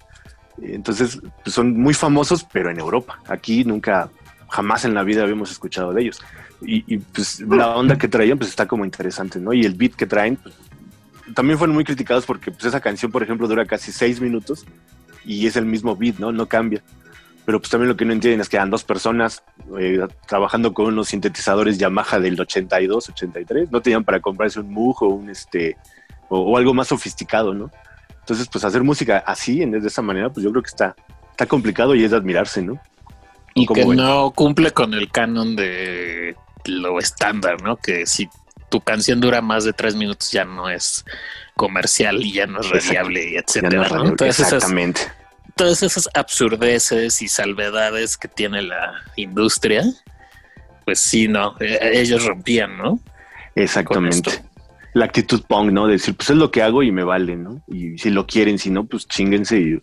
Entonces 0.62 1.20
pues, 1.44 1.54
son 1.54 1.80
muy 1.80 1.94
famosos, 1.94 2.46
pero 2.52 2.70
en 2.70 2.80
Europa. 2.80 3.20
Aquí 3.28 3.64
nunca, 3.64 4.10
jamás 4.50 4.86
en 4.86 4.94
la 4.94 5.04
vida 5.04 5.24
habíamos 5.24 5.52
escuchado 5.52 5.94
de 5.94 6.02
ellos. 6.04 6.22
Y, 6.62 6.84
y, 6.94 6.98
pues 7.00 7.42
la 7.42 7.76
onda 7.76 7.98
que 7.98 8.08
traían 8.08 8.38
pues 8.38 8.50
está 8.50 8.68
como 8.68 8.86
interesante, 8.86 9.40
¿no? 9.40 9.54
Y 9.54 9.66
el 9.66 9.74
beat 9.74 9.94
que 9.96 10.06
traen, 10.06 10.38
pues, 10.38 10.56
también 11.34 11.58
fueron 11.58 11.76
muy 11.76 11.84
criticados 11.84 12.26
porque 12.26 12.52
pues 12.52 12.66
esa 12.66 12.80
canción, 12.80 13.12
por 13.12 13.24
ejemplo, 13.24 13.48
dura 13.48 13.66
casi 13.66 13.92
seis 13.92 14.22
minutos 14.22 14.66
y 15.26 15.48
es 15.48 15.56
el 15.56 15.66
mismo 15.66 15.96
beat, 15.96 16.18
¿no? 16.20 16.32
No 16.32 16.48
cambia. 16.48 16.82
Pero 17.46 17.60
pues 17.60 17.70
también 17.70 17.90
lo 17.90 17.98
que 17.98 18.06
no 18.06 18.14
entienden 18.14 18.40
es 18.40 18.48
que 18.48 18.56
eran 18.56 18.70
dos 18.70 18.84
personas 18.84 19.44
eh, 19.78 20.00
trabajando 20.28 20.74
con 20.74 20.86
unos 20.86 21.10
sintetizadores 21.10 21.78
Yamaha 21.78 22.20
del 22.20 22.40
82, 22.40 23.10
83. 23.10 23.72
No 23.72 23.82
tenían 23.82 24.04
para 24.04 24.22
comprarse 24.22 24.62
un 24.62 24.72
Moog 24.72 25.04
o 25.04 25.08
un 25.08 25.30
este 25.30 25.76
o, 26.30 26.40
o 26.40 26.58
algo 26.58 26.74
más 26.74 26.88
sofisticado, 26.88 27.54
¿no? 27.54 27.70
Entonces, 28.22 28.48
pues 28.50 28.64
hacer 28.64 28.84
música 28.84 29.22
así, 29.26 29.62
en, 29.62 29.72
de 29.72 29.86
esa 29.86 30.02
manera, 30.02 30.30
pues 30.30 30.46
yo 30.46 30.52
creo 30.52 30.64
que 30.64 30.70
está, 30.70 30.96
está 31.32 31.46
complicado 31.46 31.94
y 31.94 32.06
es 32.06 32.12
de 32.12 32.18
admirarse, 32.18 32.62
¿no? 32.62 32.80
Y 33.54 33.66
¿Cómo 33.66 33.82
que 33.82 33.88
ven? 33.88 33.98
no 33.98 34.32
cumple 34.32 34.72
con 34.72 34.94
el 34.94 35.12
canon 35.12 35.58
de 35.58 36.36
lo 36.66 37.00
estándar, 37.00 37.62
¿no? 37.62 37.76
Que 37.76 38.06
si 38.06 38.30
tu 38.70 38.80
canción 38.80 39.20
dura 39.20 39.42
más 39.42 39.66
de 39.66 39.74
tres 39.74 39.96
minutos 39.96 40.32
ya 40.32 40.46
no 40.46 40.70
es 40.70 41.04
comercial 41.56 42.24
y 42.24 42.34
ya 42.34 42.48
no 42.48 42.62
es 42.62 42.70
radiable, 42.70 43.32
y 43.32 43.36
etcétera. 43.36 43.88
Exactamente. 44.22 45.02
todas 45.56 45.84
esas 45.84 46.10
absurdeces 46.14 47.22
y 47.22 47.28
salvedades 47.28 48.18
que 48.18 48.28
tiene 48.28 48.62
la 48.62 48.94
industria, 49.16 49.84
pues 50.86 51.00
sí, 51.00 51.28
no, 51.28 51.56
eh, 51.60 51.80
ellos 51.94 52.26
rompían, 52.26 52.78
¿no? 52.78 53.00
Exactamente. 53.56 54.44
La 54.94 55.06
actitud 55.06 55.44
punk, 55.48 55.72
¿no? 55.72 55.88
De 55.88 55.94
decir, 55.94 56.16
pues 56.16 56.30
es 56.30 56.38
lo 56.38 56.52
que 56.52 56.62
hago 56.62 56.84
y 56.84 56.92
me 56.92 57.04
vale, 57.04 57.36
¿no? 57.36 57.64
Y 57.68 57.98
si 57.98 58.10
lo 58.10 58.28
quieren, 58.28 58.60
si 58.60 58.70
no, 58.70 58.86
pues 58.86 59.08
chinguense 59.08 59.60
y, 59.60 59.82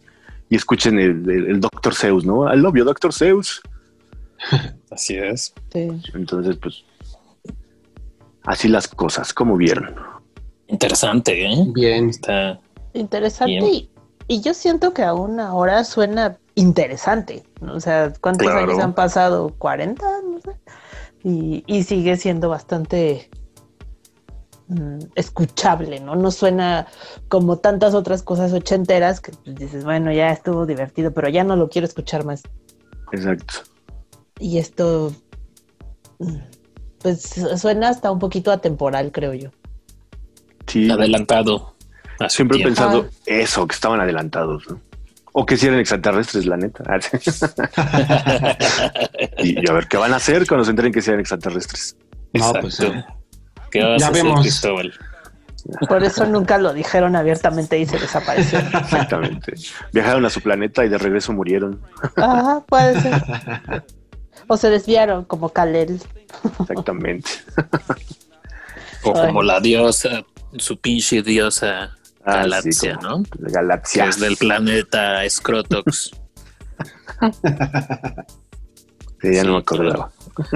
y 0.48 0.56
escuchen 0.56 0.98
el, 0.98 1.28
el, 1.28 1.46
el 1.50 1.60
Dr. 1.60 1.94
Zeus, 1.94 2.24
¿no? 2.24 2.52
I 2.52 2.56
love 2.56 2.76
you, 2.76 2.84
Dr. 2.84 3.12
Zeus. 3.12 3.60
Así 4.90 5.16
es. 5.16 5.52
Sí. 5.72 5.88
Entonces, 6.14 6.56
pues, 6.56 6.84
así 8.44 8.68
las 8.68 8.88
cosas, 8.88 9.32
como 9.32 9.56
vieron. 9.56 9.94
Interesante, 10.70 11.44
¿eh? 11.52 11.64
Bien. 11.74 12.08
Está 12.10 12.60
Interesante. 12.92 13.52
Bien. 13.52 13.64
Y, 13.66 13.90
y 14.28 14.40
yo 14.40 14.54
siento 14.54 14.92
que 14.94 15.02
aún 15.02 15.40
ahora 15.40 15.84
suena 15.84 16.38
interesante. 16.54 17.42
¿no? 17.60 17.74
O 17.74 17.80
sea, 17.80 18.12
¿cuántos 18.20 18.46
Claro. 18.48 18.70
años 18.70 18.82
han 18.82 18.94
pasado? 18.94 19.50
¿40? 19.58 19.96
No 20.24 20.40
sé. 20.40 20.56
Y, 21.22 21.64
y 21.66 21.82
sigue 21.82 22.16
siendo 22.16 22.48
bastante 22.48 23.28
mm, 24.68 24.98
escuchable, 25.16 26.00
¿no? 26.00 26.16
No 26.16 26.30
suena 26.30 26.86
como 27.28 27.58
tantas 27.58 27.94
otras 27.94 28.22
cosas 28.22 28.52
ochenteras 28.52 29.20
que 29.20 29.32
dices, 29.44 29.84
bueno, 29.84 30.12
ya 30.12 30.30
estuvo 30.30 30.64
divertido, 30.66 31.12
pero 31.12 31.28
ya 31.28 31.44
no 31.44 31.56
lo 31.56 31.68
quiero 31.68 31.86
escuchar 31.86 32.24
más. 32.24 32.42
Exacto. 33.12 33.54
Y 34.38 34.58
esto, 34.58 35.12
mm, 36.20 36.36
pues 37.02 37.22
suena 37.56 37.88
hasta 37.90 38.10
un 38.10 38.18
poquito 38.18 38.50
atemporal, 38.52 39.12
creo 39.12 39.34
yo. 39.34 39.50
Sí, 40.70 40.90
Adelantado. 40.90 41.74
siempre 42.28 42.58
he 42.60 42.62
pensado 42.64 43.08
eso, 43.26 43.66
que 43.66 43.74
estaban 43.74 44.00
adelantados, 44.00 44.68
¿no? 44.68 44.80
O 45.32 45.46
que 45.46 45.56
si 45.56 45.66
eran 45.68 45.78
extraterrestres, 45.78 46.44
la 46.46 46.56
neta. 46.56 46.82
y, 49.38 49.64
y 49.64 49.70
a 49.70 49.72
ver, 49.72 49.86
¿qué 49.88 49.96
van 49.96 50.12
a 50.12 50.16
hacer 50.16 50.46
cuando 50.46 50.64
se 50.64 50.70
enteren 50.70 50.92
que 50.92 51.00
sean 51.02 51.20
extraterrestres? 51.20 51.96
No, 52.32 52.40
Exacto. 52.40 52.60
pues 52.62 52.80
eh, 52.80 53.04
¿Qué 53.70 53.82
vas 53.84 54.00
Ya 54.00 54.06
a 54.06 54.10
hacer, 54.10 54.24
vemos. 54.24 54.40
Cristóbal? 54.40 54.92
Por 55.88 56.02
eso 56.02 56.24
nunca 56.26 56.58
lo 56.58 56.72
dijeron 56.72 57.14
abiertamente 57.16 57.78
y 57.78 57.86
se 57.86 57.98
desapareció. 57.98 58.58
Exactamente. 58.74 59.52
Viajaron 59.92 60.24
a 60.24 60.30
su 60.30 60.40
planeta 60.40 60.84
y 60.84 60.88
de 60.88 60.98
regreso 60.98 61.32
murieron. 61.32 61.80
Ajá, 62.16 62.62
puede 62.66 63.00
ser. 63.00 63.22
O 64.52 64.56
se 64.56 64.68
desviaron 64.68 65.24
como 65.26 65.50
Kalel. 65.50 66.00
Exactamente. 66.60 67.30
O 69.04 69.16
Ay. 69.16 69.26
como 69.28 69.42
la 69.44 69.60
diosa, 69.60 70.24
su 70.58 70.78
pinche 70.78 71.22
diosa 71.22 71.96
Ah, 72.24 72.36
Galaxia, 72.42 72.98
sí, 73.00 73.02
¿no? 73.02 73.22
la 73.38 73.46
Que 73.46 73.52
Galaxia. 73.52 74.04
es 74.06 74.20
del 74.20 74.36
planeta 74.36 75.22
Scrotox. 75.28 76.10
Sí, 79.22 79.34
ya 79.34 79.44
no 79.44 79.52
me 79.52 79.58
acordaba. 79.58 80.10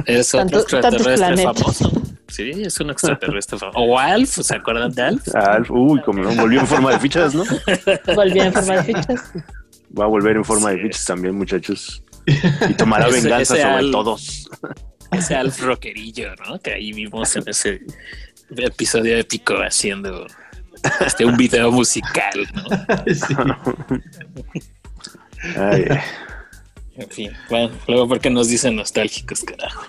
Es 0.07 0.35
otro 0.35 0.47
tantos 0.49 0.63
extraterrestre 0.63 1.17
planetas. 1.17 1.59
famoso. 1.79 2.03
Sí, 2.29 2.51
es 2.63 2.81
un 2.81 2.89
extraterrestre 2.91 3.59
famoso. 3.59 3.79
O 3.79 3.99
Alf, 3.99 4.31
¿se 4.41 4.57
acuerdan 4.57 4.91
de 4.93 5.03
Alf? 5.03 5.35
Alf, 5.35 5.71
uy, 5.71 6.01
como 6.01 6.23
no, 6.23 6.35
volvió 6.35 6.61
en 6.61 6.67
forma 6.67 6.93
de 6.93 6.99
fichas, 7.01 7.35
¿no? 7.35 7.45
Volvió 8.17 8.43
en 8.45 8.53
forma 8.55 8.77
de 8.77 8.83
fichas. 8.85 9.33
Va 9.99 10.05
a 10.05 10.09
volver 10.09 10.37
en 10.37 10.45
forma 10.47 10.71
de 10.71 10.79
fichas 10.79 11.05
también, 11.05 11.35
muchachos. 11.37 12.03
Y 12.27 12.73
tomará 12.75 13.07
Ese- 13.09 13.21
venganza 13.21 13.55
ese 13.55 13.63
sobre 13.65 13.75
Alf. 13.77 13.91
todos. 13.93 14.51
Ese 15.13 15.35
Alf 15.35 15.61
rockerillo, 15.61 16.35
¿no? 16.49 16.59
Que 16.59 16.73
ahí 16.73 16.93
vimos 16.95 17.37
en 17.37 17.43
ese 17.47 17.83
episodio 18.57 19.17
épico 19.19 19.55
haciendo 19.57 20.27
este, 21.05 21.25
un 21.25 21.37
video 21.37 21.71
musical, 21.73 22.47
¿no? 22.55 22.65
sí. 23.15 23.35
Ay, 25.57 25.85
En 26.97 27.11
fin, 27.11 27.33
bueno, 27.51 27.71
luego 27.89 28.09
porque 28.09 28.31
nos 28.31 28.49
dicen 28.49 28.77
nostálgicos, 28.77 29.43
carajo. 29.45 29.83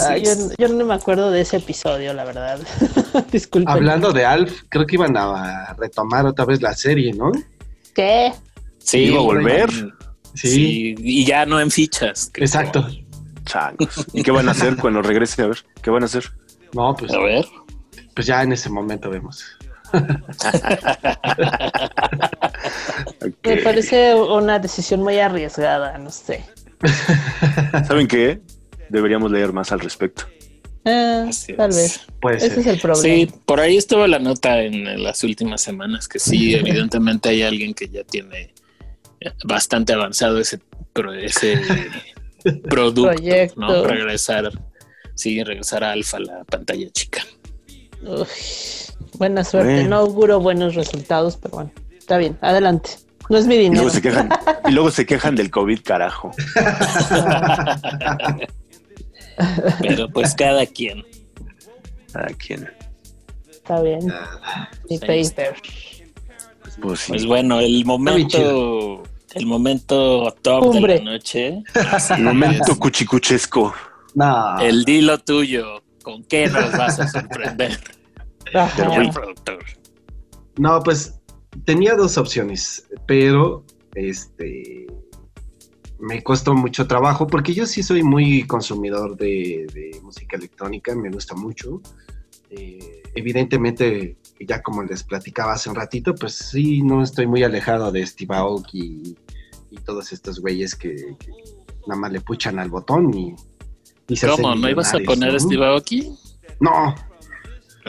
Ah, 0.00 0.16
yo, 0.16 0.32
yo 0.58 0.68
no 0.68 0.84
me 0.84 0.94
acuerdo 0.94 1.30
de 1.30 1.42
ese 1.42 1.58
episodio, 1.58 2.12
la 2.14 2.24
verdad. 2.24 2.58
Disculpen. 3.32 3.68
Hablando 3.68 4.12
de 4.12 4.24
Alf, 4.24 4.62
creo 4.68 4.86
que 4.86 4.96
iban 4.96 5.16
a 5.16 5.74
retomar 5.78 6.26
otra 6.26 6.44
vez 6.46 6.60
la 6.62 6.74
serie, 6.74 7.12
¿no? 7.12 7.30
¿Qué? 7.94 8.32
Sí, 8.78 9.04
¿Iba 9.04 9.18
a 9.18 9.22
volver? 9.22 9.70
Sí, 10.34 10.48
Sí, 10.50 10.94
y 10.98 11.24
ya 11.24 11.46
no 11.46 11.60
en 11.60 11.70
fichas. 11.70 12.30
exacto. 12.34 12.86
Changos. 13.48 14.06
¿Y 14.12 14.22
qué 14.22 14.30
van 14.30 14.48
a 14.48 14.52
hacer 14.52 14.76
cuando 14.76 15.02
regrese? 15.02 15.42
A 15.42 15.46
ver, 15.48 15.58
¿qué 15.82 15.90
van 15.90 16.02
a 16.02 16.06
hacer? 16.06 16.24
No, 16.74 16.94
pues, 16.94 17.12
A 17.12 17.18
ver. 17.18 17.44
pues 18.14 18.26
ya 18.26 18.42
en 18.42 18.52
ese 18.52 18.68
momento 18.70 19.10
vemos. 19.10 19.44
Me 23.44 23.56
parece 23.62 24.14
una 24.14 24.58
decisión 24.58 25.02
muy 25.02 25.18
arriesgada, 25.18 25.96
no 25.98 26.10
sé. 26.10 26.44
¿Saben 27.86 28.06
qué? 28.06 28.40
Deberíamos 28.88 29.30
leer 29.30 29.52
más 29.52 29.72
al 29.72 29.80
respecto. 29.80 30.24
Eh, 30.84 31.28
tal 31.56 31.70
vez. 31.70 32.00
Puede 32.20 32.36
Ese 32.38 32.50
ser. 32.50 32.58
es 32.60 32.66
el 32.66 32.80
problema. 32.80 33.02
Sí, 33.02 33.32
por 33.44 33.60
ahí 33.60 33.76
estuvo 33.76 34.06
la 34.06 34.18
nota 34.18 34.60
en 34.62 35.02
las 35.02 35.22
últimas 35.24 35.60
semanas 35.60 36.08
que 36.08 36.18
sí, 36.18 36.54
evidentemente 36.60 37.28
hay 37.30 37.42
alguien 37.42 37.74
que 37.74 37.88
ya 37.88 38.04
tiene 38.04 38.54
bastante 39.44 39.92
avanzado 39.92 40.38
ese, 40.38 40.60
pro- 40.92 41.12
ese 41.12 41.60
producto, 42.68 43.02
Proyecto. 43.14 43.60
¿no? 43.60 43.84
Regresar, 43.84 44.50
sí, 45.14 45.42
regresar 45.44 45.84
a 45.84 45.92
Alfa, 45.92 46.18
la 46.20 46.44
pantalla 46.44 46.88
chica. 46.90 47.22
Uy, 48.02 48.24
buena 49.14 49.44
suerte. 49.44 49.72
Bueno. 49.74 49.88
No 49.90 49.96
auguro 49.96 50.40
buenos 50.40 50.74
resultados, 50.74 51.36
pero 51.36 51.54
bueno, 51.56 51.72
está 51.98 52.18
bien. 52.18 52.38
Adelante. 52.40 52.90
No 53.28 53.36
es 53.36 53.46
mi 53.46 53.56
Y 53.56 53.58
dinero. 53.58 53.82
luego 53.82 53.90
se 53.94 54.00
quejan, 54.02 54.28
y 54.66 54.72
luego 54.72 54.90
se 54.90 55.04
quejan 55.04 55.34
del 55.36 55.50
COVID, 55.50 55.80
carajo. 55.82 56.30
Pero 59.80 60.08
pues 60.08 60.34
cada 60.34 60.66
quien. 60.66 61.04
¿A 62.14 62.26
quién? 62.38 62.68
Está 63.50 63.80
bien. 63.82 64.06
Mi 64.88 64.98
Pues 64.98 65.30
paper. 65.32 65.54
Pues 66.80 67.00
sí. 67.00 67.12
Pues 67.12 67.26
bueno, 67.26 67.60
el 67.60 67.84
momento, 67.84 69.02
el 69.34 69.46
momento 69.46 70.34
top 70.42 70.64
Cumbre. 70.64 70.94
de 70.94 71.04
la 71.04 71.12
noche. 71.12 71.62
Un 72.16 72.24
momento 72.24 72.72
es. 72.72 72.78
cuchicuchesco. 72.78 73.74
No, 74.14 74.58
El 74.58 74.84
dilo 74.84 75.18
tuyo. 75.18 75.82
¿Con 76.02 76.24
qué 76.24 76.48
nos 76.48 76.72
vas 76.72 76.98
a 77.00 77.08
sorprender, 77.08 77.78
no, 80.56 80.82
pues 80.82 81.20
tenía 81.64 81.94
dos 81.94 82.18
opciones, 82.18 82.88
pero 83.06 83.64
este 83.94 84.86
me 86.00 86.22
costó 86.22 86.54
mucho 86.54 86.86
trabajo 86.86 87.26
porque 87.26 87.52
yo 87.52 87.66
sí 87.66 87.82
soy 87.82 88.02
muy 88.02 88.46
consumidor 88.46 89.16
de, 89.16 89.66
de 89.74 90.00
música 90.02 90.36
electrónica, 90.36 90.94
me 90.94 91.10
gusta 91.10 91.34
mucho. 91.34 91.82
Eh, 92.50 93.02
evidentemente, 93.14 94.16
ya 94.40 94.62
como 94.62 94.82
les 94.82 95.02
platicaba 95.02 95.52
hace 95.52 95.68
un 95.70 95.76
ratito, 95.76 96.14
pues 96.14 96.34
sí, 96.34 96.82
no 96.82 97.02
estoy 97.02 97.26
muy 97.26 97.42
alejado 97.42 97.90
de 97.90 98.06
Steve 98.06 98.36
Aoki 98.36 98.78
y, 98.80 99.16
y 99.70 99.76
todos 99.78 100.12
estos 100.12 100.40
güeyes 100.40 100.74
que, 100.74 100.94
que 101.18 101.32
nada 101.86 102.00
más 102.00 102.12
le 102.12 102.20
puchan 102.20 102.58
al 102.58 102.70
botón 102.70 103.12
y, 103.14 103.34
y 104.08 104.16
se 104.16 104.28
¿Cómo? 104.28 104.54
¿No 104.54 104.68
ibas 104.68 104.94
a 104.94 104.98
poner 105.00 105.32
¿no? 105.32 105.40
Steve 105.40 105.66
Aoki? 105.66 106.12
No, 106.60 106.94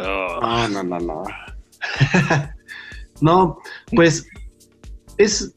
Oh, 0.02 0.68
no, 0.70 0.84
no, 0.84 0.84
no, 0.84 1.00
no. 1.00 1.24
no, 3.22 3.60
pues 3.94 4.28
es 5.18 5.54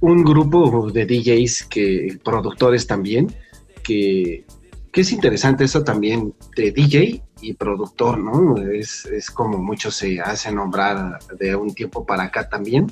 un 0.00 0.24
grupo 0.24 0.90
de 0.90 1.06
DJs 1.06 1.64
que, 1.64 2.18
productores 2.22 2.86
también, 2.86 3.34
que, 3.82 4.44
que 4.92 5.00
es 5.00 5.12
interesante 5.12 5.64
eso 5.64 5.82
también 5.82 6.34
de 6.56 6.72
DJ 6.72 7.22
y 7.48 7.54
productor, 7.54 8.18
¿no? 8.18 8.56
Es, 8.58 9.04
es 9.06 9.30
como 9.30 9.58
muchos 9.58 9.94
se 9.96 10.20
hacen 10.20 10.56
nombrar 10.56 11.18
de 11.38 11.54
un 11.56 11.74
tiempo 11.74 12.04
para 12.04 12.24
acá 12.24 12.48
también, 12.48 12.90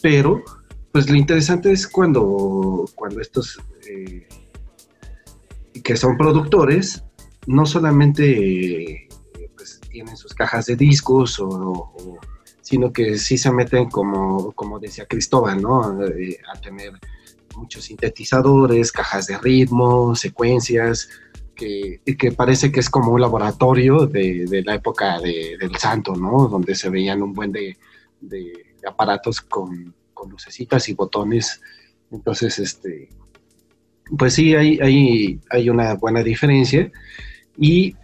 pero 0.00 0.42
pues 0.92 1.08
lo 1.08 1.16
interesante 1.16 1.72
es 1.72 1.86
cuando, 1.88 2.84
cuando 2.94 3.20
estos 3.20 3.58
eh, 3.88 4.26
que 5.82 5.96
son 5.96 6.16
productores, 6.16 7.02
no 7.46 7.66
solamente 7.66 9.08
pues, 9.56 9.80
tienen 9.90 10.16
sus 10.16 10.34
cajas 10.34 10.66
de 10.66 10.76
discos, 10.76 11.38
o- 11.40 11.92
sino 12.60 12.92
que 12.92 13.18
sí 13.18 13.36
se 13.36 13.50
meten 13.52 13.90
como, 13.90 14.52
como 14.52 14.78
decía 14.78 15.06
Cristóbal, 15.06 15.60
¿no? 15.60 16.04
Eh, 16.06 16.38
a 16.54 16.58
tener 16.60 16.92
muchos 17.56 17.84
sintetizadores, 17.84 18.92
cajas 18.92 19.26
de 19.26 19.36
ritmo, 19.38 20.14
secuencias, 20.14 21.08
que, 21.54 22.00
que 22.18 22.32
parece 22.32 22.70
que 22.72 22.80
es 22.80 22.90
como 22.90 23.12
un 23.12 23.20
laboratorio 23.20 24.06
de, 24.06 24.62
la 24.64 24.74
época 24.74 25.20
de- 25.20 25.56
del 25.58 25.76
santo, 25.76 26.14
¿no? 26.14 26.48
Donde 26.48 26.74
se 26.74 26.90
veían 26.90 27.22
un 27.22 27.32
buen 27.32 27.52
de, 27.52 27.76
aparatos 28.86 29.40
con, 29.40 29.94
con 30.14 30.30
lucecitas 30.30 30.88
y 30.88 30.94
botones. 30.94 31.60
Entonces, 32.10 32.58
este, 32.58 33.08
pues 34.18 34.34
sí, 34.34 34.54
hay, 34.54 34.78
hay, 34.80 35.40
hay 35.50 35.70
una 35.70 35.94
buena 35.94 36.22
diferencia. 36.22 36.90
Y 37.56 37.94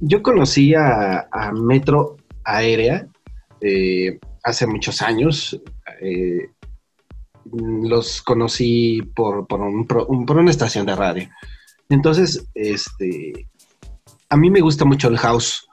yo 0.00 0.22
conocí 0.22 0.74
a, 0.74 1.28
Metro 1.54 2.16
Aérea 2.44 3.06
eh, 3.60 4.18
hace 4.42 4.66
muchos 4.66 5.02
años. 5.02 5.60
eh, 6.00 6.48
los 7.54 8.22
conocí 8.22 9.02
por, 9.14 9.46
por 9.48 9.60
una 9.60 10.50
estación 10.50 10.86
de 10.86 10.94
radio. 10.94 11.28
Entonces, 11.88 12.44
este, 12.54 13.48
a 14.28 14.36
mí 14.36 14.50
me 14.50 14.60
gusta 14.60 14.84
mucho 14.84 15.08
el 15.08 15.18
house. 15.18 15.66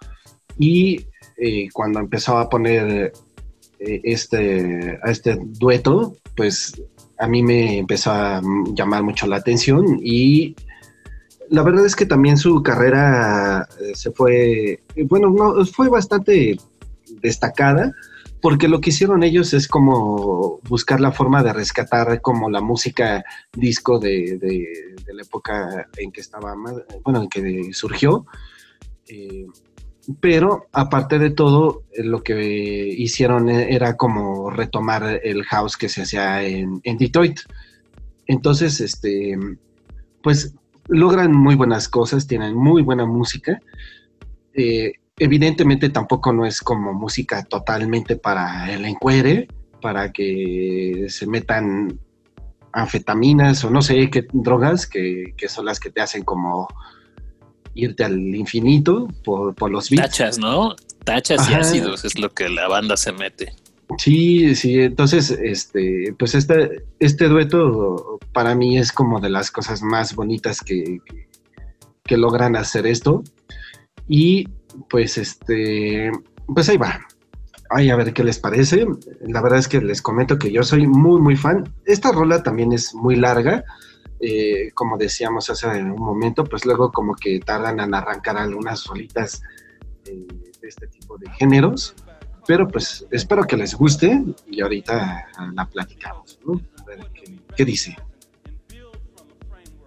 Y 0.57 1.05
eh, 1.37 1.69
cuando 1.73 1.99
empezó 1.99 2.37
a 2.37 2.49
poner 2.49 3.13
eh, 3.79 4.01
este, 4.03 4.99
a 5.03 5.11
este 5.11 5.39
dueto, 5.41 6.15
pues 6.35 6.73
a 7.19 7.27
mí 7.27 7.43
me 7.43 7.77
empezó 7.79 8.11
a 8.11 8.41
llamar 8.73 9.03
mucho 9.03 9.27
la 9.27 9.37
atención 9.37 9.99
y 10.01 10.55
la 11.49 11.63
verdad 11.63 11.85
es 11.85 11.95
que 11.95 12.05
también 12.05 12.37
su 12.37 12.61
carrera 12.63 13.67
eh, 13.81 13.91
se 13.95 14.11
fue, 14.11 14.79
bueno, 15.07 15.29
no, 15.29 15.65
fue 15.65 15.89
bastante 15.89 16.57
destacada 17.21 17.91
porque 18.41 18.67
lo 18.67 18.79
que 18.79 18.91
hicieron 18.91 19.23
ellos 19.23 19.53
es 19.53 19.67
como 19.67 20.59
buscar 20.69 21.01
la 21.01 21.11
forma 21.11 21.43
de 21.43 21.51
rescatar 21.51 22.21
como 22.21 22.49
la 22.49 22.61
música 22.61 23.23
disco 23.53 23.99
de- 23.99 24.37
la 25.13 25.23
época 25.23 25.87
en 25.97 26.11
que 26.11 26.21
estaba, 26.21 26.55
bueno, 27.03 27.23
en 27.23 27.29
que 27.29 27.73
surgió. 27.73 28.25
Eh, 29.07 29.45
pero 30.21 30.67
aparte 30.71 31.19
de 31.19 31.29
todo, 31.29 31.83
eh, 31.91 32.03
lo 32.03 32.23
que 32.23 32.87
hicieron 32.97 33.49
e- 33.49 33.75
era 33.75 33.95
como 33.95 34.49
retomar 34.49 35.19
el 35.23 35.43
house 35.43 35.77
que 35.77 35.89
se 35.89 36.03
hacía 36.03 36.43
en, 36.43 36.81
Detroit. 36.97 37.39
Entonces, 38.25 38.81
este, 38.81 39.37
pues 40.23 40.55
logran 40.87 41.31
muy 41.31 41.55
buenas 41.55 41.87
cosas, 41.87 42.27
tienen 42.27 42.55
muy 42.55 42.81
buena 42.81 43.05
música. 43.05 43.59
Eh, 44.53 44.93
evidentemente 45.17 45.89
tampoco 45.89 46.33
no 46.33 46.45
es 46.45 46.61
como 46.61 46.93
música 46.93 47.43
totalmente 47.43 48.15
para 48.15 48.73
el 48.73 48.85
encuere, 48.85 49.47
para 49.81 50.11
que 50.11 51.05
se 51.09 51.27
metan 51.27 51.99
anfetaminas 52.73 53.63
o 53.63 53.69
no 53.69 53.81
sé 53.81 54.09
qué 54.09 54.27
drogas 54.31 54.87
que, 54.87 55.33
que 55.37 55.47
son 55.47 55.65
las 55.65 55.79
que 55.79 55.89
te 55.89 56.01
hacen 56.01 56.23
como 56.23 56.67
irte 57.73 58.03
al 58.03 58.17
infinito 58.35 59.07
por, 59.23 59.55
por 59.55 59.71
los 59.71 59.89
beats. 59.89 60.03
Tachas, 60.03 60.37
¿no? 60.37 60.75
Tachas 61.03 61.49
y 61.49 61.53
ácidos 61.53 62.05
es 62.05 62.19
lo 62.19 62.29
que 62.33 62.49
la 62.49 62.67
banda 62.67 62.97
se 62.97 63.11
mete. 63.11 63.53
Sí, 63.97 64.55
sí, 64.55 64.79
entonces, 64.81 65.31
este, 65.31 66.13
pues 66.17 66.35
este, 66.35 66.83
este 66.99 67.27
dueto 67.27 68.19
para 68.33 68.53
mí 68.53 68.77
es 68.77 68.91
como 68.91 69.19
de 69.19 69.29
las 69.29 69.49
cosas 69.49 69.81
más 69.81 70.13
bonitas 70.13 70.61
que, 70.61 70.99
que, 71.05 71.27
que 72.03 72.17
logran 72.17 72.55
hacer 72.55 72.85
esto. 72.85 73.23
Y 74.07 74.47
pues 74.89 75.17
este, 75.17 76.11
pues 76.53 76.69
ahí 76.69 76.77
va. 76.77 76.99
Ay, 77.69 77.89
a 77.91 77.95
ver 77.95 78.13
qué 78.13 78.23
les 78.23 78.39
parece. 78.39 78.85
La 79.21 79.41
verdad 79.41 79.59
es 79.59 79.67
que 79.67 79.79
les 79.79 80.01
comento 80.01 80.37
que 80.39 80.51
yo 80.51 80.63
soy 80.63 80.87
muy, 80.87 81.21
muy 81.21 81.35
fan. 81.35 81.71
Esta 81.85 82.11
rola 82.11 82.41
también 82.41 82.73
es 82.73 82.93
muy 82.95 83.15
larga. 83.15 83.63
eh, 84.21 84.71
como 84.73 84.97
decíamos 84.97 85.49
hace 85.49 85.67
un 85.67 85.95
momento, 85.95 86.43
pues 86.43 86.65
luego 86.65 86.91
como 86.91 87.15
que 87.15 87.39
tardan 87.39 87.79
en 87.79 87.93
arrancar 87.93 88.35
algunas 88.37 88.85
rolitas 88.85 89.41
eh, 90.05 90.27
de 90.61 90.67
este 90.67 90.87
tipo 90.87 91.17
de 91.17 91.29
géneros. 91.31 91.95
Pero 92.47 92.67
pues 92.67 93.05
espero 93.11 93.43
que 93.45 93.55
les 93.55 93.75
guste 93.75 94.23
y 94.47 94.59
ahorita 94.61 95.27
la 95.53 95.65
platicamos. 95.67 96.39
¿no? 96.45 96.59
A 96.81 96.85
ver 96.85 96.99
qué, 97.13 97.39
qué 97.55 97.63
dice. 97.65 97.95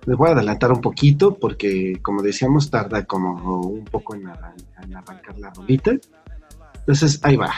Les 0.07 0.17
voy 0.17 0.31
a 0.31 0.33
adelantar 0.33 0.73
un 0.73 0.81
poquito 0.81 1.37
porque, 1.39 1.99
como 2.03 2.23
decíamos, 2.23 2.71
tarda 2.71 3.05
como 3.05 3.61
un 3.67 3.85
poco 3.85 4.15
en, 4.15 4.25
arran- 4.27 4.55
en 4.83 4.97
arrancar 4.97 5.39
la 5.39 5.51
rolita. 5.51 5.93
Entonces, 6.83 7.21
ahí 7.23 7.37
va. 7.37 7.53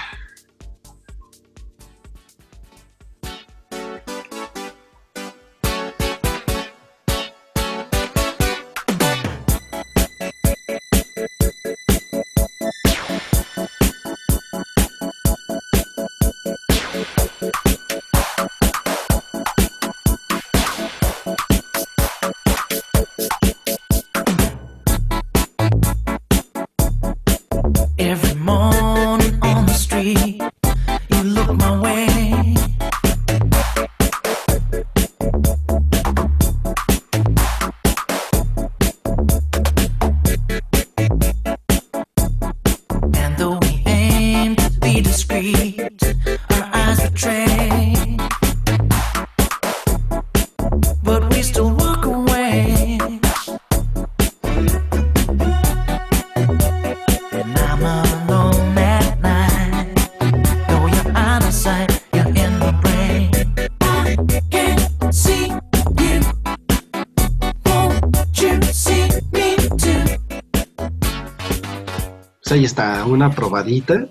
Está, 72.74 73.06
una 73.06 73.30
probadita. 73.30 74.08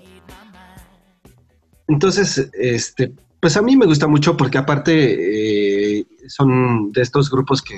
Entonces, 1.86 2.50
este, 2.54 3.12
pues 3.38 3.58
a 3.58 3.60
mí 3.60 3.76
me 3.76 3.84
gusta 3.84 4.06
mucho 4.06 4.38
porque 4.38 4.56
aparte 4.56 5.98
eh, 5.98 6.06
son 6.28 6.90
de 6.90 7.02
estos 7.02 7.30
grupos 7.30 7.60
que, 7.60 7.74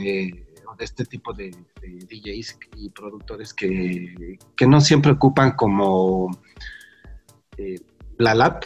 de 0.78 0.84
este 0.84 1.04
tipo 1.04 1.32
de, 1.32 1.50
de 1.80 2.06
DJs 2.08 2.58
y 2.76 2.90
productores 2.90 3.52
que, 3.52 4.38
que 4.56 4.66
no 4.68 4.80
siempre 4.80 5.10
ocupan 5.10 5.56
como 5.56 6.30
eh, 7.58 7.80
la 8.18 8.36
lab, 8.36 8.60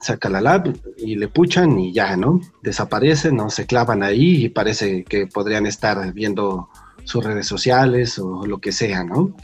saca 0.00 0.30
la 0.30 0.40
lab 0.40 0.74
y 0.96 1.16
le 1.16 1.28
puchan 1.28 1.78
y 1.78 1.92
ya, 1.92 2.16
¿no? 2.16 2.40
Desaparecen, 2.62 3.36
no 3.36 3.50
se 3.50 3.66
clavan 3.66 4.02
ahí 4.02 4.46
y 4.46 4.48
parece 4.48 5.04
que 5.04 5.26
podrían 5.26 5.66
estar 5.66 6.14
viendo 6.14 6.70
sus 7.04 7.22
redes 7.22 7.46
sociales 7.46 8.18
o 8.18 8.46
lo 8.46 8.56
que 8.56 8.72
sea, 8.72 9.04
¿no? 9.04 9.34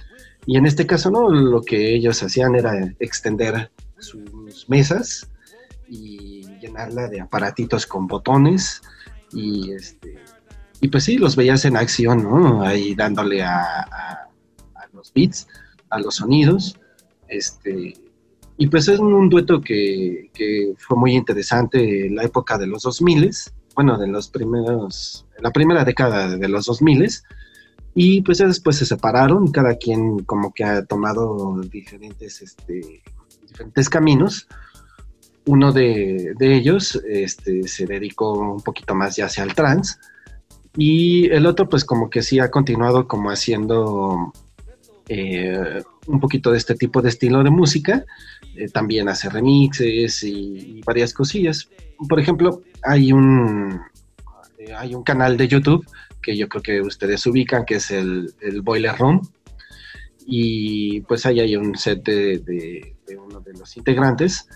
Y 0.46 0.56
en 0.56 0.66
este 0.66 0.86
caso, 0.86 1.10
no, 1.10 1.28
lo 1.30 1.62
que 1.62 1.94
ellos 1.94 2.22
hacían 2.22 2.54
era 2.54 2.72
extender 2.98 3.70
sus 3.98 4.68
mesas 4.68 5.28
y 5.88 6.42
llenarla 6.60 7.08
de 7.08 7.20
aparatitos 7.20 7.86
con 7.86 8.06
botones 8.06 8.82
y 9.32 9.72
este 9.72 10.18
y 10.80 10.88
pues 10.88 11.04
sí, 11.04 11.16
los 11.16 11.34
veías 11.36 11.64
en 11.64 11.76
acción, 11.78 12.22
¿no? 12.24 12.62
Ahí 12.62 12.94
dándole 12.94 13.42
a, 13.42 13.62
a- 13.80 14.28
los 14.92 15.12
beats, 15.12 15.46
a 15.90 15.98
los 15.98 16.16
sonidos, 16.16 16.78
este 17.28 17.94
y 18.56 18.66
pues 18.68 18.86
es 18.88 19.00
un 19.00 19.28
dueto 19.28 19.60
que, 19.60 20.30
que 20.32 20.74
fue 20.78 20.96
muy 20.96 21.14
interesante 21.14 22.06
en 22.06 22.14
la 22.16 22.22
época 22.24 22.56
de 22.58 22.66
los 22.68 22.82
2000, 22.84 23.30
bueno, 23.74 23.98
de 23.98 24.06
los 24.06 24.28
primeros, 24.28 25.26
la 25.40 25.50
primera 25.50 25.84
década 25.84 26.36
de 26.36 26.48
los 26.48 26.66
2000 26.66 27.08
y 27.94 28.22
pues 28.22 28.38
ya 28.38 28.46
después 28.46 28.76
se 28.76 28.86
separaron, 28.86 29.52
cada 29.52 29.76
quien 29.76 30.20
como 30.24 30.52
que 30.52 30.64
ha 30.64 30.84
tomado 30.84 31.60
diferentes, 31.60 32.42
este, 32.42 33.02
diferentes 33.42 33.88
caminos. 33.88 34.48
Uno 35.46 35.72
de, 35.72 36.34
ellos 36.40 37.00
este, 37.08 37.68
se 37.68 37.86
dedicó 37.86 38.32
un 38.32 38.62
poquito 38.62 38.94
más 38.94 39.16
ya 39.16 39.26
hacia 39.26 39.44
el 39.44 39.54
trans 39.54 40.00
y 40.76 41.26
el 41.30 41.46
otro 41.46 41.68
pues 41.68 41.84
como 41.84 42.10
que 42.10 42.22
sí 42.22 42.40
ha 42.40 42.50
continuado 42.50 43.06
como 43.06 43.30
haciendo 43.30 44.32
eh, 45.08 45.82
un 46.06 46.18
poquito 46.18 46.50
de 46.50 46.58
este 46.58 46.74
tipo 46.74 47.00
de 47.00 47.10
estilo 47.10 47.44
de 47.44 47.50
música. 47.50 48.04
Eh, 48.56 48.68
también 48.68 49.08
hace 49.08 49.28
remixes 49.28 50.24
y, 50.24 50.78
y 50.78 50.80
varias 50.82 51.12
cosillas. 51.12 51.68
Por 52.08 52.18
ejemplo, 52.18 52.62
hay 52.82 53.12
un, 53.12 53.80
eh, 54.58 54.72
hay 54.74 54.94
un 54.94 55.02
canal 55.02 55.36
de 55.36 55.46
YouTube 55.46 55.86
que 56.24 56.36
yo 56.36 56.48
creo 56.48 56.62
que 56.62 56.80
ustedes 56.80 57.26
ubican, 57.26 57.64
que 57.64 57.74
es 57.76 57.90
el, 57.90 58.32
el 58.40 58.62
Boiler 58.62 58.96
Room. 58.96 59.20
Y 60.26 61.00
pues 61.02 61.26
ahí 61.26 61.40
hay 61.40 61.54
un 61.56 61.76
set 61.76 62.02
de, 62.04 62.38
de- 62.38 62.96
de 63.06 63.16
uno 63.18 63.40
de 63.40 63.52
los 63.52 63.76
integrantes. 63.76 64.48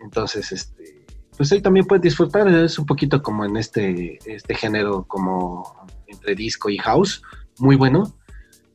Entonces, 0.00 0.50
este, 0.50 1.06
pues 1.36 1.52
ahí 1.52 1.60
también 1.62 1.86
pueden 1.86 2.02
disfrutar. 2.02 2.48
Es 2.48 2.78
un 2.78 2.86
poquito 2.86 3.22
como 3.22 3.44
en 3.44 3.56
este, 3.56 4.18
este 4.26 4.54
género, 4.56 5.04
como 5.06 5.86
entre 6.08 6.34
disco 6.34 6.68
y 6.68 6.78
house. 6.78 7.22
Muy 7.58 7.76
bueno. 7.76 8.16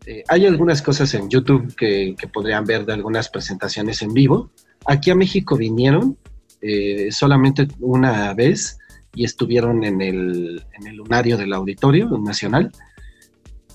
Eh, 0.05 0.23
hay 0.29 0.45
algunas 0.45 0.81
cosas 0.81 1.13
en 1.13 1.29
YouTube 1.29 1.75
que, 1.75 2.15
que 2.17 2.27
podrían 2.27 2.63
ver 2.63 2.85
de 2.85 2.93
algunas 2.93 3.27
presentaciones 3.29 4.01
en 4.01 4.13
vivo. 4.13 4.49
Aquí 4.85 5.11
a 5.11 5.15
México 5.15 5.57
vinieron 5.57 6.17
eh, 6.61 7.11
solamente 7.11 7.67
una 7.79 8.33
vez 8.33 8.78
y 9.13 9.25
estuvieron 9.25 9.83
en 9.83 10.01
el, 10.01 10.65
en 10.73 10.87
el 10.87 10.95
lunario 10.95 11.37
del 11.37 11.53
Auditorio 11.53 12.07
Nacional. 12.17 12.71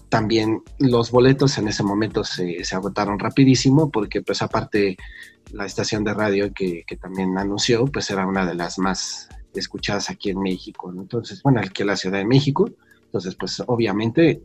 También 0.08 0.62
los 0.78 1.10
boletos 1.10 1.58
en 1.58 1.68
ese 1.68 1.82
momento 1.82 2.22
se, 2.22 2.64
se 2.64 2.76
agotaron 2.76 3.18
rapidísimo 3.18 3.90
porque 3.90 4.22
pues 4.22 4.42
aparte 4.42 4.96
la 5.52 5.66
estación 5.66 6.04
de 6.04 6.14
radio 6.14 6.52
que, 6.52 6.84
que 6.86 6.96
también 6.96 7.36
anunció 7.36 7.84
pues 7.86 8.10
era 8.10 8.26
una 8.26 8.46
de 8.46 8.54
las 8.54 8.78
más 8.78 9.28
escuchadas 9.54 10.10
aquí 10.10 10.30
en 10.30 10.40
México. 10.40 10.92
¿no? 10.92 11.02
Entonces, 11.02 11.42
bueno, 11.42 11.60
aquí 11.60 11.82
en 11.82 11.88
la 11.88 11.96
Ciudad 11.96 12.18
de 12.18 12.24
México. 12.24 12.70
Entonces, 13.06 13.34
pues 13.34 13.62
obviamente 13.66 14.42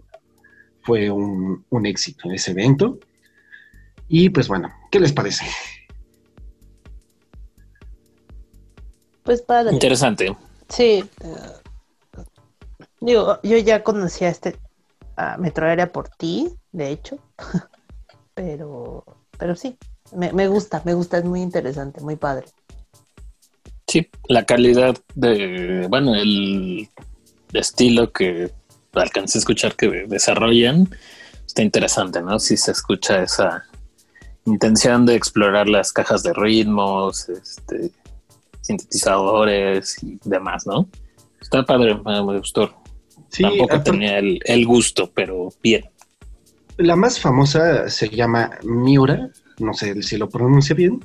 fue 0.81 1.09
un, 1.09 1.65
un 1.69 1.85
éxito 1.85 2.31
ese 2.31 2.51
evento. 2.51 2.99
Y 4.07 4.29
pues 4.29 4.47
bueno, 4.47 4.71
¿qué 4.91 4.99
les 4.99 5.13
parece? 5.13 5.45
Pues 9.23 9.43
padre. 9.43 9.73
Interesante. 9.73 10.35
Sí. 10.69 11.03
digo, 13.01 13.39
yo 13.43 13.57
ya 13.57 13.83
conocía 13.83 14.29
este 14.29 14.57
a 15.15 15.37
Metro 15.37 15.67
Aérea 15.67 15.91
por 15.91 16.09
ti, 16.09 16.49
de 16.71 16.91
hecho. 16.91 17.17
pero, 18.33 19.03
pero 19.37 19.55
sí, 19.55 19.77
me, 20.15 20.31
me 20.31 20.47
gusta, 20.47 20.81
me 20.85 20.93
gusta, 20.93 21.17
es 21.17 21.25
muy 21.25 21.41
interesante, 21.41 22.01
muy 22.01 22.15
padre. 22.15 22.47
Sí, 23.87 24.07
la 24.27 24.45
calidad 24.45 24.95
de, 25.15 25.87
bueno, 25.89 26.15
el 26.15 26.87
estilo 27.53 28.11
que 28.11 28.51
alcancé 28.93 29.37
a 29.37 29.39
escuchar 29.39 29.75
que 29.75 30.05
desarrollan 30.07 30.89
está 31.45 31.63
interesante, 31.63 32.21
¿no? 32.21 32.39
Si 32.39 32.55
se 32.55 32.71
escucha 32.71 33.23
esa 33.23 33.65
intención 34.45 35.05
de 35.05 35.15
explorar 35.15 35.67
las 35.67 35.91
cajas 35.91 36.23
de 36.23 36.33
ritmos, 36.33 37.29
este, 37.29 37.91
sintetizadores 38.69 40.01
y 40.03 40.19
demás, 40.23 40.67
¿no? 40.67 40.87
Está 41.41 41.65
padre, 41.65 41.95
me 42.05 42.37
gustó. 42.37 42.71
Sí, 43.29 43.43
Tampoco 43.43 43.81
tenía 43.81 44.19
el, 44.19 44.39
el 44.45 44.65
gusto, 44.65 45.11
pero 45.13 45.49
bien. 45.63 45.85
La 46.77 46.95
más 46.95 47.19
famosa 47.19 47.89
se 47.89 48.09
llama 48.09 48.51
Miura, 48.63 49.29
no 49.59 49.73
sé 49.73 50.01
si 50.03 50.17
lo 50.17 50.29
pronuncio 50.29 50.75
bien, 50.75 50.99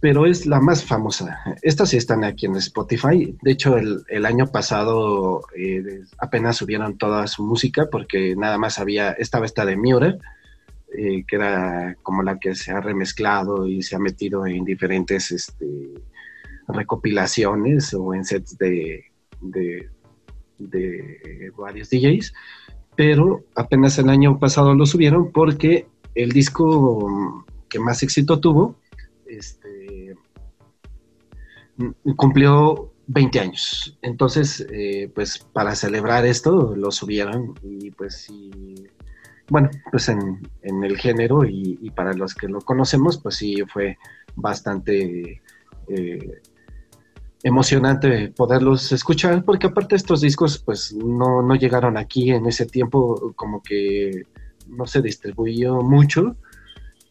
pero 0.00 0.26
es 0.26 0.46
la 0.46 0.60
más 0.60 0.84
famosa. 0.84 1.40
Estas 1.62 1.90
sí 1.90 1.96
están 1.96 2.24
aquí 2.24 2.46
en 2.46 2.56
Spotify. 2.56 3.36
De 3.42 3.52
hecho, 3.52 3.76
el, 3.76 4.04
el 4.08 4.26
año 4.26 4.46
pasado 4.46 5.42
eh, 5.56 6.02
apenas 6.18 6.56
subieron 6.56 6.98
toda 6.98 7.26
su 7.26 7.42
música 7.42 7.88
porque 7.90 8.36
nada 8.36 8.58
más 8.58 8.78
había, 8.78 9.12
estaba 9.12 9.46
esta 9.46 9.64
de 9.64 9.76
Miura, 9.76 10.18
eh, 10.96 11.24
que 11.26 11.36
era 11.36 11.96
como 12.02 12.22
la 12.22 12.38
que 12.38 12.54
se 12.54 12.70
ha 12.70 12.80
remezclado 12.80 13.66
y 13.66 13.82
se 13.82 13.96
ha 13.96 13.98
metido 13.98 14.46
en 14.46 14.64
diferentes 14.64 15.32
este, 15.32 15.66
recopilaciones 16.68 17.94
o 17.94 18.14
en 18.14 18.24
sets 18.24 18.56
de, 18.58 19.04
de, 19.40 19.88
varios 21.56 21.90
DJs 21.90 22.32
pero 22.98 23.44
apenas 23.54 23.96
el 23.98 24.08
año 24.08 24.40
pasado 24.40 24.74
lo 24.74 24.84
subieron 24.84 25.30
porque 25.30 25.86
el 26.16 26.32
disco 26.32 27.44
que 27.68 27.78
más 27.78 28.02
éxito 28.02 28.40
tuvo 28.40 28.74
este, 29.26 30.16
cumplió 32.16 32.92
20 33.06 33.40
años. 33.40 33.96
Entonces, 34.02 34.66
eh, 34.72 35.10
pues 35.14 35.38
para 35.38 35.74
celebrar 35.74 36.26
esto 36.26 36.74
lo 36.74 36.90
subieron 36.90 37.54
y 37.62 37.90
pues 37.92 38.22
sí, 38.22 38.50
bueno, 39.48 39.70
pues 39.90 40.08
en, 40.08 40.48
en 40.62 40.82
el 40.82 40.96
género 40.98 41.44
y, 41.44 41.78
y 41.80 41.90
para 41.90 42.14
los 42.14 42.34
que 42.34 42.48
lo 42.48 42.60
conocemos, 42.60 43.18
pues 43.18 43.36
sí 43.36 43.62
fue 43.72 43.96
bastante 44.34 45.40
eh, 45.88 46.42
emocionante 47.42 48.28
poderlos 48.28 48.92
escuchar, 48.92 49.44
porque 49.44 49.68
aparte 49.68 49.96
estos 49.96 50.20
discos 50.20 50.58
pues 50.58 50.92
no, 50.92 51.42
no 51.42 51.54
llegaron 51.54 51.96
aquí 51.96 52.30
en 52.30 52.46
ese 52.46 52.66
tiempo, 52.66 53.32
como 53.36 53.62
que 53.62 54.24
no 54.66 54.86
se 54.86 55.02
distribuyó 55.02 55.82
mucho 55.82 56.36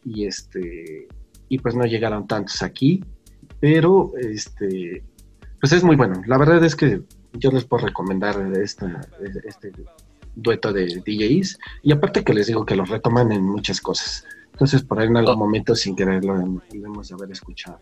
y 0.04 0.26
este 0.26 1.08
y 1.48 1.58
pues 1.58 1.74
no 1.74 1.84
llegaron 1.84 2.26
tantos 2.26 2.62
aquí, 2.62 3.02
pero 3.60 4.12
este 4.18 5.02
pues 5.60 5.72
es 5.72 5.82
muy 5.82 5.96
bueno. 5.96 6.22
La 6.26 6.38
verdad 6.38 6.62
es 6.64 6.76
que 6.76 7.02
yo 7.32 7.50
les 7.50 7.64
puedo 7.64 7.86
recomendar 7.86 8.52
esta, 8.56 9.00
este 9.44 9.72
dueto 10.36 10.72
de 10.72 11.02
DJs 11.04 11.58
y 11.82 11.92
aparte 11.92 12.22
que 12.22 12.34
les 12.34 12.46
digo 12.46 12.64
que 12.64 12.76
los 12.76 12.88
retoman 12.88 13.32
en 13.32 13.42
muchas 13.42 13.80
cosas. 13.80 14.24
Entonces 14.52 14.82
por 14.82 15.00
ahí 15.00 15.08
en 15.08 15.16
algún 15.16 15.38
momento 15.38 15.74
sin 15.74 15.96
quererlo 15.96 16.60
debemos 16.70 17.10
haber 17.12 17.30
escuchado. 17.32 17.80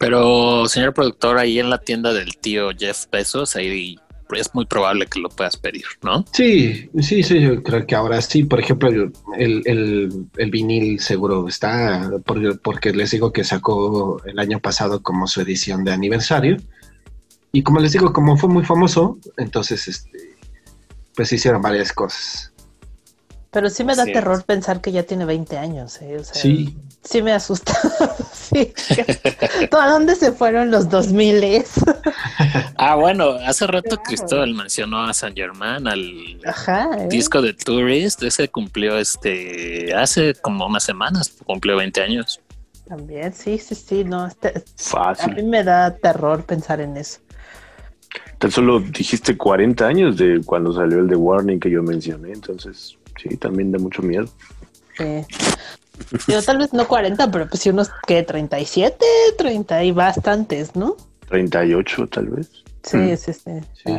Pero, 0.00 0.66
señor 0.66 0.94
productor, 0.94 1.36
ahí 1.36 1.58
en 1.58 1.68
la 1.68 1.76
tienda 1.78 2.14
del 2.14 2.36
tío 2.38 2.70
Jeff 2.76 3.04
Bezos, 3.12 3.54
ahí 3.54 3.98
es 4.34 4.54
muy 4.54 4.64
probable 4.64 5.06
que 5.06 5.20
lo 5.20 5.28
puedas 5.28 5.58
pedir, 5.58 5.84
¿no? 6.02 6.24
Sí, 6.32 6.88
sí, 7.00 7.22
sí, 7.22 7.40
yo 7.40 7.62
creo 7.62 7.86
que 7.86 7.94
ahora 7.94 8.22
sí. 8.22 8.44
Por 8.44 8.60
ejemplo, 8.60 8.88
el, 8.88 9.12
el, 9.36 10.26
el- 10.38 10.50
vinil 10.50 11.00
seguro 11.00 11.46
está, 11.48 12.10
por- 12.24 12.58
porque 12.60 12.92
les 12.94 13.10
digo 13.10 13.30
que 13.30 13.44
sacó 13.44 14.22
el 14.24 14.38
año 14.38 14.58
pasado 14.58 15.02
como 15.02 15.26
su 15.26 15.42
edición 15.42 15.84
de 15.84 15.92
aniversario. 15.92 16.56
Y 17.52 17.62
como 17.62 17.80
les 17.80 17.92
digo, 17.92 18.12
como 18.14 18.38
fue 18.38 18.48
muy 18.48 18.64
famoso, 18.64 19.18
entonces, 19.36 19.86
este, 19.86 20.18
pues 21.14 21.30
hicieron 21.32 21.60
varias 21.60 21.92
cosas. 21.92 22.49
Pero 23.52 23.68
sí 23.68 23.82
me 23.82 23.96
da 23.96 24.04
Sí. 24.04 24.12
terror 24.12 24.44
pensar 24.44 24.80
que 24.80 24.92
ya 24.92 25.02
tiene 25.02 25.24
20 25.24 25.58
años, 25.58 26.00
¿eh? 26.02 26.18
O 26.20 26.24
sea, 26.24 26.40
Sí. 26.40 26.76
sí 27.02 27.20
me 27.20 27.32
asusta. 27.32 27.72
sí. 28.32 28.72
¿A 29.72 29.88
dónde 29.88 30.14
se 30.14 30.30
fueron 30.32 30.70
los 30.70 30.88
2000? 30.88 31.64
Ah, 32.76 32.94
bueno, 32.94 33.32
hace 33.46 33.66
rato 33.66 33.98
Cristóbal 34.02 34.54
mencionó 34.54 35.02
a 35.04 35.12
San 35.12 35.34
Germán, 35.34 35.86
al 35.86 36.40
Ajá. 36.46 36.88
¿eh? 36.98 37.08
disco 37.10 37.42
de 37.42 37.52
Tourist, 37.52 38.22
ese 38.22 38.48
cumplió 38.48 38.96
este 38.98 39.92
hace 39.94 40.34
como 40.34 40.64
unas 40.66 40.84
semanas, 40.84 41.30
cumplió 41.44 41.76
20 41.76 42.00
años. 42.02 42.40
También, 42.88 43.32
sí, 43.34 43.58
sí, 43.58 43.74
sí, 43.74 44.04
no. 44.04 44.26
este- 44.26 44.48
a 44.48 44.52
mí 44.54 44.62
Fácil. 44.76 45.44
me 45.44 45.62
da 45.62 45.94
terror 45.94 46.44
pensar 46.44 46.80
en 46.80 46.96
eso. 46.96 47.20
Tan 48.38 48.50
solo 48.50 48.80
dijiste 48.80 49.36
40 49.36 49.86
años 49.86 50.16
de 50.16 50.40
cuando 50.44 50.72
salió 50.72 51.00
el 51.00 51.06
de 51.08 51.16
Warning 51.16 51.60
que 51.60 51.70
yo 51.70 51.82
mencioné, 51.82 52.32
entonces 52.32 52.96
sí, 53.22 53.36
también 53.36 53.72
da 53.72 53.78
mucho 53.78 54.02
miedo. 54.02 54.26
Sí. 54.96 55.24
Yo 56.28 56.42
tal 56.42 56.58
vez 56.58 56.72
no 56.72 56.88
40, 56.88 57.30
pero 57.30 57.48
pues 57.48 57.62
sí 57.62 57.68
unos 57.70 57.90
que 58.06 58.22
37, 58.22 59.04
30 59.36 59.84
y 59.84 59.92
bastantes, 59.92 60.74
¿no? 60.74 60.96
38 61.28 62.06
tal 62.08 62.26
vez. 62.28 62.50
Sí, 62.82 62.96
Mm. 62.96 63.16
sí. 63.16 63.32
Sí. 63.32 63.42
Sí, 63.84 63.92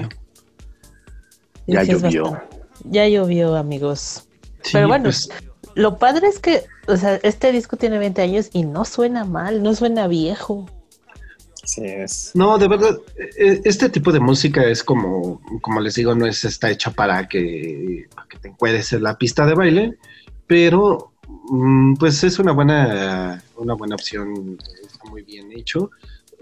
Ya 1.68 1.86
sí 1.86 1.92
es 1.92 2.02
llovió. 2.02 2.42
Ya 2.86 3.08
llovió, 3.08 3.56
amigos. 3.56 4.24
Sí, 4.64 4.72
Pero 4.74 4.88
bueno, 4.88 5.06
pues, 5.06 5.30
Lo 5.76 5.98
padre 5.98 6.28
es 6.28 6.40
que, 6.40 6.64
o 6.88 6.98
sea, 6.98 7.16
este 7.24 7.52
disco 7.52 7.78
tiene 7.78 7.98
20 7.98 8.22
años 8.22 8.50
y 8.52 8.64
no 8.64 8.84
suena 8.84 9.24
mal, 9.24 9.64
no 9.64 9.74
suena 9.76 10.08
viejo. 10.08 10.66
No, 12.34 12.58
de 12.58 12.68
verdad, 12.68 12.98
eh, 13.18 13.62
este 13.64 13.90
tipo 13.90 14.12
de 14.12 14.20
música 14.20 14.64
es 14.64 14.84
como, 14.84 15.42
como 15.62 15.80
les 15.80 15.96
digo, 15.96 16.14
no 16.16 16.26
es 16.26 16.44
está 16.44 16.70
hecha 16.70 16.92
para 16.92 17.28
que, 17.28 18.08
para 18.14 18.28
que 18.28 18.38
te 18.38 18.96
en 18.96 19.04
la 19.04 19.18
pista 19.18 19.46
de 19.46 19.54
baile, 19.54 19.98
pero 20.48 21.14
mm, 21.50 21.96
pues 21.96 22.24
es 22.24 22.40
una 22.40 22.52
buena, 22.52 23.44
una 23.56 23.74
buena 23.74 23.96
opción, 23.96 24.58
está 24.84 25.10
muy 25.10 25.24
bien 25.24 25.52
hecho. 25.52 25.92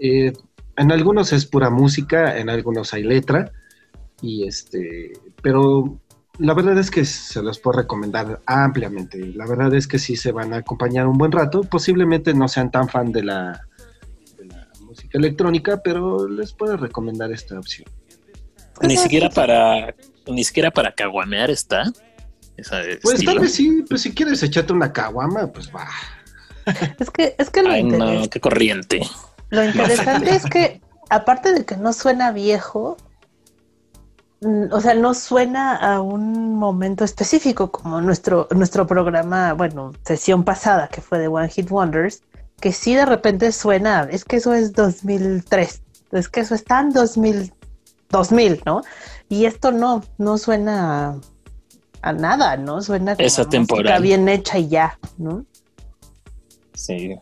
Eh, 0.00 0.32
en 0.76 0.92
algunos 0.92 1.32
es 1.32 1.46
pura 1.46 1.70
música, 1.70 2.38
en 2.38 2.48
algunos 2.48 2.94
hay 2.94 3.02
letra, 3.02 3.52
y 4.22 4.46
este, 4.46 5.12
pero 5.42 5.98
la 6.38 6.54
verdad 6.54 6.78
es 6.78 6.90
que 6.90 7.04
se 7.04 7.42
los 7.42 7.58
puedo 7.58 7.78
recomendar 7.78 8.40
ampliamente. 8.46 9.18
La 9.34 9.46
verdad 9.46 9.74
es 9.74 9.86
que 9.86 9.98
sí 9.98 10.16
se 10.16 10.32
van 10.32 10.54
a 10.54 10.58
acompañar 10.58 11.06
un 11.06 11.18
buen 11.18 11.32
rato, 11.32 11.62
posiblemente 11.62 12.32
no 12.34 12.48
sean 12.48 12.70
tan 12.70 12.88
fan 12.88 13.12
de 13.12 13.24
la 13.24 13.60
electrónica, 15.12 15.80
pero 15.82 16.28
les 16.28 16.52
puedo 16.52 16.76
recomendar 16.76 17.32
esta 17.32 17.58
opción. 17.58 17.88
Ni 18.82 18.96
siquiera 18.96 19.28
para 19.28 19.94
ni 20.26 20.44
siquiera 20.44 20.70
para 20.70 20.92
caguamear 20.92 21.50
está. 21.50 21.84
Esa 22.56 22.82
Pues 23.02 23.14
estilo. 23.14 23.32
tal 23.32 23.40
vez 23.40 23.54
sí, 23.54 23.84
pues 23.88 24.02
si 24.02 24.14
quieres 24.14 24.42
echarte 24.42 24.72
una 24.72 24.92
caguama, 24.92 25.46
pues 25.48 25.70
va. 25.74 25.88
Es 26.98 27.10
que, 27.10 27.34
es 27.38 27.50
que 27.50 27.62
lo, 27.62 27.70
Ay, 27.70 27.82
no, 27.82 28.28
qué 28.28 28.38
corriente. 28.38 29.00
lo 29.48 29.64
interesante 29.64 30.34
es 30.34 30.44
que, 30.44 30.80
aparte 31.08 31.52
de 31.52 31.64
que 31.64 31.76
no 31.76 31.92
suena 31.92 32.32
viejo, 32.32 32.96
mm, 34.42 34.66
o 34.70 34.80
sea, 34.80 34.94
no 34.94 35.14
suena 35.14 35.74
a 35.74 36.00
un 36.00 36.54
momento 36.56 37.02
específico 37.04 37.72
como 37.72 38.00
nuestro, 38.02 38.46
nuestro 38.54 38.86
programa, 38.86 39.54
bueno, 39.54 39.92
sesión 40.04 40.44
pasada 40.44 40.88
que 40.88 41.00
fue 41.00 41.18
de 41.18 41.28
One 41.28 41.48
Hit 41.48 41.70
Wonders, 41.70 42.22
que 42.60 42.72
sí 42.72 42.94
de 42.94 43.06
repente 43.06 43.50
suena, 43.52 44.08
es 44.10 44.24
que 44.24 44.36
eso 44.36 44.54
es 44.54 44.72
2003, 44.72 45.82
es 46.12 46.28
que 46.28 46.40
eso 46.40 46.54
está 46.54 46.80
en 46.80 46.90
2000, 46.90 47.52
2000, 48.10 48.62
¿no? 48.66 48.82
Y 49.28 49.46
esto 49.46 49.72
no, 49.72 50.02
no 50.18 50.38
suena 50.38 51.08
a, 51.08 51.16
a 52.02 52.12
nada, 52.12 52.56
¿no? 52.56 52.82
Suena 52.82 53.14
como 53.16 53.26
Es 53.26 53.38
a 53.38 53.44
música 53.44 53.98
bien 53.98 54.28
hecha 54.28 54.58
y 54.58 54.68
ya, 54.68 54.98
¿no? 55.18 55.44
Sí. 56.74 57.18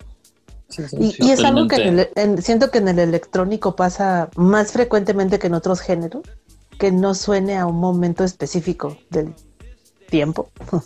Sí, 0.68 0.86
sí, 0.86 0.96
Y, 1.00 1.30
es 1.32 1.40
algo 1.44 1.66
que 1.66 1.76
en 1.76 1.98
el- 2.00 2.08
en- 2.14 2.42
siento 2.42 2.70
que 2.70 2.78
en 2.78 2.88
el 2.88 2.98
electrónico 2.98 3.74
pasa 3.74 4.28
más 4.36 4.72
frecuentemente 4.72 5.38
que 5.38 5.46
en 5.46 5.54
otros 5.54 5.80
géneros, 5.80 6.22
que 6.78 6.92
no 6.92 7.14
suene 7.14 7.56
a 7.56 7.64
un 7.66 7.76
momento 7.80 8.22
específico 8.22 8.96
del 9.10 9.34
tiempo, 10.10 10.50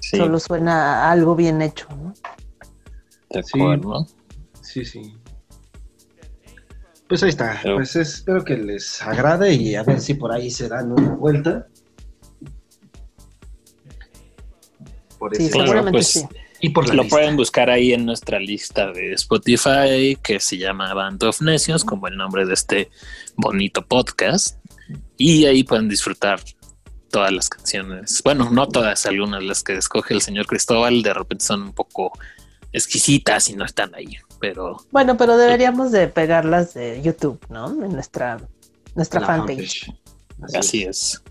Sí, 0.00 0.16
solo 0.16 0.38
suena 0.40 1.04
a 1.04 1.10
algo 1.10 1.34
bien 1.36 1.60
hecho, 1.62 1.86
¿no? 1.90 2.12
De 3.30 3.42
Sí. 3.42 3.60
acuerdo. 3.60 4.06
Sí, 4.62 4.84
sí. 4.84 5.14
Pues 7.08 7.22
ahí 7.22 7.30
está. 7.30 7.58
Pero- 7.62 7.76
Pues 7.76 7.96
espero 7.96 8.44
que 8.44 8.56
les 8.56 9.00
agrade 9.02 9.54
y 9.54 9.74
a 9.74 9.82
ver 9.82 10.00
si 10.00 10.14
por 10.14 10.30
ahí 10.32 10.50
se 10.50 10.68
dan 10.68 10.92
una 10.92 11.14
vuelta. 11.14 11.66
Por 15.18 15.34
Sí, 15.34 15.48
Claro, 15.50 15.66
seguramente 15.66 15.92
pues, 15.98 16.06
sí. 16.08 16.22
Y 16.60 16.70
por 16.70 16.88
la 16.88 16.94
Lo 16.94 17.02
lista. 17.04 17.16
pueden 17.16 17.36
buscar 17.36 17.70
ahí 17.70 17.92
en 17.92 18.04
nuestra 18.04 18.40
lista 18.40 18.90
de 18.92 19.12
Spotify 19.12 20.18
que 20.22 20.40
se 20.40 20.58
llama 20.58 20.92
Band 20.92 21.22
of 21.22 21.40
Necios, 21.40 21.84
como 21.84 22.08
el 22.08 22.16
nombre 22.16 22.44
de 22.46 22.54
este 22.54 22.90
bonito 23.36 23.86
podcast. 23.86 24.58
Y 25.16 25.46
ahí 25.46 25.62
pueden 25.62 25.88
disfrutar 25.88 26.40
todas 27.10 27.30
las 27.32 27.48
canciones. 27.48 28.20
Bueno, 28.24 28.50
no 28.50 28.66
todas, 28.68 29.06
algunas 29.06 29.42
las 29.44 29.62
que 29.62 29.74
escoge 29.74 30.14
el 30.14 30.20
señor 30.20 30.46
Cristóbal 30.46 31.02
de 31.02 31.14
repente 31.14 31.44
son 31.44 31.62
un 31.62 31.72
poco 31.72 32.10
exquisitas 32.72 33.48
y 33.48 33.56
no 33.56 33.64
están 33.64 33.94
ahí. 33.94 34.16
Pero 34.40 34.76
Bueno, 34.90 35.16
pero 35.16 35.36
deberíamos 35.36 35.90
de 35.92 36.08
pegarlas 36.08 36.74
de 36.74 37.02
YouTube, 37.02 37.40
¿no? 37.48 37.68
En 37.84 37.92
nuestra, 37.92 38.38
nuestra 38.94 39.20
fanpage. 39.20 39.86
fanpage. 39.86 40.58
así 40.58 40.82
es. 40.84 41.22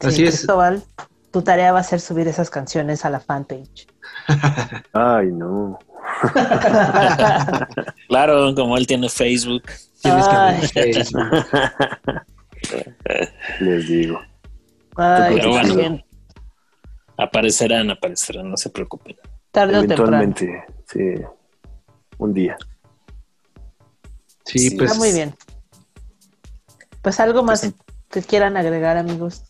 Sí, 0.00 0.08
Así 0.08 0.24
es. 0.24 0.30
Cristóbal, 0.30 0.82
tu 1.30 1.42
tarea 1.42 1.72
va 1.72 1.78
a 1.80 1.84
ser 1.84 2.00
subir 2.00 2.28
esas 2.28 2.50
canciones 2.50 3.04
a 3.04 3.10
la 3.10 3.20
fanpage. 3.20 3.86
Ay, 4.92 5.28
no. 5.32 5.78
Claro, 8.08 8.54
como 8.54 8.76
él 8.76 8.86
tiene 8.86 9.08
Facebook. 9.08 9.62
Tienes 10.02 10.28
que 10.28 10.92
Facebook. 10.92 11.30
Les 13.60 13.88
digo. 13.88 14.20
Ay, 14.96 15.36
Pero 15.36 15.50
bueno. 15.50 15.74
bien, 15.74 16.04
Aparecerán, 17.16 17.90
aparecerán, 17.90 18.50
no 18.50 18.56
se 18.56 18.70
preocupen. 18.70 19.16
Tarde 19.54 19.78
o 19.78 19.86
temprano. 19.86 20.16
Eventualmente, 20.22 20.64
sí. 20.92 21.22
Un 22.18 22.34
día. 22.34 22.56
Sí, 24.44 24.58
Sí. 24.58 24.76
pues. 24.76 24.90
Está 24.90 24.98
muy 25.02 25.12
bien. 25.12 25.34
Pues 27.00 27.20
algo 27.20 27.42
más 27.44 27.60
Pues, 27.60 27.74
que 28.10 28.22
quieran 28.22 28.56
agregar, 28.56 28.96
amigos, 28.96 29.44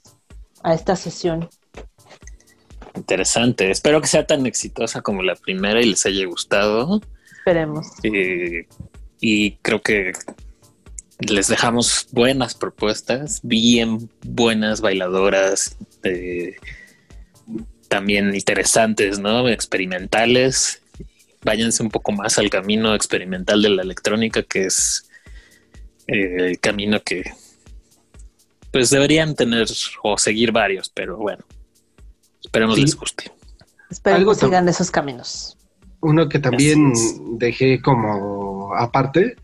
a 0.62 0.74
esta 0.74 0.94
sesión. 0.94 1.48
Interesante. 2.94 3.70
Espero 3.70 4.00
que 4.00 4.06
sea 4.06 4.26
tan 4.26 4.46
exitosa 4.46 5.00
como 5.02 5.22
la 5.22 5.34
primera 5.34 5.80
y 5.80 5.86
les 5.86 6.04
haya 6.06 6.26
gustado. 6.26 7.00
Esperemos. 7.38 7.86
Eh, 8.02 8.66
y 9.20 9.52
creo 9.56 9.80
que 9.82 10.12
les 11.18 11.48
dejamos 11.48 12.08
buenas 12.12 12.54
propuestas, 12.54 13.40
bien 13.42 14.10
buenas 14.22 14.80
bailadoras, 14.80 15.76
eh, 16.02 16.56
también 17.94 18.34
interesantes, 18.34 19.20
¿no? 19.20 19.48
Experimentales. 19.48 20.82
Váyanse 21.44 21.80
un 21.80 21.90
poco 21.90 22.10
más 22.10 22.38
al 22.38 22.50
camino 22.50 22.92
experimental 22.92 23.62
de 23.62 23.68
la 23.68 23.82
electrónica, 23.82 24.42
que 24.42 24.64
es 24.64 25.08
eh, 26.08 26.36
el 26.38 26.58
camino 26.58 27.00
que 27.04 27.22
pues 28.72 28.90
deberían 28.90 29.36
tener 29.36 29.68
o 30.02 30.18
seguir 30.18 30.50
varios, 30.50 30.88
pero 30.88 31.18
bueno, 31.18 31.44
esperemos 32.42 32.74
Sí. 32.74 32.80
les 32.82 32.96
guste. 32.96 33.30
Esperemos 33.88 34.18
Algo 34.22 34.32
que 34.34 34.40
sigan 34.46 34.68
esos 34.68 34.90
caminos. 34.90 35.56
Uno 36.00 36.28
que 36.28 36.40
también 36.40 36.92
dejé 37.38 37.80
como 37.80 38.74
aparte 38.74 39.36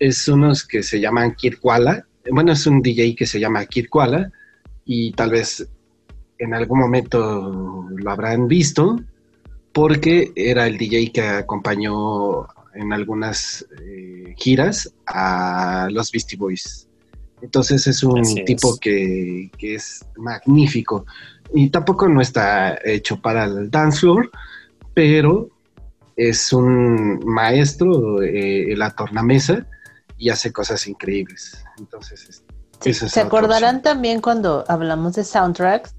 es 0.00 0.26
unos 0.26 0.66
que 0.66 0.82
se 0.82 0.98
llaman 0.98 1.36
Kid 1.36 1.54
Koala. 1.62 2.04
Bueno, 2.28 2.50
es 2.54 2.66
un 2.66 2.82
DJ 2.82 3.14
que 3.14 3.26
se 3.26 3.38
llama 3.38 3.64
Kid 3.66 3.86
Koala 3.88 4.32
y 4.84 5.12
tal 5.12 5.30
vez 5.30 5.68
en 6.44 6.54
algún 6.54 6.78
momento 6.78 7.86
lo 7.96 8.10
habrán 8.10 8.48
visto 8.48 9.00
porque 9.72 10.32
era 10.36 10.66
el 10.66 10.78
DJ 10.78 11.10
que 11.12 11.22
acompañó 11.22 12.46
en 12.74 12.92
algunas 12.92 13.64
eh, 13.82 14.34
giras 14.36 14.92
a 15.06 15.88
los 15.90 16.12
Beastie 16.12 16.38
Boys. 16.38 16.88
Entonces 17.40 17.86
es 17.86 18.02
un 18.02 18.20
Así 18.20 18.40
es. 18.40 18.44
tipo 18.44 18.76
que, 18.76 19.50
que 19.58 19.74
es 19.74 20.04
magnífico 20.16 21.06
y 21.52 21.70
tampoco 21.70 22.08
no 22.08 22.20
está 22.20 22.78
hecho 22.84 23.20
para 23.20 23.44
el 23.44 23.70
dance 23.70 24.00
floor, 24.00 24.30
pero 24.94 25.48
es 26.16 26.52
un 26.52 27.20
maestro 27.24 28.22
eh, 28.22 28.72
en 28.72 28.78
la 28.78 28.90
tornamesa 28.90 29.66
y 30.16 30.30
hace 30.30 30.52
cosas 30.52 30.86
increíbles. 30.86 31.64
Entonces, 31.78 32.44
Sí, 32.80 32.90
es 32.90 32.98
¿Se 32.98 33.20
acordarán 33.20 33.76
opción. 33.76 33.82
también 33.82 34.20
cuando 34.20 34.64
hablamos 34.68 35.14
de 35.14 35.24
soundtracks? 35.24 35.94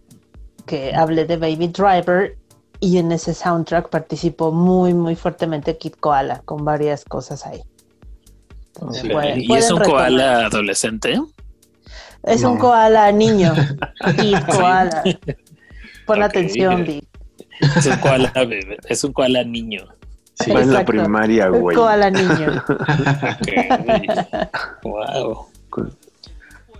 Que 0.66 0.94
hablé 0.96 1.26
de 1.26 1.38
Baby 1.38 1.68
Driver 1.68 2.38
y 2.80 2.98
en 2.98 3.12
ese 3.12 3.34
soundtrack 3.34 3.90
participó 3.90 4.52
muy, 4.52 4.94
muy 4.94 5.16
fuertemente 5.16 5.78
Kid 5.78 5.94
Koala 6.00 6.42
con 6.46 6.66
varias 6.66 7.06
cosas 7.06 7.46
ahí. 7.46 7.62
Entonces, 8.76 9.04
Sí. 9.04 9.10
pueden- 9.10 9.40
¿Y 9.42 9.48
pueden 9.48 9.64
es 9.64 9.72
un 9.72 9.80
retomar. 9.80 10.02
koala 10.02 10.46
adolescente? 10.48 11.22
Es 12.24 12.44
un 12.44 12.58
koala 12.58 13.12
niño. 13.12 13.54
Kid 14.20 14.38
Koala. 14.48 15.04
Pon 16.06 16.24
atención, 16.24 16.84
Vic. 16.84 17.06
Es 17.78 17.86
un 17.86 17.98
koala 17.98 18.32
bebé, 18.36 18.78
es 18.90 19.04
un 19.04 19.14
koala 19.14 19.44
niño. 19.44 19.86
Sí, 20.34 20.52
Va 20.52 20.62
en 20.62 20.74
la 20.74 20.84
primaria, 20.84 21.50
Un 21.50 21.62
güey. 21.62 21.78
koala 21.78 22.10
niño. 22.12 22.62
Ok. 22.68 23.52
wow. 24.84 25.46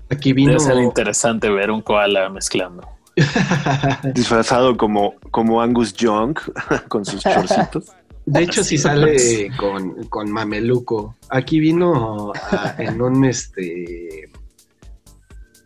aquí 0.10 0.34
vino. 0.34 0.50
Debe 0.52 0.60
ser 0.60 0.78
interesante 0.80 1.50
ver 1.50 1.72
un 1.72 1.82
koala 1.82 2.28
mezclando. 2.30 2.86
Disfrazado 4.14 4.76
como, 4.78 5.16
como 5.32 5.62
Angus 5.62 5.94
Young 5.94 6.38
con 6.90 7.06
sus 7.06 7.22
chorcitos. 7.22 7.92
De 8.26 8.44
hecho, 8.44 8.64
sí 8.64 8.78
sale 8.78 9.52
con, 9.58 10.04
con 10.06 10.32
Mameluco. 10.32 11.16
Aquí 11.30 11.60
vino 11.60 12.34
a- 12.34 12.76
en 12.80 13.02
un 13.02 13.24
este. 13.26 14.30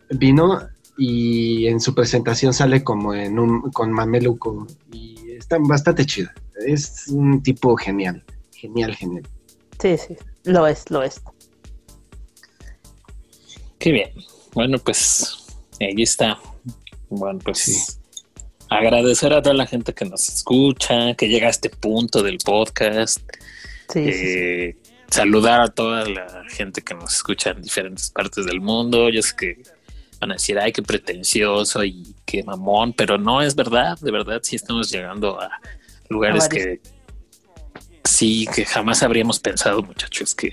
Vino 0.09 0.59
y 0.97 1.67
en 1.67 1.79
su 1.79 1.95
presentación 1.95 2.53
sale 2.53 2.83
como 2.83 3.13
en 3.13 3.39
un 3.39 3.71
con 3.71 3.91
Mameluco. 3.91 4.67
Y 4.91 5.31
está 5.31 5.57
bastante 5.59 6.05
chido. 6.05 6.29
Es 6.65 7.07
un 7.07 7.41
tipo 7.41 7.75
genial. 7.77 8.23
Genial, 8.53 8.93
genial. 8.93 9.23
Sí, 9.81 9.95
sí, 9.97 10.17
lo 10.43 10.67
es, 10.67 10.89
lo 10.91 11.01
es. 11.01 11.21
Qué 13.77 13.91
bien. 13.93 14.09
Bueno, 14.53 14.77
pues 14.79 15.45
ahí 15.79 16.01
está. 16.03 16.37
Bueno, 17.09 17.39
pues 17.43 17.59
Sí. 17.59 17.75
agradecer 18.69 19.33
a 19.33 19.41
toda 19.41 19.55
la 19.55 19.65
gente 19.65 19.93
que 19.93 20.05
nos 20.05 20.29
escucha, 20.29 21.13
que 21.15 21.27
llega 21.27 21.47
a 21.47 21.51
este 21.51 21.69
punto 21.69 22.21
del 22.23 22.37
podcast. 22.37 23.19
Sí, 23.91 24.05
sí, 24.05 24.11
sí. 24.11 24.27
Eh, 24.27 24.77
saludar 25.09 25.61
a 25.61 25.67
toda 25.69 26.05
la 26.07 26.43
gente 26.49 26.81
que 26.83 26.93
nos 26.93 27.15
escucha 27.15 27.49
en 27.51 27.61
diferentes 27.61 28.11
partes 28.11 28.45
del 28.45 28.61
mundo. 28.61 29.09
Yo 29.09 29.21
sé 29.23 29.35
que 29.35 29.63
van 30.21 30.31
a 30.31 30.33
decir, 30.35 30.59
ay, 30.59 30.71
qué 30.71 30.83
pretencioso 30.83 31.83
y 31.83 32.15
qué 32.25 32.43
mamón, 32.43 32.93
pero 32.93 33.17
no 33.17 33.41
es 33.41 33.55
verdad, 33.55 33.97
de 33.99 34.11
verdad 34.11 34.39
sí 34.43 34.55
estamos 34.55 34.91
llegando 34.91 35.39
a 35.41 35.49
lugares 36.09 36.45
A 36.45 36.49
que 36.49 36.81
sí, 38.03 38.47
que 38.53 38.65
jamás 38.65 39.01
habríamos 39.01 39.39
pensado, 39.39 39.81
muchachos, 39.81 40.35
que 40.35 40.51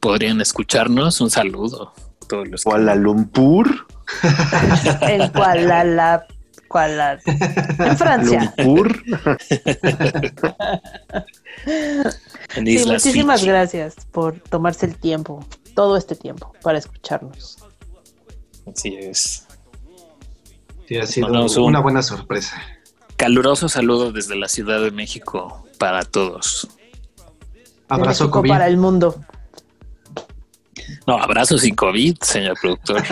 podrían 0.00 0.40
escucharnos. 0.40 1.20
Un 1.20 1.30
saludo 1.30 1.92
a 1.96 2.26
todos 2.28 2.46
los 2.48 2.62
que- 2.62 2.70
Kuala 2.70 2.94
Lumpur. 2.94 3.86
En 5.02 5.28
Kuala, 5.30 6.26
Kuala, 6.68 7.18
en 7.26 7.96
Francia. 7.98 8.54
Lumpur. 8.58 9.02
en 12.56 12.66
Sí, 12.66 12.84
muchísimas 12.86 13.40
Fiji. 13.40 13.50
gracias 13.50 13.94
por 14.12 14.38
tomarse 14.40 14.86
el 14.86 14.96
tiempo, 14.96 15.44
todo 15.74 15.96
este 15.96 16.14
tiempo, 16.16 16.52
para 16.62 16.78
escucharnos. 16.78 17.58
Así 18.70 18.94
es. 18.96 19.46
Sí, 20.88 20.98
ha 20.98 21.06
sido 21.06 21.28
un- 21.28 21.58
una 21.64 21.80
buena 21.80 22.02
sorpresa. 22.02 22.60
Caluroso 23.16 23.68
saludo 23.68 24.12
desde 24.12 24.36
la 24.36 24.48
Ciudad 24.48 24.80
de 24.82 24.90
México 24.90 25.66
para 25.78 26.02
todos. 26.04 26.68
Abrazo 27.88 28.30
COVID. 28.30 28.48
para 28.50 28.66
el 28.66 28.76
mundo. 28.76 29.14
No, 31.06 31.16
abrazo 31.18 31.56
sin 31.58 31.74
COVID, 31.74 32.16
señor 32.22 32.56
productor. 32.60 33.02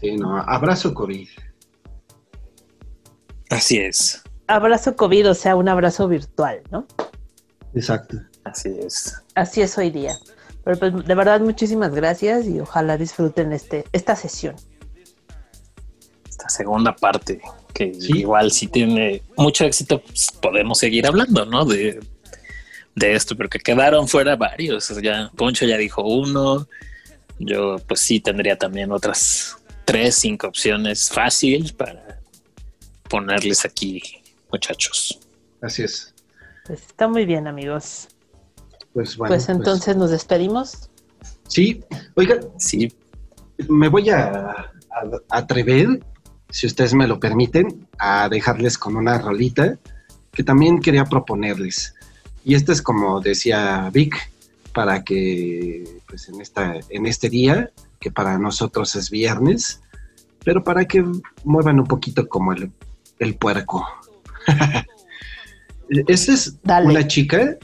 Sí, 0.00 0.16
no, 0.16 0.36
abrazo 0.38 0.92
COVID. 0.94 1.28
Así 3.50 3.78
es. 3.78 4.22
Abrazo 4.48 4.96
COVID, 4.96 5.30
o 5.30 5.34
sea, 5.34 5.56
un 5.56 5.68
abrazo 5.68 6.08
virtual, 6.08 6.62
¿no? 6.70 6.86
Exacto. 7.74 8.18
Así 8.44 8.68
es. 8.80 9.22
Así 9.34 9.60
es 9.62 9.76
hoy 9.78 9.90
día. 9.90 10.14
Pero 10.64 10.78
pues, 10.78 11.06
de 11.06 11.14
verdad, 11.14 11.40
muchísimas 11.40 11.94
gracias 11.94 12.46
y 12.46 12.60
ojalá 12.60 12.96
disfruten 12.96 13.52
este, 13.52 13.84
esta 13.92 14.16
sesión. 14.16 14.54
Esta 16.28 16.48
segunda 16.48 16.94
parte, 16.94 17.40
que 17.72 17.94
Sí. 17.94 18.18
igual 18.18 18.50
si 18.52 18.66
tiene 18.68 19.22
mucho 19.36 19.64
éxito, 19.64 20.00
pues, 20.02 20.28
podemos 20.40 20.78
seguir 20.78 21.06
hablando, 21.06 21.46
¿no? 21.46 21.64
De, 21.64 22.00
de 22.94 23.14
esto, 23.14 23.36
porque 23.36 23.58
quedaron 23.58 24.08
fuera 24.08 24.36
varios. 24.36 24.88
Ya, 25.02 25.30
Poncho 25.36 25.66
ya 25.66 25.76
dijo 25.76 26.02
uno. 26.02 26.66
Yo, 27.38 27.76
pues 27.86 28.00
sí, 28.00 28.20
tendría 28.20 28.56
también 28.56 28.90
otras 28.92 29.56
tres, 29.86 30.16
cinco 30.16 30.48
opciones 30.48 31.08
fácil 31.08 31.72
para 31.74 32.20
ponerles 33.08 33.64
aquí, 33.64 34.02
muchachos. 34.52 35.18
Así 35.62 35.84
es. 35.84 36.12
Pues 36.66 36.82
está 36.82 37.08
muy 37.08 37.24
bien, 37.24 37.46
amigos. 37.46 38.08
Pues 38.92 39.16
bueno. 39.16 39.34
Pues, 39.34 39.46
pues 39.46 39.56
entonces 39.56 39.96
nos 39.96 40.10
despedimos. 40.10 40.90
Sí, 41.48 41.82
oiga, 42.14 42.40
sí. 42.58 42.92
Me 43.68 43.88
voy 43.88 44.10
a, 44.10 44.72
a, 44.90 45.20
atrever, 45.30 46.04
si 46.50 46.66
ustedes 46.66 46.92
me 46.92 47.06
lo 47.06 47.18
permiten, 47.20 47.88
a 47.98 48.28
dejarles 48.28 48.76
con 48.76 48.96
una 48.96 49.18
rolita 49.18 49.78
que 50.32 50.42
también 50.42 50.80
quería 50.80 51.04
proponerles. 51.04 51.94
Y 52.44 52.54
esta 52.54 52.72
es 52.72 52.82
como 52.82 53.20
decía 53.20 53.88
Vic, 53.92 54.30
para 54.72 55.04
que 55.04 56.00
pues 56.06 56.28
en, 56.28 56.40
esta, 56.40 56.74
en 56.90 57.06
este 57.06 57.30
día 57.30 57.70
que 58.00 58.10
para 58.10 58.38
nosotros 58.38 58.94
es 58.96 59.10
viernes, 59.10 59.80
pero 60.44 60.62
para 60.62 60.84
que 60.84 61.04
muevan 61.44 61.80
un 61.80 61.86
poquito 61.86 62.28
como 62.28 62.52
el, 62.52 62.70
el 63.18 63.34
puerco. 63.36 63.86
E-, 65.88 66.04
esa 66.08 66.32
es 66.32 66.56
una 66.64 67.06
chica 67.06 67.56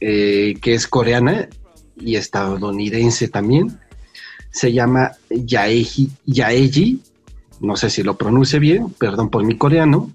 eh, 0.00 0.54
que 0.62 0.74
es 0.74 0.86
coreana 0.86 1.48
y 1.96 2.16
estadounidense 2.16 3.28
también. 3.28 3.78
Se 4.50 4.72
llama 4.72 5.12
Yaeji, 5.28 6.10
Yaeji, 6.24 7.02
no 7.60 7.76
sé 7.76 7.90
si 7.90 8.02
lo 8.02 8.16
pronuncie 8.16 8.58
bien, 8.58 8.88
perdón 8.90 9.28
por 9.28 9.44
mi 9.44 9.56
coreano, 9.58 10.10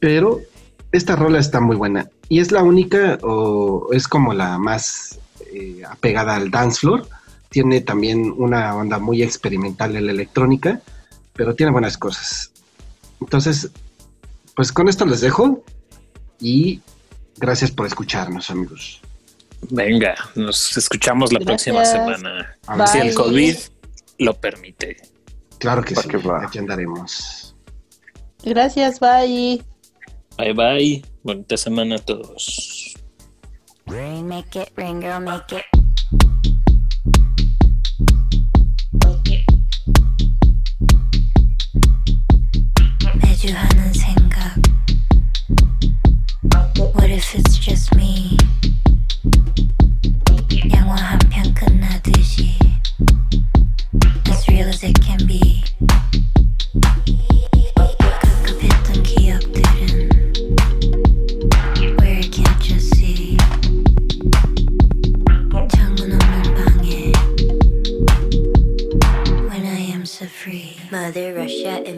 pero 0.00 0.40
esta 0.92 1.16
rola 1.16 1.38
está 1.38 1.60
muy 1.60 1.76
buena 1.76 2.08
y 2.28 2.40
es 2.40 2.52
la 2.52 2.62
única 2.62 3.18
o 3.22 3.92
es 3.92 4.08
como 4.08 4.32
la 4.32 4.58
más 4.58 5.18
eh, 5.52 5.82
apegada 5.88 6.36
al 6.36 6.50
dance 6.50 6.80
floor 6.80 7.06
tiene 7.56 7.80
también 7.80 8.34
una 8.36 8.76
onda 8.76 8.98
muy 8.98 9.22
experimental 9.22 9.96
en 9.96 10.04
la 10.04 10.12
electrónica, 10.12 10.82
pero 11.32 11.54
tiene 11.54 11.72
buenas 11.72 11.96
cosas. 11.96 12.52
Entonces, 13.18 13.70
pues 14.54 14.70
con 14.70 14.90
esto 14.90 15.06
les 15.06 15.22
dejo 15.22 15.64
y 16.38 16.82
gracias 17.38 17.70
por 17.70 17.86
escucharnos, 17.86 18.50
amigos. 18.50 19.00
Venga, 19.70 20.16
nos 20.34 20.76
escuchamos 20.76 21.32
la 21.32 21.40
próxima 21.40 21.82
semana. 21.86 22.58
Bye. 22.76 22.86
Si 22.88 22.98
el 22.98 23.14
COVID 23.14 23.56
lo 24.18 24.34
permite. 24.34 24.98
Claro 25.56 25.82
que 25.82 25.96
sí, 25.96 26.08
va. 26.28 26.44
aquí 26.44 26.58
andaremos. 26.58 27.56
Gracias, 28.44 29.00
bye. 29.00 29.64
Bye, 30.36 30.52
bye. 30.52 31.04
Bonita 31.22 31.56
semana 31.56 31.96
a 31.96 32.00
todos. 32.00 32.96
Ring, 33.86 34.28
make 34.28 34.60
it, 34.60 34.68
ring, 34.76 35.00
girl, 35.00 35.22
make 35.22 35.56
it. 35.56 35.75